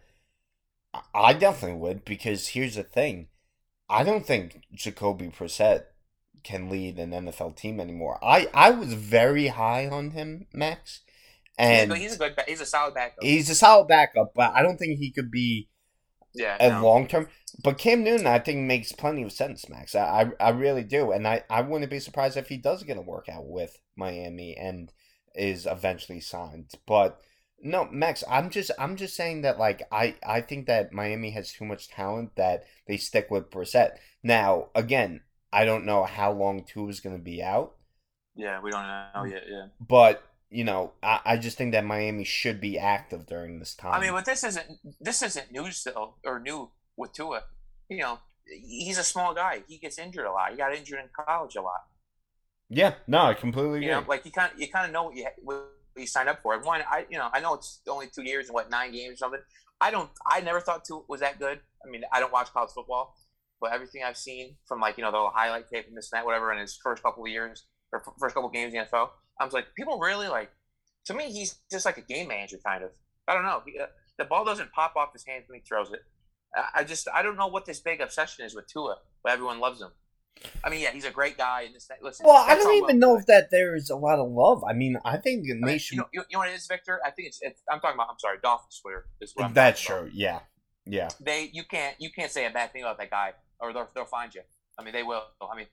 I- 1.13 1.33
definitely 1.33 1.79
would 1.79 2.05
because 2.05 2.49
here's 2.49 2.75
the 2.75 2.83
thing, 2.83 3.27
I 3.89 4.03
don't 4.03 4.25
think 4.25 4.61
Jacoby 4.73 5.29
Brissett 5.29 5.85
can 6.43 6.69
lead 6.69 6.97
an 6.99 7.11
NFL 7.11 7.55
team 7.55 7.79
anymore. 7.79 8.19
I 8.23 8.49
I 8.53 8.71
was 8.71 8.93
very 8.93 9.47
high 9.47 9.87
on 9.87 10.11
him, 10.11 10.47
Max, 10.53 11.01
and 11.57 11.91
he's, 11.91 11.99
a, 11.99 12.03
he's 12.03 12.15
a 12.15 12.17
good, 12.17 12.39
he's 12.47 12.61
a 12.61 12.65
solid 12.65 12.93
backup. 12.93 13.23
he's 13.23 13.49
a 13.49 13.55
solid 13.55 13.87
backup, 13.87 14.33
but 14.35 14.53
I 14.53 14.61
don't 14.61 14.77
think 14.77 14.99
he 14.99 15.11
could 15.11 15.31
be 15.31 15.69
yeah, 16.33 16.57
a 16.59 16.69
no. 16.69 16.83
long 16.83 17.07
term. 17.07 17.27
But 17.63 17.77
Cam 17.77 18.03
Newton, 18.03 18.27
I 18.27 18.39
think, 18.39 18.59
makes 18.67 18.91
plenty 18.91 19.23
of 19.23 19.31
sense, 19.31 19.67
Max. 19.67 19.95
I, 19.95 20.31
I, 20.39 20.47
I 20.47 20.49
really 20.49 20.83
do, 20.83 21.11
and 21.11 21.27
I, 21.27 21.43
I 21.49 21.61
wouldn't 21.61 21.89
be 21.89 21.99
surprised 21.99 22.37
if 22.37 22.49
he 22.49 22.57
does 22.57 22.83
get 22.83 22.97
a 22.97 23.01
workout 23.01 23.47
with 23.47 23.77
Miami 23.95 24.55
and 24.55 24.91
is 25.33 25.65
eventually 25.65 26.19
signed. 26.19 26.71
But 26.85 27.19
no, 27.61 27.85
Max, 27.91 28.23
I'm 28.29 28.49
just 28.49 28.71
I'm 28.79 28.95
just 28.95 29.15
saying 29.15 29.41
that 29.41 29.57
like 29.59 29.83
I, 29.91 30.15
I 30.25 30.41
think 30.41 30.67
that 30.67 30.93
Miami 30.93 31.31
has 31.31 31.51
too 31.51 31.65
much 31.65 31.89
talent 31.89 32.35
that 32.35 32.63
they 32.87 32.97
stick 32.97 33.29
with 33.31 33.49
Brissett. 33.49 33.97
Now, 34.23 34.69
again, 34.75 35.21
I 35.51 35.65
don't 35.65 35.85
know 35.85 36.03
how 36.05 36.31
long 36.31 36.63
Tua 36.63 36.89
is 36.89 36.99
going 36.99 37.17
to 37.17 37.23
be 37.23 37.41
out, 37.41 37.75
yeah, 38.35 38.59
we 38.61 38.71
don't 38.71 38.83
know 38.83 39.23
yet. 39.25 39.43
Yeah, 39.49 39.67
but 39.79 40.23
you 40.49 40.63
know, 40.63 40.93
I, 41.03 41.19
I 41.25 41.37
just 41.37 41.57
think 41.57 41.71
that 41.73 41.85
Miami 41.85 42.23
should 42.23 42.61
be 42.61 42.77
active 42.77 43.25
during 43.25 43.59
this 43.59 43.75
time. 43.75 43.93
I 43.93 43.99
mean, 43.99 44.11
but 44.11 44.25
this 44.25 44.43
isn't 44.43 44.67
this 44.99 45.21
isn't 45.23 45.51
news 45.51 45.83
though, 45.83 46.15
or 46.23 46.39
new 46.39 46.71
with 46.95 47.13
Tua. 47.13 47.43
You 47.89 47.97
know, 47.99 48.19
he's 48.45 48.97
a 48.97 49.03
small 49.03 49.33
guy. 49.33 49.63
He 49.67 49.77
gets 49.77 49.97
injured 49.97 50.25
a 50.25 50.31
lot. 50.31 50.51
He 50.51 50.57
got 50.57 50.73
injured 50.75 50.99
in 50.99 51.09
college 51.25 51.55
a 51.55 51.61
lot. 51.61 51.81
yeah, 52.69 52.95
no, 53.07 53.19
I 53.25 53.33
completely 53.33 53.79
You 53.79 53.91
agree. 53.91 53.91
know, 53.91 54.03
like 54.07 54.25
you 54.25 54.31
kind 54.31 54.51
of 54.53 54.59
you 54.59 54.67
kind 54.69 54.85
of 54.85 54.91
know 54.91 55.03
what 55.03 55.15
you 55.15 55.27
what 55.43 55.69
you 55.99 56.07
signed 56.07 56.29
up 56.29 56.41
for. 56.41 56.53
And 56.53 56.63
one, 56.63 56.81
I 56.89 57.05
you 57.09 57.17
know 57.17 57.29
I 57.33 57.39
know 57.39 57.53
it's 57.53 57.81
only 57.87 58.07
two 58.07 58.23
years 58.23 58.47
and 58.47 58.53
what 58.53 58.69
nine 58.69 58.91
games 58.91 59.13
or 59.13 59.17
something. 59.17 59.41
I 59.79 59.91
don't. 59.91 60.09
I 60.29 60.41
never 60.41 60.59
thought 60.59 60.85
Tua 60.85 61.01
was 61.07 61.21
that 61.21 61.39
good. 61.39 61.59
I 61.85 61.89
mean, 61.89 62.01
I 62.11 62.19
don't 62.19 62.33
watch 62.33 62.51
college 62.51 62.71
football, 62.71 63.15
but 63.61 63.71
everything 63.71 64.03
I've 64.03 64.17
seen 64.17 64.55
from 64.67 64.79
like 64.79 64.97
you 64.97 65.03
know 65.03 65.11
the 65.11 65.17
little 65.17 65.31
highlight 65.33 65.69
tape 65.69 65.87
and 65.87 65.95
this 65.97 66.11
and 66.11 66.19
that 66.19 66.25
whatever 66.25 66.51
in 66.51 66.59
his 66.59 66.77
first 66.81 67.03
couple 67.03 67.23
of 67.23 67.29
years 67.29 67.65
or 67.91 68.03
first 68.19 68.35
couple 68.35 68.49
of 68.49 68.53
games 68.53 68.73
in 68.73 68.79
the 68.79 68.85
NFL, 68.85 69.09
I 69.39 69.45
was 69.45 69.53
like, 69.53 69.67
people 69.75 69.99
really 69.99 70.27
like. 70.27 70.51
To 71.05 71.13
me, 71.13 71.31
he's 71.31 71.55
just 71.71 71.85
like 71.85 71.97
a 71.97 72.01
game 72.01 72.27
manager 72.27 72.57
kind 72.65 72.83
of. 72.83 72.91
I 73.27 73.33
don't 73.33 73.43
know. 73.43 73.61
He, 73.65 73.79
uh, 73.79 73.85
the 74.17 74.25
ball 74.25 74.43
doesn't 74.43 74.71
pop 74.73 74.95
off 74.95 75.13
his 75.13 75.25
hands 75.25 75.45
when 75.47 75.59
he 75.59 75.65
throws 75.65 75.91
it. 75.91 76.01
I, 76.55 76.81
I 76.81 76.83
just 76.83 77.07
I 77.13 77.21
don't 77.21 77.37
know 77.37 77.47
what 77.47 77.65
this 77.65 77.79
big 77.79 78.01
obsession 78.01 78.45
is 78.45 78.55
with 78.55 78.67
Tua, 78.67 78.97
but 79.23 79.31
everyone 79.31 79.59
loves 79.59 79.81
him. 79.81 79.91
I 80.63 80.69
mean, 80.69 80.81
yeah, 80.81 80.91
he's 80.91 81.05
a 81.05 81.11
great 81.11 81.37
guy. 81.37 81.63
And 81.63 81.75
this, 81.75 81.89
listen, 82.01 82.25
Well, 82.25 82.43
I 82.47 82.55
don't 82.55 82.75
even 82.75 82.99
know 82.99 83.17
if 83.17 83.25
that 83.27 83.49
there 83.51 83.75
is 83.75 83.89
a 83.89 83.95
lot 83.95 84.19
of 84.19 84.29
love. 84.29 84.63
I 84.63 84.73
mean, 84.73 84.97
I 85.05 85.17
think 85.17 85.43
the 85.43 85.51
I 85.51 85.55
mean, 85.55 85.65
nation. 85.65 85.95
you, 85.97 86.01
know, 86.01 86.07
you, 86.13 86.23
know 86.33 86.39
what 86.39 86.49
it 86.49 86.55
is, 86.55 86.67
Victor? 86.67 86.99
I 87.05 87.11
think 87.11 87.29
it's, 87.29 87.39
it's 87.41 87.61
I'm 87.71 87.79
talking 87.79 87.95
about. 87.95 88.07
I'm 88.09 88.19
sorry, 88.19 88.37
Dolphins 88.41 88.79
Twitter 88.81 89.05
is 89.21 89.33
what 89.35 89.45
I'm 89.45 89.53
that's 89.53 89.81
talking 89.81 89.95
about. 89.95 90.11
true. 90.11 90.19
Yeah, 90.19 90.39
yeah. 90.85 91.09
They 91.19 91.49
you 91.53 91.63
can't 91.63 91.95
you 91.99 92.09
can't 92.11 92.31
say 92.31 92.45
a 92.45 92.49
bad 92.49 92.73
thing 92.73 92.83
about 92.83 92.97
that 92.99 93.11
guy, 93.11 93.33
or 93.59 93.73
they'll, 93.73 93.89
they'll 93.93 94.05
find 94.05 94.33
you. 94.33 94.41
I 94.79 94.83
mean, 94.83 94.93
they 94.93 95.03
will. 95.03 95.23
I 95.41 95.55
mean, 95.55 95.67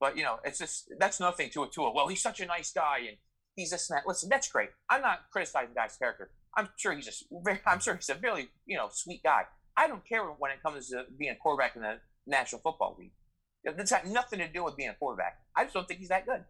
but 0.00 0.16
you 0.16 0.22
know, 0.22 0.38
it's 0.44 0.58
just 0.58 0.90
that's 0.98 1.20
nothing 1.20 1.50
to 1.50 1.62
a 1.64 1.68
tool. 1.68 1.92
Well, 1.94 2.08
he's 2.08 2.22
such 2.22 2.40
a 2.40 2.46
nice 2.46 2.72
guy, 2.72 2.98
and 3.08 3.16
he's 3.54 3.70
this 3.70 3.90
and 3.90 3.98
that. 3.98 4.06
Listen, 4.06 4.28
that's 4.28 4.50
great. 4.50 4.70
I'm 4.90 5.02
not 5.02 5.20
criticizing 5.32 5.70
the 5.70 5.74
guy's 5.74 5.96
character. 5.96 6.30
I'm 6.56 6.68
sure 6.76 6.92
he's 6.92 7.06
just. 7.06 7.24
I'm 7.66 7.80
sure 7.80 7.94
he's 7.94 8.08
a 8.08 8.16
really 8.22 8.48
you 8.66 8.76
know 8.76 8.88
sweet 8.92 9.22
guy. 9.22 9.44
I 9.76 9.88
don't 9.88 10.06
care 10.06 10.24
when 10.24 10.50
it 10.50 10.62
comes 10.62 10.88
to 10.88 11.04
being 11.18 11.32
a 11.32 11.36
quarterback 11.36 11.76
in 11.76 11.82
the 11.82 11.98
National 12.26 12.60
Football 12.62 12.96
League. 12.98 13.12
That's 13.74 13.90
got 13.90 14.06
nothing 14.06 14.38
to 14.38 14.48
do 14.48 14.62
with 14.64 14.76
being 14.76 14.90
a 14.90 14.94
quarterback. 14.94 15.38
I 15.54 15.64
just 15.64 15.74
don't 15.74 15.86
think 15.88 16.00
he's 16.00 16.08
that 16.10 16.26
good. 16.26 16.44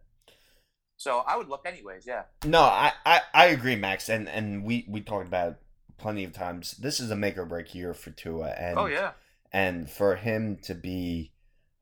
So 0.97 1.23
I 1.27 1.37
would 1.37 1.47
look 1.47 1.65
anyways. 1.65 2.05
Yeah. 2.07 2.23
No, 2.45 2.61
I, 2.61 2.91
I, 3.05 3.21
I 3.33 3.45
agree, 3.47 3.75
Max, 3.75 4.09
and 4.09 4.27
and 4.27 4.63
we 4.63 4.85
we 4.89 5.01
talked 5.01 5.27
about 5.27 5.49
it 5.49 5.55
plenty 5.97 6.23
of 6.23 6.33
times. 6.33 6.71
This 6.71 6.99
is 6.99 7.11
a 7.11 7.15
make 7.15 7.37
or 7.37 7.45
break 7.45 7.73
year 7.75 7.93
for 7.93 8.09
Tua, 8.11 8.49
and 8.57 8.77
Oh 8.79 8.85
yeah. 8.87 9.11
and 9.51 9.89
for 9.89 10.15
him 10.15 10.57
to 10.63 10.73
be 10.73 11.31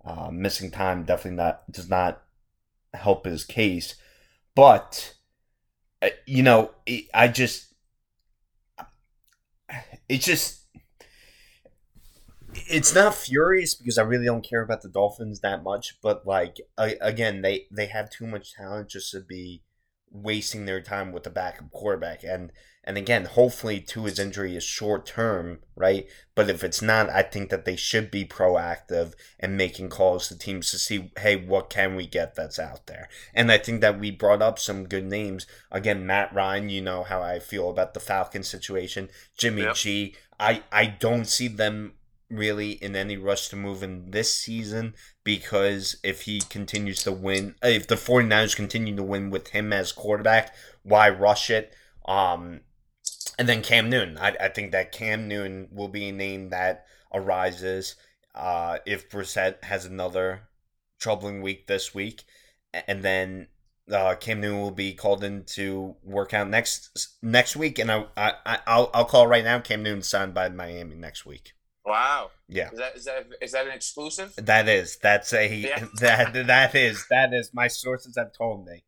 uh, 0.03 0.29
missing 0.31 0.69
time 0.69 1.03
definitely 1.03 1.37
not 1.37 1.71
does 1.71 1.89
not 1.89 2.21
help 2.93 3.25
his 3.25 3.45
case. 3.45 3.95
But 4.53 5.15
uh, 6.01 6.09
you 6.25 6.43
know, 6.43 6.71
it, 6.85 7.05
I 7.13 7.29
just 7.29 7.73
it's 10.09 10.25
just 10.25 10.61
it's 12.67 12.93
not 12.93 13.15
furious 13.15 13.75
because 13.75 13.97
I 13.97 14.03
really 14.03 14.25
don't 14.25 14.47
care 14.47 14.61
about 14.61 14.81
the 14.81 14.89
Dolphins 14.89 15.39
that 15.41 15.63
much. 15.63 15.97
But 16.01 16.25
like 16.25 16.57
I, 16.77 16.97
again, 17.01 17.41
they 17.41 17.67
they 17.71 17.87
have 17.87 18.09
too 18.09 18.27
much 18.27 18.53
talent 18.53 18.89
just 18.89 19.11
to 19.11 19.21
be 19.21 19.63
wasting 20.11 20.65
their 20.65 20.81
time 20.81 21.11
with 21.11 21.23
the 21.23 21.29
backup 21.29 21.69
quarterback 21.71 22.23
and 22.23 22.51
and 22.85 22.97
again 22.97 23.25
hopefully 23.25 23.81
to 23.81 24.05
his 24.05 24.17
injury 24.17 24.55
is 24.55 24.63
short 24.63 25.05
term 25.05 25.59
right 25.75 26.07
but 26.35 26.49
if 26.49 26.63
it's 26.63 26.81
not 26.81 27.09
i 27.09 27.21
think 27.21 27.49
that 27.49 27.65
they 27.65 27.75
should 27.75 28.09
be 28.09 28.23
proactive 28.23 29.13
and 29.39 29.57
making 29.57 29.89
calls 29.89 30.29
to 30.29 30.37
teams 30.37 30.71
to 30.71 30.77
see 30.77 31.11
hey 31.19 31.35
what 31.35 31.69
can 31.69 31.95
we 31.95 32.07
get 32.07 32.33
that's 32.35 32.59
out 32.59 32.85
there 32.87 33.09
and 33.33 33.51
i 33.51 33.57
think 33.57 33.81
that 33.81 33.99
we 33.99 34.09
brought 34.09 34.41
up 34.41 34.57
some 34.57 34.87
good 34.87 35.05
names 35.05 35.45
again 35.69 36.05
matt 36.05 36.33
ryan 36.33 36.69
you 36.69 36.81
know 36.81 37.03
how 37.03 37.21
i 37.21 37.37
feel 37.37 37.69
about 37.69 37.93
the 37.93 37.99
Falcon 37.99 38.43
situation 38.43 39.09
jimmy 39.37 39.63
Yep. 39.63 39.75
g 39.75 40.15
i 40.39 40.63
i 40.71 40.85
don't 40.85 41.25
see 41.25 41.49
them 41.49 41.93
really 42.29 42.71
in 42.71 42.95
any 42.95 43.17
rush 43.17 43.49
to 43.49 43.55
move 43.55 43.83
in 43.83 44.09
this 44.11 44.33
season 44.33 44.95
because 45.23 45.97
if 46.03 46.23
he 46.23 46.41
continues 46.41 47.03
to 47.03 47.11
win 47.11 47.53
if 47.61 47.87
the 47.87 47.95
49ers 47.95 48.55
continue 48.55 48.95
to 48.95 49.03
win 49.03 49.29
with 49.29 49.49
him 49.49 49.71
as 49.71 49.91
quarterback 49.91 50.55
why 50.81 51.07
rush 51.07 51.51
it 51.51 51.71
um 52.07 52.61
and 53.37 53.49
then 53.49 53.61
Cam 53.61 53.89
Newton. 53.89 54.17
I, 54.17 54.35
I 54.39 54.49
think 54.49 54.71
that 54.71 54.91
Cam 54.91 55.27
Newton 55.27 55.67
will 55.71 55.87
be 55.87 56.09
a 56.09 56.11
name 56.11 56.49
that 56.49 56.85
arises 57.13 57.95
uh, 58.33 58.79
if 58.85 59.09
Brissett 59.09 59.63
has 59.63 59.85
another 59.85 60.47
troubling 60.99 61.41
week 61.41 61.67
this 61.67 61.93
week. 61.93 62.23
And 62.87 63.03
then 63.03 63.47
uh, 63.91 64.15
Cam 64.15 64.41
Newton 64.41 64.61
will 64.61 64.71
be 64.71 64.93
called 64.93 65.23
in 65.23 65.43
to 65.47 65.95
work 66.03 66.33
out 66.33 66.49
next 66.49 67.17
next 67.21 67.55
week. 67.55 67.79
And 67.79 67.91
I, 67.91 68.05
I, 68.17 68.59
I'll, 68.65 68.89
I'll 68.93 69.05
call 69.05 69.27
right 69.27 69.43
now 69.43 69.59
Cam 69.59 69.83
Newton 69.83 70.01
signed 70.01 70.33
by 70.33 70.49
Miami 70.49 70.95
next 70.95 71.25
week. 71.25 71.53
Wow. 71.85 72.31
Yeah. 72.47 72.71
Is 72.71 72.79
that 72.79 72.95
is 72.95 73.05
that 73.05 73.27
is 73.41 73.51
that 73.51 73.67
an 73.67 73.73
exclusive? 73.73 74.33
That 74.37 74.67
is. 74.67 74.97
That's 74.97 75.33
a 75.33 75.53
Yeah. 75.53 75.85
that 75.99 76.33
that 76.33 76.75
is 76.75 77.05
that 77.09 77.33
is 77.33 77.51
my 77.53 77.67
sources 77.67 78.15
have 78.17 78.33
told 78.33 78.65
me. 78.65 78.83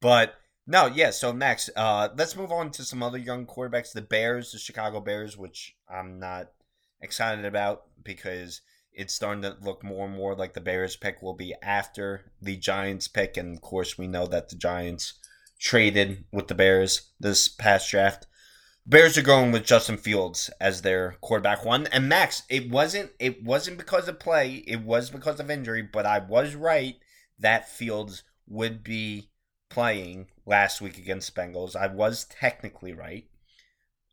But 0.00 0.34
no, 0.66 0.86
yeah, 0.86 1.10
so 1.10 1.32
next, 1.32 1.70
uh 1.76 2.08
let's 2.16 2.36
move 2.36 2.52
on 2.52 2.70
to 2.72 2.84
some 2.84 3.02
other 3.02 3.18
young 3.18 3.46
quarterbacks. 3.46 3.92
The 3.92 4.02
Bears, 4.02 4.52
the 4.52 4.58
Chicago 4.58 5.00
Bears, 5.00 5.36
which 5.36 5.76
I'm 5.88 6.18
not 6.18 6.52
excited 7.00 7.44
about 7.44 7.84
because 8.02 8.60
it's 8.92 9.14
starting 9.14 9.42
to 9.42 9.56
look 9.60 9.84
more 9.84 10.06
and 10.06 10.16
more 10.16 10.34
like 10.34 10.54
the 10.54 10.60
Bears 10.60 10.96
pick 10.96 11.20
will 11.22 11.34
be 11.34 11.54
after 11.62 12.32
the 12.40 12.56
Giants 12.56 13.08
pick, 13.08 13.36
and 13.36 13.54
of 13.54 13.60
course 13.60 13.98
we 13.98 14.06
know 14.06 14.26
that 14.26 14.48
the 14.48 14.56
Giants 14.56 15.14
traded 15.60 16.24
with 16.32 16.48
the 16.48 16.54
Bears 16.54 17.10
this 17.20 17.48
past 17.48 17.90
draft. 17.90 18.26
Bears 18.86 19.18
are 19.18 19.22
going 19.22 19.50
with 19.50 19.66
Justin 19.66 19.96
Fields 19.96 20.48
as 20.60 20.82
their 20.82 21.16
quarterback 21.20 21.64
one. 21.64 21.88
And 21.88 22.08
Max, 22.08 22.44
it 22.48 22.70
wasn't 22.70 23.10
it 23.18 23.42
wasn't 23.42 23.78
because 23.78 24.06
of 24.06 24.20
play, 24.20 24.64
it 24.66 24.82
was 24.82 25.10
because 25.10 25.40
of 25.40 25.50
injury, 25.50 25.82
but 25.82 26.06
I 26.06 26.20
was 26.20 26.54
right 26.54 26.96
that 27.38 27.68
Fields 27.68 28.22
would 28.46 28.84
be 28.84 29.28
playing 29.68 30.28
last 30.46 30.80
week 30.80 30.98
against 30.98 31.34
Bengals. 31.34 31.74
I 31.74 31.88
was 31.88 32.24
technically 32.24 32.92
right. 32.92 33.26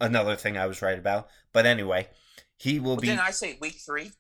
Another 0.02 0.36
thing 0.36 0.58
I 0.58 0.66
was 0.66 0.82
right 0.82 0.98
about. 0.98 1.28
But 1.54 1.66
anyway, 1.68 2.08
he 2.58 2.80
will 2.80 2.94
Well, 2.94 3.02
be 3.02 3.08
didn't 3.08 3.22
I 3.22 3.32
say 3.32 3.58
week 3.62 3.76
three? 3.76 4.12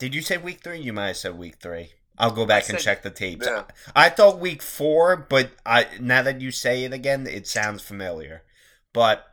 Did 0.00 0.14
you 0.14 0.22
say 0.22 0.38
week 0.38 0.62
3? 0.64 0.80
You 0.80 0.94
might 0.94 1.08
have 1.08 1.18
said 1.18 1.36
week 1.36 1.56
3. 1.60 1.90
I'll 2.16 2.30
go 2.30 2.46
back 2.46 2.70
and 2.70 2.78
check 2.78 3.02
the 3.02 3.10
tapes. 3.10 3.46
Yeah. 3.46 3.64
I 3.94 4.08
thought 4.08 4.38
week 4.40 4.62
4, 4.62 5.26
but 5.28 5.50
I 5.66 5.88
now 6.00 6.22
that 6.22 6.40
you 6.40 6.50
say 6.50 6.84
it 6.84 6.94
again, 6.94 7.26
it 7.26 7.46
sounds 7.46 7.82
familiar. 7.82 8.42
But 8.92 9.24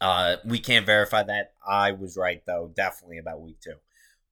uh, 0.00 0.36
we 0.44 0.58
can't 0.58 0.86
verify 0.86 1.22
that. 1.24 1.52
I 1.66 1.92
was 1.92 2.16
right 2.16 2.42
though, 2.46 2.72
definitely 2.74 3.18
about 3.18 3.40
week 3.42 3.60
two. 3.60 3.74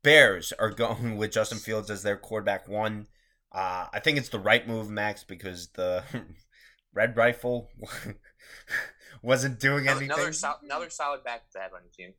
Bears 0.02 0.52
are 0.58 0.70
going 0.70 1.16
with 1.18 1.32
Justin 1.32 1.58
Fields 1.58 1.90
as 1.90 2.02
their 2.02 2.16
quarterback 2.16 2.68
one. 2.68 3.06
Uh, 3.52 3.86
I 3.92 4.00
think 4.00 4.18
it's 4.18 4.28
the 4.28 4.38
right 4.38 4.66
move, 4.66 4.90
Max, 4.90 5.24
because 5.24 5.68
the 5.68 6.04
Red 6.94 7.16
Rifle 7.16 7.68
wasn't 9.22 9.58
doing 9.58 9.84
Another 9.84 9.98
anything. 10.00 10.16
another, 10.16 10.32
sol- 10.32 10.60
another 10.62 10.90
solid 10.90 11.24
back 11.24 11.50
to 11.52 11.58
have 11.58 11.72
on 11.72 11.80
your 11.82 12.08
team. 12.08 12.14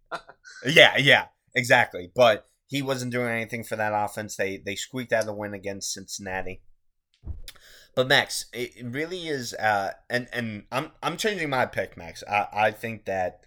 Yeah, 0.66 0.98
yeah, 0.98 1.26
exactly. 1.56 2.12
But 2.14 2.46
he 2.68 2.82
wasn't 2.82 3.12
doing 3.12 3.30
anything 3.30 3.64
for 3.64 3.76
that 3.76 3.94
offense. 3.96 4.36
They 4.36 4.58
they 4.58 4.76
squeaked 4.76 5.14
out 5.14 5.26
the 5.26 5.34
win 5.34 5.54
against 5.54 5.94
Cincinnati. 5.94 6.62
But 8.00 8.08
Max, 8.08 8.46
it 8.54 8.72
really 8.82 9.28
is, 9.28 9.54
uh, 9.56 9.92
and 10.10 10.30
and 10.32 10.64
I'm 10.72 10.94
I'm 11.04 11.18
changing 11.18 11.50
my 11.50 11.66
pick, 11.66 11.98
Max. 11.98 12.24
I 12.26 12.48
I 12.54 12.72
think 12.72 13.04
that 13.04 13.42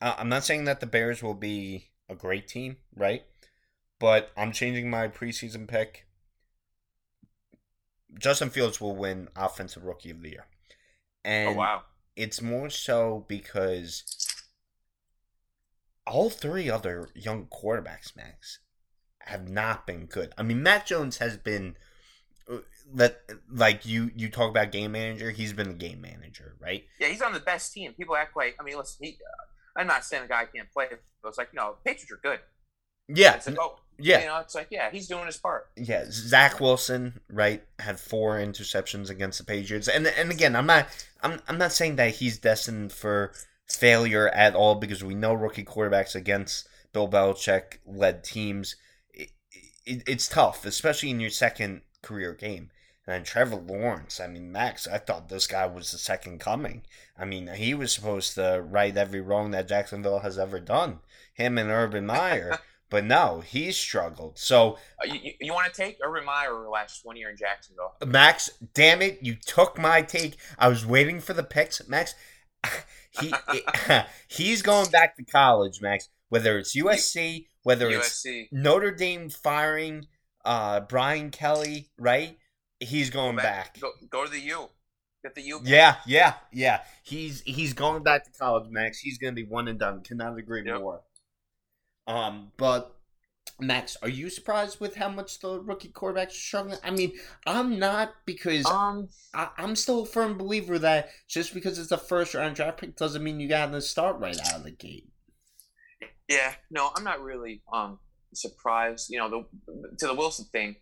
I- 0.00 0.16
I'm 0.18 0.28
not 0.28 0.42
saying 0.42 0.64
that 0.64 0.80
the 0.80 0.86
Bears 0.86 1.22
will 1.22 1.34
be 1.34 1.90
a 2.08 2.16
great 2.16 2.48
team, 2.48 2.78
right? 2.96 3.22
But 4.00 4.32
I'm 4.36 4.50
changing 4.50 4.90
my 4.90 5.06
preseason 5.06 5.68
pick. 5.68 6.08
Justin 8.18 8.50
Fields 8.50 8.80
will 8.80 8.96
win 8.96 9.28
Offensive 9.36 9.84
Rookie 9.84 10.10
of 10.10 10.22
the 10.22 10.30
Year, 10.30 10.46
and 11.24 11.50
oh 11.50 11.58
wow. 11.60 11.82
it's 12.16 12.42
more 12.42 12.70
so 12.70 13.26
because 13.28 14.26
all 16.04 16.30
three 16.30 16.68
other 16.68 17.10
young 17.14 17.46
quarterbacks, 17.46 18.16
Max, 18.16 18.58
have 19.20 19.48
not 19.48 19.86
been 19.86 20.06
good. 20.06 20.32
I 20.36 20.42
mean, 20.42 20.64
Mac 20.64 20.84
Jones 20.84 21.18
has 21.18 21.36
been 21.36 21.76
uh, 21.76 21.87
that 22.94 23.22
like 23.50 23.84
you 23.86 24.10
you 24.16 24.28
talk 24.28 24.50
about 24.50 24.72
game 24.72 24.92
manager. 24.92 25.30
He's 25.30 25.52
been 25.52 25.68
the 25.68 25.74
game 25.74 26.00
manager, 26.00 26.54
right? 26.60 26.84
Yeah, 26.98 27.08
he's 27.08 27.22
on 27.22 27.32
the 27.32 27.40
best 27.40 27.72
team. 27.72 27.92
People 27.94 28.16
act 28.16 28.36
like 28.36 28.56
I 28.60 28.62
mean, 28.64 28.76
listen, 28.76 28.98
he. 29.04 29.12
Uh, 29.12 29.80
I'm 29.80 29.86
not 29.86 30.04
saying 30.04 30.22
the 30.24 30.28
guy 30.28 30.44
can't 30.46 30.70
play, 30.72 30.86
but 31.22 31.28
it's 31.28 31.38
like 31.38 31.54
no, 31.54 31.76
Patriots 31.84 32.10
are 32.10 32.16
good. 32.22 32.40
Yeah, 33.10 33.36
It's 33.36 33.46
like 33.46 33.56
oh, 33.58 33.78
yeah, 33.98 34.20
you 34.20 34.26
know, 34.26 34.38
it's 34.40 34.54
like 34.54 34.68
yeah, 34.70 34.90
he's 34.90 35.08
doing 35.08 35.24
his 35.26 35.38
part. 35.38 35.68
yeah. 35.76 36.04
Zach 36.10 36.60
Wilson, 36.60 37.20
right, 37.30 37.62
had 37.78 37.98
four 37.98 38.36
interceptions 38.36 39.08
against 39.08 39.38
the 39.38 39.44
Patriots, 39.44 39.88
and 39.88 40.06
and 40.06 40.30
again, 40.30 40.54
I'm 40.56 40.66
not 40.66 40.88
I'm 41.22 41.40
I'm 41.48 41.56
not 41.58 41.72
saying 41.72 41.96
that 41.96 42.16
he's 42.16 42.38
destined 42.38 42.92
for 42.92 43.32
failure 43.66 44.28
at 44.28 44.54
all 44.54 44.74
because 44.74 45.02
we 45.04 45.14
know 45.14 45.32
rookie 45.32 45.64
quarterbacks 45.64 46.14
against 46.14 46.68
Bill 46.92 47.08
Belichick 47.08 47.78
led 47.86 48.24
teams. 48.24 48.76
It, 49.14 49.30
it, 49.86 50.02
it's 50.06 50.28
tough, 50.28 50.66
especially 50.66 51.10
in 51.10 51.20
your 51.20 51.30
second 51.30 51.82
career 52.02 52.34
game. 52.34 52.70
And 53.08 53.24
Trevor 53.24 53.56
Lawrence, 53.56 54.20
I 54.20 54.26
mean, 54.26 54.52
Max, 54.52 54.86
I 54.86 54.98
thought 54.98 55.30
this 55.30 55.46
guy 55.46 55.64
was 55.66 55.92
the 55.92 55.98
second 55.98 56.40
coming. 56.40 56.82
I 57.18 57.24
mean, 57.24 57.48
he 57.48 57.72
was 57.72 57.90
supposed 57.90 58.34
to 58.34 58.62
right 58.62 58.94
every 58.94 59.22
wrong 59.22 59.50
that 59.52 59.66
Jacksonville 59.66 60.18
has 60.18 60.38
ever 60.38 60.60
done. 60.60 60.98
Him 61.32 61.56
and 61.56 61.70
Urban 61.70 62.04
Meyer. 62.04 62.58
but 62.90 63.04
no, 63.04 63.40
he 63.40 63.72
struggled. 63.72 64.38
So, 64.38 64.76
Uh, 65.02 65.06
you 65.06 65.32
you, 65.40 65.54
want 65.54 65.72
to 65.72 65.82
take 65.82 65.96
Urban 66.04 66.26
Meyer 66.26 66.68
last 66.68 67.02
one 67.02 67.16
year 67.16 67.30
in 67.30 67.36
Jacksonville? 67.38 67.94
Max, 68.06 68.50
damn 68.74 69.00
it, 69.00 69.20
you 69.22 69.36
took 69.36 69.78
my 69.78 70.02
take. 70.02 70.36
I 70.58 70.68
was 70.68 70.84
waiting 70.84 71.20
for 71.20 71.32
the 71.32 71.44
picks, 71.44 71.86
Max. 71.88 72.14
He 73.20 73.32
he's 74.28 74.62
going 74.62 74.90
back 74.90 75.16
to 75.16 75.24
college, 75.24 75.80
Max. 75.80 76.08
Whether 76.28 76.58
it's 76.58 76.76
USC, 76.76 77.46
whether 77.62 77.88
it's 77.88 78.24
Notre 78.52 78.90
Dame 78.92 79.30
firing 79.30 80.06
uh, 80.44 80.80
Brian 80.80 81.30
Kelly, 81.30 81.88
right? 81.98 82.38
He's 82.80 83.10
going 83.10 83.36
back. 83.36 83.80
Go, 83.80 83.90
go 84.08 84.24
to 84.24 84.30
the 84.30 84.40
U. 84.40 84.68
Get 85.22 85.34
the 85.34 85.42
U. 85.42 85.60
Yeah, 85.64 85.96
yeah, 86.06 86.34
yeah. 86.52 86.82
He's 87.02 87.40
he's 87.42 87.72
going 87.72 88.04
back 88.04 88.24
to 88.24 88.30
college, 88.38 88.70
Max. 88.70 89.00
He's 89.00 89.18
gonna 89.18 89.32
be 89.32 89.42
one 89.44 89.66
and 89.66 89.78
done. 89.78 90.02
Cannot 90.02 90.38
agree 90.38 90.62
Yep. 90.64 90.80
more. 90.80 91.02
Um, 92.06 92.52
but 92.56 92.94
Max, 93.60 93.96
are 94.02 94.08
you 94.08 94.30
surprised 94.30 94.78
with 94.78 94.94
how 94.94 95.08
much 95.08 95.40
the 95.40 95.60
rookie 95.60 95.88
quarterbacks 95.88 96.28
are 96.28 96.30
struggling? 96.30 96.78
I 96.84 96.90
mean, 96.92 97.12
I'm 97.46 97.78
not 97.80 98.12
because 98.26 98.64
Um. 98.66 99.08
I, 99.34 99.48
I'm 99.58 99.74
still 99.74 100.02
a 100.02 100.06
firm 100.06 100.38
believer 100.38 100.78
that 100.78 101.10
just 101.28 101.52
because 101.54 101.78
it's 101.80 101.90
a 101.90 101.98
first 101.98 102.34
round 102.34 102.54
draft 102.54 102.78
pick 102.78 102.96
doesn't 102.96 103.22
mean 103.24 103.40
you 103.40 103.48
got 103.48 103.72
to 103.72 103.80
start 103.80 104.20
right 104.20 104.38
out 104.38 104.54
of 104.54 104.62
the 104.64 104.70
gate. 104.70 105.08
Yeah. 106.28 106.54
No, 106.70 106.90
I'm 106.94 107.02
not 107.04 107.20
really 107.20 107.62
um 107.72 107.98
surprised. 108.32 109.10
You 109.10 109.18
know, 109.18 109.28
the 109.66 109.96
to 109.98 110.06
the 110.06 110.14
Wilson 110.14 110.46
thing. 110.52 110.76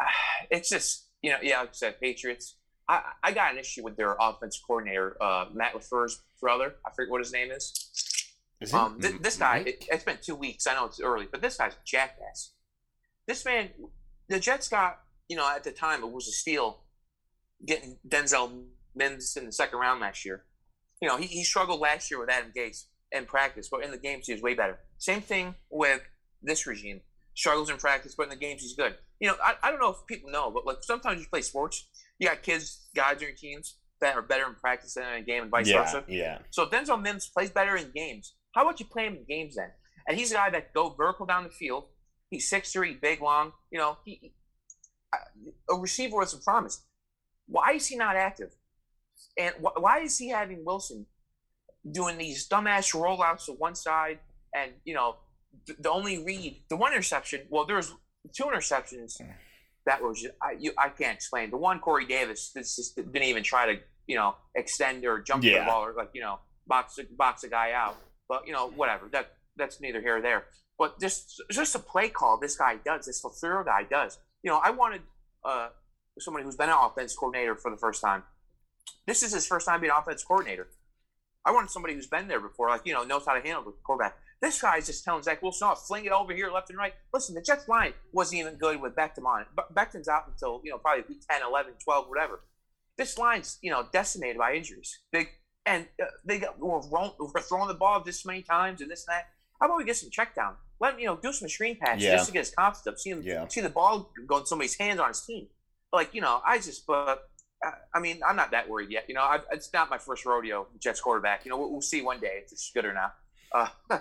It's 0.50 0.68
just 0.68 1.06
you 1.22 1.30
know, 1.30 1.38
yeah, 1.42 1.60
like 1.60 1.70
I 1.70 1.72
said, 1.72 2.00
Patriots. 2.00 2.56
I 2.88 3.02
I 3.22 3.32
got 3.32 3.52
an 3.52 3.58
issue 3.58 3.82
with 3.82 3.96
their 3.96 4.16
offense 4.20 4.60
coordinator, 4.64 5.16
uh, 5.20 5.46
Matt 5.52 5.74
LaFleur's 5.74 6.22
brother. 6.40 6.74
I 6.86 6.90
forget 6.94 7.10
what 7.10 7.20
his 7.20 7.32
name 7.32 7.50
is. 7.50 7.72
Is 8.60 8.72
Um, 8.72 9.00
th- 9.00 9.20
this 9.20 9.36
guy, 9.36 9.58
it, 9.66 9.84
it's 9.90 10.04
been 10.04 10.18
two 10.22 10.34
weeks. 10.34 10.66
I 10.66 10.74
know 10.74 10.86
it's 10.86 11.00
early, 11.00 11.26
but 11.30 11.42
this 11.42 11.56
guy's 11.56 11.72
a 11.72 11.84
jackass. 11.84 12.52
This 13.26 13.44
man, 13.44 13.70
the 14.28 14.38
Jets 14.38 14.68
got, 14.68 15.00
you 15.28 15.36
know, 15.36 15.48
at 15.50 15.64
the 15.64 15.72
time 15.72 16.02
it 16.02 16.10
was 16.10 16.28
a 16.28 16.32
steal 16.32 16.84
getting 17.66 17.98
Denzel 18.08 18.64
Mims 18.94 19.36
in 19.36 19.46
the 19.46 19.52
second 19.52 19.78
round 19.78 20.00
last 20.00 20.24
year. 20.24 20.44
You 21.02 21.08
know, 21.08 21.16
he, 21.18 21.26
he 21.26 21.44
struggled 21.44 21.80
last 21.80 22.10
year 22.10 22.20
with 22.20 22.30
Adam 22.30 22.52
Gase 22.56 22.84
in 23.12 23.26
practice, 23.26 23.68
but 23.70 23.84
in 23.84 23.90
the 23.90 23.98
games 23.98 24.26
he 24.26 24.32
was 24.32 24.42
way 24.42 24.54
better. 24.54 24.78
Same 24.98 25.20
thing 25.20 25.54
with 25.70 26.00
this 26.42 26.66
regime. 26.66 27.00
Struggles 27.36 27.70
in 27.70 27.76
practice, 27.76 28.14
but 28.16 28.24
in 28.24 28.30
the 28.30 28.36
games 28.36 28.62
he's 28.62 28.74
good. 28.74 28.94
You 29.20 29.28
know, 29.28 29.36
I, 29.42 29.54
I 29.62 29.70
don't 29.70 29.78
know 29.78 29.90
if 29.90 29.98
people 30.06 30.30
know, 30.30 30.50
but 30.50 30.66
like 30.66 30.78
sometimes 30.80 31.20
you 31.20 31.26
play 31.28 31.42
sports, 31.42 31.86
you 32.18 32.26
got 32.28 32.42
kids, 32.42 32.88
guys 32.94 33.16
on 33.16 33.22
your 33.22 33.32
teams 33.32 33.76
that 34.00 34.16
are 34.16 34.22
better 34.22 34.46
in 34.46 34.54
practice 34.54 34.94
than 34.94 35.06
in 35.08 35.22
a 35.22 35.22
game 35.22 35.42
and 35.42 35.50
vice 35.50 35.68
versa. 35.70 36.04
yeah. 36.08 36.38
So 36.50 36.64
if 36.64 36.70
Denzel 36.70 37.00
Mims 37.00 37.28
plays 37.28 37.50
better 37.50 37.76
in 37.76 37.90
games, 37.94 38.34
how 38.54 38.62
about 38.62 38.80
you 38.80 38.86
play 38.86 39.06
him 39.06 39.14
in 39.14 39.24
games 39.28 39.56
then? 39.56 39.70
And 40.08 40.16
he's 40.18 40.30
a 40.32 40.34
guy 40.34 40.50
that 40.50 40.72
go 40.72 40.90
vertical 40.90 41.26
down 41.26 41.44
the 41.44 41.50
field. 41.50 41.84
He's 42.30 42.48
six 42.48 42.72
three, 42.72 42.94
big, 42.94 43.20
long. 43.20 43.52
You 43.70 43.78
know, 43.78 43.98
he, 44.04 44.32
a 45.70 45.74
receiver 45.74 46.18
with 46.18 46.28
some 46.28 46.40
promise. 46.40 46.82
Why 47.46 47.72
is 47.72 47.86
he 47.86 47.96
not 47.96 48.16
active? 48.16 48.54
And 49.38 49.54
wh- 49.56 49.80
why 49.80 50.00
is 50.00 50.18
he 50.18 50.28
having 50.28 50.64
Wilson 50.64 51.06
doing 51.90 52.18
these 52.18 52.48
dumbass 52.48 52.94
rollouts 52.94 53.46
to 53.46 53.52
one 53.52 53.74
side? 53.74 54.18
And 54.54 54.72
you 54.84 54.94
know, 54.94 55.16
the 55.78 55.90
only 55.90 56.24
read, 56.24 56.62
the 56.68 56.76
one 56.76 56.92
interception. 56.92 57.42
Well, 57.50 57.64
there's 57.66 57.92
two 58.36 58.44
interceptions 58.44 59.20
that 59.86 60.02
was 60.02 60.20
just, 60.22 60.34
I, 60.42 60.56
you, 60.58 60.72
I 60.78 60.88
can't 60.88 61.14
explain. 61.14 61.50
The 61.50 61.56
one 61.56 61.78
Corey 61.80 62.06
Davis 62.06 62.50
this 62.54 62.76
just 62.76 62.96
didn't 62.96 63.22
even 63.22 63.42
try 63.42 63.74
to 63.74 63.80
you 64.06 64.16
know 64.16 64.34
extend 64.54 65.04
or 65.04 65.20
jump 65.20 65.42
Yeah. 65.44 65.60
the 65.60 65.66
ball 65.70 65.84
or 65.84 65.92
like 65.94 66.10
you 66.14 66.20
know 66.20 66.38
box 66.66 66.98
box 67.16 67.44
a 67.44 67.48
guy 67.48 67.72
out. 67.72 67.96
But 68.28 68.46
you 68.46 68.52
know 68.52 68.68
whatever 68.70 69.08
that 69.12 69.32
that's 69.56 69.80
neither 69.80 70.00
here 70.00 70.18
or 70.18 70.20
there. 70.20 70.44
But 70.78 71.00
just 71.00 71.40
just 71.50 71.74
a 71.74 71.78
play 71.78 72.08
call 72.08 72.38
this 72.38 72.56
guy 72.56 72.76
does. 72.84 73.06
This 73.06 73.22
LaFleur 73.24 73.64
guy 73.64 73.84
does. 73.84 74.18
You 74.42 74.50
know 74.50 74.60
I 74.62 74.70
wanted 74.70 75.02
uh, 75.44 75.68
somebody 76.18 76.44
who's 76.44 76.56
been 76.56 76.68
an 76.68 76.76
offense 76.80 77.14
coordinator 77.14 77.54
for 77.54 77.70
the 77.70 77.76
first 77.76 78.02
time. 78.02 78.24
This 79.06 79.22
is 79.22 79.32
his 79.32 79.46
first 79.46 79.66
time 79.66 79.80
being 79.80 79.92
offense 79.96 80.24
coordinator. 80.24 80.68
I 81.44 81.52
wanted 81.52 81.70
somebody 81.70 81.94
who's 81.94 82.08
been 82.08 82.26
there 82.26 82.40
before, 82.40 82.68
like 82.68 82.82
you 82.84 82.92
know 82.92 83.04
knows 83.04 83.24
how 83.24 83.34
to 83.34 83.40
handle 83.40 83.62
the 83.62 83.72
quarterback. 83.84 84.16
This 84.42 84.60
guy's 84.60 84.86
just 84.86 85.02
telling 85.04 85.22
Zach 85.22 85.42
Wilson, 85.42 85.68
"Oh, 85.70 85.74
fling 85.74 86.04
it 86.04 86.12
over 86.12 86.34
here, 86.34 86.50
left 86.50 86.68
and 86.70 86.78
right." 86.78 86.92
Listen, 87.12 87.34
the 87.34 87.40
Jets 87.42 87.68
line 87.68 87.94
wasn't 88.12 88.40
even 88.40 88.54
good 88.56 88.80
with 88.80 88.94
Beckham 88.94 89.24
on 89.24 89.40
it. 89.42 89.46
But 89.54 89.74
Beckham's 89.74 90.08
out 90.08 90.28
until 90.28 90.60
you 90.62 90.70
know 90.70 90.78
probably 90.78 91.04
week 91.08 91.22
10, 91.30 91.40
11, 91.42 91.74
12, 91.82 92.08
whatever. 92.08 92.40
This 92.98 93.16
line's 93.18 93.58
you 93.62 93.70
know 93.70 93.86
decimated 93.92 94.38
by 94.38 94.54
injuries. 94.54 95.00
They 95.12 95.28
and 95.64 95.86
uh, 96.00 96.06
they 96.24 96.38
got 96.38 96.58
we're, 96.58 96.80
rolling, 96.88 97.12
we're 97.18 97.40
throwing 97.40 97.68
the 97.68 97.74
ball 97.74 98.02
this 98.02 98.24
many 98.26 98.42
times 98.42 98.80
and 98.82 98.90
this 98.90 99.06
and 99.08 99.14
that. 99.16 99.26
How 99.60 99.66
about 99.66 99.78
we 99.78 99.84
get 99.84 99.96
some 99.96 100.10
check 100.10 100.34
down? 100.34 100.56
Let 100.80 100.94
him, 100.94 101.00
you 101.00 101.06
know, 101.06 101.16
do 101.16 101.32
some 101.32 101.48
screen 101.48 101.76
passes 101.80 102.04
Yeah. 102.04 102.16
just 102.16 102.26
to 102.26 102.32
get 102.32 102.40
his 102.40 102.50
confidence 102.54 102.86
up. 102.86 102.98
See 102.98 103.10
him, 103.10 103.22
Yeah. 103.22 103.48
see 103.48 103.62
the 103.62 103.70
ball 103.70 104.12
go 104.26 104.38
in 104.38 104.46
somebody's 104.46 104.76
hands 104.76 105.00
on 105.00 105.08
his 105.08 105.22
team. 105.24 105.48
Like, 105.92 106.12
you 106.12 106.20
know, 106.20 106.42
I 106.44 106.58
just, 106.58 106.86
but 106.86 107.30
I- 107.64 107.72
I 107.94 108.00
mean, 108.00 108.20
I'm 108.24 108.36
not 108.36 108.50
that 108.50 108.68
worried 108.68 108.90
yet. 108.90 109.06
You 109.08 109.14
know, 109.14 109.22
I, 109.22 109.40
it's 109.50 109.72
not 109.72 109.88
my 109.88 109.96
first 109.96 110.26
rodeo, 110.26 110.66
Jets 110.78 111.00
quarterback. 111.00 111.46
You 111.46 111.50
know, 111.50 111.56
we'll, 111.56 111.72
we'll 111.72 111.80
see 111.80 112.02
one 112.02 112.20
day 112.20 112.42
if 112.44 112.52
it's 112.52 112.70
good 112.74 112.84
or 112.84 112.92
not. 112.92 113.14
Uh, 113.50 113.68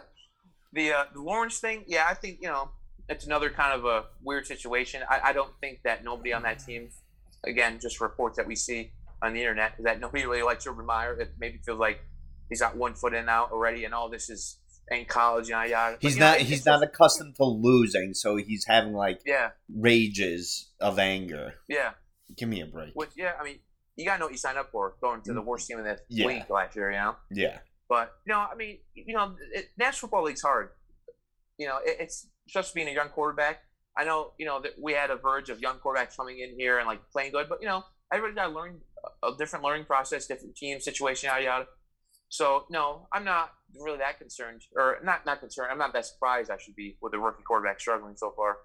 the 0.76 0.92
uh, 0.94 1.04
the 1.14 1.22
Lawrence 1.22 1.58
thing, 1.60 1.84
yeah, 1.88 2.06
I 2.08 2.14
think 2.14 2.40
you 2.42 2.48
know 2.50 2.70
it's 3.10 3.26
another 3.26 3.50
kind 3.50 3.74
of 3.74 3.86
a 3.86 4.06
weird 4.22 4.46
situation. 4.46 5.02
I, 5.10 5.20
I 5.30 5.34
don't 5.34 5.52
think 5.62 5.80
that 5.84 6.04
nobody 6.04 6.34
on 6.34 6.44
that 6.44 6.60
team, 6.60 6.90
again, 7.46 7.80
just 7.82 8.00
reports 8.02 8.38
that 8.38 8.46
we 8.48 8.56
see 8.56 8.92
on 9.22 9.34
the 9.34 9.40
internet, 9.40 9.74
that 9.80 10.00
nobody 10.00 10.26
really 10.26 10.44
likes 10.44 10.68
Urban 10.68 10.86
Meyer. 10.86 11.14
It 11.20 11.34
maybe 11.40 11.60
feels 11.66 11.80
like 11.80 12.02
he's 12.50 12.62
got 12.62 12.76
one 12.76 12.94
foot 12.94 13.14
in 13.14 13.30
out 13.30 13.52
already, 13.52 13.86
and 13.86 13.94
all 13.94 14.10
this 14.10 14.30
is 14.30 14.60
in 14.92 15.06
college, 15.06 15.50
yada 15.50 15.70
yada. 15.70 15.98
He's 16.02 16.18
not. 16.18 16.38
He's 16.40 16.66
not 16.66 16.82
just- 16.82 16.94
accustomed 16.94 17.36
to 17.38 17.46
losing, 17.46 18.14
so 18.14 18.36
he's 18.36 18.66
having 18.68 18.94
like 18.94 19.22
Yeah, 19.26 19.50
rages 19.74 20.72
of 20.80 21.00
anger. 21.00 21.54
yeah. 21.68 21.92
Give 22.36 22.50
me 22.50 22.62
a 22.62 22.66
break. 22.66 22.92
Which, 22.96 23.12
yeah, 23.16 23.34
I 23.40 23.44
mean, 23.44 23.60
you 23.96 24.04
gotta 24.06 24.20
know 24.20 24.26
what 24.26 24.32
you 24.32 24.38
signed 24.40 24.58
up 24.58 24.72
for 24.72 24.96
going 25.00 25.22
to 25.22 25.34
the 25.34 25.42
worst 25.44 25.68
team 25.68 25.78
in 25.78 25.86
the 25.86 26.00
Yeah. 26.10 26.26
league 26.26 26.50
last 26.50 26.76
year. 26.76 26.90
You 26.92 26.98
know. 26.98 27.16
Yeah. 27.32 27.60
But 27.88 28.14
you 28.26 28.34
know, 28.34 28.40
I 28.40 28.56
mean, 28.56 28.80
you 28.94 29.14
know, 29.14 29.36
it, 29.54 29.70
National 29.78 30.10
Football 30.10 30.26
League's 30.26 30.42
hard. 30.42 30.70
You 31.58 31.68
know, 31.68 31.78
it, 31.86 31.98
it's 32.00 32.28
just 32.48 32.74
being 32.74 32.88
a 32.88 32.92
young 32.92 33.10
quarterback. 33.10 33.60
I 33.98 34.04
know, 34.04 34.32
you 34.38 34.46
know, 34.46 34.62
that 34.62 34.74
we 34.82 34.94
had 34.94 35.10
a 35.10 35.16
verge 35.16 35.50
of 35.50 35.62
young 35.62 35.78
quarterbacks 35.78 36.18
coming 36.18 36.40
in 36.40 36.58
here 36.58 36.80
and 36.80 36.88
like 36.88 37.00
playing 37.12 37.32
good, 37.32 37.48
but 37.48 37.62
you 37.62 37.68
know, 37.68 37.84
everybody's 38.12 38.36
got 38.36 38.48
to 38.48 38.54
learn 38.54 38.82
a 39.24 39.32
different 39.38 39.64
learning 39.64 39.86
process, 39.86 40.28
different 40.28 40.56
team 40.56 40.80
situation, 40.80 41.28
yada 41.28 41.44
yada. 41.44 41.66
So 42.30 42.66
no, 42.70 43.08
I'm 43.14 43.24
not 43.24 43.52
really 43.80 44.00
that 44.00 44.20
concerned, 44.20 44.64
or 44.76 44.98
not 45.04 45.26
not 45.26 45.40
concerned. 45.40 45.70
I'm 45.72 45.78
not 45.78 45.94
that 45.94 46.06
surprised. 46.06 46.52
I 46.52 46.58
should 46.58 46.76
be 46.76 46.98
with 47.02 47.12
the 47.12 47.20
rookie 47.20 47.44
quarterback 47.44 47.80
struggling 47.80 48.16
so 48.18 48.34
far. 48.36 48.58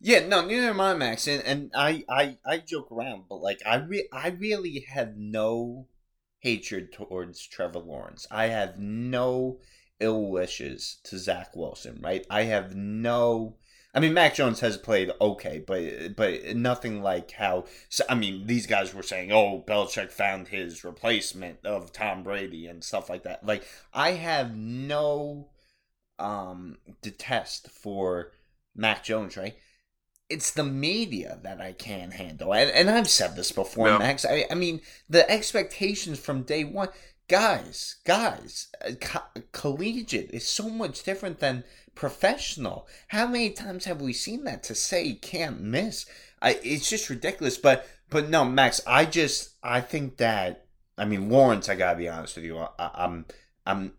Yeah, 0.00 0.26
no, 0.26 0.46
neither 0.46 0.70
am 0.70 0.80
I, 0.80 0.94
Max. 0.94 1.26
And, 1.26 1.42
and 1.42 1.72
I, 1.74 2.04
I, 2.08 2.38
I 2.46 2.58
joke 2.58 2.92
around, 2.92 3.24
but 3.28 3.40
like 3.40 3.58
I, 3.66 3.76
re- 3.76 4.08
I 4.12 4.28
really 4.28 4.86
have 4.92 5.16
no 5.16 5.88
hatred 6.40 6.92
towards 6.92 7.46
Trevor 7.46 7.80
Lawrence. 7.80 8.26
I 8.30 8.46
have 8.46 8.78
no 8.78 9.60
ill 10.00 10.26
wishes 10.26 10.98
to 11.04 11.18
Zach 11.18 11.56
Wilson. 11.56 12.00
Right? 12.02 12.26
I 12.30 12.44
have 12.44 12.74
no. 12.74 13.56
I 13.94 14.00
mean, 14.00 14.12
Mac 14.12 14.34
Jones 14.34 14.60
has 14.60 14.76
played 14.76 15.10
okay, 15.20 15.64
but 15.66 16.14
but 16.16 16.56
nothing 16.56 17.02
like 17.02 17.32
how. 17.32 17.64
I 18.08 18.14
mean, 18.14 18.46
these 18.46 18.66
guys 18.66 18.94
were 18.94 19.02
saying, 19.02 19.32
"Oh, 19.32 19.64
Belichick 19.66 20.12
found 20.12 20.48
his 20.48 20.84
replacement 20.84 21.64
of 21.64 21.92
Tom 21.92 22.22
Brady 22.22 22.66
and 22.66 22.84
stuff 22.84 23.08
like 23.08 23.24
that." 23.24 23.44
Like, 23.44 23.64
I 23.92 24.12
have 24.12 24.56
no 24.56 25.50
um 26.18 26.76
detest 27.02 27.70
for 27.70 28.32
Mac 28.74 29.04
Jones, 29.04 29.36
right? 29.36 29.56
It's 30.30 30.50
the 30.50 30.64
media 30.64 31.38
that 31.42 31.60
I 31.60 31.72
can't 31.72 32.12
handle, 32.12 32.52
and, 32.54 32.70
and 32.70 32.90
I've 32.90 33.08
said 33.08 33.34
this 33.34 33.50
before, 33.52 33.88
Yeah. 33.88 33.98
Max. 33.98 34.24
I, 34.24 34.44
I 34.50 34.54
mean, 34.54 34.80
the 35.08 35.28
expectations 35.30 36.18
from 36.18 36.42
day 36.42 36.64
one, 36.64 36.88
guys, 37.28 37.96
guys, 38.04 38.68
uh, 38.86 38.92
co- 39.00 39.42
collegiate 39.52 40.30
is 40.32 40.46
so 40.46 40.68
much 40.68 41.02
different 41.02 41.38
than 41.38 41.64
professional. 41.94 42.86
How 43.08 43.26
many 43.26 43.50
times 43.50 43.84
have 43.86 44.00
we 44.00 44.12
seen 44.12 44.44
that 44.44 44.62
to 44.64 44.74
say 44.74 45.14
can't 45.14 45.60
miss? 45.60 46.06
I, 46.40 46.58
it's 46.62 46.88
just 46.88 47.10
ridiculous. 47.10 47.56
But 47.58 47.86
but 48.10 48.28
no, 48.28 48.44
Max, 48.44 48.80
I 48.86 49.04
just 49.04 49.56
I 49.62 49.80
think 49.80 50.18
that 50.18 50.66
I 50.96 51.04
mean 51.04 51.28
Lawrence. 51.30 51.68
I 51.68 51.74
gotta 51.74 51.98
be 51.98 52.08
honest 52.08 52.36
with 52.36 52.44
you. 52.44 52.58
I, 52.58 52.68
I'm 52.78 53.26
I'm 53.66 53.92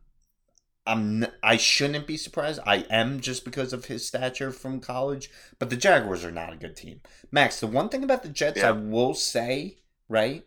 I'm 0.89 1.23
n- 1.23 1.31
I 1.43 1.57
shouldn't 1.57 2.07
be 2.07 2.17
surprised. 2.17 2.59
I 2.65 2.77
am 2.89 3.19
just 3.19 3.45
because 3.45 3.73
of 3.73 3.85
his 3.85 4.05
stature 4.07 4.51
from 4.51 4.79
college. 4.79 5.29
But 5.59 5.69
the 5.69 5.77
Jaguars 5.77 6.25
are 6.25 6.31
not 6.31 6.51
a 6.53 6.57
good 6.57 6.75
team. 6.75 7.01
Max, 7.31 7.59
the 7.59 7.67
one 7.67 7.89
thing 7.89 8.03
about 8.03 8.23
the 8.23 8.29
Jets 8.29 8.57
Yeah. 8.59 8.69
I 8.69 8.71
will 8.71 9.13
say, 9.13 9.77
right? 10.07 10.45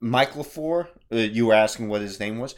Mike 0.00 0.32
LaFleur, 0.32 0.88
uh, 1.12 1.16
you 1.16 1.46
were 1.46 1.54
asking 1.54 1.88
what 1.88 2.00
his 2.00 2.18
name 2.20 2.38
was. 2.38 2.54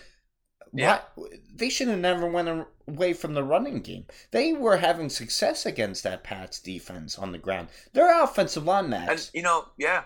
Yeah. 0.75 1.01
Why, 1.17 1.27
they 1.55 1.69
should 1.69 1.89
have 1.89 1.99
never 1.99 2.27
went 2.27 2.67
away 2.89 3.13
from 3.13 3.35
the 3.35 3.43
running 3.45 3.81
game. 3.81 4.07
They 4.31 4.53
were 4.53 4.77
having 4.79 5.09
success 5.11 5.67
against 5.67 6.03
that 6.05 6.25
Pats 6.25 6.61
defense 6.61 7.19
on 7.19 7.33
the 7.33 7.39
ground. 7.39 7.69
Their 7.93 8.23
offensive 8.23 8.65
line, 8.65 8.85
And 8.85 8.91
Max, 8.91 9.31
you 9.35 9.43
know, 9.43 9.67
yeah, 9.77 10.05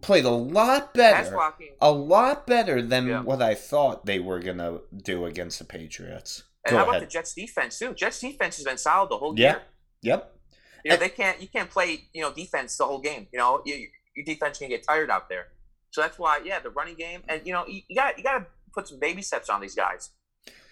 played 0.00 0.24
a 0.24 0.30
lot 0.30 0.94
better. 0.94 1.38
A 1.80 1.90
lot 1.92 2.46
better 2.46 2.82
than 2.82 3.06
Yeah. 3.06 3.20
what 3.22 3.42
I 3.42 3.54
thought 3.54 4.06
they 4.06 4.18
were 4.18 4.40
going 4.40 4.58
to 4.58 4.82
do 4.96 5.24
against 5.24 5.58
the 5.58 5.64
Patriots. 5.64 6.42
And 6.64 6.72
Go 6.72 6.76
how 6.78 6.82
about 6.84 6.96
ahead. 6.96 7.02
the 7.08 7.10
Jets 7.10 7.34
defense 7.34 7.78
too? 7.78 7.94
Jets 7.94 8.20
defense 8.20 8.56
has 8.56 8.64
been 8.64 8.78
solid 8.78 9.10
the 9.10 9.18
whole 9.18 9.38
Yeah. 9.38 9.50
year. 9.52 9.62
Yep. 10.02 10.34
You 10.84 10.90
know, 10.92 10.96
they 10.96 11.08
can't. 11.08 11.40
You 11.40 11.48
can't 11.48 11.70
play. 11.70 12.08
You 12.12 12.22
know, 12.22 12.32
defense 12.32 12.76
the 12.76 12.84
whole 12.84 13.00
game. 13.00 13.26
You 13.32 13.38
know, 13.38 13.62
you, 13.64 13.88
your 14.14 14.24
defense 14.24 14.58
can 14.58 14.68
get 14.68 14.84
tired 14.86 15.10
out 15.10 15.28
there. 15.28 15.48
So 15.90 16.00
that's 16.02 16.18
why, 16.18 16.40
yeah, 16.44 16.60
the 16.60 16.70
running 16.70 16.94
game, 16.96 17.22
and 17.28 17.40
you 17.46 17.52
know, 17.52 17.64
you, 17.66 17.82
you 17.88 17.96
got 17.96 18.16
you 18.18 18.24
got 18.24 18.38
to 18.38 18.46
put 18.74 18.86
some 18.88 18.98
baby 19.00 19.22
steps 19.22 19.48
on 19.48 19.60
these 19.60 19.74
guys. 19.74 20.10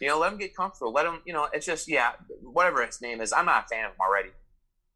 You 0.01 0.09
know, 0.09 0.19
let 0.19 0.31
them 0.31 0.39
get 0.39 0.55
comfortable. 0.57 0.93
Let 0.93 1.05
them. 1.05 1.23
You 1.27 1.33
know, 1.33 1.49
it's 1.53 1.67
just 1.67 1.89
yeah, 1.89 2.13
whatever 2.43 2.85
his 2.87 3.01
name 3.01 3.21
is. 3.21 3.33
I'm 3.33 3.47
not 3.47 3.65
a 3.65 3.69
fan 3.69 3.85
of 3.87 3.93
him 3.93 3.97
already. 4.01 4.31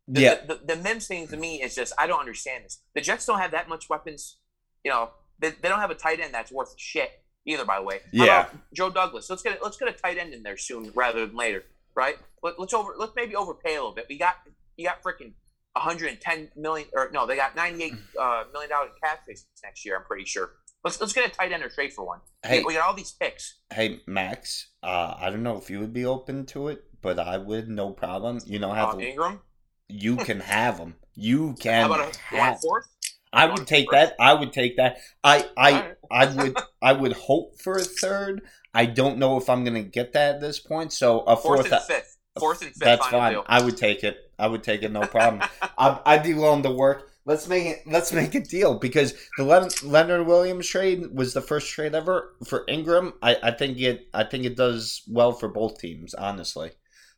The, 0.09 0.21
Yeah. 0.21 0.35
The, 0.47 0.61
the, 0.67 0.75
the 0.75 0.83
Mims 0.83 1.07
thing 1.07 1.27
to 1.29 1.37
me 1.37 1.63
is 1.63 1.75
just 1.75 1.93
I 1.99 2.07
don't 2.07 2.21
understand 2.21 2.65
this. 2.65 2.83
The 2.95 3.01
Jets 3.01 3.27
don't 3.27 3.39
have 3.41 3.51
that 3.53 3.69
much 3.69 3.89
weapons. 3.89 4.39
You 4.85 4.91
know, 4.93 5.11
they, 5.39 5.51
they 5.51 5.69
don't 5.69 5.81
have 5.81 5.91
a 5.91 5.95
tight 5.95 6.21
end 6.21 6.33
that's 6.35 6.53
worth 6.53 6.75
shit 6.79 7.11
either. 7.47 7.65
By 7.65 7.79
the 7.79 7.85
way, 7.85 8.01
Yeah. 8.13 8.25
about 8.49 8.55
Joe 8.75 8.91
Douglas. 8.91 9.29
Let's 9.31 9.43
get 9.43 9.63
let's 9.63 9.77
get 9.77 9.89
a 9.89 9.93
tight 9.93 10.19
end 10.19 10.35
in 10.35 10.43
there 10.43 10.57
soon 10.57 10.93
rather 10.95 11.27
than 11.27 11.37
later, 11.37 11.65
right? 11.95 12.17
Let, 12.43 12.59
let's 12.59 12.73
over 12.75 12.95
let's 12.99 13.13
maybe 13.17 13.35
overpay 13.37 13.73
a 13.75 13.77
little 13.77 13.93
bit. 13.95 14.07
We 14.09 14.19
got 14.19 14.37
you 14.77 14.87
got 14.87 15.03
freaking 15.03 15.33
110 15.75 16.51
million 16.57 16.89
or 16.95 17.11
no, 17.13 17.27
they 17.27 17.37
got 17.37 17.55
98 17.57 17.93
uh, 18.21 18.45
million 18.53 18.71
dollars 18.71 18.91
in 18.95 19.01
cap 19.09 19.21
space 19.25 19.47
next 19.63 19.85
year. 19.85 19.97
I'm 19.99 20.05
pretty 20.05 20.25
sure. 20.25 20.53
Let's 20.83 21.01
let's 21.01 21.13
get 21.13 21.27
a 21.27 21.31
tight 21.31 21.53
end 21.53 21.63
or 21.63 21.69
trade 21.69 21.93
for 21.93 22.07
one. 22.07 22.21
Hey. 22.43 22.63
we 22.65 22.75
got 22.75 22.87
all 22.89 22.95
these 22.95 23.13
picks. 23.13 23.59
Hey, 23.73 24.01
Max, 24.07 24.69
uh, 24.83 25.15
I 25.19 25.29
don't 25.31 25.43
know 25.43 25.59
if 25.59 25.69
you 25.71 25.79
would 25.81 25.93
be 25.93 26.07
open 26.07 26.47
to 26.47 26.69
it, 26.69 26.85
but 27.03 27.19
I 27.19 27.37
would, 27.37 27.69
no 27.69 27.91
problem. 27.91 28.41
You 28.47 28.59
know 28.59 28.73
how 28.73 28.93
Uh, 28.93 28.99
Ingram. 28.99 29.41
you 29.89 30.17
can 30.17 30.41
have 30.41 30.79
them. 30.79 30.97
You 31.15 31.49
How 31.51 31.55
can 31.57 31.85
about 31.85 32.01
a 32.01 32.05
you 32.33 32.39
want 32.39 32.49
a 32.49 32.53
have. 32.53 32.61
fourth? 32.63 32.89
I 33.33 33.47
would 33.47 33.67
take 33.67 33.91
that. 33.93 34.15
I 34.19 34.35
would 34.35 34.53
take 34.53 34.77
that. 34.77 34.99
I 35.23 35.49
I 35.57 35.93
I 36.11 36.27
would 36.35 36.57
I 36.83 36.93
would 36.93 37.13
hope 37.13 37.61
for 37.61 37.77
a 37.77 37.83
third. 37.83 38.43
I 38.75 38.87
don't 38.87 39.19
know 39.19 39.37
if 39.37 39.49
I'm 39.49 39.65
gonna 39.65 39.83
get 39.83 40.13
that 40.15 40.37
at 40.37 40.41
this 40.41 40.59
point. 40.59 40.93
So 40.93 41.21
a 41.21 41.37
Fourth 41.37 41.69
fourth, 41.69 41.73
and 41.73 41.83
fifth. 41.83 42.19
Fourth 42.39 42.63
and 42.63 42.71
fifth. 42.71 42.81
that's 42.81 43.07
fine. 43.07 43.33
deal. 43.33 43.45
I 43.47 43.63
would 43.63 43.77
take 43.77 44.05
it. 44.05 44.17
I 44.39 44.47
would 44.47 44.63
take 44.63 44.83
it. 44.83 44.91
No 44.91 45.03
problem. 45.03 45.49
I'd, 45.79 46.01
I'd 46.07 46.23
be 46.23 46.35
willing 46.35 46.63
to 46.65 46.71
work. 46.71 47.09
Let's 47.27 47.47
make 47.47 47.67
it. 47.67 47.79
Let's 47.87 48.13
make 48.13 48.35
a 48.35 48.41
deal 48.41 48.79
because 48.79 49.15
the 49.37 49.45
Leonard 49.85 50.27
Williams 50.27 50.67
trade 50.67 51.07
was 51.13 51.35
the 51.35 51.43
first 51.43 51.71
trade 51.71 51.95
ever 51.95 52.35
for 52.47 52.65
Ingram. 52.67 53.13
I, 53.23 53.37
I 53.43 53.51
think 53.53 53.79
it. 53.79 54.09
I 54.15 54.25
think 54.25 54.45
it 54.45 54.57
does 54.57 55.03
well 55.07 55.33
for 55.33 55.49
both 55.49 55.79
teams, 55.79 56.15
honestly. 56.15 56.73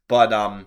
But 0.08 0.32
um, 0.32 0.66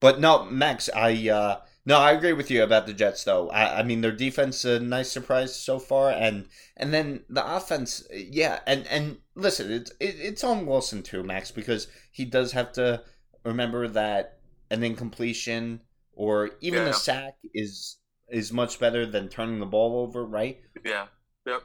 but 0.00 0.20
no, 0.20 0.44
Max. 0.44 0.88
I 0.94 1.28
uh, 1.30 1.56
no, 1.88 1.98
I 1.98 2.12
agree 2.12 2.34
with 2.34 2.50
you 2.50 2.62
about 2.62 2.86
the 2.86 2.92
Jets 2.92 3.24
though. 3.24 3.48
I, 3.50 3.80
I 3.80 3.82
mean, 3.82 4.02
their 4.02 4.12
defense 4.12 4.64
a 4.64 4.78
nice 4.78 5.10
surprise 5.10 5.54
so 5.58 5.78
far, 5.78 6.10
and 6.10 6.48
and 6.76 6.92
then 6.92 7.24
the 7.30 7.56
offense, 7.56 8.06
yeah. 8.12 8.60
And 8.66 8.86
and 8.88 9.18
listen, 9.34 9.72
it's 9.72 9.90
it, 10.00 10.16
it's 10.18 10.44
on 10.44 10.66
Wilson 10.66 11.02
too, 11.02 11.22
Max, 11.22 11.50
because 11.50 11.88
he 12.12 12.24
does 12.26 12.52
have 12.52 12.72
to 12.72 13.02
remember 13.44 13.88
that 13.88 14.38
an 14.70 14.84
incompletion 14.84 15.80
or 16.12 16.50
even 16.60 16.84
Yeah. 16.84 16.90
a 16.90 16.92
sack 16.94 17.34
is 17.54 17.96
is 18.28 18.52
much 18.52 18.78
better 18.78 19.06
than 19.06 19.28
turning 19.30 19.58
the 19.58 19.66
ball 19.66 20.00
over, 20.00 20.26
right? 20.26 20.60
yeah. 20.84 21.06
Yep. 21.46 21.62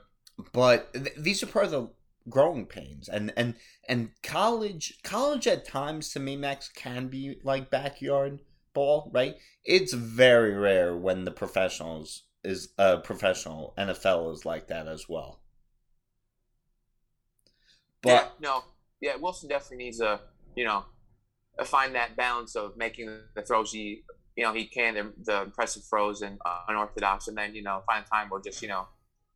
But 0.54 0.94
th- 0.94 1.16
these 1.18 1.44
are 1.44 1.48
part 1.48 1.66
of 1.66 1.72
the 1.72 1.90
growing 2.30 2.66
pains, 2.66 3.10
and 3.10 3.34
and 3.36 3.56
and 3.90 4.12
college 4.24 5.00
college 5.04 5.48
at 5.48 5.66
times 5.66 6.10
to 6.14 6.20
me, 6.20 6.38
Max 6.38 6.70
can 6.70 7.10
be 7.10 7.40
like 7.44 7.70
backyard 7.70 8.40
ball, 8.74 9.12
right? 9.14 9.36
It's 9.64 9.94
very 9.94 10.54
rare 10.54 10.96
when 10.96 11.26
the 11.26 11.32
professionals 11.32 12.24
is 12.44 12.70
uh 12.78 12.98
professional 12.98 13.74
NFL 13.78 14.34
is 14.34 14.46
like 14.46 14.68
that 14.68 14.88
as 14.88 15.08
well. 15.08 15.40
But 18.02 18.10
yeah, 18.10 18.28
no, 18.42 18.64
yeah, 19.00 19.16
Wilson 19.16 19.50
definitely 19.50 19.86
needs 19.86 20.02
a 20.02 20.20
you 20.56 20.66
know 20.66 20.86
uh, 21.58 21.64
find 21.64 21.96
that 21.96 22.16
balance 22.16 22.56
of 22.56 22.76
making 22.78 23.18
the 23.36 23.42
throws 23.42 23.72
he 23.72 24.04
you 24.36 24.44
know 24.44 24.54
he 24.54 24.66
can 24.66 24.96
the, 24.96 25.14
the 25.24 25.42
impressive 25.44 25.84
throws 25.84 26.22
and 26.22 26.38
uh, 26.46 26.60
unorthodox, 26.68 27.28
and 27.28 27.38
then 27.38 27.56
you 27.56 27.64
know 27.64 27.82
find 27.86 28.06
time 28.06 28.30
where 28.30 28.42
just 28.42 28.62
you 28.62 28.68
know 28.68 28.88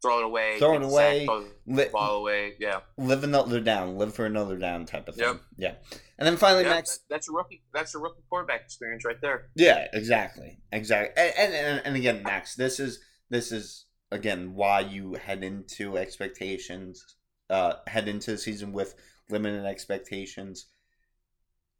throw 0.01 0.19
it 0.19 0.25
away, 0.25 0.59
Throw 0.59 0.75
it 0.75 0.83
away, 0.83 1.25
sack, 1.25 1.45
li- 1.65 1.89
ball 1.91 2.17
away. 2.17 2.53
Yeah, 2.59 2.81
live 2.97 3.23
another 3.23 3.59
down, 3.59 3.97
live 3.97 4.13
for 4.13 4.25
another 4.25 4.57
down 4.57 4.85
type 4.85 5.07
of 5.07 5.15
thing. 5.15 5.25
Yep. 5.25 5.41
Yeah. 5.57 5.73
And 6.19 6.25
then 6.27 6.37
finally, 6.37 6.63
yeah 6.63 6.69
Max, 6.71 6.97
that- 6.97 7.03
that's 7.09 7.29
a 7.29 7.31
rookie. 7.31 7.63
That's 7.73 7.95
a 7.95 7.99
rookie 7.99 8.23
quarterback 8.29 8.61
experience 8.61 9.03
right 9.05 9.19
there. 9.21 9.49
Yeah, 9.55 9.87
exactly, 9.93 10.59
exactly. 10.71 11.13
And, 11.21 11.33
and 11.37 11.53
and 11.53 11.81
and 11.85 11.95
again, 11.95 12.23
Max, 12.23 12.55
this 12.55 12.79
is 12.79 12.99
this 13.29 13.51
is 13.51 13.85
again 14.11 14.53
why 14.55 14.79
you 14.81 15.13
head 15.15 15.43
into 15.43 15.97
expectations, 15.97 17.03
uh, 17.49 17.73
head 17.87 18.07
into 18.07 18.31
the 18.31 18.37
season 18.37 18.71
with 18.73 18.95
limited 19.29 19.65
expectations. 19.65 20.67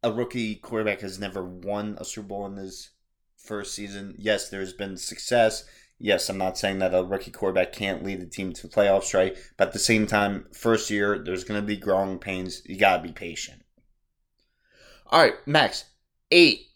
a 0.04 0.12
rookie 0.12 0.54
quarterback 0.56 1.00
has 1.00 1.18
never 1.18 1.44
won 1.44 1.96
a 1.98 2.04
Super 2.04 2.28
Bowl 2.28 2.46
in 2.46 2.56
his 2.56 2.90
first 3.36 3.74
season. 3.74 4.14
Yes, 4.18 4.48
there's 4.48 4.72
been 4.72 4.96
success. 4.96 5.64
Yes, 6.00 6.28
I'm 6.28 6.38
not 6.38 6.56
saying 6.56 6.78
that 6.78 6.94
a 6.94 7.02
rookie 7.02 7.32
quarterback 7.32 7.72
can't 7.72 8.04
lead 8.04 8.20
the 8.20 8.26
team 8.26 8.52
to 8.52 8.62
the 8.62 8.72
playoffs, 8.72 9.14
right? 9.14 9.36
But 9.56 9.68
at 9.68 9.72
the 9.72 9.80
same 9.80 10.06
time, 10.06 10.46
first 10.52 10.90
year, 10.90 11.18
there's 11.18 11.44
going 11.44 11.60
to 11.60 11.66
be 11.66 11.76
growing 11.76 12.18
pains. 12.18 12.62
You 12.66 12.78
got 12.78 12.98
to 12.98 13.02
be 13.02 13.12
patient. 13.12 13.62
All 15.06 15.20
right, 15.20 15.34
Max. 15.46 15.86
Eight, 16.30 16.66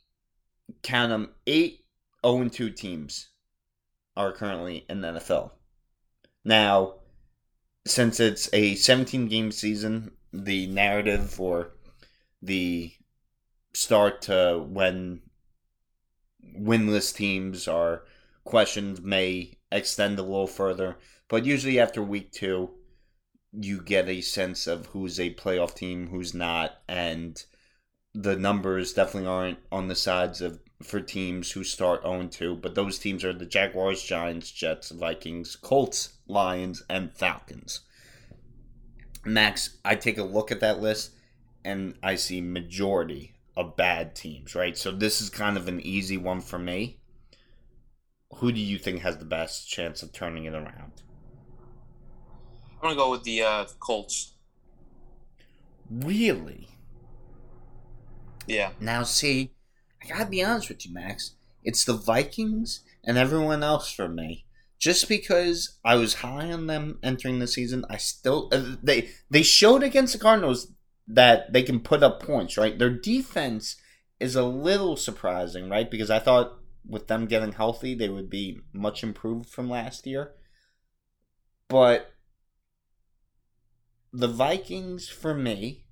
count 0.83 1.11
them, 1.11 1.35
eight 1.47 1.85
0 2.27 2.49
2 2.49 2.71
teams 2.71 3.29
are 4.17 4.33
currently 4.33 4.87
in 4.89 5.03
the 5.03 5.09
NFL. 5.09 5.53
Now, 6.45 6.95
since 7.87 8.21
it's 8.21 8.49
a 8.53 8.75
17 8.75 9.29
game 9.29 9.53
season, 9.53 10.13
the 10.33 10.67
narrative 10.69 11.41
or 11.41 11.73
the 12.41 12.93
start 13.75 14.23
to 14.23 14.65
when 14.69 15.21
winless 16.59 17.15
teams 17.15 17.69
are 17.69 18.05
questioned 18.45 19.03
may 19.03 19.59
extend 19.71 20.19
a 20.19 20.23
little 20.23 20.47
further. 20.47 20.99
But 21.29 21.45
usually 21.45 21.79
after 21.79 22.03
week 22.03 22.33
two, 22.33 22.71
you 23.53 23.81
get 23.83 24.09
a 24.09 24.21
sense 24.21 24.67
of 24.67 24.87
who's 24.87 25.21
a 25.21 25.35
playoff 25.35 25.75
team, 25.75 26.09
who's 26.09 26.35
not, 26.35 26.73
and 26.89 27.43
the 28.15 28.37
numbers 28.37 28.93
definitely 28.93 29.29
aren't 29.29 29.59
on 29.71 29.89
the 29.89 29.95
sides 29.95 30.41
of 30.41 30.61
for 30.83 31.01
teams 31.01 31.53
who 31.53 31.63
start 31.63 32.03
0 32.03 32.27
2, 32.27 32.57
but 32.57 32.75
those 32.75 32.99
teams 32.99 33.25
are 33.25 33.33
the 33.33 33.47
Jaguars, 33.47 34.03
Giants, 34.03 34.51
Jets, 34.51 34.91
Vikings, 34.91 35.57
Colts, 35.57 36.15
Lions, 36.27 36.83
and 36.89 37.13
Falcons. 37.13 37.81
Max, 39.25 39.79
I 39.85 39.95
take 39.95 40.19
a 40.19 40.25
look 40.25 40.51
at 40.51 40.61
that 40.61 40.81
list 40.81 41.13
and 41.65 41.95
I 42.03 42.17
see 42.17 42.41
majority 42.41 43.35
of 43.57 43.77
bad 43.77 44.17
teams, 44.17 44.55
right? 44.55 44.77
So 44.77 44.91
this 44.91 45.21
is 45.21 45.31
kind 45.31 45.57
of 45.57 45.69
an 45.69 45.81
easy 45.81 46.17
one 46.17 46.41
for 46.41 46.59
me. 46.59 46.99
Who 48.37 48.53
do 48.53 48.61
you 48.61 48.79
think 48.79 49.03
has 49.03 49.19
the 49.19 49.25
best 49.25 49.69
chance 49.69 50.03
of 50.03 50.13
turning 50.13 50.45
it 50.45 50.55
around? 50.55 51.03
I'm 52.83 52.89
gonna 52.89 52.97
go 52.97 53.11
with 53.11 53.23
the 53.23 53.43
uh, 53.43 53.65
Colts. 53.79 54.35
Really? 55.91 56.69
Yeah. 58.47 58.71
Now, 58.81 59.05
see, 59.05 59.53
I 60.03 60.09
gotta 60.09 60.27
be 60.27 60.43
honest 60.43 60.69
with 60.69 60.85
you, 60.87 60.93
Max. 60.93 61.33
It's 61.63 61.85
the 61.85 61.93
Vikings 61.93 62.81
and 63.05 63.17
everyone 63.17 63.63
else 63.63 63.93
for 63.93 64.09
me. 64.09 64.47
Just 64.79 65.09
because 65.09 65.79
I 65.85 65.95
was 65.95 66.15
high 66.15 66.51
on 66.51 66.67
them 66.67 66.99
entering 67.05 67.39
the 67.39 67.47
season, 67.47 67.85
I 67.89 67.99
still 67.99 68.49
uh, 68.51 68.77
they 68.83 69.11
they 69.31 69.43
showed 69.43 69.85
against 69.85 70.13
the 70.13 70.19
Cardinals 70.19 70.73
that 71.07 71.53
they 71.53 71.63
can 71.63 71.79
put 71.79 72.03
up 72.03 72.21
points. 72.21 72.59
Right, 72.59 72.77
their 72.77 72.91
defense 72.91 73.77
is 74.19 74.35
a 74.35 74.43
little 74.45 74.97
surprising, 74.97 75.69
right? 75.71 75.89
Because 75.89 76.11
I 76.11 76.19
thought 76.19 76.59
with 76.87 77.07
them 77.09 77.27
getting 77.27 77.53
healthy, 77.53 77.95
they 77.95 78.09
would 78.09 78.31
be 78.31 78.61
much 78.73 79.03
improved 79.03 79.49
from 79.49 79.71
last 79.71 80.07
year. 80.07 80.33
But 81.69 82.13
the 84.13 84.29
Vikings 84.29 85.09
for 85.09 85.35
me, 85.35 85.85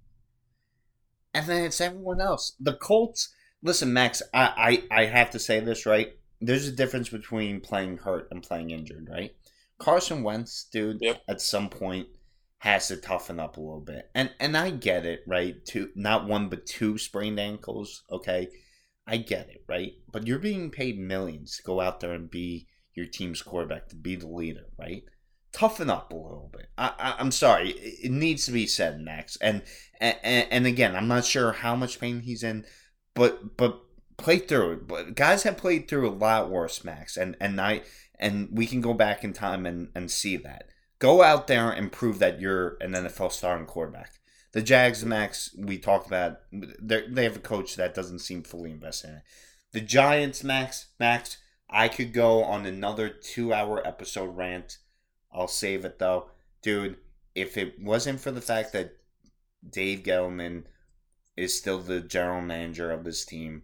and 1.33 1.47
then 1.47 1.65
it's 1.65 1.81
everyone 1.81 2.21
else. 2.21 2.55
The 2.61 2.75
Colts. 2.75 3.33
Listen, 3.63 3.93
Max, 3.93 4.23
I, 4.33 4.83
I, 4.91 5.03
I 5.03 5.07
have 5.07 5.31
to 5.31 5.39
say 5.39 5.61
this, 5.61 5.85
right? 5.87 6.15
There's 6.41 6.67
a 6.67 6.73
difference 6.73 7.11
between 7.11 7.61
playing 7.61 7.99
hurt 7.99 8.29
and 8.31 8.43
playing 8.43 8.71
injured, 8.71 9.09
right? 9.11 9.33
Carson 9.79 10.23
Wentz, 10.23 10.65
dude, 10.73 10.99
Yep. 11.01 11.23
at 11.29 11.41
some 11.41 11.69
point 11.69 12.09
has 12.59 12.89
to 12.89 12.97
toughen 12.97 13.41
up 13.41 13.57
a 13.57 13.61
little 13.61 13.81
bit. 13.81 14.11
And 14.15 14.31
and 14.39 14.57
I 14.57 14.71
get 14.71 15.07
it, 15.07 15.21
right? 15.27 15.65
Two 15.65 15.91
not 15.95 16.27
one 16.27 16.49
but 16.49 16.67
two 16.67 16.99
sprained 16.99 17.41
ankles, 17.41 18.03
okay? 18.11 18.49
I 19.07 19.17
get 19.17 19.49
it, 19.49 19.65
right? 19.69 19.93
But 20.13 20.27
you're 20.27 20.39
being 20.39 20.71
paid 20.71 20.99
millions 20.99 21.57
to 21.57 21.63
go 21.63 21.81
out 21.81 22.01
there 22.01 22.13
and 22.13 22.31
be 22.31 22.69
your 22.95 23.07
team's 23.07 23.43
quarterback, 23.43 23.89
to 23.89 23.97
be 23.97 24.17
the 24.17 24.29
leader, 24.29 24.67
right? 24.79 25.03
Toughen 25.53 25.91
up 25.91 26.13
a 26.13 26.17
little 26.17 26.51
bit. 26.53 26.67
I, 26.79 26.93
I 26.99 27.15
I'm 27.19 27.33
sorry, 27.33 27.71
it, 27.71 28.05
it 28.05 28.11
needs 28.13 28.47
to 28.47 28.53
be 28.53 28.67
said, 28.67 29.01
Max. 29.01 29.37
And, 29.41 29.63
and 30.01 30.17
and 30.23 30.67
again, 30.67 30.95
I'm 30.95 31.09
not 31.09 31.25
sure 31.25 31.53
how 31.53 31.75
much 31.75 32.01
pain 32.01 32.21
he's 32.21 32.43
in, 32.45 32.65
but 33.15 33.57
but 33.57 33.81
play 34.17 34.39
through 34.39 34.73
it. 34.73 34.87
But 34.87 35.17
guys 35.17 35.43
have 35.43 35.57
played 35.57 35.89
through 35.89 36.09
a 36.09 36.13
lot 36.13 36.51
worse, 36.51 36.85
Max, 36.85 37.17
and 37.17 37.37
and 37.41 37.61
I 37.61 37.83
and 38.19 38.49
we 38.53 38.67
can 38.67 38.81
go 38.81 38.95
back 38.95 39.25
in 39.25 39.33
time 39.33 39.67
and 39.67 39.89
and 39.95 40.11
see 40.11 40.37
that. 40.37 40.65
Go 41.01 41.23
out 41.23 41.47
there 41.47 41.71
and 41.71 41.91
prove 41.91 42.19
that 42.19 42.41
you're 42.41 42.77
an 42.81 42.93
NFL 42.93 43.33
starting 43.33 43.67
quarterback. 43.67 44.13
The 44.53 44.63
Jags, 44.63 45.05
Max, 45.05 45.55
we 45.57 45.79
talked 45.79 46.07
about. 46.07 46.41
They 46.53 47.25
have 47.25 47.37
a 47.37 47.41
coach 47.41 47.77
that 47.77 47.95
doesn't 47.95 48.19
seem 48.19 48.43
fully 48.43 48.73
invested 48.73 49.11
in 49.11 49.17
it. 49.17 49.23
The 49.73 49.81
Giants, 49.81 50.43
Max, 50.43 50.87
Max. 50.99 51.39
I 51.69 51.87
could 51.87 52.13
go 52.13 52.43
on 52.43 52.67
another 52.67 53.09
two-hour 53.09 53.87
episode 53.87 54.37
rant. 54.37 54.79
I'll 55.33 55.47
save 55.47 55.85
it 55.85 56.01
though, 56.01 56.31
dude. 56.63 56.97
If 57.37 57.57
it 57.57 57.81
wasn't 57.81 58.19
for 58.19 58.33
the 58.33 58.41
fact 58.41 58.73
that 58.73 58.97
Dave 59.69 60.01
Gettleman 60.01 60.65
is 61.37 61.57
still 61.57 61.79
the 61.79 62.01
general 62.01 62.41
manager 62.41 62.91
of 62.91 63.05
this 63.05 63.25
team, 63.25 63.63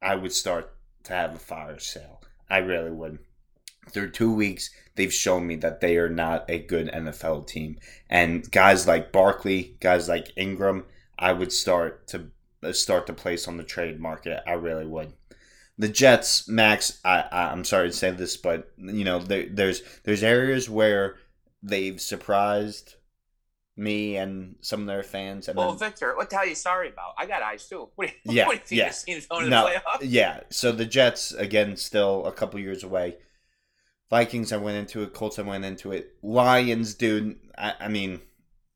I 0.00 0.14
would 0.14 0.32
start 0.32 0.72
to 1.04 1.14
have 1.14 1.34
a 1.34 1.38
fire 1.40 1.80
sale. 1.80 2.22
I 2.48 2.58
really 2.58 2.92
would. 2.92 3.18
Through 3.90 4.12
two 4.12 4.32
weeks, 4.32 4.70
they've 4.94 5.12
shown 5.12 5.46
me 5.46 5.56
that 5.56 5.80
they 5.80 5.96
are 5.96 6.08
not 6.08 6.48
a 6.48 6.58
good 6.60 6.88
NFL 6.88 7.46
team. 7.46 7.78
And 8.08 8.48
guys 8.50 8.86
like 8.86 9.12
Barkley, 9.12 9.76
guys 9.80 10.08
like 10.08 10.32
Ingram, 10.36 10.84
I 11.18 11.32
would 11.32 11.52
start 11.52 12.06
to 12.08 12.30
uh, 12.62 12.72
start 12.72 13.06
to 13.08 13.12
place 13.12 13.48
on 13.48 13.56
the 13.56 13.64
trade 13.64 14.00
market. 14.00 14.42
I 14.46 14.52
really 14.52 14.86
would. 14.86 15.12
The 15.78 15.88
Jets, 15.88 16.48
Max. 16.48 17.00
I, 17.04 17.24
I 17.32 17.50
I'm 17.50 17.64
sorry 17.64 17.88
to 17.88 17.96
say 17.96 18.10
this, 18.10 18.36
but 18.36 18.70
you 18.76 19.04
know 19.04 19.18
there, 19.18 19.46
there's 19.50 19.82
there's 20.04 20.22
areas 20.22 20.70
where 20.70 21.16
they've 21.62 22.00
surprised 22.00 22.96
me 23.76 24.16
and 24.16 24.56
some 24.60 24.82
of 24.82 24.86
their 24.86 25.02
fans. 25.02 25.48
And 25.48 25.56
Well, 25.56 25.72
then, 25.72 25.90
Victor, 25.90 26.14
what 26.16 26.28
the 26.28 26.36
hell 26.36 26.44
are 26.44 26.48
you 26.48 26.54
sorry 26.54 26.88
about? 26.88 27.14
I 27.16 27.26
got 27.26 27.42
eyes 27.42 27.68
too. 27.68 27.88
What 27.96 28.10
Yeah, 28.24 28.46
what 28.46 28.66
do 28.68 28.74
you 28.76 28.82
think 28.82 29.06
yeah. 29.08 29.38
No, 29.48 29.66
the 29.66 29.74
playoffs? 29.74 29.98
yeah. 30.02 30.40
So 30.50 30.72
the 30.72 30.84
Jets 30.84 31.32
again, 31.32 31.76
still 31.76 32.26
a 32.26 32.32
couple 32.32 32.60
years 32.60 32.84
away. 32.84 33.16
Vikings, 34.12 34.52
I 34.52 34.58
went 34.58 34.76
into 34.78 35.02
it. 35.02 35.14
Colts, 35.14 35.40
I 35.40 35.42
went 35.42 35.64
into 35.64 35.92
it. 35.92 36.14
Lions, 36.22 36.94
dude. 36.94 37.38
I, 37.58 37.74
I 37.80 37.88
mean, 37.88 38.20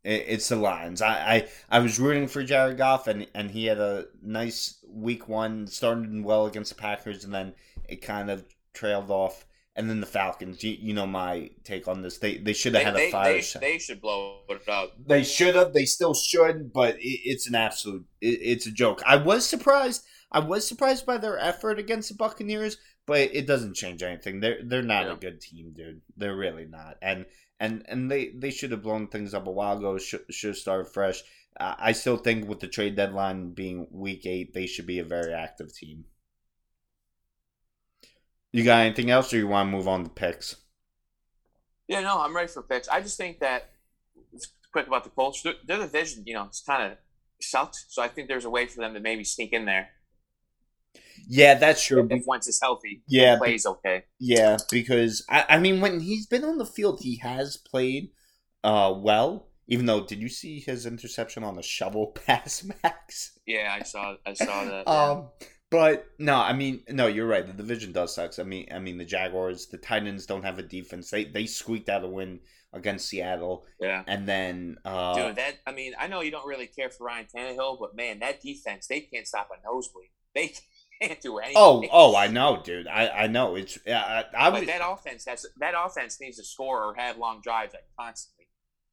it, 0.02 0.24
it's 0.28 0.48
the 0.48 0.56
Lions. 0.56 1.02
I, 1.02 1.12
I 1.36 1.48
I 1.70 1.78
was 1.80 2.00
rooting 2.00 2.26
for 2.28 2.42
Jared 2.42 2.78
Goff, 2.78 3.06
and 3.06 3.26
and 3.34 3.50
he 3.50 3.66
had 3.66 3.78
a 3.78 4.06
nice 4.22 4.78
week 4.88 5.28
one, 5.28 5.66
started 5.66 6.24
well 6.24 6.46
against 6.46 6.74
the 6.74 6.80
Packers, 6.80 7.24
and 7.24 7.34
then 7.34 7.54
it 7.88 8.02
kind 8.02 8.30
of 8.30 8.44
trailed 8.74 9.10
off. 9.10 9.46
And 9.78 9.90
then 9.90 10.00
the 10.00 10.06
Falcons. 10.06 10.64
You, 10.64 10.72
you 10.80 10.94
know 10.94 11.06
my 11.06 11.50
take 11.64 11.86
on 11.86 12.00
this. 12.00 12.16
They 12.16 12.38
they 12.38 12.54
should 12.54 12.74
have 12.74 12.80
They, 12.80 12.84
had 12.84 12.94
a 12.94 12.96
they, 12.96 13.10
fire. 13.10 13.34
they, 13.34 13.58
they 13.60 13.78
should 13.78 14.00
blow 14.00 14.40
it 14.48 14.66
up. 14.68 14.92
They 15.06 15.22
should 15.22 15.54
have. 15.54 15.74
They 15.74 15.84
still 15.84 16.14
should, 16.14 16.72
but 16.72 16.96
it, 16.96 17.20
it's 17.24 17.46
an 17.46 17.54
absolute. 17.54 18.06
It, 18.22 18.40
it's 18.42 18.66
a 18.66 18.72
joke. 18.72 19.02
I 19.04 19.16
was 19.16 19.46
surprised. 19.46 20.02
I 20.32 20.40
was 20.40 20.66
surprised 20.66 21.04
by 21.06 21.18
their 21.18 21.38
effort 21.38 21.78
against 21.78 22.08
the 22.08 22.14
Buccaneers, 22.14 22.78
but 23.06 23.20
it 23.20 23.46
doesn't 23.46 23.74
change 23.74 24.02
anything. 24.02 24.40
They're 24.40 24.58
they're 24.64 24.82
not 24.82 25.06
Yeah. 25.06 25.12
a 25.14 25.16
good 25.16 25.40
team, 25.40 25.72
dude. 25.72 26.02
They're 26.16 26.36
really 26.36 26.64
not. 26.66 26.98
And 27.00 27.26
and 27.60 27.84
and 27.88 28.10
they 28.10 28.28
they 28.30 28.50
should 28.50 28.72
have 28.72 28.82
blown 28.82 29.08
things 29.08 29.32
up 29.34 29.46
a 29.46 29.50
while 29.50 29.78
ago. 29.78 29.98
Should 29.98 30.24
should 30.30 30.48
have 30.48 30.56
started 30.58 30.92
fresh. 30.92 31.22
Uh, 31.58 31.74
I 31.78 31.92
still 31.92 32.18
think 32.18 32.48
with 32.48 32.60
the 32.60 32.68
trade 32.68 32.96
deadline 32.96 33.52
being 33.52 33.86
week 33.90 34.26
eight, 34.26 34.52
they 34.52 34.66
should 34.66 34.86
be 34.86 34.98
a 34.98 35.04
very 35.04 35.32
active 35.32 35.72
team. 35.74 36.04
You 38.52 38.64
got 38.64 38.80
anything 38.80 39.10
else, 39.10 39.32
or 39.32 39.38
you 39.38 39.48
want 39.48 39.68
to 39.68 39.76
move 39.76 39.88
on 39.88 40.04
to 40.04 40.10
picks? 40.10 40.56
Yeah, 41.88 42.00
no, 42.00 42.20
I'm 42.20 42.34
ready 42.34 42.48
for 42.48 42.62
picks. 42.62 42.88
I 42.88 43.00
just 43.00 43.16
think 43.16 43.38
that 43.40 43.70
it's 44.32 44.48
quick 44.72 44.86
about 44.86 45.04
the 45.04 45.10
Colts. 45.10 45.42
Their, 45.42 45.54
their 45.64 45.78
division, 45.78 46.24
you 46.26 46.34
know, 46.34 46.44
it's 46.44 46.60
kind 46.62 46.92
of 46.92 46.98
sucked. 47.40 47.84
So 47.88 48.02
I 48.02 48.08
think 48.08 48.28
there's 48.28 48.44
a 48.44 48.50
way 48.50 48.66
for 48.66 48.80
them 48.80 48.94
to 48.94 49.00
maybe 49.00 49.24
sneak 49.24 49.52
in 49.52 49.64
there 49.66 49.90
Yeah, 51.28 51.54
that's 51.54 51.84
true. 51.84 52.06
if 52.10 52.24
once 52.26 52.46
it's 52.46 52.60
healthy. 52.60 53.02
Yeah, 53.08 53.36
plays 53.38 53.66
okay. 53.66 54.04
Yeah, 54.20 54.58
because 54.70 55.24
I, 55.28 55.44
I 55.50 55.58
mean, 55.58 55.80
when 55.80 56.00
he's 56.00 56.26
been 56.26 56.44
on 56.44 56.58
the 56.58 56.66
field, 56.66 57.00
he 57.02 57.16
has 57.18 57.56
played 57.56 58.10
uh, 58.62 58.94
well. 58.96 59.48
Even 59.68 59.86
though, 59.86 60.04
did 60.04 60.20
you 60.20 60.28
see 60.28 60.60
his 60.60 60.86
interception 60.86 61.42
on 61.42 61.56
the 61.56 61.62
shovel 61.62 62.06
pass, 62.26 62.64
Max? 62.82 63.38
Yeah, 63.46 63.76
I 63.78 63.82
saw. 63.82 64.14
I 64.24 64.34
saw 64.34 64.64
that. 64.64 64.84
yeah. 64.86 65.10
Um, 65.10 65.28
but 65.70 66.06
no, 66.18 66.36
I 66.36 66.52
mean, 66.52 66.82
no, 66.88 67.08
you're 67.08 67.26
right. 67.26 67.44
The 67.44 67.52
division 67.52 67.92
does 67.92 68.14
suck. 68.14 68.38
I 68.38 68.44
mean, 68.44 68.68
I 68.72 68.78
mean, 68.78 68.98
the 68.98 69.04
Jaguars, 69.04 69.66
the 69.66 69.78
Titans 69.78 70.26
don't 70.26 70.44
have 70.44 70.58
a 70.60 70.62
defense. 70.62 71.10
They 71.10 71.24
they 71.24 71.46
squeaked 71.46 71.88
out 71.88 72.04
a 72.04 72.08
win 72.08 72.40
against 72.72 73.08
Seattle, 73.08 73.66
yeah. 73.80 74.04
and 74.06 74.28
then 74.28 74.76
uh, 74.84 75.14
Dude, 75.14 75.36
that 75.36 75.56
I 75.66 75.72
mean, 75.72 75.94
I 75.98 76.06
know 76.06 76.20
you 76.20 76.30
don't 76.30 76.46
really 76.46 76.68
care 76.68 76.90
for 76.90 77.04
Ryan 77.04 77.26
Tannehill, 77.34 77.80
but 77.80 77.96
man, 77.96 78.20
that 78.20 78.40
defense, 78.40 78.86
they 78.86 79.00
can't 79.00 79.26
stop 79.26 79.48
a 79.50 79.56
nosebleed. 79.66 80.10
They 80.34 80.52
can't 81.02 81.20
do 81.20 81.38
anything. 81.38 81.56
oh, 81.56 81.84
oh, 81.92 82.16
I 82.16 82.26
know, 82.28 82.60
dude. 82.62 82.86
I 82.88 83.08
I 83.08 83.26
know. 83.26 83.54
It's 83.56 83.78
I, 83.86 83.90
I, 83.92 84.24
I 84.36 84.50
But 84.50 84.60
would. 84.60 84.68
that 84.68 84.80
offense 84.84 85.24
has 85.26 85.46
that 85.58 85.74
offense 85.76 86.20
needs 86.20 86.36
to 86.38 86.44
score 86.44 86.84
or 86.84 86.94
have 86.94 87.18
long 87.18 87.40
drives 87.40 87.74
like 87.74 87.84
constantly. 87.98 88.46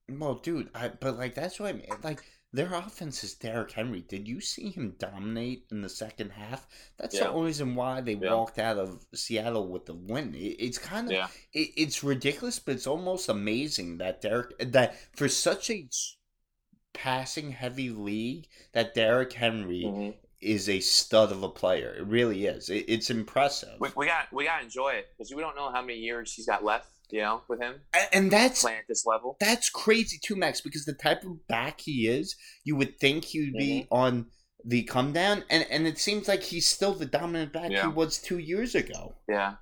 Well, 0.09 0.35
dude, 0.35 0.69
I, 0.75 0.89
but 0.89 1.17
like 1.17 1.33
that's 1.35 1.59
what 1.59 1.69
I 1.69 1.73
mean. 1.73 1.87
Like 2.03 2.23
their 2.51 2.73
offense 2.75 3.23
is 3.23 3.33
Derrick 3.35 3.71
Henry. 3.71 4.01
Did 4.01 4.27
you 4.27 4.39
see 4.41 4.69
him 4.69 4.95
dominate 4.99 5.65
in 5.71 5.81
the 5.81 5.89
second 5.89 6.29
half? 6.31 6.67
That's 6.99 7.15
Yeah. 7.15 7.23
the 7.23 7.29
only 7.31 7.47
reason 7.47 7.73
why 7.73 8.01
they 8.01 8.13
Yeah. 8.13 8.33
walked 8.35 8.59
out 8.59 8.77
of 8.77 9.03
Seattle 9.15 9.69
with 9.69 9.85
the 9.87 9.95
win. 9.95 10.35
It, 10.35 10.57
it's 10.59 10.77
kind 10.77 11.07
of 11.07 11.13
Yeah. 11.13 11.27
it, 11.53 11.69
it's 11.77 12.03
ridiculous, 12.03 12.59
but 12.59 12.75
it's 12.75 12.85
almost 12.85 13.29
amazing 13.29 13.97
that 13.99 14.21
Derrick 14.21 14.53
that 14.71 14.95
for 15.15 15.27
such 15.29 15.69
a 15.71 15.87
passing 16.93 17.51
heavy 17.51 17.89
league 17.89 18.47
that 18.73 18.93
Derrick 18.93 19.33
Henry 19.33 19.83
Mhm. 19.85 20.13
Is 20.43 20.69
a 20.69 20.79
stud 20.79 21.31
of 21.31 21.43
a 21.43 21.49
player. 21.49 21.95
It 21.97 22.05
really 22.07 22.45
is. 22.45 22.69
It, 22.69 22.85
it's 22.87 23.09
impressive. 23.09 23.75
We, 23.79 23.89
we 23.95 24.05
got 24.05 24.31
we 24.31 24.45
got 24.45 24.59
to 24.59 24.63
enjoy 24.63 24.89
it 24.93 25.07
because 25.17 25.33
we 25.33 25.41
don't 25.41 25.55
know 25.55 25.71
how 25.71 25.81
many 25.81 25.99
years 25.99 26.33
he's 26.33 26.45
got 26.45 26.63
left. 26.63 26.87
You 27.09 27.21
know, 27.21 27.41
with 27.47 27.61
him 27.61 27.75
and 28.11 28.31
that's 28.31 28.63
playing 28.63 28.79
at 28.79 28.85
this 28.87 29.05
level. 29.05 29.37
that's 29.39 29.69
crazy 29.69 30.17
too, 30.23 30.35
Max, 30.35 30.61
because 30.61 30.85
the 30.85 30.93
type 30.93 31.23
of 31.23 31.45
back 31.47 31.81
he 31.81 32.07
is, 32.07 32.35
you 32.63 32.75
would 32.75 32.97
think 32.97 33.25
he 33.25 33.41
would 33.41 33.53
be 33.53 33.81
Mm-hmm. 33.81 33.93
on 33.93 34.25
the 34.65 34.81
come 34.83 35.11
down, 35.11 35.43
and 35.49 35.67
and 35.69 35.85
it 35.85 35.99
seems 35.99 36.27
like 36.27 36.41
he's 36.41 36.67
still 36.67 36.93
the 36.93 37.05
dominant 37.05 37.53
back 37.53 37.69
he 37.71 37.87
was 37.87 38.17
two 38.17 38.39
years 38.39 38.73
ago. 38.73 39.13
Yeah. 39.29 39.55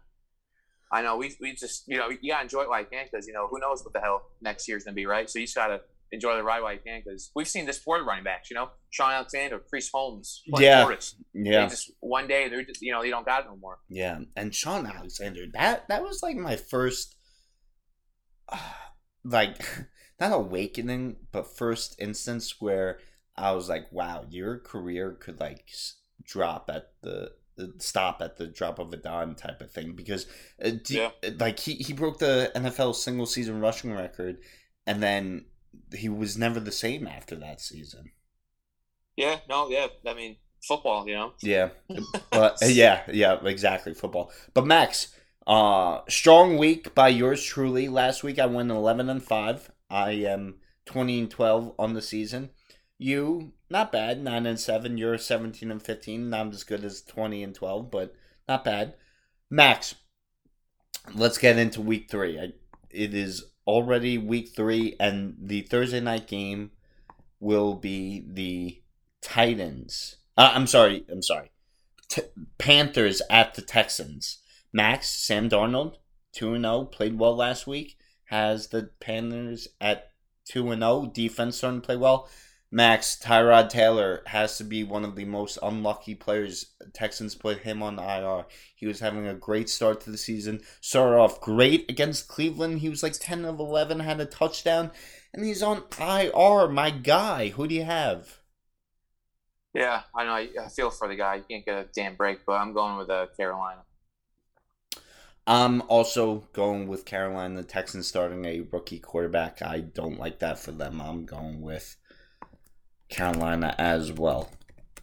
I 0.93 1.01
know. 1.01 1.17
We, 1.17 1.35
we 1.41 1.53
just, 1.53 1.87
you 1.87 1.97
know, 1.97 2.09
you 2.09 2.31
got 2.31 2.37
to 2.37 2.43
enjoy 2.43 2.61
it 2.63 2.69
while 2.69 2.81
you 2.81 2.87
can 2.91 3.05
because, 3.09 3.25
you 3.25 3.33
know, 3.33 3.47
who 3.47 3.59
knows 3.59 3.83
what 3.83 3.93
the 3.93 4.01
hell 4.01 4.23
next 4.41 4.67
year's 4.67 4.83
going 4.83 4.93
to 4.93 4.95
be, 4.95 5.05
right? 5.05 5.29
So 5.29 5.39
you 5.39 5.45
just 5.45 5.55
got 5.55 5.67
to 5.67 5.81
enjoy 6.11 6.35
the 6.35 6.43
ride 6.43 6.61
while 6.61 6.73
you 6.73 6.79
can 6.85 7.01
because 7.03 7.31
we've 7.35 7.47
seen 7.47 7.65
this 7.65 7.77
before 7.77 7.99
the 7.99 8.03
running 8.03 8.23
backs, 8.23 8.49
you 8.49 8.55
know, 8.55 8.69
Shaun 8.89 9.11
Alexander, 9.13 9.59
Chris 9.69 9.89
Holmes, 9.93 10.41
Yeah. 10.59 10.83
Yeah, 11.33 11.63
They 11.63 11.69
just 11.69 11.91
one 12.01 12.27
day, 12.27 12.49
they're 12.49 12.63
just, 12.65 12.81
you 12.81 12.91
know, 12.91 13.01
they 13.01 13.09
don't 13.09 13.25
got 13.25 13.45
it 13.45 13.47
no 13.47 13.55
more. 13.55 13.79
yeah, 13.89 14.19
and 14.35 14.53
Shaun 14.53 14.85
Alexander, 14.85 15.45
that 15.53 15.87
that 15.87 16.03
was 16.03 16.21
like 16.21 16.35
my 16.35 16.55
first, 16.57 17.15
like, 19.23 19.61
not 20.19 20.33
awakening, 20.33 21.17
but 21.31 21.55
first 21.57 21.95
instance 21.99 22.55
where 22.59 22.99
I 23.35 23.51
was 23.53 23.69
like, 23.69 23.91
wow, 23.91 24.25
your 24.29 24.59
career 24.59 25.17
could 25.19 25.39
like 25.39 25.69
drop 26.23 26.69
at 26.73 26.89
the 27.01 27.31
stop 27.77 28.21
at 28.21 28.37
the 28.37 28.47
drop 28.47 28.79
of 28.79 28.91
a 28.91 28.97
dime 28.97 29.35
type 29.35 29.61
of 29.61 29.71
thing 29.71 29.93
because 29.95 30.25
uh, 30.63 30.71
do 30.83 30.95
you- 31.23 31.31
like 31.39 31.59
he, 31.59 31.73
he 31.73 31.93
broke 31.93 32.17
the 32.17 32.51
NFL 32.55 32.95
single 32.95 33.25
season 33.27 33.59
rushing 33.59 33.93
record 33.93 34.37
and 34.87 35.01
then 35.03 35.45
he 35.93 36.09
was 36.09 36.37
never 36.37 36.59
the 36.59 36.71
same 36.71 37.07
after 37.07 37.35
that 37.35 37.61
season. 37.61 38.11
Yeah, 39.15 39.39
no, 39.49 39.69
yeah. 39.69 39.87
I 40.05 40.13
mean, 40.13 40.37
football, 40.61 41.07
you 41.07 41.15
know. 41.15 41.33
Yeah. 41.41 41.69
But 42.31 42.63
uh, 42.63 42.67
yeah, 42.67 43.03
yeah, 43.11 43.37
exactly 43.45 43.93
football. 43.93 44.31
But 44.53 44.65
Max, 44.65 45.13
uh 45.45 46.01
strong 46.07 46.57
week 46.57 46.95
by 46.95 47.09
yours 47.09 47.43
truly. 47.43 47.87
Last 47.87 48.23
week 48.23 48.39
I 48.39 48.45
went 48.45 48.71
11 48.71 49.09
and 49.09 49.21
5. 49.21 49.71
I 49.89 50.11
am 50.11 50.55
20 50.85 51.19
and 51.19 51.31
12 51.31 51.73
on 51.77 51.93
the 51.93 52.01
season. 52.01 52.51
You 52.97 53.53
not 53.69 53.91
bad, 53.91 54.23
9 54.23 54.45
and 54.45 54.59
7. 54.59 54.97
You're 54.97 55.17
17 55.17 55.71
and 55.71 55.81
15. 55.81 56.29
Not 56.29 56.53
as 56.53 56.63
good 56.63 56.83
as 56.85 57.01
20 57.01 57.43
and 57.43 57.55
12, 57.55 57.89
but 57.89 58.13
not 58.47 58.63
bad. 58.63 58.95
Max, 59.49 59.95
let's 61.13 61.37
get 61.37 61.57
into 61.57 61.81
week 61.81 62.09
3. 62.09 62.39
I, 62.39 62.53
it 62.89 63.13
is 63.13 63.50
already 63.67 64.17
week 64.17 64.49
3 64.55 64.95
and 64.99 65.35
the 65.39 65.61
Thursday 65.61 65.99
night 65.99 66.27
game 66.27 66.71
will 67.39 67.75
be 67.75 68.25
the 68.27 68.81
Titans. 69.21 70.17
Uh, 70.37 70.51
I'm 70.53 70.67
sorry. 70.67 71.05
I'm 71.09 71.21
sorry. 71.21 71.51
T- 72.09 72.21
Panthers 72.57 73.21
at 73.29 73.53
the 73.55 73.61
Texans. 73.61 74.39
Max 74.73 75.09
Sam 75.09 75.49
Darnold 75.49 75.95
two 76.31 76.53
and 76.53 76.63
zero 76.63 76.85
played 76.85 77.19
well 77.19 77.35
last 77.35 77.67
week. 77.67 77.97
Has 78.25 78.67
the 78.67 78.89
Panthers 78.99 79.67
at 79.79 80.11
two 80.45 80.71
and 80.71 80.81
zero. 80.81 81.11
Defense 81.13 81.57
starting 81.57 81.81
to 81.81 81.85
play 81.85 81.97
well. 81.97 82.29
Max 82.73 83.17
Tyrod 83.21 83.67
Taylor 83.67 84.23
has 84.27 84.57
to 84.57 84.63
be 84.63 84.85
one 84.85 85.03
of 85.03 85.17
the 85.17 85.25
most 85.25 85.59
unlucky 85.61 86.15
players. 86.15 86.67
Texans 86.93 87.35
put 87.35 87.59
him 87.59 87.83
on 87.83 87.99
IR. 87.99 88.45
He 88.75 88.87
was 88.87 89.01
having 89.01 89.27
a 89.27 89.33
great 89.33 89.69
start 89.69 89.99
to 90.01 90.11
the 90.11 90.17
season. 90.17 90.61
Started 90.79 91.17
off 91.17 91.41
great 91.41 91.89
against 91.89 92.29
Cleveland. 92.29 92.79
He 92.79 92.87
was 92.87 93.03
like 93.03 93.13
ten 93.13 93.43
of 93.43 93.59
eleven, 93.59 93.99
had 93.99 94.21
a 94.21 94.25
touchdown, 94.25 94.91
and 95.33 95.43
he's 95.43 95.61
on 95.61 95.83
IR. 95.99 96.69
My 96.69 96.91
guy, 96.91 97.49
who 97.49 97.67
do 97.67 97.75
you 97.75 97.83
have? 97.83 98.39
Yeah, 99.73 100.03
I 100.15 100.23
know. 100.23 100.31
I, 100.31 100.49
I 100.65 100.69
feel 100.69 100.91
for 100.91 101.09
the 101.09 101.15
guy. 101.15 101.35
You 101.35 101.43
can't 101.49 101.65
get 101.65 101.75
a 101.75 101.87
damn 101.93 102.15
break, 102.15 102.45
but 102.45 102.53
I'm 102.53 102.73
going 102.73 102.97
with 102.97 103.09
uh, 103.09 103.27
Carolina. 103.35 103.81
I'm 105.45 105.81
also 105.89 106.47
going 106.53 106.87
with 106.87 107.03
Carolina. 107.03 107.61
The 107.61 107.67
Texans 107.67 108.07
starting 108.07 108.45
a 108.45 108.61
rookie 108.61 108.99
quarterback. 108.99 109.61
I 109.61 109.81
don't 109.81 110.19
like 110.19 110.39
that 110.39 110.59
for 110.59 110.71
them. 110.71 111.01
I'm 111.01 111.25
going 111.25 111.61
with 111.61 111.97
Carolina 113.11 113.75
as 113.77 114.11
well. 114.11 114.49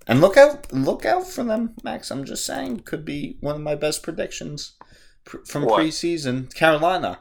And 0.09 0.21
look 0.21 0.37
out, 0.37 0.73
look 0.73 1.05
out 1.05 1.27
for 1.29 1.45
them, 1.45 1.75
Max. 1.85 2.11
I'm 2.11 2.25
just 2.25 2.45
saying, 2.45 2.81
could 2.81 3.05
be 3.05 3.37
one 3.41 3.55
of 3.55 3.61
my 3.61 3.75
best 3.77 4.03
predictions 4.03 4.73
pr- 5.25 5.45
from 5.47 5.65
What? 5.67 5.81
preseason. 5.81 6.53
Carolina. 6.55 7.21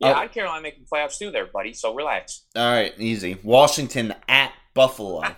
Yeah, 0.00 0.10
Oh. 0.10 0.14
I 0.14 0.22
had 0.22 0.32
Carolina 0.32 0.62
making 0.62 0.86
playoffs 0.92 1.18
too, 1.18 1.30
there, 1.30 1.46
buddy. 1.46 1.72
So 1.74 1.94
relax. 1.94 2.46
All 2.56 2.72
right, 2.72 2.92
easy. 2.98 3.38
Washington 3.44 4.14
at 4.28 4.52
Buffalo. 4.74 5.22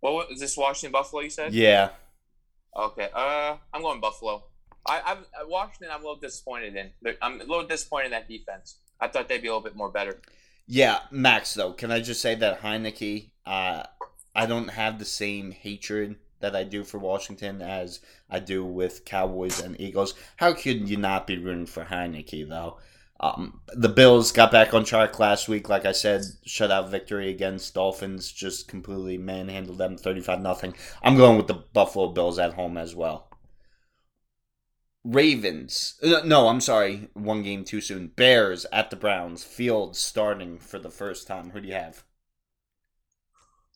What 0.00 0.30
was 0.30 0.40
this 0.40 0.56
Washington 0.56 0.92
Buffalo? 0.92 1.22
You 1.22 1.30
said? 1.30 1.52
yeah, 1.52 1.90
Okay. 2.74 3.08
Uh, 3.14 3.56
I'm 3.74 3.82
going 3.82 4.00
Buffalo. 4.00 4.44
I, 4.86 5.02
I'm 5.04 5.18
uh, 5.18 5.46
Washington. 5.46 5.88
I'm 5.92 6.00
a 6.00 6.04
little 6.04 6.20
disappointed 6.20 6.74
in. 6.74 6.90
I'm 7.20 7.34
a 7.40 7.44
little 7.44 7.66
disappointed 7.66 8.06
in 8.06 8.10
that 8.12 8.28
defense. 8.28 8.78
I 8.98 9.08
thought 9.08 9.28
they'd 9.28 9.42
be 9.42 9.48
a 9.48 9.50
little 9.50 9.62
bit 9.62 9.76
more 9.76 9.90
better. 9.90 10.20
Yeah. 10.70 11.00
Max, 11.10 11.52
though, 11.54 11.72
can 11.72 11.90
I 11.90 12.00
just 12.00 12.22
say 12.22 12.36
that 12.36 12.62
Heinicke? 12.62 13.30
Uh, 13.44 13.82
I 14.34 14.46
don't 14.46 14.68
have 14.68 14.98
the 14.98 15.04
same 15.04 15.50
hatred 15.50 16.14
that 16.38 16.54
I 16.54 16.62
do 16.62 16.84
for 16.84 16.98
Washington 16.98 17.60
as 17.60 18.00
I 18.30 18.38
do 18.38 18.64
with 18.64 19.04
Cowboys 19.04 19.60
and 19.60 19.78
Eagles. 19.80 20.14
How 20.36 20.52
could 20.52 20.88
you 20.88 20.96
not 20.96 21.26
be 21.26 21.36
rooting 21.36 21.66
for 21.66 21.84
Heinicke 21.84 22.48
though? 22.48 22.78
Um, 23.18 23.60
the 23.74 23.88
Bills 23.88 24.32
got 24.32 24.50
back 24.50 24.72
on 24.72 24.84
track 24.84 25.18
last 25.18 25.48
week. 25.48 25.68
Like 25.68 25.84
I 25.84 25.92
said, 25.92 26.22
shutout 26.46 26.88
victory 26.88 27.28
against 27.28 27.74
Dolphins. 27.74 28.32
Just 28.32 28.68
completely 28.68 29.18
manhandled 29.18 29.76
them, 29.76 29.98
thirty-five 29.98 30.40
nothing. 30.40 30.74
I'm 31.02 31.16
going 31.16 31.36
with 31.36 31.48
the 31.48 31.62
Buffalo 31.74 32.12
Bills 32.12 32.38
at 32.38 32.54
home 32.54 32.78
as 32.78 32.94
well. 32.94 33.29
Ravens. 35.04 35.98
uh, 36.02 36.22
No, 36.24 36.48
I'm 36.48 36.60
sorry. 36.62 37.10
One 37.12 37.42
game 37.42 37.64
too 37.64 37.82
soon. 37.82 38.08
Bears 38.08 38.64
at 38.72 38.88
the 38.88 38.96
Browns. 38.96 39.44
Fields 39.44 39.98
starting 39.98 40.58
for 40.58 40.78
the 40.78 40.90
first 40.90 41.26
time. 41.26 41.50
Who 41.50 41.60
do 41.60 41.68
you 41.68 41.74
have? 41.74 42.02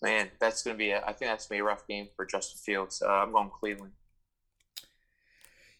Man, 0.00 0.30
that's 0.38 0.62
gonna 0.62 0.76
be. 0.76 0.90
A, 0.92 1.00
I 1.04 1.12
think 1.12 1.30
that's 1.30 1.46
gonna 1.48 1.56
be 1.58 1.60
a 1.60 1.64
rough 1.64 1.86
game 1.88 2.08
for 2.14 2.24
Justin 2.24 2.58
Fields. 2.64 3.02
Uh, 3.02 3.08
I'm 3.08 3.32
going 3.32 3.50
Cleveland. 3.50 3.94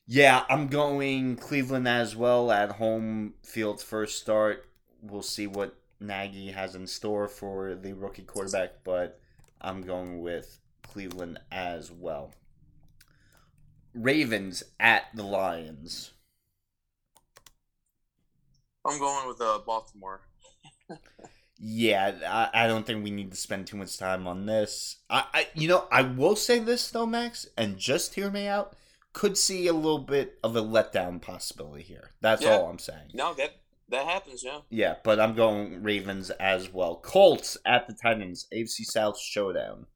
Yeah, 0.06 0.44
I'm 0.48 0.68
going 0.68 1.36
Cleveland 1.36 1.86
as 1.88 2.16
well 2.16 2.50
at 2.50 2.72
home. 2.72 3.34
Fields 3.42 3.82
first 3.82 4.18
start. 4.20 4.66
We'll 5.02 5.22
see 5.22 5.46
what 5.46 5.78
Nagy 6.00 6.52
has 6.52 6.74
in 6.74 6.86
store 6.86 7.28
for 7.28 7.74
the 7.74 7.92
rookie 7.92 8.22
quarterback, 8.24 8.82
but 8.84 9.20
I'm 9.60 9.82
going 9.82 10.20
with 10.22 10.60
Cleveland 10.82 11.38
as 11.50 11.90
well. 11.90 12.32
Ravens 13.94 14.62
at 14.80 15.04
the 15.14 15.22
Lions. 15.22 16.12
I'm 18.84 18.98
going 18.98 19.28
with 19.28 19.40
uh, 19.40 19.60
Baltimore. 19.66 20.20
Yeah, 21.58 22.50
I, 22.52 22.64
I 22.64 22.66
don't 22.66 22.84
think 22.84 23.02
we 23.02 23.10
need 23.10 23.30
to 23.30 23.36
spend 23.36 23.66
too 23.66 23.76
much 23.76 23.96
time 23.96 24.26
on 24.26 24.44
this. 24.44 24.96
I, 25.08 25.24
I, 25.32 25.48
you 25.54 25.68
know, 25.68 25.86
I 25.90 26.02
will 26.02 26.36
say 26.36 26.58
this 26.58 26.90
though, 26.90 27.06
Max, 27.06 27.46
and 27.56 27.78
just 27.78 28.14
hear 28.14 28.30
me 28.30 28.46
out. 28.46 28.74
Could 29.12 29.38
see 29.38 29.68
a 29.68 29.72
little 29.72 30.00
bit 30.00 30.38
of 30.42 30.56
a 30.56 30.60
letdown 30.62 31.22
possibility 31.22 31.84
here. 31.84 32.10
That's 32.20 32.42
Yeah. 32.42 32.56
all 32.58 32.68
I'm 32.68 32.80
saying. 32.80 33.12
No, 33.14 33.32
that 33.34 33.52
that 33.88 34.06
happens. 34.06 34.42
Yeah. 34.42 34.58
Yeah, 34.68 34.96
but 35.04 35.20
I'm 35.20 35.34
going 35.36 35.82
Ravens 35.82 36.30
as 36.30 36.72
well. 36.72 36.96
Colts 36.96 37.56
at 37.64 37.86
the 37.86 37.94
Titans, 37.94 38.46
AFC 38.52 38.84
South 38.84 39.18
showdown. 39.18 39.86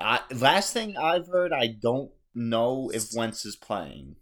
I, 0.00 0.20
last 0.34 0.72
thing 0.72 0.96
I've 0.96 1.28
heard, 1.28 1.52
I 1.52 1.66
don't 1.68 2.10
know 2.34 2.90
if 2.92 3.12
Wentz 3.14 3.44
is 3.44 3.56
playing. 3.56 4.16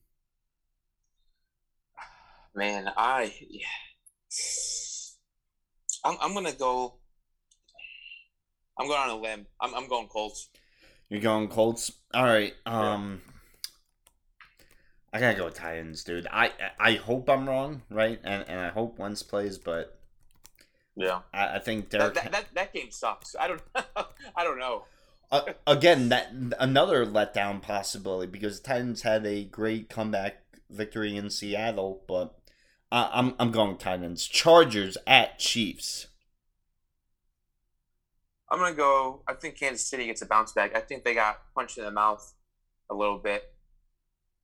Man, 2.55 2.91
I. 2.97 3.33
Yeah. 3.49 3.67
I'm, 6.05 6.17
I'm 6.21 6.35
gonna 6.35 6.53
go. 6.53 6.95
I'm 8.79 8.87
going 8.87 8.99
on 9.01 9.11
a 9.11 9.17
limb. 9.17 9.47
I'm, 9.61 9.75
I'm 9.75 9.89
going 9.89 10.09
Colts. 10.09 10.49
You're 11.09 11.21
going 11.21 11.49
Colts. 11.49 11.93
All 12.15 12.25
right. 12.25 12.55
Um, 12.67 13.23
I 15.13 15.21
gotta 15.21 15.37
go 15.37 15.47
with 15.47 15.55
Titans, 15.55 16.05
dude. 16.05 16.27
I 16.31 16.53
I 16.79 16.95
hope 16.95 17.29
I'm 17.29 17.49
wrong, 17.49 17.83
right? 17.91 18.21
And 18.25 18.45
and 18.49 18.61
I 18.61 18.69
hope 18.69 18.99
Wentz 18.99 19.23
plays, 19.23 19.59
but 19.59 19.99
Yeah. 20.97 21.21
I, 21.33 21.57
I 21.57 21.59
think 21.61 21.91
That, 21.91 22.15
that, 22.15 22.33
that, 22.33 22.45
that 22.55 22.73
game 22.73 22.91
sucks. 22.91 23.35
I 23.39 23.49
don't. 23.49 23.63
I 24.37 24.45
don't 24.45 24.59
know. 24.59 24.85
Uh, 25.31 25.53
again, 25.67 26.09
that 26.09 26.33
another 26.59 27.05
letdown 27.05 27.61
possibility 27.61 28.31
because 28.31 28.61
the 28.61 28.69
Titans 28.69 29.03
had 29.03 29.27
a 29.27 29.45
great 29.45 29.89
comeback 29.89 30.43
victory 30.71 31.17
in 31.17 31.31
Seattle, 31.31 32.03
but 32.09 32.39
uh, 32.91 33.11
I'm 33.13 33.35
I'm 33.39 33.51
going 33.51 33.77
Titans. 33.77 34.27
Chargers 34.27 34.97
at 35.07 35.39
Chiefs. 35.39 36.09
I'm 38.51 38.59
gonna 38.59 38.75
go. 38.75 39.23
I 39.29 39.35
think 39.35 39.59
Kansas 39.59 39.87
City 39.87 40.07
gets 40.07 40.23
a 40.23 40.27
bounce 40.27 40.53
back. 40.53 40.75
I 40.75 40.81
think 40.81 41.05
they 41.05 41.15
got 41.15 41.39
punched 41.55 41.77
in 41.79 41.85
the 41.85 41.91
mouth 41.91 42.35
a 42.89 42.95
little 42.95 43.19
bit, 43.19 43.53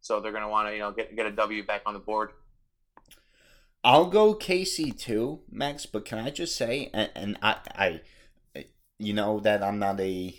so 0.00 0.20
they're 0.20 0.32
gonna 0.32 0.48
want 0.48 0.68
to 0.68 0.74
you 0.74 0.80
know 0.80 0.92
get 0.92 1.16
get 1.16 1.26
a 1.26 1.32
W 1.32 1.64
back 1.64 1.82
on 1.86 1.94
the 1.94 2.00
board. 2.00 2.30
I'll 3.82 4.06
go 4.06 4.34
KC 4.34 4.98
too, 4.98 5.40
Max. 5.50 5.86
But 5.86 6.04
can 6.04 6.18
I 6.18 6.30
just 6.30 6.56
say, 6.56 6.90
and, 6.94 7.10
and 7.14 7.38
I, 7.42 8.00
I, 8.54 8.64
you 8.98 9.12
know 9.12 9.40
that 9.40 9.62
I'm 9.62 9.78
not 9.78 10.00
a. 10.00 10.34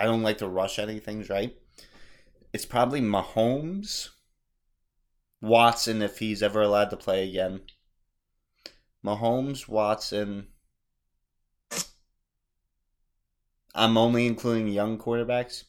I 0.00 0.04
don't 0.04 0.22
like 0.22 0.38
to 0.38 0.48
rush 0.48 0.78
anything, 0.78 1.24
right? 1.28 1.54
It's 2.52 2.64
probably 2.64 3.00
Mahomes, 3.00 4.08
Watson 5.40 6.02
if 6.02 6.18
he's 6.18 6.42
ever 6.42 6.62
allowed 6.62 6.90
to 6.90 6.96
play 6.96 7.28
again. 7.28 7.60
Mahomes, 9.04 9.68
Watson. 9.68 10.48
I'm 13.74 13.96
only 13.96 14.26
including 14.26 14.68
young 14.68 14.98
quarterbacks. 14.98 15.64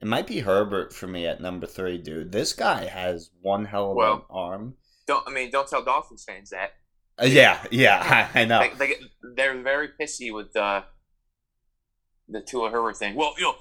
It 0.00 0.06
might 0.06 0.26
be 0.26 0.40
Herbert 0.40 0.92
for 0.92 1.06
me 1.06 1.26
at 1.26 1.40
number 1.40 1.66
three, 1.66 1.98
dude. 1.98 2.30
This 2.30 2.52
guy 2.52 2.84
has 2.86 3.30
one 3.40 3.64
hell 3.64 3.90
of 3.92 3.96
Well- 3.96 4.14
an 4.14 4.22
arm. 4.30 4.74
Don't 5.06 5.26
I 5.28 5.32
mean 5.32 5.50
don't 5.50 5.68
tell 5.68 5.84
Dolphins 5.84 6.24
fans 6.24 6.50
that. 6.50 6.70
Uh, 7.20 7.26
yeah, 7.26 7.62
yeah, 7.70 8.28
I, 8.34 8.40
I 8.40 8.44
know. 8.46 8.60
They, 8.60 8.74
they 8.74 8.86
get, 8.88 8.98
they're 9.36 9.62
very 9.62 9.88
pissy 10.00 10.32
with 10.32 10.56
uh, 10.56 10.82
the 12.28 12.40
Tua 12.40 12.70
Herbert 12.70 12.96
thing. 12.96 13.14
Well, 13.14 13.34
you 13.38 13.54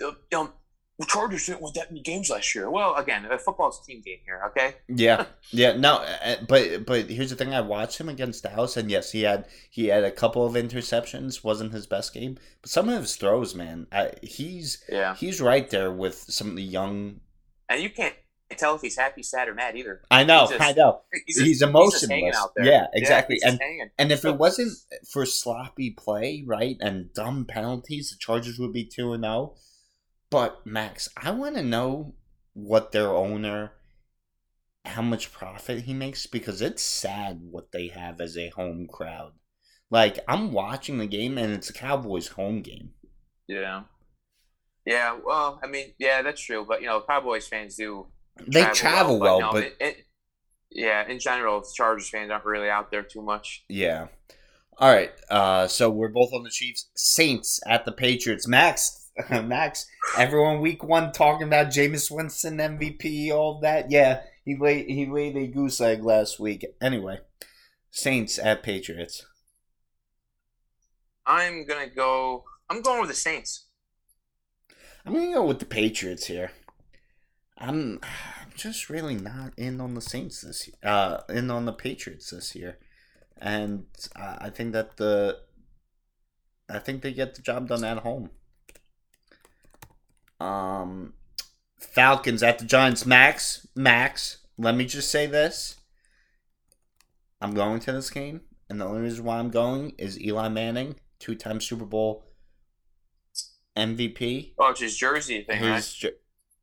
know, 0.00 0.14
know, 0.32 0.52
the 0.98 1.06
Chargers 1.06 1.46
didn't 1.46 1.62
win 1.62 1.72
that 1.76 1.90
many 1.90 2.02
games 2.02 2.28
last 2.28 2.54
year. 2.54 2.68
Well, 2.70 2.96
again, 2.96 3.24
uh, 3.30 3.38
football's 3.38 3.80
a 3.80 3.84
team 3.86 4.02
game 4.04 4.18
here, 4.24 4.40
okay? 4.48 4.74
Yeah, 4.88 5.26
yeah, 5.50 5.76
no, 5.76 6.04
uh, 6.24 6.36
but 6.48 6.86
but 6.86 7.08
here's 7.08 7.30
the 7.30 7.36
thing: 7.36 7.54
I 7.54 7.60
watched 7.60 8.00
him 8.00 8.08
against 8.08 8.42
Dallas, 8.42 8.76
and 8.76 8.90
yes, 8.90 9.12
he 9.12 9.22
had 9.22 9.46
he 9.70 9.86
had 9.86 10.02
a 10.02 10.10
couple 10.10 10.44
of 10.44 10.54
interceptions. 10.54 11.44
wasn't 11.44 11.72
his 11.72 11.86
best 11.86 12.12
game, 12.12 12.36
but 12.62 12.70
some 12.70 12.88
of 12.88 13.02
his 13.02 13.14
throws, 13.14 13.54
man, 13.54 13.86
I, 13.92 14.12
he's 14.22 14.82
Yeah, 14.88 15.14
he's 15.14 15.40
right 15.40 15.70
there 15.70 15.92
with 15.92 16.16
some 16.16 16.50
of 16.50 16.56
the 16.56 16.62
young. 16.62 17.20
and 17.68 17.80
you 17.80 17.90
can't 17.90 18.14
tell 18.56 18.74
if 18.74 18.80
he's 18.80 18.96
happy, 18.96 19.22
sad, 19.22 19.48
or 19.48 19.54
mad 19.54 19.76
either. 19.76 20.02
I 20.10 20.24
know, 20.24 20.46
just- 20.48 20.60
I 20.60 20.72
know. 20.72 21.02
He's, 21.26 21.40
He's, 21.40 21.62
emotionless. 21.62 21.92
He's 21.94 22.00
just 22.00 22.10
hanging 22.12 22.32
out 22.34 22.52
there. 22.56 22.64
Yeah, 22.64 22.86
exactly. 22.92 23.38
just 23.42 23.60
and 23.60 23.90
and 23.98 24.12
if 24.12 24.24
it 24.24 24.36
wasn't 24.36 24.72
for 25.10 25.26
sloppy 25.26 25.90
play, 25.90 26.44
right, 26.46 26.76
and 26.80 27.12
dumb 27.12 27.44
penalties, 27.44 28.10
the 28.10 28.16
Chargers 28.18 28.58
would 28.58 28.72
be 28.72 28.84
two 28.84 29.12
and 29.12 29.24
zero. 29.24 29.54
But 30.30 30.66
Max, 30.66 31.08
I 31.16 31.30
want 31.30 31.56
to 31.56 31.62
know 31.62 32.14
what 32.54 32.92
their 32.92 33.08
owner, 33.10 33.72
how 34.84 35.02
much 35.02 35.32
profit 35.32 35.82
he 35.84 35.94
makes, 35.94 36.26
because 36.26 36.60
it's 36.62 36.82
sad 36.82 37.40
what 37.50 37.72
they 37.72 37.88
have 37.88 38.20
as 38.20 38.36
a 38.36 38.48
home 38.50 38.86
crowd. 38.90 39.32
Like 39.90 40.18
I'm 40.28 40.52
watching 40.52 40.98
the 40.98 41.06
game, 41.06 41.38
and 41.38 41.52
it's 41.52 41.70
a 41.70 41.74
Cowboys 41.74 42.28
home 42.28 42.62
game. 42.62 42.90
Yeah. 43.46 43.84
Yeah, 44.84 45.18
well, 45.22 45.60
I 45.62 45.66
mean, 45.66 45.92
yeah, 45.98 46.22
that's 46.22 46.40
true. 46.40 46.64
But, 46.66 46.80
you 46.80 46.86
know, 46.86 47.02
Cowboys 47.06 47.46
fans 47.46 47.76
do 47.76 48.06
They 48.46 48.64
travel 48.66 49.18
well, 49.18 49.40
no, 49.40 49.52
but 49.52 49.64
it, 49.64 49.76
it, 49.80 50.06
yeah, 50.70 51.06
in 51.08 51.18
general, 51.18 51.62
Chargers 51.74 52.08
fans 52.08 52.30
aren't 52.30 52.44
really 52.44 52.68
out 52.68 52.90
there 52.90 53.02
too 53.02 53.22
much. 53.22 53.64
Yeah. 53.68 54.08
All 54.78 54.92
right. 54.92 55.10
Uh, 55.28 55.66
so 55.66 55.90
we're 55.90 56.08
both 56.08 56.32
on 56.32 56.44
the 56.44 56.50
Chiefs. 56.50 56.88
Saints 56.94 57.60
at 57.66 57.84
the 57.84 57.92
Patriots. 57.92 58.46
Max, 58.46 59.10
Max. 59.30 59.86
Everyone 60.16 60.60
week 60.60 60.84
one 60.84 61.12
talking 61.12 61.46
about 61.46 61.68
Jameis 61.68 62.10
Winston 62.10 62.58
MVP, 62.58 63.32
all 63.32 63.60
that. 63.60 63.90
Yeah, 63.90 64.22
he 64.44 64.56
laid 64.56 64.88
he 64.88 65.06
laid 65.06 65.36
a 65.36 65.46
goose 65.46 65.80
egg 65.80 66.04
last 66.04 66.38
week. 66.38 66.64
Anyway, 66.80 67.18
Saints 67.90 68.38
at 68.38 68.62
Patriots. 68.62 69.26
I'm 71.26 71.66
gonna 71.66 71.90
go. 71.90 72.44
I'm 72.70 72.82
going 72.82 73.00
with 73.00 73.10
the 73.10 73.16
Saints. 73.16 73.66
I'm 75.04 75.12
gonna 75.12 75.32
go 75.32 75.44
with 75.44 75.58
the 75.58 75.66
Patriots 75.66 76.26
here. 76.26 76.52
I'm, 77.58 78.00
just 78.54 78.90
really 78.90 79.14
not 79.14 79.52
in 79.56 79.80
on 79.80 79.94
the 79.94 80.00
Saints 80.00 80.40
this 80.40 80.66
year. 80.66 80.76
Uh, 80.82 81.20
in 81.28 81.50
on 81.50 81.64
the 81.64 81.72
Patriots 81.72 82.30
this 82.30 82.54
year, 82.56 82.78
and 83.40 83.86
I 84.16 84.50
think 84.50 84.72
that 84.72 84.96
the, 84.96 85.38
I 86.68 86.78
think 86.80 87.02
they 87.02 87.12
get 87.12 87.34
the 87.34 87.42
job 87.42 87.68
done 87.68 87.84
at 87.84 87.98
home. 87.98 88.30
Um, 90.40 91.14
Falcons 91.78 92.42
at 92.42 92.58
the 92.58 92.64
Giants. 92.64 93.06
Max, 93.06 93.66
Max. 93.74 94.38
Let 94.58 94.74
me 94.74 94.84
just 94.84 95.10
say 95.10 95.26
this. 95.26 95.76
I'm 97.40 97.54
going 97.54 97.78
to 97.80 97.92
this 97.92 98.10
game, 98.10 98.40
and 98.68 98.80
the 98.80 98.84
only 98.84 99.02
reason 99.02 99.24
why 99.24 99.38
I'm 99.38 99.50
going 99.50 99.94
is 99.98 100.20
Eli 100.20 100.48
Manning, 100.48 100.96
two-time 101.20 101.60
Super 101.60 101.84
Bowl 101.84 102.24
MVP 103.76 104.54
Oh, 104.58 104.70
it's 104.70 104.80
his 104.80 104.96
jersey 104.96 105.44
thing, 105.44 105.62
right? 105.62 105.76
his 105.76 105.94
jer- 105.94 106.16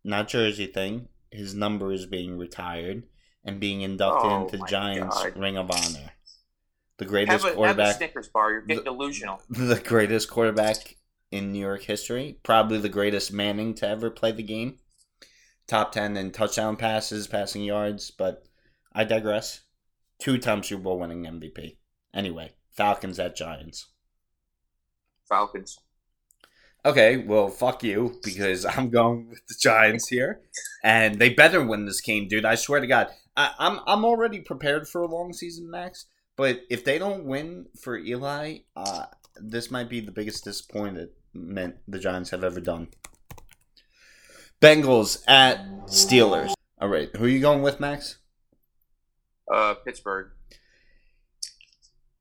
not 0.06 0.28
jersey 0.30 0.68
thing. 0.68 1.10
His 1.32 1.54
number 1.54 1.92
is 1.92 2.06
being 2.06 2.38
retired 2.38 3.04
and 3.44 3.60
being 3.60 3.82
inducted 3.82 4.32
Oh 4.32 4.44
into 4.46 4.66
Giants 4.68 5.22
God. 5.22 5.38
Ring 5.38 5.58
of 5.58 5.70
Honor. 5.70 6.12
The 6.98 7.04
Have 7.06 7.10
greatest 7.12 7.44
a, 7.44 7.48
have 7.48 7.54
a 7.54 7.56
quarterback, 7.56 7.96
Snickers 7.98 8.30
bar. 8.30 8.52
You're 8.52 8.62
getting 8.62 8.84
The- 8.86 8.92
delusional. 8.92 9.42
the 9.50 9.82
greatest 9.84 10.30
quarterback 10.30 10.96
in 11.32 11.52
New 11.52 11.60
York 11.60 11.82
history. 11.84 12.38
Probably 12.44 12.78
the 12.78 12.88
greatest 12.88 13.34
Manning 13.34 13.74
to 13.76 13.88
ever 13.88 14.10
play 14.10 14.32
the 14.32 14.44
game. 14.44 14.80
Top 15.68 15.92
ten 15.92 16.16
in 16.16 16.32
touchdown 16.32 16.78
passes, 16.78 17.28
passing 17.28 17.64
yards. 17.64 18.12
But 18.12 18.46
I 18.94 19.04
digress. 19.04 19.62
Two-time 20.20 20.64
Super 20.64 20.84
Bowl 20.84 21.00
winning 21.00 21.24
MVP. 21.24 21.78
Anyway, 22.14 22.54
Falcons 22.72 23.20
at 23.20 23.36
Giants. 23.36 23.88
Falcons. 25.28 25.80
Okay, 26.86 27.18
well, 27.18 27.50
fuck 27.50 27.84
you 27.84 28.20
because 28.24 28.64
I'm 28.66 28.92
going 28.92 29.28
with 29.30 29.46
the 29.48 29.56
Giants 29.60 30.08
here, 30.08 30.42
and 30.84 31.18
they 31.18 31.30
better 31.30 31.66
win 31.66 31.86
this 31.86 32.00
game, 32.00 32.28
dude. 32.28 32.46
I 32.46 32.54
swear 32.54 32.80
to 32.80 32.86
God, 32.86 33.08
I, 33.36 33.52
I'm 33.58 33.80
I'm 33.88 34.06
already 34.06 34.40
prepared 34.40 34.88
for 34.88 35.02
a 35.02 35.08
long 35.08 35.34
season, 35.34 35.70
Max. 35.70 36.06
But 36.38 36.62
if 36.70 36.84
they 36.84 37.00
don't 37.00 37.26
win 37.26 37.66
for 37.82 37.98
Eli, 37.98 38.60
uh, 38.76 39.06
this 39.36 39.72
might 39.72 39.90
be 39.90 40.00
the 40.00 40.12
biggest 40.12 40.44
disappointment 40.44 41.10
the 41.34 42.00
Giants 42.00 42.30
have 42.30 42.44
ever 42.44 42.60
done. 42.60 42.90
Bengals 44.62 45.24
at 45.28 45.66
Steelers. 45.88 46.54
All 46.80 46.90
right, 46.90 47.10
who 47.16 47.26
are 47.26 47.30
you 47.30 47.40
going 47.40 47.64
with, 47.64 47.80
Max? 47.80 48.18
Uh, 49.52 49.74
Pittsburgh. 49.74 50.32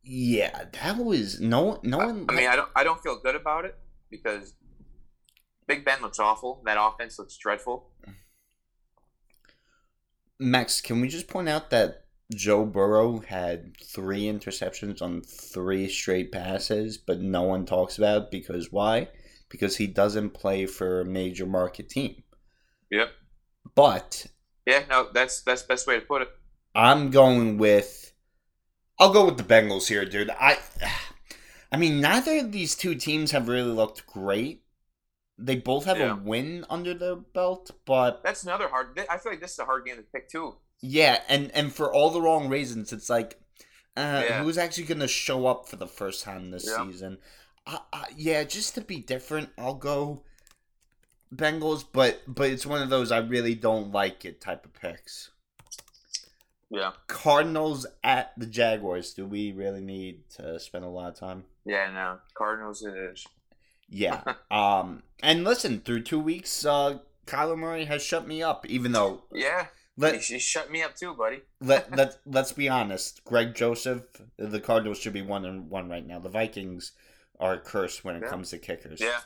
Yeah, 0.03 0.65
that 0.73 0.97
was 0.97 1.39
no 1.39 1.81
no 1.83 1.99
one. 1.99 2.27
I 2.31 2.35
mean, 2.35 2.49
I 2.49 2.57
don't. 2.57 2.71
I 2.75 2.83
don't 2.83 3.03
feel 3.03 3.21
good 3.21 3.37
about 3.37 3.67
it 3.67 3.77
because 4.23 4.55
Big 5.67 5.85
Ben 5.85 6.03
looks 6.03 6.19
awful. 6.19 6.63
That 6.65 6.79
offense 6.81 7.19
looks 7.19 7.37
dreadful. 7.37 7.91
Max, 10.39 10.81
can 10.81 11.01
we 11.01 11.09
just 11.09 11.29
point 11.29 11.49
out 11.49 11.71
that 11.71 12.05
Joe 12.35 12.65
Burrow 12.65 13.21
had 13.21 13.77
three 13.83 14.25
interceptions 14.25 15.03
on 15.03 15.23
three 15.23 15.89
straight 15.89 16.33
passes, 16.33 16.99
but 16.99 17.21
no 17.21 17.43
one 17.43 17.67
talks 17.67 17.99
about 17.99 18.31
because 18.31 18.73
why? 18.73 19.09
Because 19.49 19.77
he 19.77 19.87
doesn't 19.87 20.31
play 20.31 20.67
for 20.67 21.01
a 21.01 21.05
major 21.05 21.47
market 21.47 21.89
team. 21.89 22.23
Yep. 22.91 23.11
But 23.75 24.27
Yeah. 24.67 24.85
No, 24.89 25.09
that's 25.13 25.43
that's 25.43 25.63
the 25.63 25.69
best 25.69 25.87
way 25.87 25.95
to 25.95 26.01
put 26.01 26.23
it. 26.23 26.29
I'm 26.75 27.11
going 27.11 27.59
with 27.59 28.13
I'll 28.99 29.13
go 29.13 29.25
with 29.25 29.37
the 29.37 29.45
Bengals 29.45 29.89
here, 29.89 30.05
dude. 30.05 30.31
I 30.31 30.59
I 31.75 31.77
mean 31.77 32.01
neither 32.01 32.39
of 32.39 32.53
these 32.53 32.77
two 32.77 32.95
teams 32.95 33.33
have 33.33 33.49
really 33.49 33.73
looked 33.73 34.07
great. 34.07 34.63
They 35.37 35.57
both 35.57 35.87
have 35.87 35.99
Yeah. 35.99 36.13
a 36.13 36.15
win 36.15 36.65
under 36.71 36.95
their 36.95 37.17
belt, 37.17 37.73
but 37.85 38.23
That's 38.23 38.45
another 38.45 38.69
hard. 38.69 38.97
I 39.11 39.19
feel 39.19 39.33
like 39.33 39.41
this 39.41 39.55
is 39.55 39.59
a 39.59 39.65
hard 39.65 39.85
game 39.85 39.97
to 39.97 40.03
pick 40.03 40.29
too. 40.29 40.55
Yeah, 40.81 41.21
and 41.29 41.51
and 41.51 41.75
for 41.75 41.93
all 41.93 42.11
the 42.11 42.23
wrong 42.23 42.49
reasons, 42.49 42.93
it's 42.93 43.11
like, 43.11 43.41
uh, 43.97 44.23
Yeah. 44.25 44.43
who's 44.45 44.57
actually 44.57 44.85
gonna 44.85 45.09
show 45.09 45.49
up 45.49 45.69
for 45.69 45.75
the 45.75 45.89
first 45.89 46.23
time 46.23 46.53
this 46.53 46.65
Yeah. 46.69 46.87
season? 46.87 47.19
Uh, 47.67 47.81
uh, 47.93 48.05
yeah, 48.17 48.45
just 48.45 48.77
to 48.77 48.81
be 48.81 49.01
different, 49.01 49.51
I'll 49.59 49.75
go 49.75 50.23
Bengals, 51.35 51.85
but 51.93 52.23
but 52.29 52.51
it's 52.51 52.65
one 52.67 52.83
of 52.83 52.89
those 52.89 53.11
I 53.11 53.19
really 53.19 53.57
don't 53.57 53.91
like 53.91 54.25
it 54.25 54.41
type 54.41 54.65
of 54.65 54.75
picks. 54.75 55.31
Yeah. 56.75 56.93
Cardinals 57.07 57.87
at 58.03 58.33
the 58.37 58.47
Jaguars. 58.47 59.15
Do 59.15 59.27
we 59.27 59.53
really 59.53 59.81
need 59.81 60.29
to 60.37 60.59
spend 60.59 60.85
a 60.85 60.89
lot 60.89 61.09
of 61.13 61.19
time? 61.19 61.45
Yeah. 61.65 61.91
No. 61.93 62.19
Cardinals 62.35 62.83
it 62.85 62.95
is. 62.95 63.27
Yeah. 63.89 64.23
um. 64.51 65.03
And 65.23 65.45
listen, 65.45 65.81
through 65.81 66.03
two 66.03 66.19
weeks, 66.21 66.65
uh, 66.65 66.99
Kyler 67.27 67.57
Murray 67.57 67.85
has 67.87 68.03
shut 68.05 68.27
me 68.27 68.43
up. 68.43 68.67
Even 68.67 68.93
though 68.93 69.25
Yeah. 69.33 69.67
let 69.97 70.29
you 70.29 70.39
shut 70.39 70.71
me 70.71 70.83
up 70.83 70.97
too, 70.97 71.15
buddy. 71.15 71.41
let 71.61 71.95
let 71.97 72.17
let's 72.27 72.53
be 72.53 72.69
honest. 72.69 73.25
Greg 73.25 73.55
Joseph, 73.55 74.03
the 74.37 74.61
Cardinals 74.61 74.99
should 74.99 75.13
be 75.13 75.23
one 75.23 75.45
and 75.45 75.71
one 75.71 75.89
right 75.89 76.07
now. 76.07 76.19
The 76.19 76.29
Vikings 76.29 76.93
are 77.41 77.57
cursed 77.59 78.05
when 78.05 78.17
it 78.17 78.23
Yeah. 78.23 78.29
comes 78.31 78.51
to 78.51 78.59
kickers. 78.59 79.01
Yeah. 79.01 79.21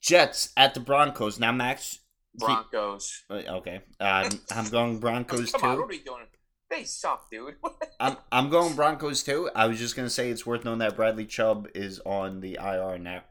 Jets 0.00 0.52
at 0.56 0.74
the 0.74 0.80
Broncos. 0.80 1.38
Now, 1.38 1.52
Max. 1.52 1.98
Broncos. 2.34 3.24
Okay. 3.30 3.80
Um, 3.98 4.28
I'm 4.54 4.68
going 4.70 4.98
Broncos 4.98 5.52
Come 5.52 5.62
on, 5.62 5.76
too. 5.76 5.80
what 5.80 5.84
are 5.84 5.88
we 5.88 5.98
doing? 6.02 6.24
They 6.70 6.84
suck, 6.84 7.30
dude. 7.30 7.56
I'm 8.00 8.16
I'm 8.30 8.48
going 8.48 8.74
Broncos 8.76 9.22
too. 9.22 9.50
I 9.54 9.66
was 9.66 9.78
just 9.78 9.96
gonna 9.96 10.08
say 10.10 10.30
it's 10.30 10.46
worth 10.46 10.64
knowing 10.64 10.78
that 10.78 10.96
Bradley 10.96 11.26
Chubb 11.26 11.68
is 11.74 12.00
on 12.06 12.40
the 12.40 12.58
IR 12.62 12.98
now 12.98 13.22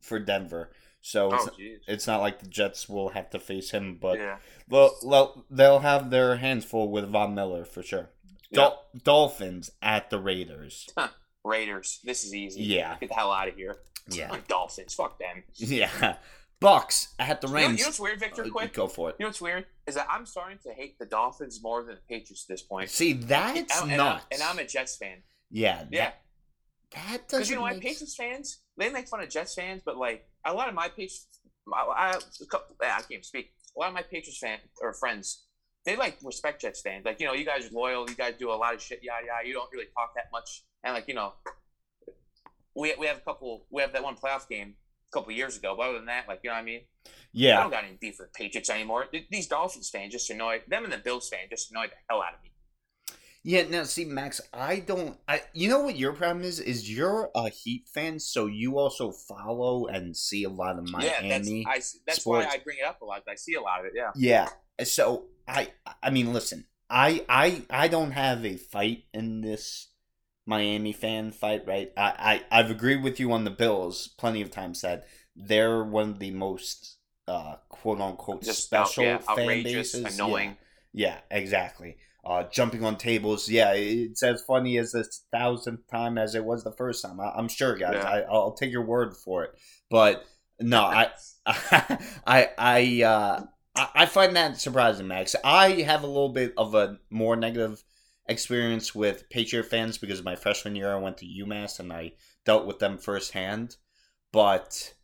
for 0.00 0.18
Denver, 0.20 0.70
so 1.00 1.34
it's, 1.34 1.48
oh, 1.48 1.52
it's 1.88 2.06
not 2.06 2.20
like 2.20 2.40
the 2.40 2.46
Jets 2.48 2.88
will 2.88 3.08
have 3.10 3.30
to 3.30 3.40
face 3.40 3.70
him, 3.72 3.98
but 4.00 4.18
Yeah. 4.18 4.36
they'll, 4.68 4.94
they'll 5.02 5.44
they'll 5.50 5.78
have 5.80 6.10
their 6.10 6.36
hands 6.36 6.64
full 6.64 6.90
with 6.90 7.08
Von 7.10 7.34
Miller 7.34 7.64
for 7.64 7.82
sure. 7.82 8.10
Dol- 8.52 8.84
Dolphins 9.02 9.72
at 9.82 10.10
the 10.10 10.18
Raiders. 10.20 10.88
Raiders. 11.44 12.00
This 12.04 12.24
is 12.24 12.34
easy. 12.34 12.62
Yeah. 12.62 12.96
Get 13.00 13.08
the 13.08 13.14
hell 13.16 13.32
out 13.32 13.48
of 13.48 13.56
here. 13.56 13.78
Yeah, 14.08 14.36
Dolphins. 14.46 14.94
Fuck 14.94 15.18
them. 15.18 15.42
yeah. 15.56 16.16
Bucs 16.64 17.08
at 17.18 17.40
the 17.40 17.48
You 17.48 17.54
know, 17.54 17.60
you 17.60 17.68
know 17.68 17.84
what's 17.84 18.00
weird, 18.00 18.20
Victor? 18.20 18.44
Uh, 18.44 18.50
Quick. 18.50 18.72
Go 18.72 18.88
for 18.88 19.10
it. 19.10 19.16
You 19.18 19.24
know 19.24 19.28
what's 19.28 19.40
weird 19.40 19.66
is 19.86 19.94
that 19.96 20.06
I'm 20.10 20.26
starting 20.26 20.58
to 20.64 20.72
hate 20.72 20.98
the 20.98 21.06
Dolphins 21.06 21.60
more 21.62 21.82
than 21.82 21.96
the 21.96 22.00
Patriots 22.08 22.46
at 22.48 22.54
this 22.54 22.62
point. 22.62 22.90
See, 22.90 23.12
that's 23.12 23.80
and, 23.80 23.90
and 23.90 23.98
nuts. 23.98 24.24
I'm, 24.32 24.40
and 24.40 24.42
I'm 24.42 24.58
a 24.58 24.66
Jets 24.66 24.96
fan. 24.96 25.18
yeah, 25.50 25.84
Yeah. 25.90 26.04
That, 26.04 26.14
that 26.94 27.28
doesn't 27.28 27.48
you 27.50 27.56
know 27.56 27.62
what, 27.62 27.80
Patriots 27.80 28.14
fans 28.14 28.60
they 28.76 28.88
make 28.90 29.08
fun 29.08 29.20
of 29.20 29.28
Jets 29.28 29.54
fans, 29.54 29.82
but 29.84 29.96
like 29.96 30.28
a 30.44 30.52
lot 30.52 30.68
of 30.68 30.74
my 30.74 30.88
Patriots, 30.88 31.26
I, 31.72 31.80
I, 31.80 32.10
a 32.10 32.46
couple- 32.46 32.76
I 32.80 32.86
can't 32.86 33.10
even 33.10 33.22
speak. 33.24 33.50
A 33.76 33.80
lot 33.80 33.88
of 33.88 33.94
my 33.94 34.02
Patriots 34.02 34.38
fan 34.38 34.58
or 34.80 34.92
friends, 34.94 35.44
they 35.84 35.96
like 35.96 36.18
respect 36.22 36.60
Jets 36.62 36.80
fans. 36.80 37.04
Like 37.04 37.20
you 37.20 37.26
know, 37.26 37.32
you 37.34 37.44
guys 37.44 37.66
are 37.66 37.72
loyal. 37.72 38.08
You 38.08 38.14
guys 38.14 38.34
do 38.38 38.50
a 38.50 38.54
lot 38.54 38.74
of 38.74 38.82
shit. 38.82 39.00
Yada 39.02 39.26
yada. 39.26 39.46
You 39.46 39.54
don't 39.54 39.68
really 39.72 39.86
talk 39.96 40.14
that 40.14 40.26
much, 40.32 40.64
and 40.82 40.94
like 40.94 41.08
you 41.08 41.14
know, 41.14 41.32
we 42.74 42.94
we 42.98 43.06
have 43.06 43.18
a 43.18 43.20
couple. 43.20 43.66
We 43.70 43.82
have 43.82 43.92
that 43.92 44.02
one 44.02 44.16
playoff 44.16 44.48
game 44.48 44.74
couple 45.14 45.32
years 45.32 45.56
ago. 45.56 45.74
But 45.76 45.84
other 45.84 45.98
than 45.98 46.06
that, 46.06 46.28
like 46.28 46.40
you 46.42 46.50
know 46.50 46.54
what 46.54 46.62
I 46.62 46.64
mean. 46.64 46.80
Yeah. 47.32 47.58
I 47.58 47.62
don't 47.62 47.70
got 47.70 47.84
any 47.84 47.96
beef 48.00 48.16
with 48.18 48.32
the 48.32 48.38
Patriots 48.38 48.70
anymore. 48.70 49.06
These 49.30 49.48
Dolphins 49.48 49.90
fans 49.90 50.12
just 50.12 50.30
annoy 50.30 50.62
them, 50.68 50.84
and 50.84 50.92
the 50.92 50.98
Bills 50.98 51.28
fan 51.28 51.46
just 51.50 51.70
annoy 51.70 51.86
the 51.86 51.94
hell 52.08 52.22
out 52.22 52.34
of 52.34 52.42
me. 52.42 52.50
yeah. 53.42 53.64
Now, 53.68 53.82
see, 53.84 54.04
Max, 54.04 54.40
I 54.52 54.80
don't. 54.80 55.18
I 55.28 55.42
you 55.52 55.68
know 55.68 55.80
what 55.80 55.96
your 55.96 56.12
problem 56.12 56.44
is? 56.44 56.60
Is 56.60 56.90
you're 56.90 57.30
a 57.34 57.48
Heat 57.48 57.88
fan, 57.92 58.18
so 58.20 58.46
you 58.46 58.78
also 58.78 59.12
follow 59.12 59.86
and 59.86 60.16
see 60.16 60.44
a 60.44 60.48
lot 60.50 60.78
of 60.78 60.88
yeah, 61.00 61.28
that's 61.28 61.48
Miami. 61.48 61.66
I, 61.68 61.80
that's 62.06 62.24
why. 62.24 62.44
I 62.44 62.58
bring 62.64 62.78
it 62.78 62.86
up 62.86 63.00
a 63.00 63.04
lot. 63.04 63.22
I 63.28 63.34
see 63.34 63.54
a 63.54 63.60
lot 63.60 63.80
of 63.80 63.86
it. 63.86 63.92
Yeah. 63.96 64.10
Yeah. 64.14 64.48
So 64.84 65.26
I 65.46 65.68
I 66.02 66.10
mean 66.10 66.32
listen, 66.32 66.66
I 66.88 67.24
I 67.28 67.62
I 67.70 67.88
don't 67.88 68.12
have 68.12 68.44
a 68.44 68.56
fight 68.56 69.04
in 69.12 69.40
this 69.40 69.88
Miami 70.46 70.92
fan 70.92 71.30
fight, 71.32 71.66
right? 71.66 71.92
I, 71.96 72.42
I 72.50 72.58
I've 72.60 72.70
agreed 72.70 73.02
with 73.02 73.18
you 73.20 73.32
on 73.32 73.44
the 73.44 73.50
Bills 73.50 74.08
plenty 74.18 74.42
of 74.42 74.50
times 74.50 74.80
that 74.82 75.06
they're 75.34 75.82
one 75.82 76.10
of 76.10 76.18
the 76.18 76.30
most 76.30 76.98
uh 77.26 77.56
quote 77.70 78.00
unquote 78.00 78.42
Just 78.42 78.72
out- 78.72 78.86
special 78.88 79.04
yeah, 79.04 79.18
fan 79.18 79.38
outrageous, 79.40 79.92
bases. 79.94 80.14
annoying. 80.18 80.56
Yeah, 80.92 81.14
yeah, 81.30 81.38
exactly. 81.38 81.96
Uh, 82.26 82.42
jumping 82.44 82.82
on 82.84 82.96
tables, 82.96 83.50
yeah, 83.50 83.72
it's 83.74 84.22
as 84.22 84.42
funny 84.46 84.78
as 84.78 84.92
the 84.92 85.04
thousandth 85.30 85.86
time 85.90 86.16
as 86.16 86.34
it 86.34 86.42
was 86.44 86.64
the 86.64 86.72
first 86.72 87.02
time. 87.02 87.20
I, 87.20 87.30
I'm 87.36 87.48
sure, 87.48 87.76
guys. 87.76 87.96
Yeah. 87.96 88.08
I, 88.08 88.20
I'll 88.22 88.52
take 88.54 88.70
your 88.72 88.84
word 88.86 89.14
for 89.14 89.44
it. 89.44 89.50
But 89.90 90.24
no, 90.58 90.80
I, 90.82 91.10
I, 92.26 92.48
I, 92.56 93.02
uh, 93.02 93.42
I 93.76 93.88
I 93.94 94.06
find 94.06 94.34
that 94.36 94.58
surprising, 94.58 95.06
Max. 95.08 95.36
I 95.44 95.72
have 95.82 96.02
a 96.02 96.06
little 96.06 96.30
bit 96.30 96.54
of 96.56 96.74
a 96.74 96.98
more 97.10 97.36
negative 97.36 97.82
experience 98.26 98.94
with 98.94 99.28
Patriot 99.30 99.64
fans 99.64 99.98
because 99.98 100.22
my 100.22 100.36
freshman 100.36 100.76
year 100.76 100.92
I 100.92 100.98
went 100.98 101.18
to 101.18 101.26
UMass 101.26 101.80
and 101.80 101.92
I 101.92 102.12
dealt 102.44 102.66
with 102.66 102.78
them 102.78 102.98
firsthand. 102.98 103.76
But 104.32 104.94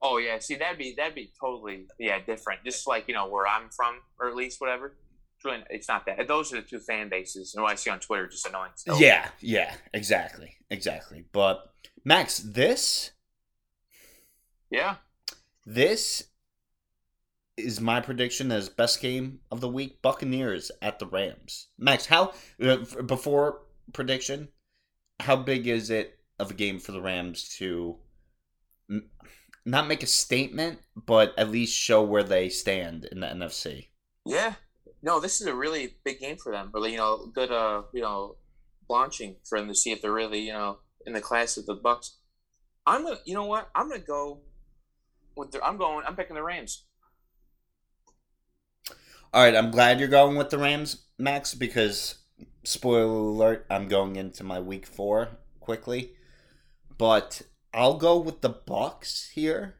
Oh 0.00 0.18
yeah, 0.18 0.38
see 0.38 0.54
that'd 0.54 0.78
be 0.78 0.94
that'd 0.96 1.14
be 1.14 1.32
totally 1.40 1.86
yeah 1.98 2.20
different. 2.24 2.64
Just 2.64 2.86
like 2.86 3.08
you 3.08 3.14
know 3.14 3.28
where 3.28 3.46
I'm 3.46 3.68
from, 3.70 3.96
or 4.20 4.28
at 4.28 4.36
least 4.36 4.60
whatever. 4.60 4.96
It's 5.36 5.44
really 5.44 5.64
it's 5.70 5.88
not 5.88 6.06
that. 6.06 6.28
Those 6.28 6.52
are 6.52 6.56
the 6.56 6.66
two 6.66 6.78
fan 6.78 7.08
bases, 7.08 7.54
and 7.54 7.62
what 7.62 7.72
I 7.72 7.74
see 7.74 7.90
on 7.90 7.98
Twitter 7.98 8.28
just 8.28 8.46
annoying. 8.46 8.70
So, 8.76 8.96
yeah, 8.98 9.28
yeah, 9.40 9.74
exactly, 9.92 10.56
exactly. 10.70 11.24
But 11.32 11.68
Max, 12.04 12.38
this 12.38 13.10
yeah. 14.70 14.96
This 15.66 16.24
is 17.58 17.80
my 17.80 18.00
prediction 18.00 18.52
as 18.52 18.68
best 18.68 19.00
game 19.00 19.40
of 19.50 19.60
the 19.60 19.68
week. 19.68 20.00
Buccaneers 20.02 20.70
at 20.80 20.98
the 20.98 21.06
Rams. 21.06 21.68
Max, 21.78 22.06
how 22.06 22.32
uh, 22.62 22.76
before 23.06 23.62
prediction? 23.92 24.48
How 25.20 25.36
big 25.36 25.66
is 25.66 25.90
it 25.90 26.18
of 26.38 26.52
a 26.52 26.54
game 26.54 26.78
for 26.78 26.92
the 26.92 27.00
Rams 27.00 27.56
to 27.58 27.96
not 29.64 29.86
make 29.86 30.02
a 30.02 30.06
statement, 30.06 30.78
but 30.96 31.34
at 31.38 31.50
least 31.50 31.76
show 31.76 32.02
where 32.02 32.22
they 32.22 32.48
stand 32.48 33.04
in 33.06 33.20
the 33.20 33.26
NFC? 33.26 33.88
Yeah. 34.24 34.54
No, 35.02 35.20
this 35.20 35.40
is 35.40 35.46
a 35.46 35.54
really 35.54 35.96
big 36.04 36.20
game 36.20 36.36
for 36.36 36.52
them. 36.52 36.70
Really, 36.72 36.92
you 36.92 36.98
know, 36.98 37.30
good 37.34 37.52
uh, 37.52 37.82
you 37.92 38.02
know, 38.02 38.36
launching 38.88 39.36
for 39.48 39.58
them 39.58 39.68
to 39.68 39.74
see 39.74 39.92
if 39.92 40.02
they're 40.02 40.12
really, 40.12 40.40
you 40.40 40.52
know, 40.52 40.78
in 41.06 41.12
the 41.12 41.20
class 41.20 41.56
of 41.56 41.66
the 41.66 41.76
Bucs. 41.76 42.10
I'm 42.86 43.04
gonna 43.04 43.18
you 43.24 43.34
know 43.34 43.44
what? 43.44 43.70
I'm 43.74 43.88
gonna 43.88 44.00
go 44.00 44.40
with 45.36 45.52
the 45.52 45.62
I'm 45.64 45.76
going 45.76 46.04
I'm 46.06 46.16
picking 46.16 46.34
the 46.34 46.42
Rams. 46.42 46.84
All 49.32 49.42
right, 49.42 49.54
I'm 49.54 49.70
glad 49.70 50.00
you're 50.00 50.08
going 50.08 50.36
with 50.36 50.50
the 50.50 50.58
Rams, 50.58 51.04
Max, 51.18 51.54
because 51.54 52.16
spoiler 52.64 53.04
alert, 53.04 53.66
I'm 53.70 53.86
going 53.86 54.16
into 54.16 54.42
my 54.42 54.58
week 54.58 54.86
four 54.86 55.28
quickly. 55.60 56.12
But 56.96 57.42
I'll 57.74 57.98
go 57.98 58.18
with 58.18 58.40
the 58.40 58.50
Bucs 58.50 59.30
here. 59.32 59.76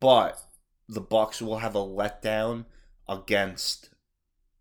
But 0.00 0.38
the 0.88 1.00
Bucs 1.00 1.40
will 1.40 1.58
have 1.58 1.74
a 1.76 1.78
letdown 1.78 2.64
against 3.08 3.90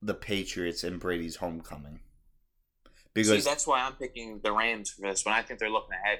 the 0.02 0.14
Patriots 0.14 0.84
in 0.84 1.00
Brady's 1.00 1.38
homecoming. 1.38 2.02
See, 2.86 2.92
Because 3.14 3.44
that's 3.46 3.66
why 3.68 3.82
I'm 3.82 3.94
picking 3.94 4.40
the 4.44 4.52
Rams 4.52 4.92
for 4.92 5.02
this 5.02 5.26
one. 5.26 5.34
I 5.34 5.42
think 5.42 5.60
they're 5.60 5.70
looking 5.70 5.96
ahead. 6.04 6.20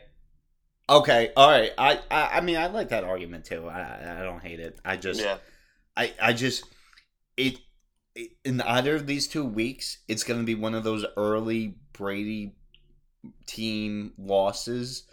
okay, 0.90 1.32
all 1.36 1.50
right, 1.50 1.72
I, 1.78 2.00
I 2.12 2.38
I 2.38 2.42
mean 2.42 2.58
I 2.58 2.68
like 2.68 2.90
that 2.90 3.04
argument 3.04 3.46
too. 3.46 3.68
I 3.68 4.20
I 4.20 4.24
don't 4.24 4.42
hate 4.44 4.60
it. 4.60 4.80
I 4.84 4.98
just 4.98 5.22
Yeah. 5.22 5.38
I 5.96 6.14
I 6.22 6.34
just 6.34 6.66
it 7.38 7.60
in 8.44 8.62
either 8.62 8.96
of 8.96 9.08
these 9.08 9.28
two 9.28 9.46
weeks, 9.46 10.00
it's 10.08 10.24
going 10.24 10.40
to 10.40 10.46
be 10.46 10.56
one 10.56 10.76
of 10.76 10.84
those 10.84 11.06
early 11.18 11.76
Brady 11.94 12.54
team 13.46 14.14
losses 14.18 15.04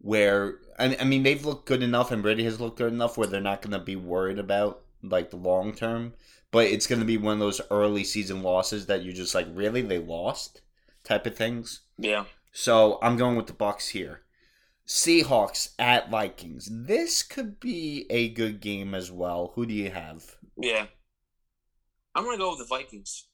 where 0.00 0.58
I, 0.78 0.96
I 1.00 1.04
mean 1.04 1.22
they've 1.22 1.44
looked 1.44 1.66
good 1.66 1.82
enough 1.82 2.10
and 2.10 2.22
Brady 2.22 2.44
has 2.44 2.60
looked 2.60 2.78
good 2.78 2.92
enough 2.92 3.16
where 3.16 3.26
they're 3.26 3.40
not 3.40 3.62
going 3.62 3.72
to 3.72 3.78
be 3.78 3.96
worried 3.96 4.38
about 4.38 4.82
like 5.02 5.30
the 5.30 5.36
long 5.36 5.72
term, 5.74 6.14
but 6.50 6.66
it's 6.66 6.86
going 6.86 7.00
to 7.00 7.06
be 7.06 7.16
one 7.16 7.34
of 7.34 7.40
those 7.40 7.60
early 7.70 8.04
season 8.04 8.42
losses 8.42 8.86
that 8.86 9.04
you're 9.04 9.14
just 9.14 9.34
like 9.34 9.46
really 9.52 9.82
they 9.82 9.98
lost 9.98 10.62
type 11.04 11.26
of 11.26 11.36
things. 11.36 11.80
Yeah. 11.98 12.24
So 12.52 12.98
I'm 13.02 13.16
going 13.16 13.36
with 13.36 13.46
the 13.46 13.52
Bucs 13.52 13.90
here. 13.90 14.22
Seahawks 14.86 15.74
at 15.78 16.10
Vikings. 16.10 16.68
This 16.70 17.22
could 17.22 17.60
be 17.60 18.06
a 18.10 18.28
good 18.30 18.60
game 18.60 18.94
as 18.94 19.10
well. 19.12 19.52
Who 19.54 19.64
do 19.64 19.72
you 19.72 19.90
have? 19.90 20.36
Yeah. 20.56 20.86
I'm 22.14 22.24
gonna 22.24 22.38
go 22.38 22.50
with 22.50 22.58
the 22.58 22.64
Vikings. 22.64 23.26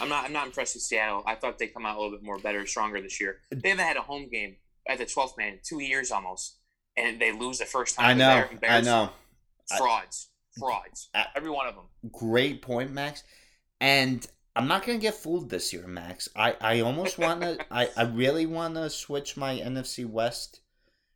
I'm 0.00 0.08
not. 0.08 0.24
I'm 0.24 0.32
not 0.32 0.46
impressed 0.46 0.74
with 0.74 0.82
Seattle. 0.82 1.22
I 1.26 1.34
thought 1.34 1.58
they 1.58 1.66
come 1.66 1.86
out 1.86 1.96
a 1.96 2.00
little 2.00 2.16
bit 2.16 2.22
more 2.24 2.38
better, 2.38 2.66
stronger 2.66 3.00
this 3.00 3.20
year. 3.20 3.38
They 3.50 3.70
haven't 3.70 3.84
had 3.86 3.96
a 3.96 4.02
home 4.02 4.28
game 4.30 4.56
at 4.88 4.98
the 4.98 5.06
12th 5.06 5.36
man 5.38 5.54
in 5.54 5.58
two 5.64 5.80
years 5.80 6.10
almost, 6.10 6.58
and 6.96 7.20
they 7.20 7.32
lose 7.32 7.58
the 7.58 7.64
first 7.64 7.96
time. 7.96 8.06
I 8.06 8.14
know. 8.14 8.44
I 8.68 8.80
know. 8.82 9.10
Frauds. 9.78 10.28
Frauds. 10.58 11.08
I- 11.14 11.26
Every 11.34 11.50
one 11.50 11.66
of 11.66 11.74
them. 11.74 11.84
Great 12.12 12.60
point, 12.62 12.92
Max. 12.92 13.22
And 13.80 14.26
I'm 14.54 14.68
not 14.68 14.84
gonna 14.84 14.98
get 14.98 15.14
fooled 15.14 15.48
this 15.48 15.72
year, 15.72 15.86
Max. 15.86 16.28
I, 16.36 16.56
I 16.60 16.80
almost 16.80 17.18
wanna 17.18 17.56
I, 17.70 17.88
I 17.96 18.02
really 18.02 18.46
wanna 18.46 18.90
switch 18.90 19.36
my 19.36 19.54
NFC 19.58 20.04
West 20.06 20.60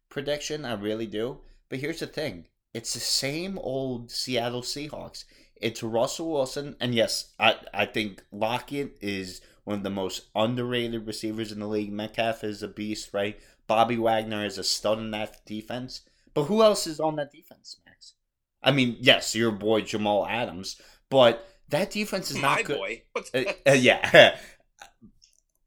prediction. 0.08 0.64
I 0.64 0.74
really 0.74 1.06
do. 1.06 1.38
But 1.68 1.80
here's 1.80 2.00
the 2.00 2.06
thing. 2.06 2.46
It's 2.72 2.94
the 2.94 3.00
same 3.00 3.58
old 3.58 4.10
Seattle 4.10 4.62
Seahawks. 4.62 5.24
It's 5.56 5.82
Russell 5.82 6.30
Wilson, 6.32 6.76
and 6.80 6.94
yes, 6.94 7.32
I, 7.38 7.56
I 7.72 7.86
think 7.86 8.22
Lockett 8.32 8.96
is 9.00 9.40
one 9.64 9.78
of 9.78 9.82
the 9.82 9.90
most 9.90 10.26
underrated 10.34 11.06
receivers 11.06 11.52
in 11.52 11.60
the 11.60 11.66
league. 11.66 11.92
Metcalf 11.92 12.44
is 12.44 12.62
a 12.62 12.68
beast, 12.68 13.10
right? 13.14 13.38
Bobby 13.66 13.96
Wagner 13.96 14.44
is 14.44 14.58
a 14.58 14.64
stud 14.64 14.98
in 14.98 15.10
that 15.12 15.44
defense. 15.46 16.02
But 16.34 16.44
who 16.44 16.62
else 16.62 16.86
is 16.86 17.00
on 17.00 17.16
that 17.16 17.32
defense, 17.32 17.78
Max? 17.86 18.14
I 18.62 18.72
mean, 18.72 18.96
yes, 19.00 19.34
your 19.34 19.52
boy 19.52 19.82
Jamal 19.82 20.26
Adams, 20.26 20.80
but 21.08 21.46
that 21.68 21.90
defense 21.90 22.30
is 22.30 22.36
not 22.36 22.56
My 22.58 22.62
good. 22.62 22.76
boy. 22.76 23.02
Uh, 23.34 23.44
uh, 23.66 23.72
yeah. 23.72 24.36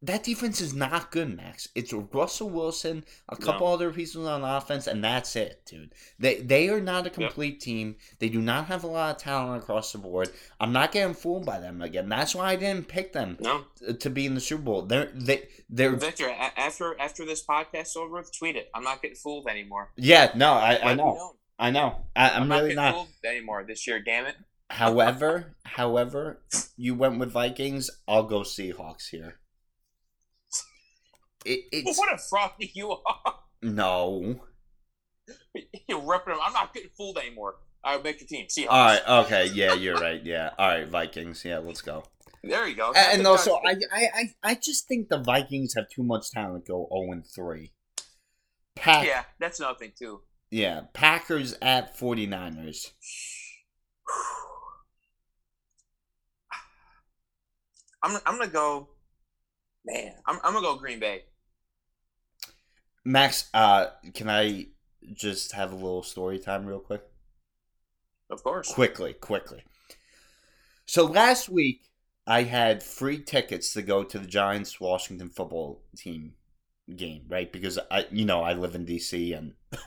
that 0.03 0.23
defense 0.23 0.61
is 0.61 0.75
not 0.75 1.11
good, 1.11 1.35
Max. 1.35 1.67
It's 1.73 1.91
Russell 1.91 2.51
Wilson, 2.51 3.03
a 3.29 3.35
couple 3.35 3.65
other 3.65 3.91
pieces 3.91 4.27
on 4.27 4.43
offense, 4.43 4.85
and 4.85 5.03
that's 5.03 5.35
it, 5.35 5.63
dude. 5.65 5.93
They 6.19 6.35
they 6.41 6.69
are 6.69 6.79
not 6.81 7.07
a 7.07 7.09
complete 7.09 7.59
team. 7.59 7.95
They 8.19 8.29
do 8.29 8.39
not 8.39 8.67
have 8.67 8.83
a 8.83 8.87
lot 8.87 9.15
of 9.15 9.21
talent 9.21 9.63
across 9.63 9.91
the 9.91 9.97
board. 9.97 10.29
I'm 10.59 10.71
not 10.71 10.91
getting 10.91 11.15
fooled 11.15 11.45
by 11.45 11.59
them 11.59 11.81
again. 11.81 12.09
That's 12.09 12.35
why 12.35 12.51
I 12.51 12.55
didn't 12.55 12.87
pick 12.87 13.11
them 13.13 13.37
no, 13.39 13.65
to- 13.99 14.09
be 14.09 14.25
in 14.25 14.35
the 14.35 14.41
Super 14.41 14.61
Bowl. 14.61 14.83
They're 14.83 15.11
they 15.15 15.47
they're 15.69 15.95
Victor. 15.95 16.29
After 16.55 16.95
after 16.99 17.25
this 17.25 17.43
podcast 17.43 17.97
over, 17.97 18.23
tweet 18.37 18.55
it. 18.55 18.69
I'm 18.75 18.83
not 18.83 19.01
getting 19.01 19.17
fooled 19.17 19.47
anymore. 19.47 19.91
yeah. 19.95 20.31
No, 20.35 20.53
I, 20.53 20.91
I 20.91 20.93
know, 20.93 21.35
I 21.57 21.71
know. 21.71 22.05
I, 22.15 22.29
I'm 22.29 22.47
not 22.47 22.57
really 22.57 22.69
getting 22.69 22.83
not. 22.83 22.93
fooled 22.93 23.07
anymore 23.25 23.63
this 23.67 23.87
year. 23.87 23.99
Damn 23.99 24.27
it. 24.27 24.35
However, 24.69 25.55
however, 25.63 26.41
you 26.75 26.93
went 26.93 27.19
with 27.19 27.31
Vikings. 27.31 27.89
I'll 28.07 28.23
go 28.23 28.41
Seahawks 28.41 29.09
here. 29.09 29.39
It, 31.47 31.65
it's 31.71 31.97
what 31.97 32.13
a 32.13 32.17
fraud 32.17 32.51
you 32.59 32.91
are. 32.91 33.35
no. 33.61 34.41
You're 35.87 36.01
ripping 36.01 36.33
them. 36.33 36.41
I'm 36.43 36.53
not 36.53 36.73
getting 36.73 36.89
fooled 36.97 37.17
anymore. 37.17 37.55
I 37.83 37.95
would 37.95 38.03
make 38.03 38.19
the 38.19 38.25
team. 38.25 38.47
Seahawks. 38.47 38.67
All 38.69 38.85
right. 38.85 39.01
Okay. 39.25 39.45
Yeah, 39.53 39.73
you're 39.73 39.97
right. 39.97 40.23
Yeah. 40.23 40.51
All 40.57 40.67
right. 40.67 40.87
Vikings. 40.87 41.43
Yeah. 41.45 41.59
Let's 41.59 41.81
go. 41.81 42.03
There 42.43 42.67
you 42.67 42.75
go. 42.75 42.93
And 42.93 43.25
also, 43.25 43.55
I, 43.65 43.75
I, 43.91 44.33
I, 44.43 44.55
just 44.55 44.87
think 44.87 45.09
the 45.09 45.17
Vikings 45.19 45.73
have 45.75 45.89
too 45.89 46.03
much 46.03 46.31
talent. 46.31 46.65
to 46.67 46.71
Go 46.71 46.87
zero 46.91 47.11
and 47.11 47.25
three. 47.25 47.71
Pack. 48.75 49.05
Yeah. 49.05 49.09
yeah, 49.09 49.23
that's 49.39 49.59
another 49.59 49.79
thing 49.79 49.93
too. 49.97 50.21
Yeah. 50.51 50.81
Packers 50.93 51.55
at 51.61 51.97
49ers. 51.97 52.91
I'm 58.03 58.17
I'm 58.25 58.37
gonna 58.37 58.51
go. 58.51 58.89
Man, 59.85 60.13
I'm 60.25 60.39
I'm 60.43 60.53
gonna 60.53 60.65
go 60.65 60.75
Green 60.77 60.99
Bay. 60.99 61.23
Max, 63.07 63.49
uh, 63.53 63.87
can 64.13 64.29
I 64.29 64.67
just 65.13 65.53
have 65.53 65.71
a 65.71 65.75
little 65.75 66.03
story 66.03 66.39
time 66.39 66.65
real 66.65 66.81
quick? 66.81 67.03
Of 68.29 68.43
course. 68.43 68.73
Quickly, 68.73 69.13
quickly. 69.13 69.63
So 70.85 71.05
last 71.05 71.47
week 71.47 71.83
I 72.27 72.43
had 72.43 72.83
free 72.83 73.19
tickets 73.19 73.71
to 73.73 73.81
go 73.81 74.03
to 74.03 74.19
the 74.19 74.27
Giants 74.27 74.81
Washington 74.81 75.29
football 75.29 75.83
team 75.95 76.33
game, 76.93 77.23
right? 77.29 77.49
Because 77.49 77.79
I 77.89 78.07
you 78.11 78.25
know, 78.25 78.41
I 78.43 78.51
live 78.51 78.75
in 78.75 78.85
DC 78.85 79.37
and 79.37 79.53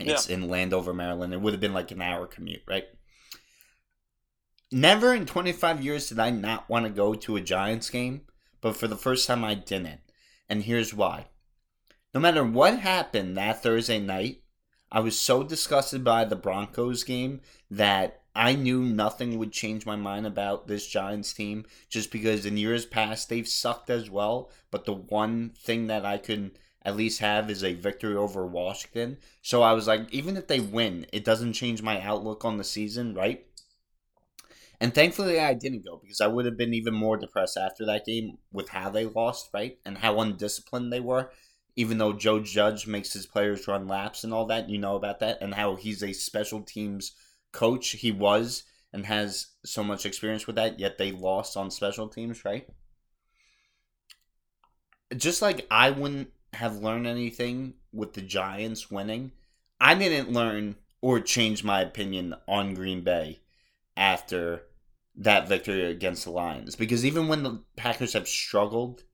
it's 0.00 0.28
in 0.28 0.48
Landover, 0.48 0.92
Maryland. 0.92 1.32
It 1.32 1.40
would 1.40 1.52
have 1.52 1.60
been 1.60 1.74
like 1.74 1.92
an 1.92 2.02
hour 2.02 2.26
commute, 2.26 2.62
right? 2.66 2.86
Never 4.72 5.14
in 5.14 5.26
25 5.26 5.84
years 5.84 6.08
did 6.08 6.18
I 6.18 6.30
not 6.30 6.68
want 6.68 6.86
to 6.86 6.90
go 6.90 7.14
to 7.14 7.36
a 7.36 7.40
Giants 7.40 7.88
game, 7.88 8.22
but 8.60 8.76
for 8.76 8.88
the 8.88 8.96
first 8.96 9.28
time 9.28 9.44
I 9.44 9.54
didn't. 9.54 10.00
And 10.48 10.64
here's 10.64 10.92
why. 10.92 11.26
No 12.16 12.20
matter 12.20 12.42
what 12.42 12.78
happened 12.78 13.36
that 13.36 13.62
Thursday 13.62 14.00
night, 14.00 14.40
I 14.90 15.00
was 15.00 15.18
so 15.18 15.42
disgusted 15.42 16.02
by 16.02 16.24
the 16.24 16.34
Broncos 16.34 17.04
game 17.04 17.42
that 17.70 18.22
I 18.34 18.54
knew 18.54 18.82
nothing 18.82 19.38
would 19.38 19.52
change 19.52 19.84
my 19.84 19.96
mind 19.96 20.26
about 20.26 20.66
this 20.66 20.86
Giants 20.86 21.34
team 21.34 21.66
just 21.90 22.10
because 22.10 22.46
in 22.46 22.56
years 22.56 22.86
past 22.86 23.28
they've 23.28 23.46
sucked 23.46 23.90
as 23.90 24.08
well. 24.08 24.50
But 24.70 24.86
the 24.86 24.94
one 24.94 25.50
thing 25.58 25.88
that 25.88 26.06
I 26.06 26.16
could 26.16 26.58
at 26.80 26.96
least 26.96 27.20
have 27.20 27.50
is 27.50 27.62
a 27.62 27.74
victory 27.74 28.16
over 28.16 28.46
Washington. 28.46 29.18
So 29.42 29.60
I 29.60 29.74
was 29.74 29.86
like, 29.86 30.10
even 30.10 30.38
if 30.38 30.46
they 30.46 30.60
win, 30.60 31.04
it 31.12 31.22
doesn't 31.22 31.52
change 31.52 31.82
my 31.82 32.00
outlook 32.00 32.46
on 32.46 32.56
the 32.56 32.64
season, 32.64 33.12
right? 33.12 33.44
And 34.80 34.94
thankfully, 34.94 35.38
I 35.38 35.52
didn't 35.52 35.84
go 35.84 35.98
because 36.00 36.22
I 36.22 36.28
would 36.28 36.46
have 36.46 36.56
been 36.56 36.72
even 36.72 36.94
more 36.94 37.18
depressed 37.18 37.58
after 37.58 37.84
that 37.84 38.06
game 38.06 38.38
with 38.52 38.70
how 38.70 38.88
they 38.88 39.04
lost, 39.04 39.50
right? 39.52 39.78
And 39.84 39.98
how 39.98 40.18
undisciplined 40.18 40.90
they 40.90 41.00
were. 41.00 41.30
Even 41.76 41.98
though 41.98 42.14
Joe 42.14 42.40
Judge 42.40 42.86
makes 42.86 43.12
his 43.12 43.26
players 43.26 43.68
run 43.68 43.86
laps 43.86 44.24
and 44.24 44.32
all 44.32 44.46
that, 44.46 44.68
you 44.68 44.78
know 44.78 44.96
about 44.96 45.20
that, 45.20 45.38
and 45.42 45.54
how 45.54 45.76
he's 45.76 46.02
a 46.02 46.12
special 46.12 46.62
teams 46.62 47.12
coach. 47.52 47.90
He 47.90 48.10
was 48.10 48.64
and 48.92 49.04
has 49.06 49.48
so 49.64 49.84
much 49.84 50.06
experience 50.06 50.46
with 50.46 50.56
that, 50.56 50.80
yet 50.80 50.96
they 50.96 51.12
lost 51.12 51.56
on 51.56 51.70
special 51.70 52.08
teams, 52.08 52.44
right? 52.44 52.66
Just 55.14 55.42
like 55.42 55.66
I 55.70 55.90
wouldn't 55.90 56.30
have 56.54 56.78
learned 56.78 57.06
anything 57.06 57.74
with 57.92 58.14
the 58.14 58.22
Giants 58.22 58.90
winning, 58.90 59.32
I 59.78 59.94
didn't 59.94 60.32
learn 60.32 60.76
or 61.02 61.20
change 61.20 61.62
my 61.62 61.82
opinion 61.82 62.34
on 62.48 62.74
Green 62.74 63.04
Bay 63.04 63.40
after 63.96 64.62
that 65.16 65.48
victory 65.48 65.84
against 65.84 66.24
the 66.24 66.30
Lions. 66.30 66.74
Because 66.74 67.04
even 67.04 67.28
when 67.28 67.42
the 67.42 67.62
Packers 67.76 68.14
have 68.14 68.28
struggled 68.28 69.04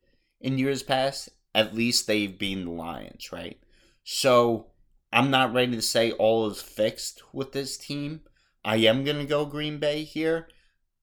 in 0.40 0.58
years 0.58 0.82
past, 0.82 1.28
at 1.54 1.74
least 1.74 2.06
they've 2.06 2.38
been 2.38 2.64
the 2.64 2.70
Lions, 2.70 3.32
right? 3.32 3.58
So 4.04 4.68
I'm 5.12 5.30
not 5.30 5.52
ready 5.52 5.72
to 5.72 5.82
say 5.82 6.12
all 6.12 6.48
is 6.50 6.62
fixed 6.62 7.22
with 7.32 7.52
this 7.52 7.76
team. 7.76 8.22
I 8.64 8.76
am 8.76 9.04
going 9.04 9.18
to 9.18 9.24
go 9.24 9.44
Green 9.44 9.78
Bay 9.78 10.04
here, 10.04 10.48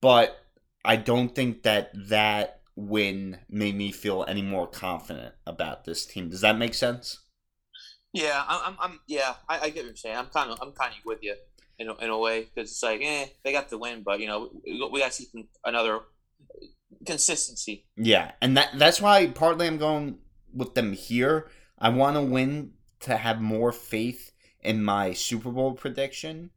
but 0.00 0.38
I 0.84 0.96
don't 0.96 1.34
think 1.34 1.62
that 1.62 1.90
that 2.08 2.60
win 2.74 3.38
made 3.48 3.76
me 3.76 3.92
feel 3.92 4.24
any 4.26 4.42
more 4.42 4.66
confident 4.66 5.34
about 5.46 5.84
this 5.84 6.06
team. 6.06 6.30
Does 6.30 6.40
that 6.40 6.58
make 6.58 6.74
sense? 6.74 7.20
Yeah, 8.12 8.42
I'm. 8.48 8.60
I'm, 8.64 8.76
I'm 8.80 9.00
yeah, 9.06 9.34
I, 9.48 9.60
I 9.60 9.70
get 9.70 9.84
what 9.84 9.86
you're 9.86 9.96
saying. 9.96 10.16
I'm 10.16 10.26
kind 10.26 10.50
of. 10.50 10.58
I'm 10.60 10.72
kind 10.72 10.92
of 10.92 10.98
with 11.04 11.22
you 11.22 11.36
in 11.78 11.88
a, 11.88 11.94
in 11.96 12.10
a 12.10 12.18
way 12.18 12.42
because 12.42 12.70
it's 12.70 12.82
like, 12.82 13.00
eh, 13.02 13.26
they 13.44 13.52
got 13.52 13.68
the 13.68 13.78
win, 13.78 14.02
but 14.02 14.18
you 14.18 14.26
know, 14.26 14.50
we, 14.64 14.88
we 14.92 15.00
got 15.00 15.12
to 15.12 15.22
see 15.22 15.48
another 15.64 16.00
consistency. 17.06 17.86
Yeah, 17.96 18.32
and 18.40 18.56
that 18.56 18.70
that's 18.74 19.00
why 19.00 19.28
partly 19.28 19.68
I'm 19.68 19.78
going 19.78 20.18
with 20.54 20.74
them 20.74 20.92
here. 20.92 21.48
I 21.78 21.88
want 21.90 22.16
to 22.16 22.22
win 22.22 22.72
to 23.00 23.16
have 23.16 23.40
more 23.40 23.72
faith 23.72 24.32
in 24.62 24.82
my 24.82 25.12
Super 25.12 25.50
Bowl 25.50 25.72
prediction, 25.74 26.50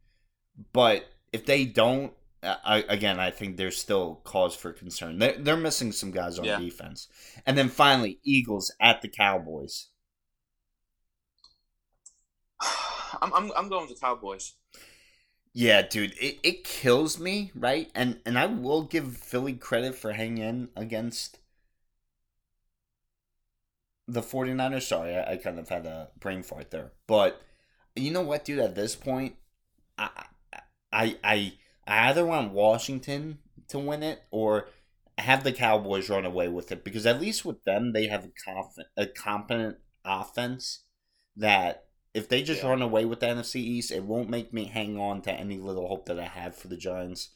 but 0.74 1.06
if 1.32 1.46
they 1.46 1.66
don't, 1.66 2.14
I, 2.44 2.84
again, 2.90 3.20
I 3.20 3.32
think 3.32 3.56
there's 3.58 3.78
still 3.78 4.16
cause 4.26 4.56
for 4.56 4.74
concern. 4.74 5.18
They're, 5.20 5.38
they're 5.38 5.58
missing 5.58 5.92
some 5.94 6.12
guys 6.12 6.38
on 6.40 6.46
Yeah. 6.46 6.60
defense, 6.60 7.08
and 7.46 7.58
then 7.58 7.70
finally, 7.70 8.20
Eagles 8.24 8.72
at 8.82 9.02
the 9.02 9.08
Cowboys. 9.08 9.88
I'm, 13.22 13.34
I'm, 13.34 13.52
I'm 13.56 13.70
going 13.70 13.88
with 13.88 14.00
the 14.00 14.06
Cowboys. 14.06 14.54
Yeah, 15.54 15.84
dude, 15.84 16.14
it, 16.20 16.40
it 16.44 16.64
kills 16.64 17.20
me, 17.20 17.52
right? 17.56 17.90
And 17.94 18.20
and 18.26 18.40
I 18.40 18.48
will 18.48 18.84
give 18.84 19.16
Philly 19.18 19.54
credit 19.54 19.96
for 19.96 20.14
hanging 20.14 20.44
in 20.44 20.70
against 20.76 21.38
the 24.08 24.22
49ers. 24.22 24.88
Sorry, 24.88 25.16
I, 25.16 25.34
I 25.34 25.38
kind 25.38 25.60
of 25.60 25.70
had 25.70 25.86
a 25.86 26.10
brain 26.20 26.44
fart 26.44 26.72
there. 26.72 26.92
But 27.08 27.42
you 27.96 28.12
know 28.12 28.22
what, 28.22 28.46
dude, 28.46 28.60
at 28.60 28.76
this 28.76 28.96
point, 28.96 29.36
I 29.98 30.10
I 30.92 31.18
I, 31.24 31.54
I 31.88 32.10
either 32.10 32.26
want 32.26 32.54
Washington 32.54 33.40
to 33.70 33.80
win 33.80 34.04
it 34.04 34.24
or 34.32 34.70
have 35.18 35.44
the 35.44 35.54
Cowboys 35.54 36.10
run 36.10 36.26
away 36.26 36.48
with 36.48 36.72
it 36.72 36.84
because 36.84 37.06
at 37.06 37.22
least 37.22 37.46
with 37.46 37.64
them 37.64 37.94
they 37.94 38.08
have 38.08 38.26
a 38.26 38.32
conf- 38.46 38.88
a 38.98 39.06
competent 39.08 39.78
offense 40.06 40.82
that 41.36 41.86
if 42.14 42.30
they 42.30 42.44
just 42.44 42.64
Yeah. 42.64 42.70
run 42.70 42.82
away 42.82 43.06
with 43.06 43.20
the 43.22 43.28
NFC 43.28 43.60
East, 43.62 43.92
it 43.92 44.04
won't 44.04 44.30
make 44.30 44.54
me 44.54 44.66
hang 44.66 45.00
on 45.00 45.22
to 45.24 45.32
any 45.34 45.58
little 45.58 45.88
hope 45.88 46.06
that 46.08 46.20
I 46.20 46.26
have 46.28 46.56
for 46.56 46.68
the 46.68 46.78
Giants. 46.78 47.30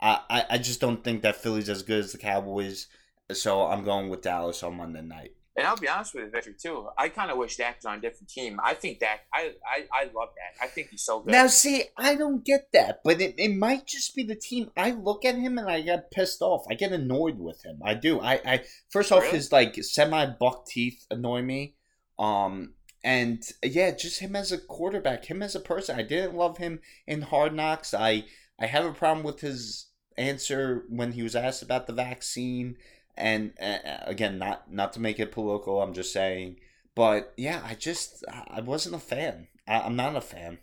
I, 0.00 0.20
I, 0.30 0.46
I 0.50 0.58
just 0.58 0.80
don't 0.80 1.04
think 1.04 1.22
that 1.22 1.36
Philly's 1.36 1.68
as 1.68 1.82
good 1.82 2.00
as 2.04 2.12
the 2.12 2.18
Cowboys, 2.18 2.86
so 3.32 3.66
I'm 3.66 3.84
going 3.84 4.08
with 4.10 4.22
Dallas 4.22 4.62
on 4.62 4.76
Monday 4.76 5.02
night. 5.02 5.32
And 5.56 5.66
I'll 5.66 5.76
be 5.76 5.88
honest 5.88 6.14
with 6.14 6.24
you, 6.24 6.30
Victor, 6.30 6.52
too. 6.52 6.88
I 6.98 7.08
kind 7.08 7.30
of 7.30 7.38
wish 7.38 7.56
Dak 7.56 7.76
was 7.76 7.84
on 7.84 7.98
a 7.98 8.00
different 8.00 8.28
team. 8.28 8.58
I 8.62 8.74
think 8.74 8.98
Dak, 8.98 9.20
I, 9.32 9.52
I, 9.64 9.86
I 9.92 10.04
love 10.06 10.30
Dak. 10.34 10.56
I 10.60 10.66
think 10.66 10.88
he's 10.88 11.04
so 11.04 11.20
good. 11.20 11.30
Now, 11.30 11.46
see, 11.46 11.84
I 11.96 12.16
don't 12.16 12.44
get 12.44 12.68
that, 12.72 13.00
but 13.04 13.20
it, 13.20 13.36
it 13.38 13.54
might 13.54 13.86
just 13.86 14.16
be 14.16 14.24
the 14.24 14.34
team. 14.34 14.70
I 14.76 14.90
look 14.90 15.24
at 15.24 15.36
him 15.36 15.56
and 15.58 15.68
I 15.70 15.80
get 15.82 16.10
pissed 16.10 16.42
off. 16.42 16.64
I 16.68 16.74
get 16.74 16.90
annoyed 16.90 17.38
with 17.38 17.64
him. 17.64 17.80
I 17.84 17.94
do. 17.94 18.20
I, 18.20 18.40
I 18.44 18.64
first 18.90 19.12
off, 19.12 19.22
Really? 19.22 19.36
his 19.36 19.52
like 19.52 19.76
semi 19.84 20.26
buck 20.26 20.66
teeth 20.66 21.06
annoy 21.08 21.42
me. 21.42 21.76
Um, 22.18 22.74
and 23.04 23.40
yeah, 23.62 23.92
just 23.92 24.20
him 24.20 24.34
as 24.34 24.50
a 24.50 24.58
quarterback, 24.58 25.26
him 25.26 25.40
as 25.42 25.54
a 25.54 25.60
person. 25.60 25.96
I 25.96 26.02
didn't 26.02 26.34
love 26.34 26.58
him 26.58 26.80
in 27.06 27.22
Hard 27.22 27.54
Knocks. 27.54 27.94
I 27.94 28.24
I 28.58 28.66
have 28.66 28.84
a 28.84 28.92
problem 28.92 29.24
with 29.24 29.40
his 29.40 29.88
answer 30.16 30.84
when 30.88 31.12
he 31.12 31.22
was 31.22 31.36
asked 31.36 31.62
about 31.62 31.86
the 31.86 31.92
vaccine. 31.92 32.76
And 33.16 33.52
uh, 33.60 33.78
again, 34.02 34.38
not 34.38 34.72
not 34.72 34.92
to 34.94 35.00
make 35.00 35.20
it 35.20 35.32
political, 35.32 35.80
I'm 35.80 35.94
just 35.94 36.12
saying. 36.12 36.56
But 36.94 37.32
yeah, 37.36 37.62
I 37.64 37.74
just 37.74 38.24
I 38.28 38.60
wasn't 38.60 38.96
a 38.96 39.00
fan. 39.00 39.48
I, 39.66 39.80
I'm 39.80 39.96
not 39.96 40.16
a 40.16 40.20
fan. 40.20 40.58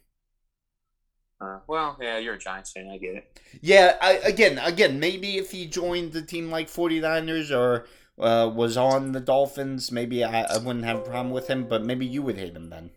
Uh, 1.39 1.59
well, 1.65 1.97
yeah, 1.99 2.19
you're 2.19 2.35
a 2.35 2.39
Giants 2.39 2.71
fan. 2.71 2.87
I 2.87 2.97
get 2.97 3.15
it. 3.15 3.39
Yeah, 3.61 3.97
I, 3.99 4.13
again, 4.23 4.59
again, 4.59 4.99
maybe 4.99 5.37
if 5.37 5.49
he 5.51 5.65
joined 5.65 6.13
the 6.13 6.21
team 6.21 6.51
like 6.51 6.67
49ers 6.67 7.55
or 7.55 7.87
uh, 8.19 8.47
was 8.47 8.77
on 8.77 9.13
the 9.13 9.19
Dolphins, 9.19 9.91
maybe 9.91 10.23
I, 10.23 10.43
I 10.43 10.57
wouldn't 10.59 10.85
have 10.85 10.99
a 10.99 11.01
problem 11.01 11.31
with 11.31 11.47
him, 11.47 11.67
but 11.67 11.83
maybe 11.83 12.05
you 12.05 12.21
would 12.21 12.37
hate 12.37 12.55
him 12.55 12.69
then. 12.69 12.91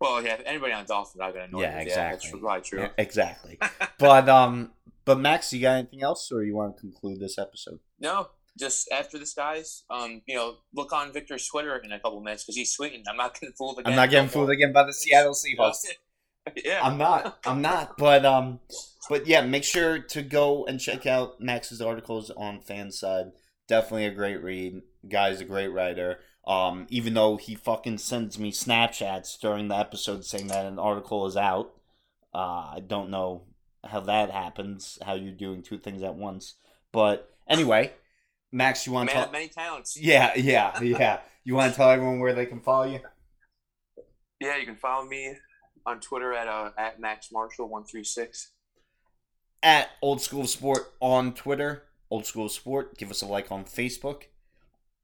Well, 0.00 0.22
yeah, 0.22 0.34
if 0.34 0.42
anybody 0.46 0.72
on 0.72 0.84
Dolphins, 0.84 1.20
I'm 1.20 1.32
gonna 1.32 1.48
know. 1.48 1.60
Yeah, 1.60 1.72
that's 1.72 1.86
exactly. 1.86 2.40
probably 2.40 2.60
true. 2.60 2.80
Yeah, 2.80 2.88
exactly. 2.98 3.58
but 3.98 4.28
um, 4.28 4.70
but 5.04 5.18
Max, 5.18 5.52
you 5.52 5.60
got 5.60 5.76
anything 5.76 6.02
else, 6.02 6.30
or 6.32 6.42
you 6.42 6.54
want 6.54 6.76
to 6.76 6.80
conclude 6.80 7.20
this 7.20 7.38
episode? 7.38 7.80
No, 8.00 8.28
just 8.58 8.88
after 8.90 9.18
this, 9.18 9.34
guys. 9.34 9.84
Um, 9.90 10.22
you 10.26 10.34
know, 10.34 10.56
look 10.74 10.92
on 10.92 11.12
Victor's 11.12 11.46
Twitter 11.46 11.76
in 11.76 11.92
a 11.92 12.00
couple 12.00 12.20
minutes 12.20 12.44
because 12.44 12.56
he's 12.56 12.76
tweeting. 12.76 13.02
I'm 13.08 13.16
not 13.16 13.38
getting 13.38 13.54
fooled 13.54 13.78
again. 13.78 13.92
I'm 13.92 13.96
not 13.96 14.10
getting 14.10 14.28
fooled 14.28 14.50
again 14.50 14.72
by 14.72 14.84
the 14.84 14.92
Seattle 14.92 15.34
Seahawks. 15.34 15.84
yeah. 16.64 16.80
I'm 16.82 16.98
not. 16.98 17.38
I'm 17.44 17.60
not. 17.60 17.96
But 17.98 18.24
um, 18.24 18.60
but 19.08 19.26
yeah, 19.26 19.42
make 19.42 19.64
sure 19.64 19.98
to 19.98 20.22
go 20.22 20.64
and 20.66 20.80
check 20.80 21.06
out 21.06 21.40
Max's 21.40 21.80
articles 21.80 22.30
on 22.30 22.60
Fanside. 22.60 23.32
Definitely 23.68 24.06
a 24.06 24.10
great 24.12 24.42
read. 24.42 24.82
Guy's 25.08 25.40
a 25.40 25.44
great 25.44 25.68
writer. 25.68 26.20
Um, 26.46 26.86
even 26.90 27.14
though 27.14 27.38
he 27.38 27.54
fucking 27.54 27.98
sends 27.98 28.38
me 28.38 28.52
Snapchats 28.52 29.38
during 29.40 29.68
the 29.68 29.78
episode 29.78 30.26
saying 30.26 30.48
that 30.48 30.66
an 30.66 30.78
article 30.78 31.26
is 31.26 31.36
out. 31.36 31.72
Uh, 32.34 32.72
I 32.74 32.82
don't 32.86 33.10
know 33.10 33.44
how 33.86 34.00
that 34.00 34.30
happens, 34.30 34.98
how 35.04 35.14
you're 35.14 35.32
doing 35.32 35.62
two 35.62 35.78
things 35.78 36.02
at 36.02 36.14
once. 36.14 36.54
But 36.92 37.30
anyway, 37.48 37.92
Max, 38.52 38.86
you 38.86 38.92
want 38.92 39.10
to 39.10 39.14
talk? 39.16 39.32
many 39.32 39.48
talents. 39.48 39.98
Yeah, 40.00 40.32
yeah, 40.36 40.80
yeah. 40.82 41.20
You 41.44 41.54
want 41.54 41.72
to 41.72 41.76
tell 41.76 41.90
everyone 41.90 42.20
where 42.20 42.34
they 42.34 42.46
can 42.46 42.60
follow 42.60 42.84
you? 42.84 43.00
Yeah, 44.40 44.56
you 44.56 44.66
can 44.66 44.76
follow 44.76 45.04
me 45.06 45.34
on 45.86 46.00
Twitter 46.00 46.32
at 46.32 46.48
uh, 46.48 46.70
at 46.78 47.00
Max 47.00 47.30
Marshall 47.32 47.68
one 47.68 47.84
three 47.84 48.04
six. 48.04 48.52
At 49.62 49.90
Old 50.02 50.20
School 50.20 50.46
Sport 50.46 50.92
on 51.00 51.32
Twitter, 51.32 51.84
Old 52.10 52.26
School 52.26 52.48
Sport. 52.48 52.98
Give 52.98 53.10
us 53.10 53.22
a 53.22 53.26
like 53.26 53.50
on 53.50 53.64
Facebook. 53.64 54.24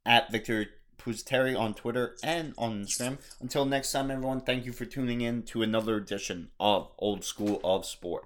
At 0.07 0.31
Victor 0.33 0.67
Pusateri 1.01 1.59
on 1.59 1.75
Twitter 1.75 2.17
and 2.23 2.55
on 2.59 2.85
Instagram. 2.85 3.19
Until 3.41 3.65
next 3.65 3.93
time, 3.93 4.11
everyone, 4.11 4.41
thank 4.41 4.65
you 4.65 4.73
for 4.73 4.85
tuning 4.85 5.21
in 5.21 5.43
to 5.45 5.63
another 5.63 5.97
edition 5.97 6.51
of 6.61 6.91
Old 6.99 7.25
School 7.25 7.61
of 7.65 7.87
Sport. 7.87 8.25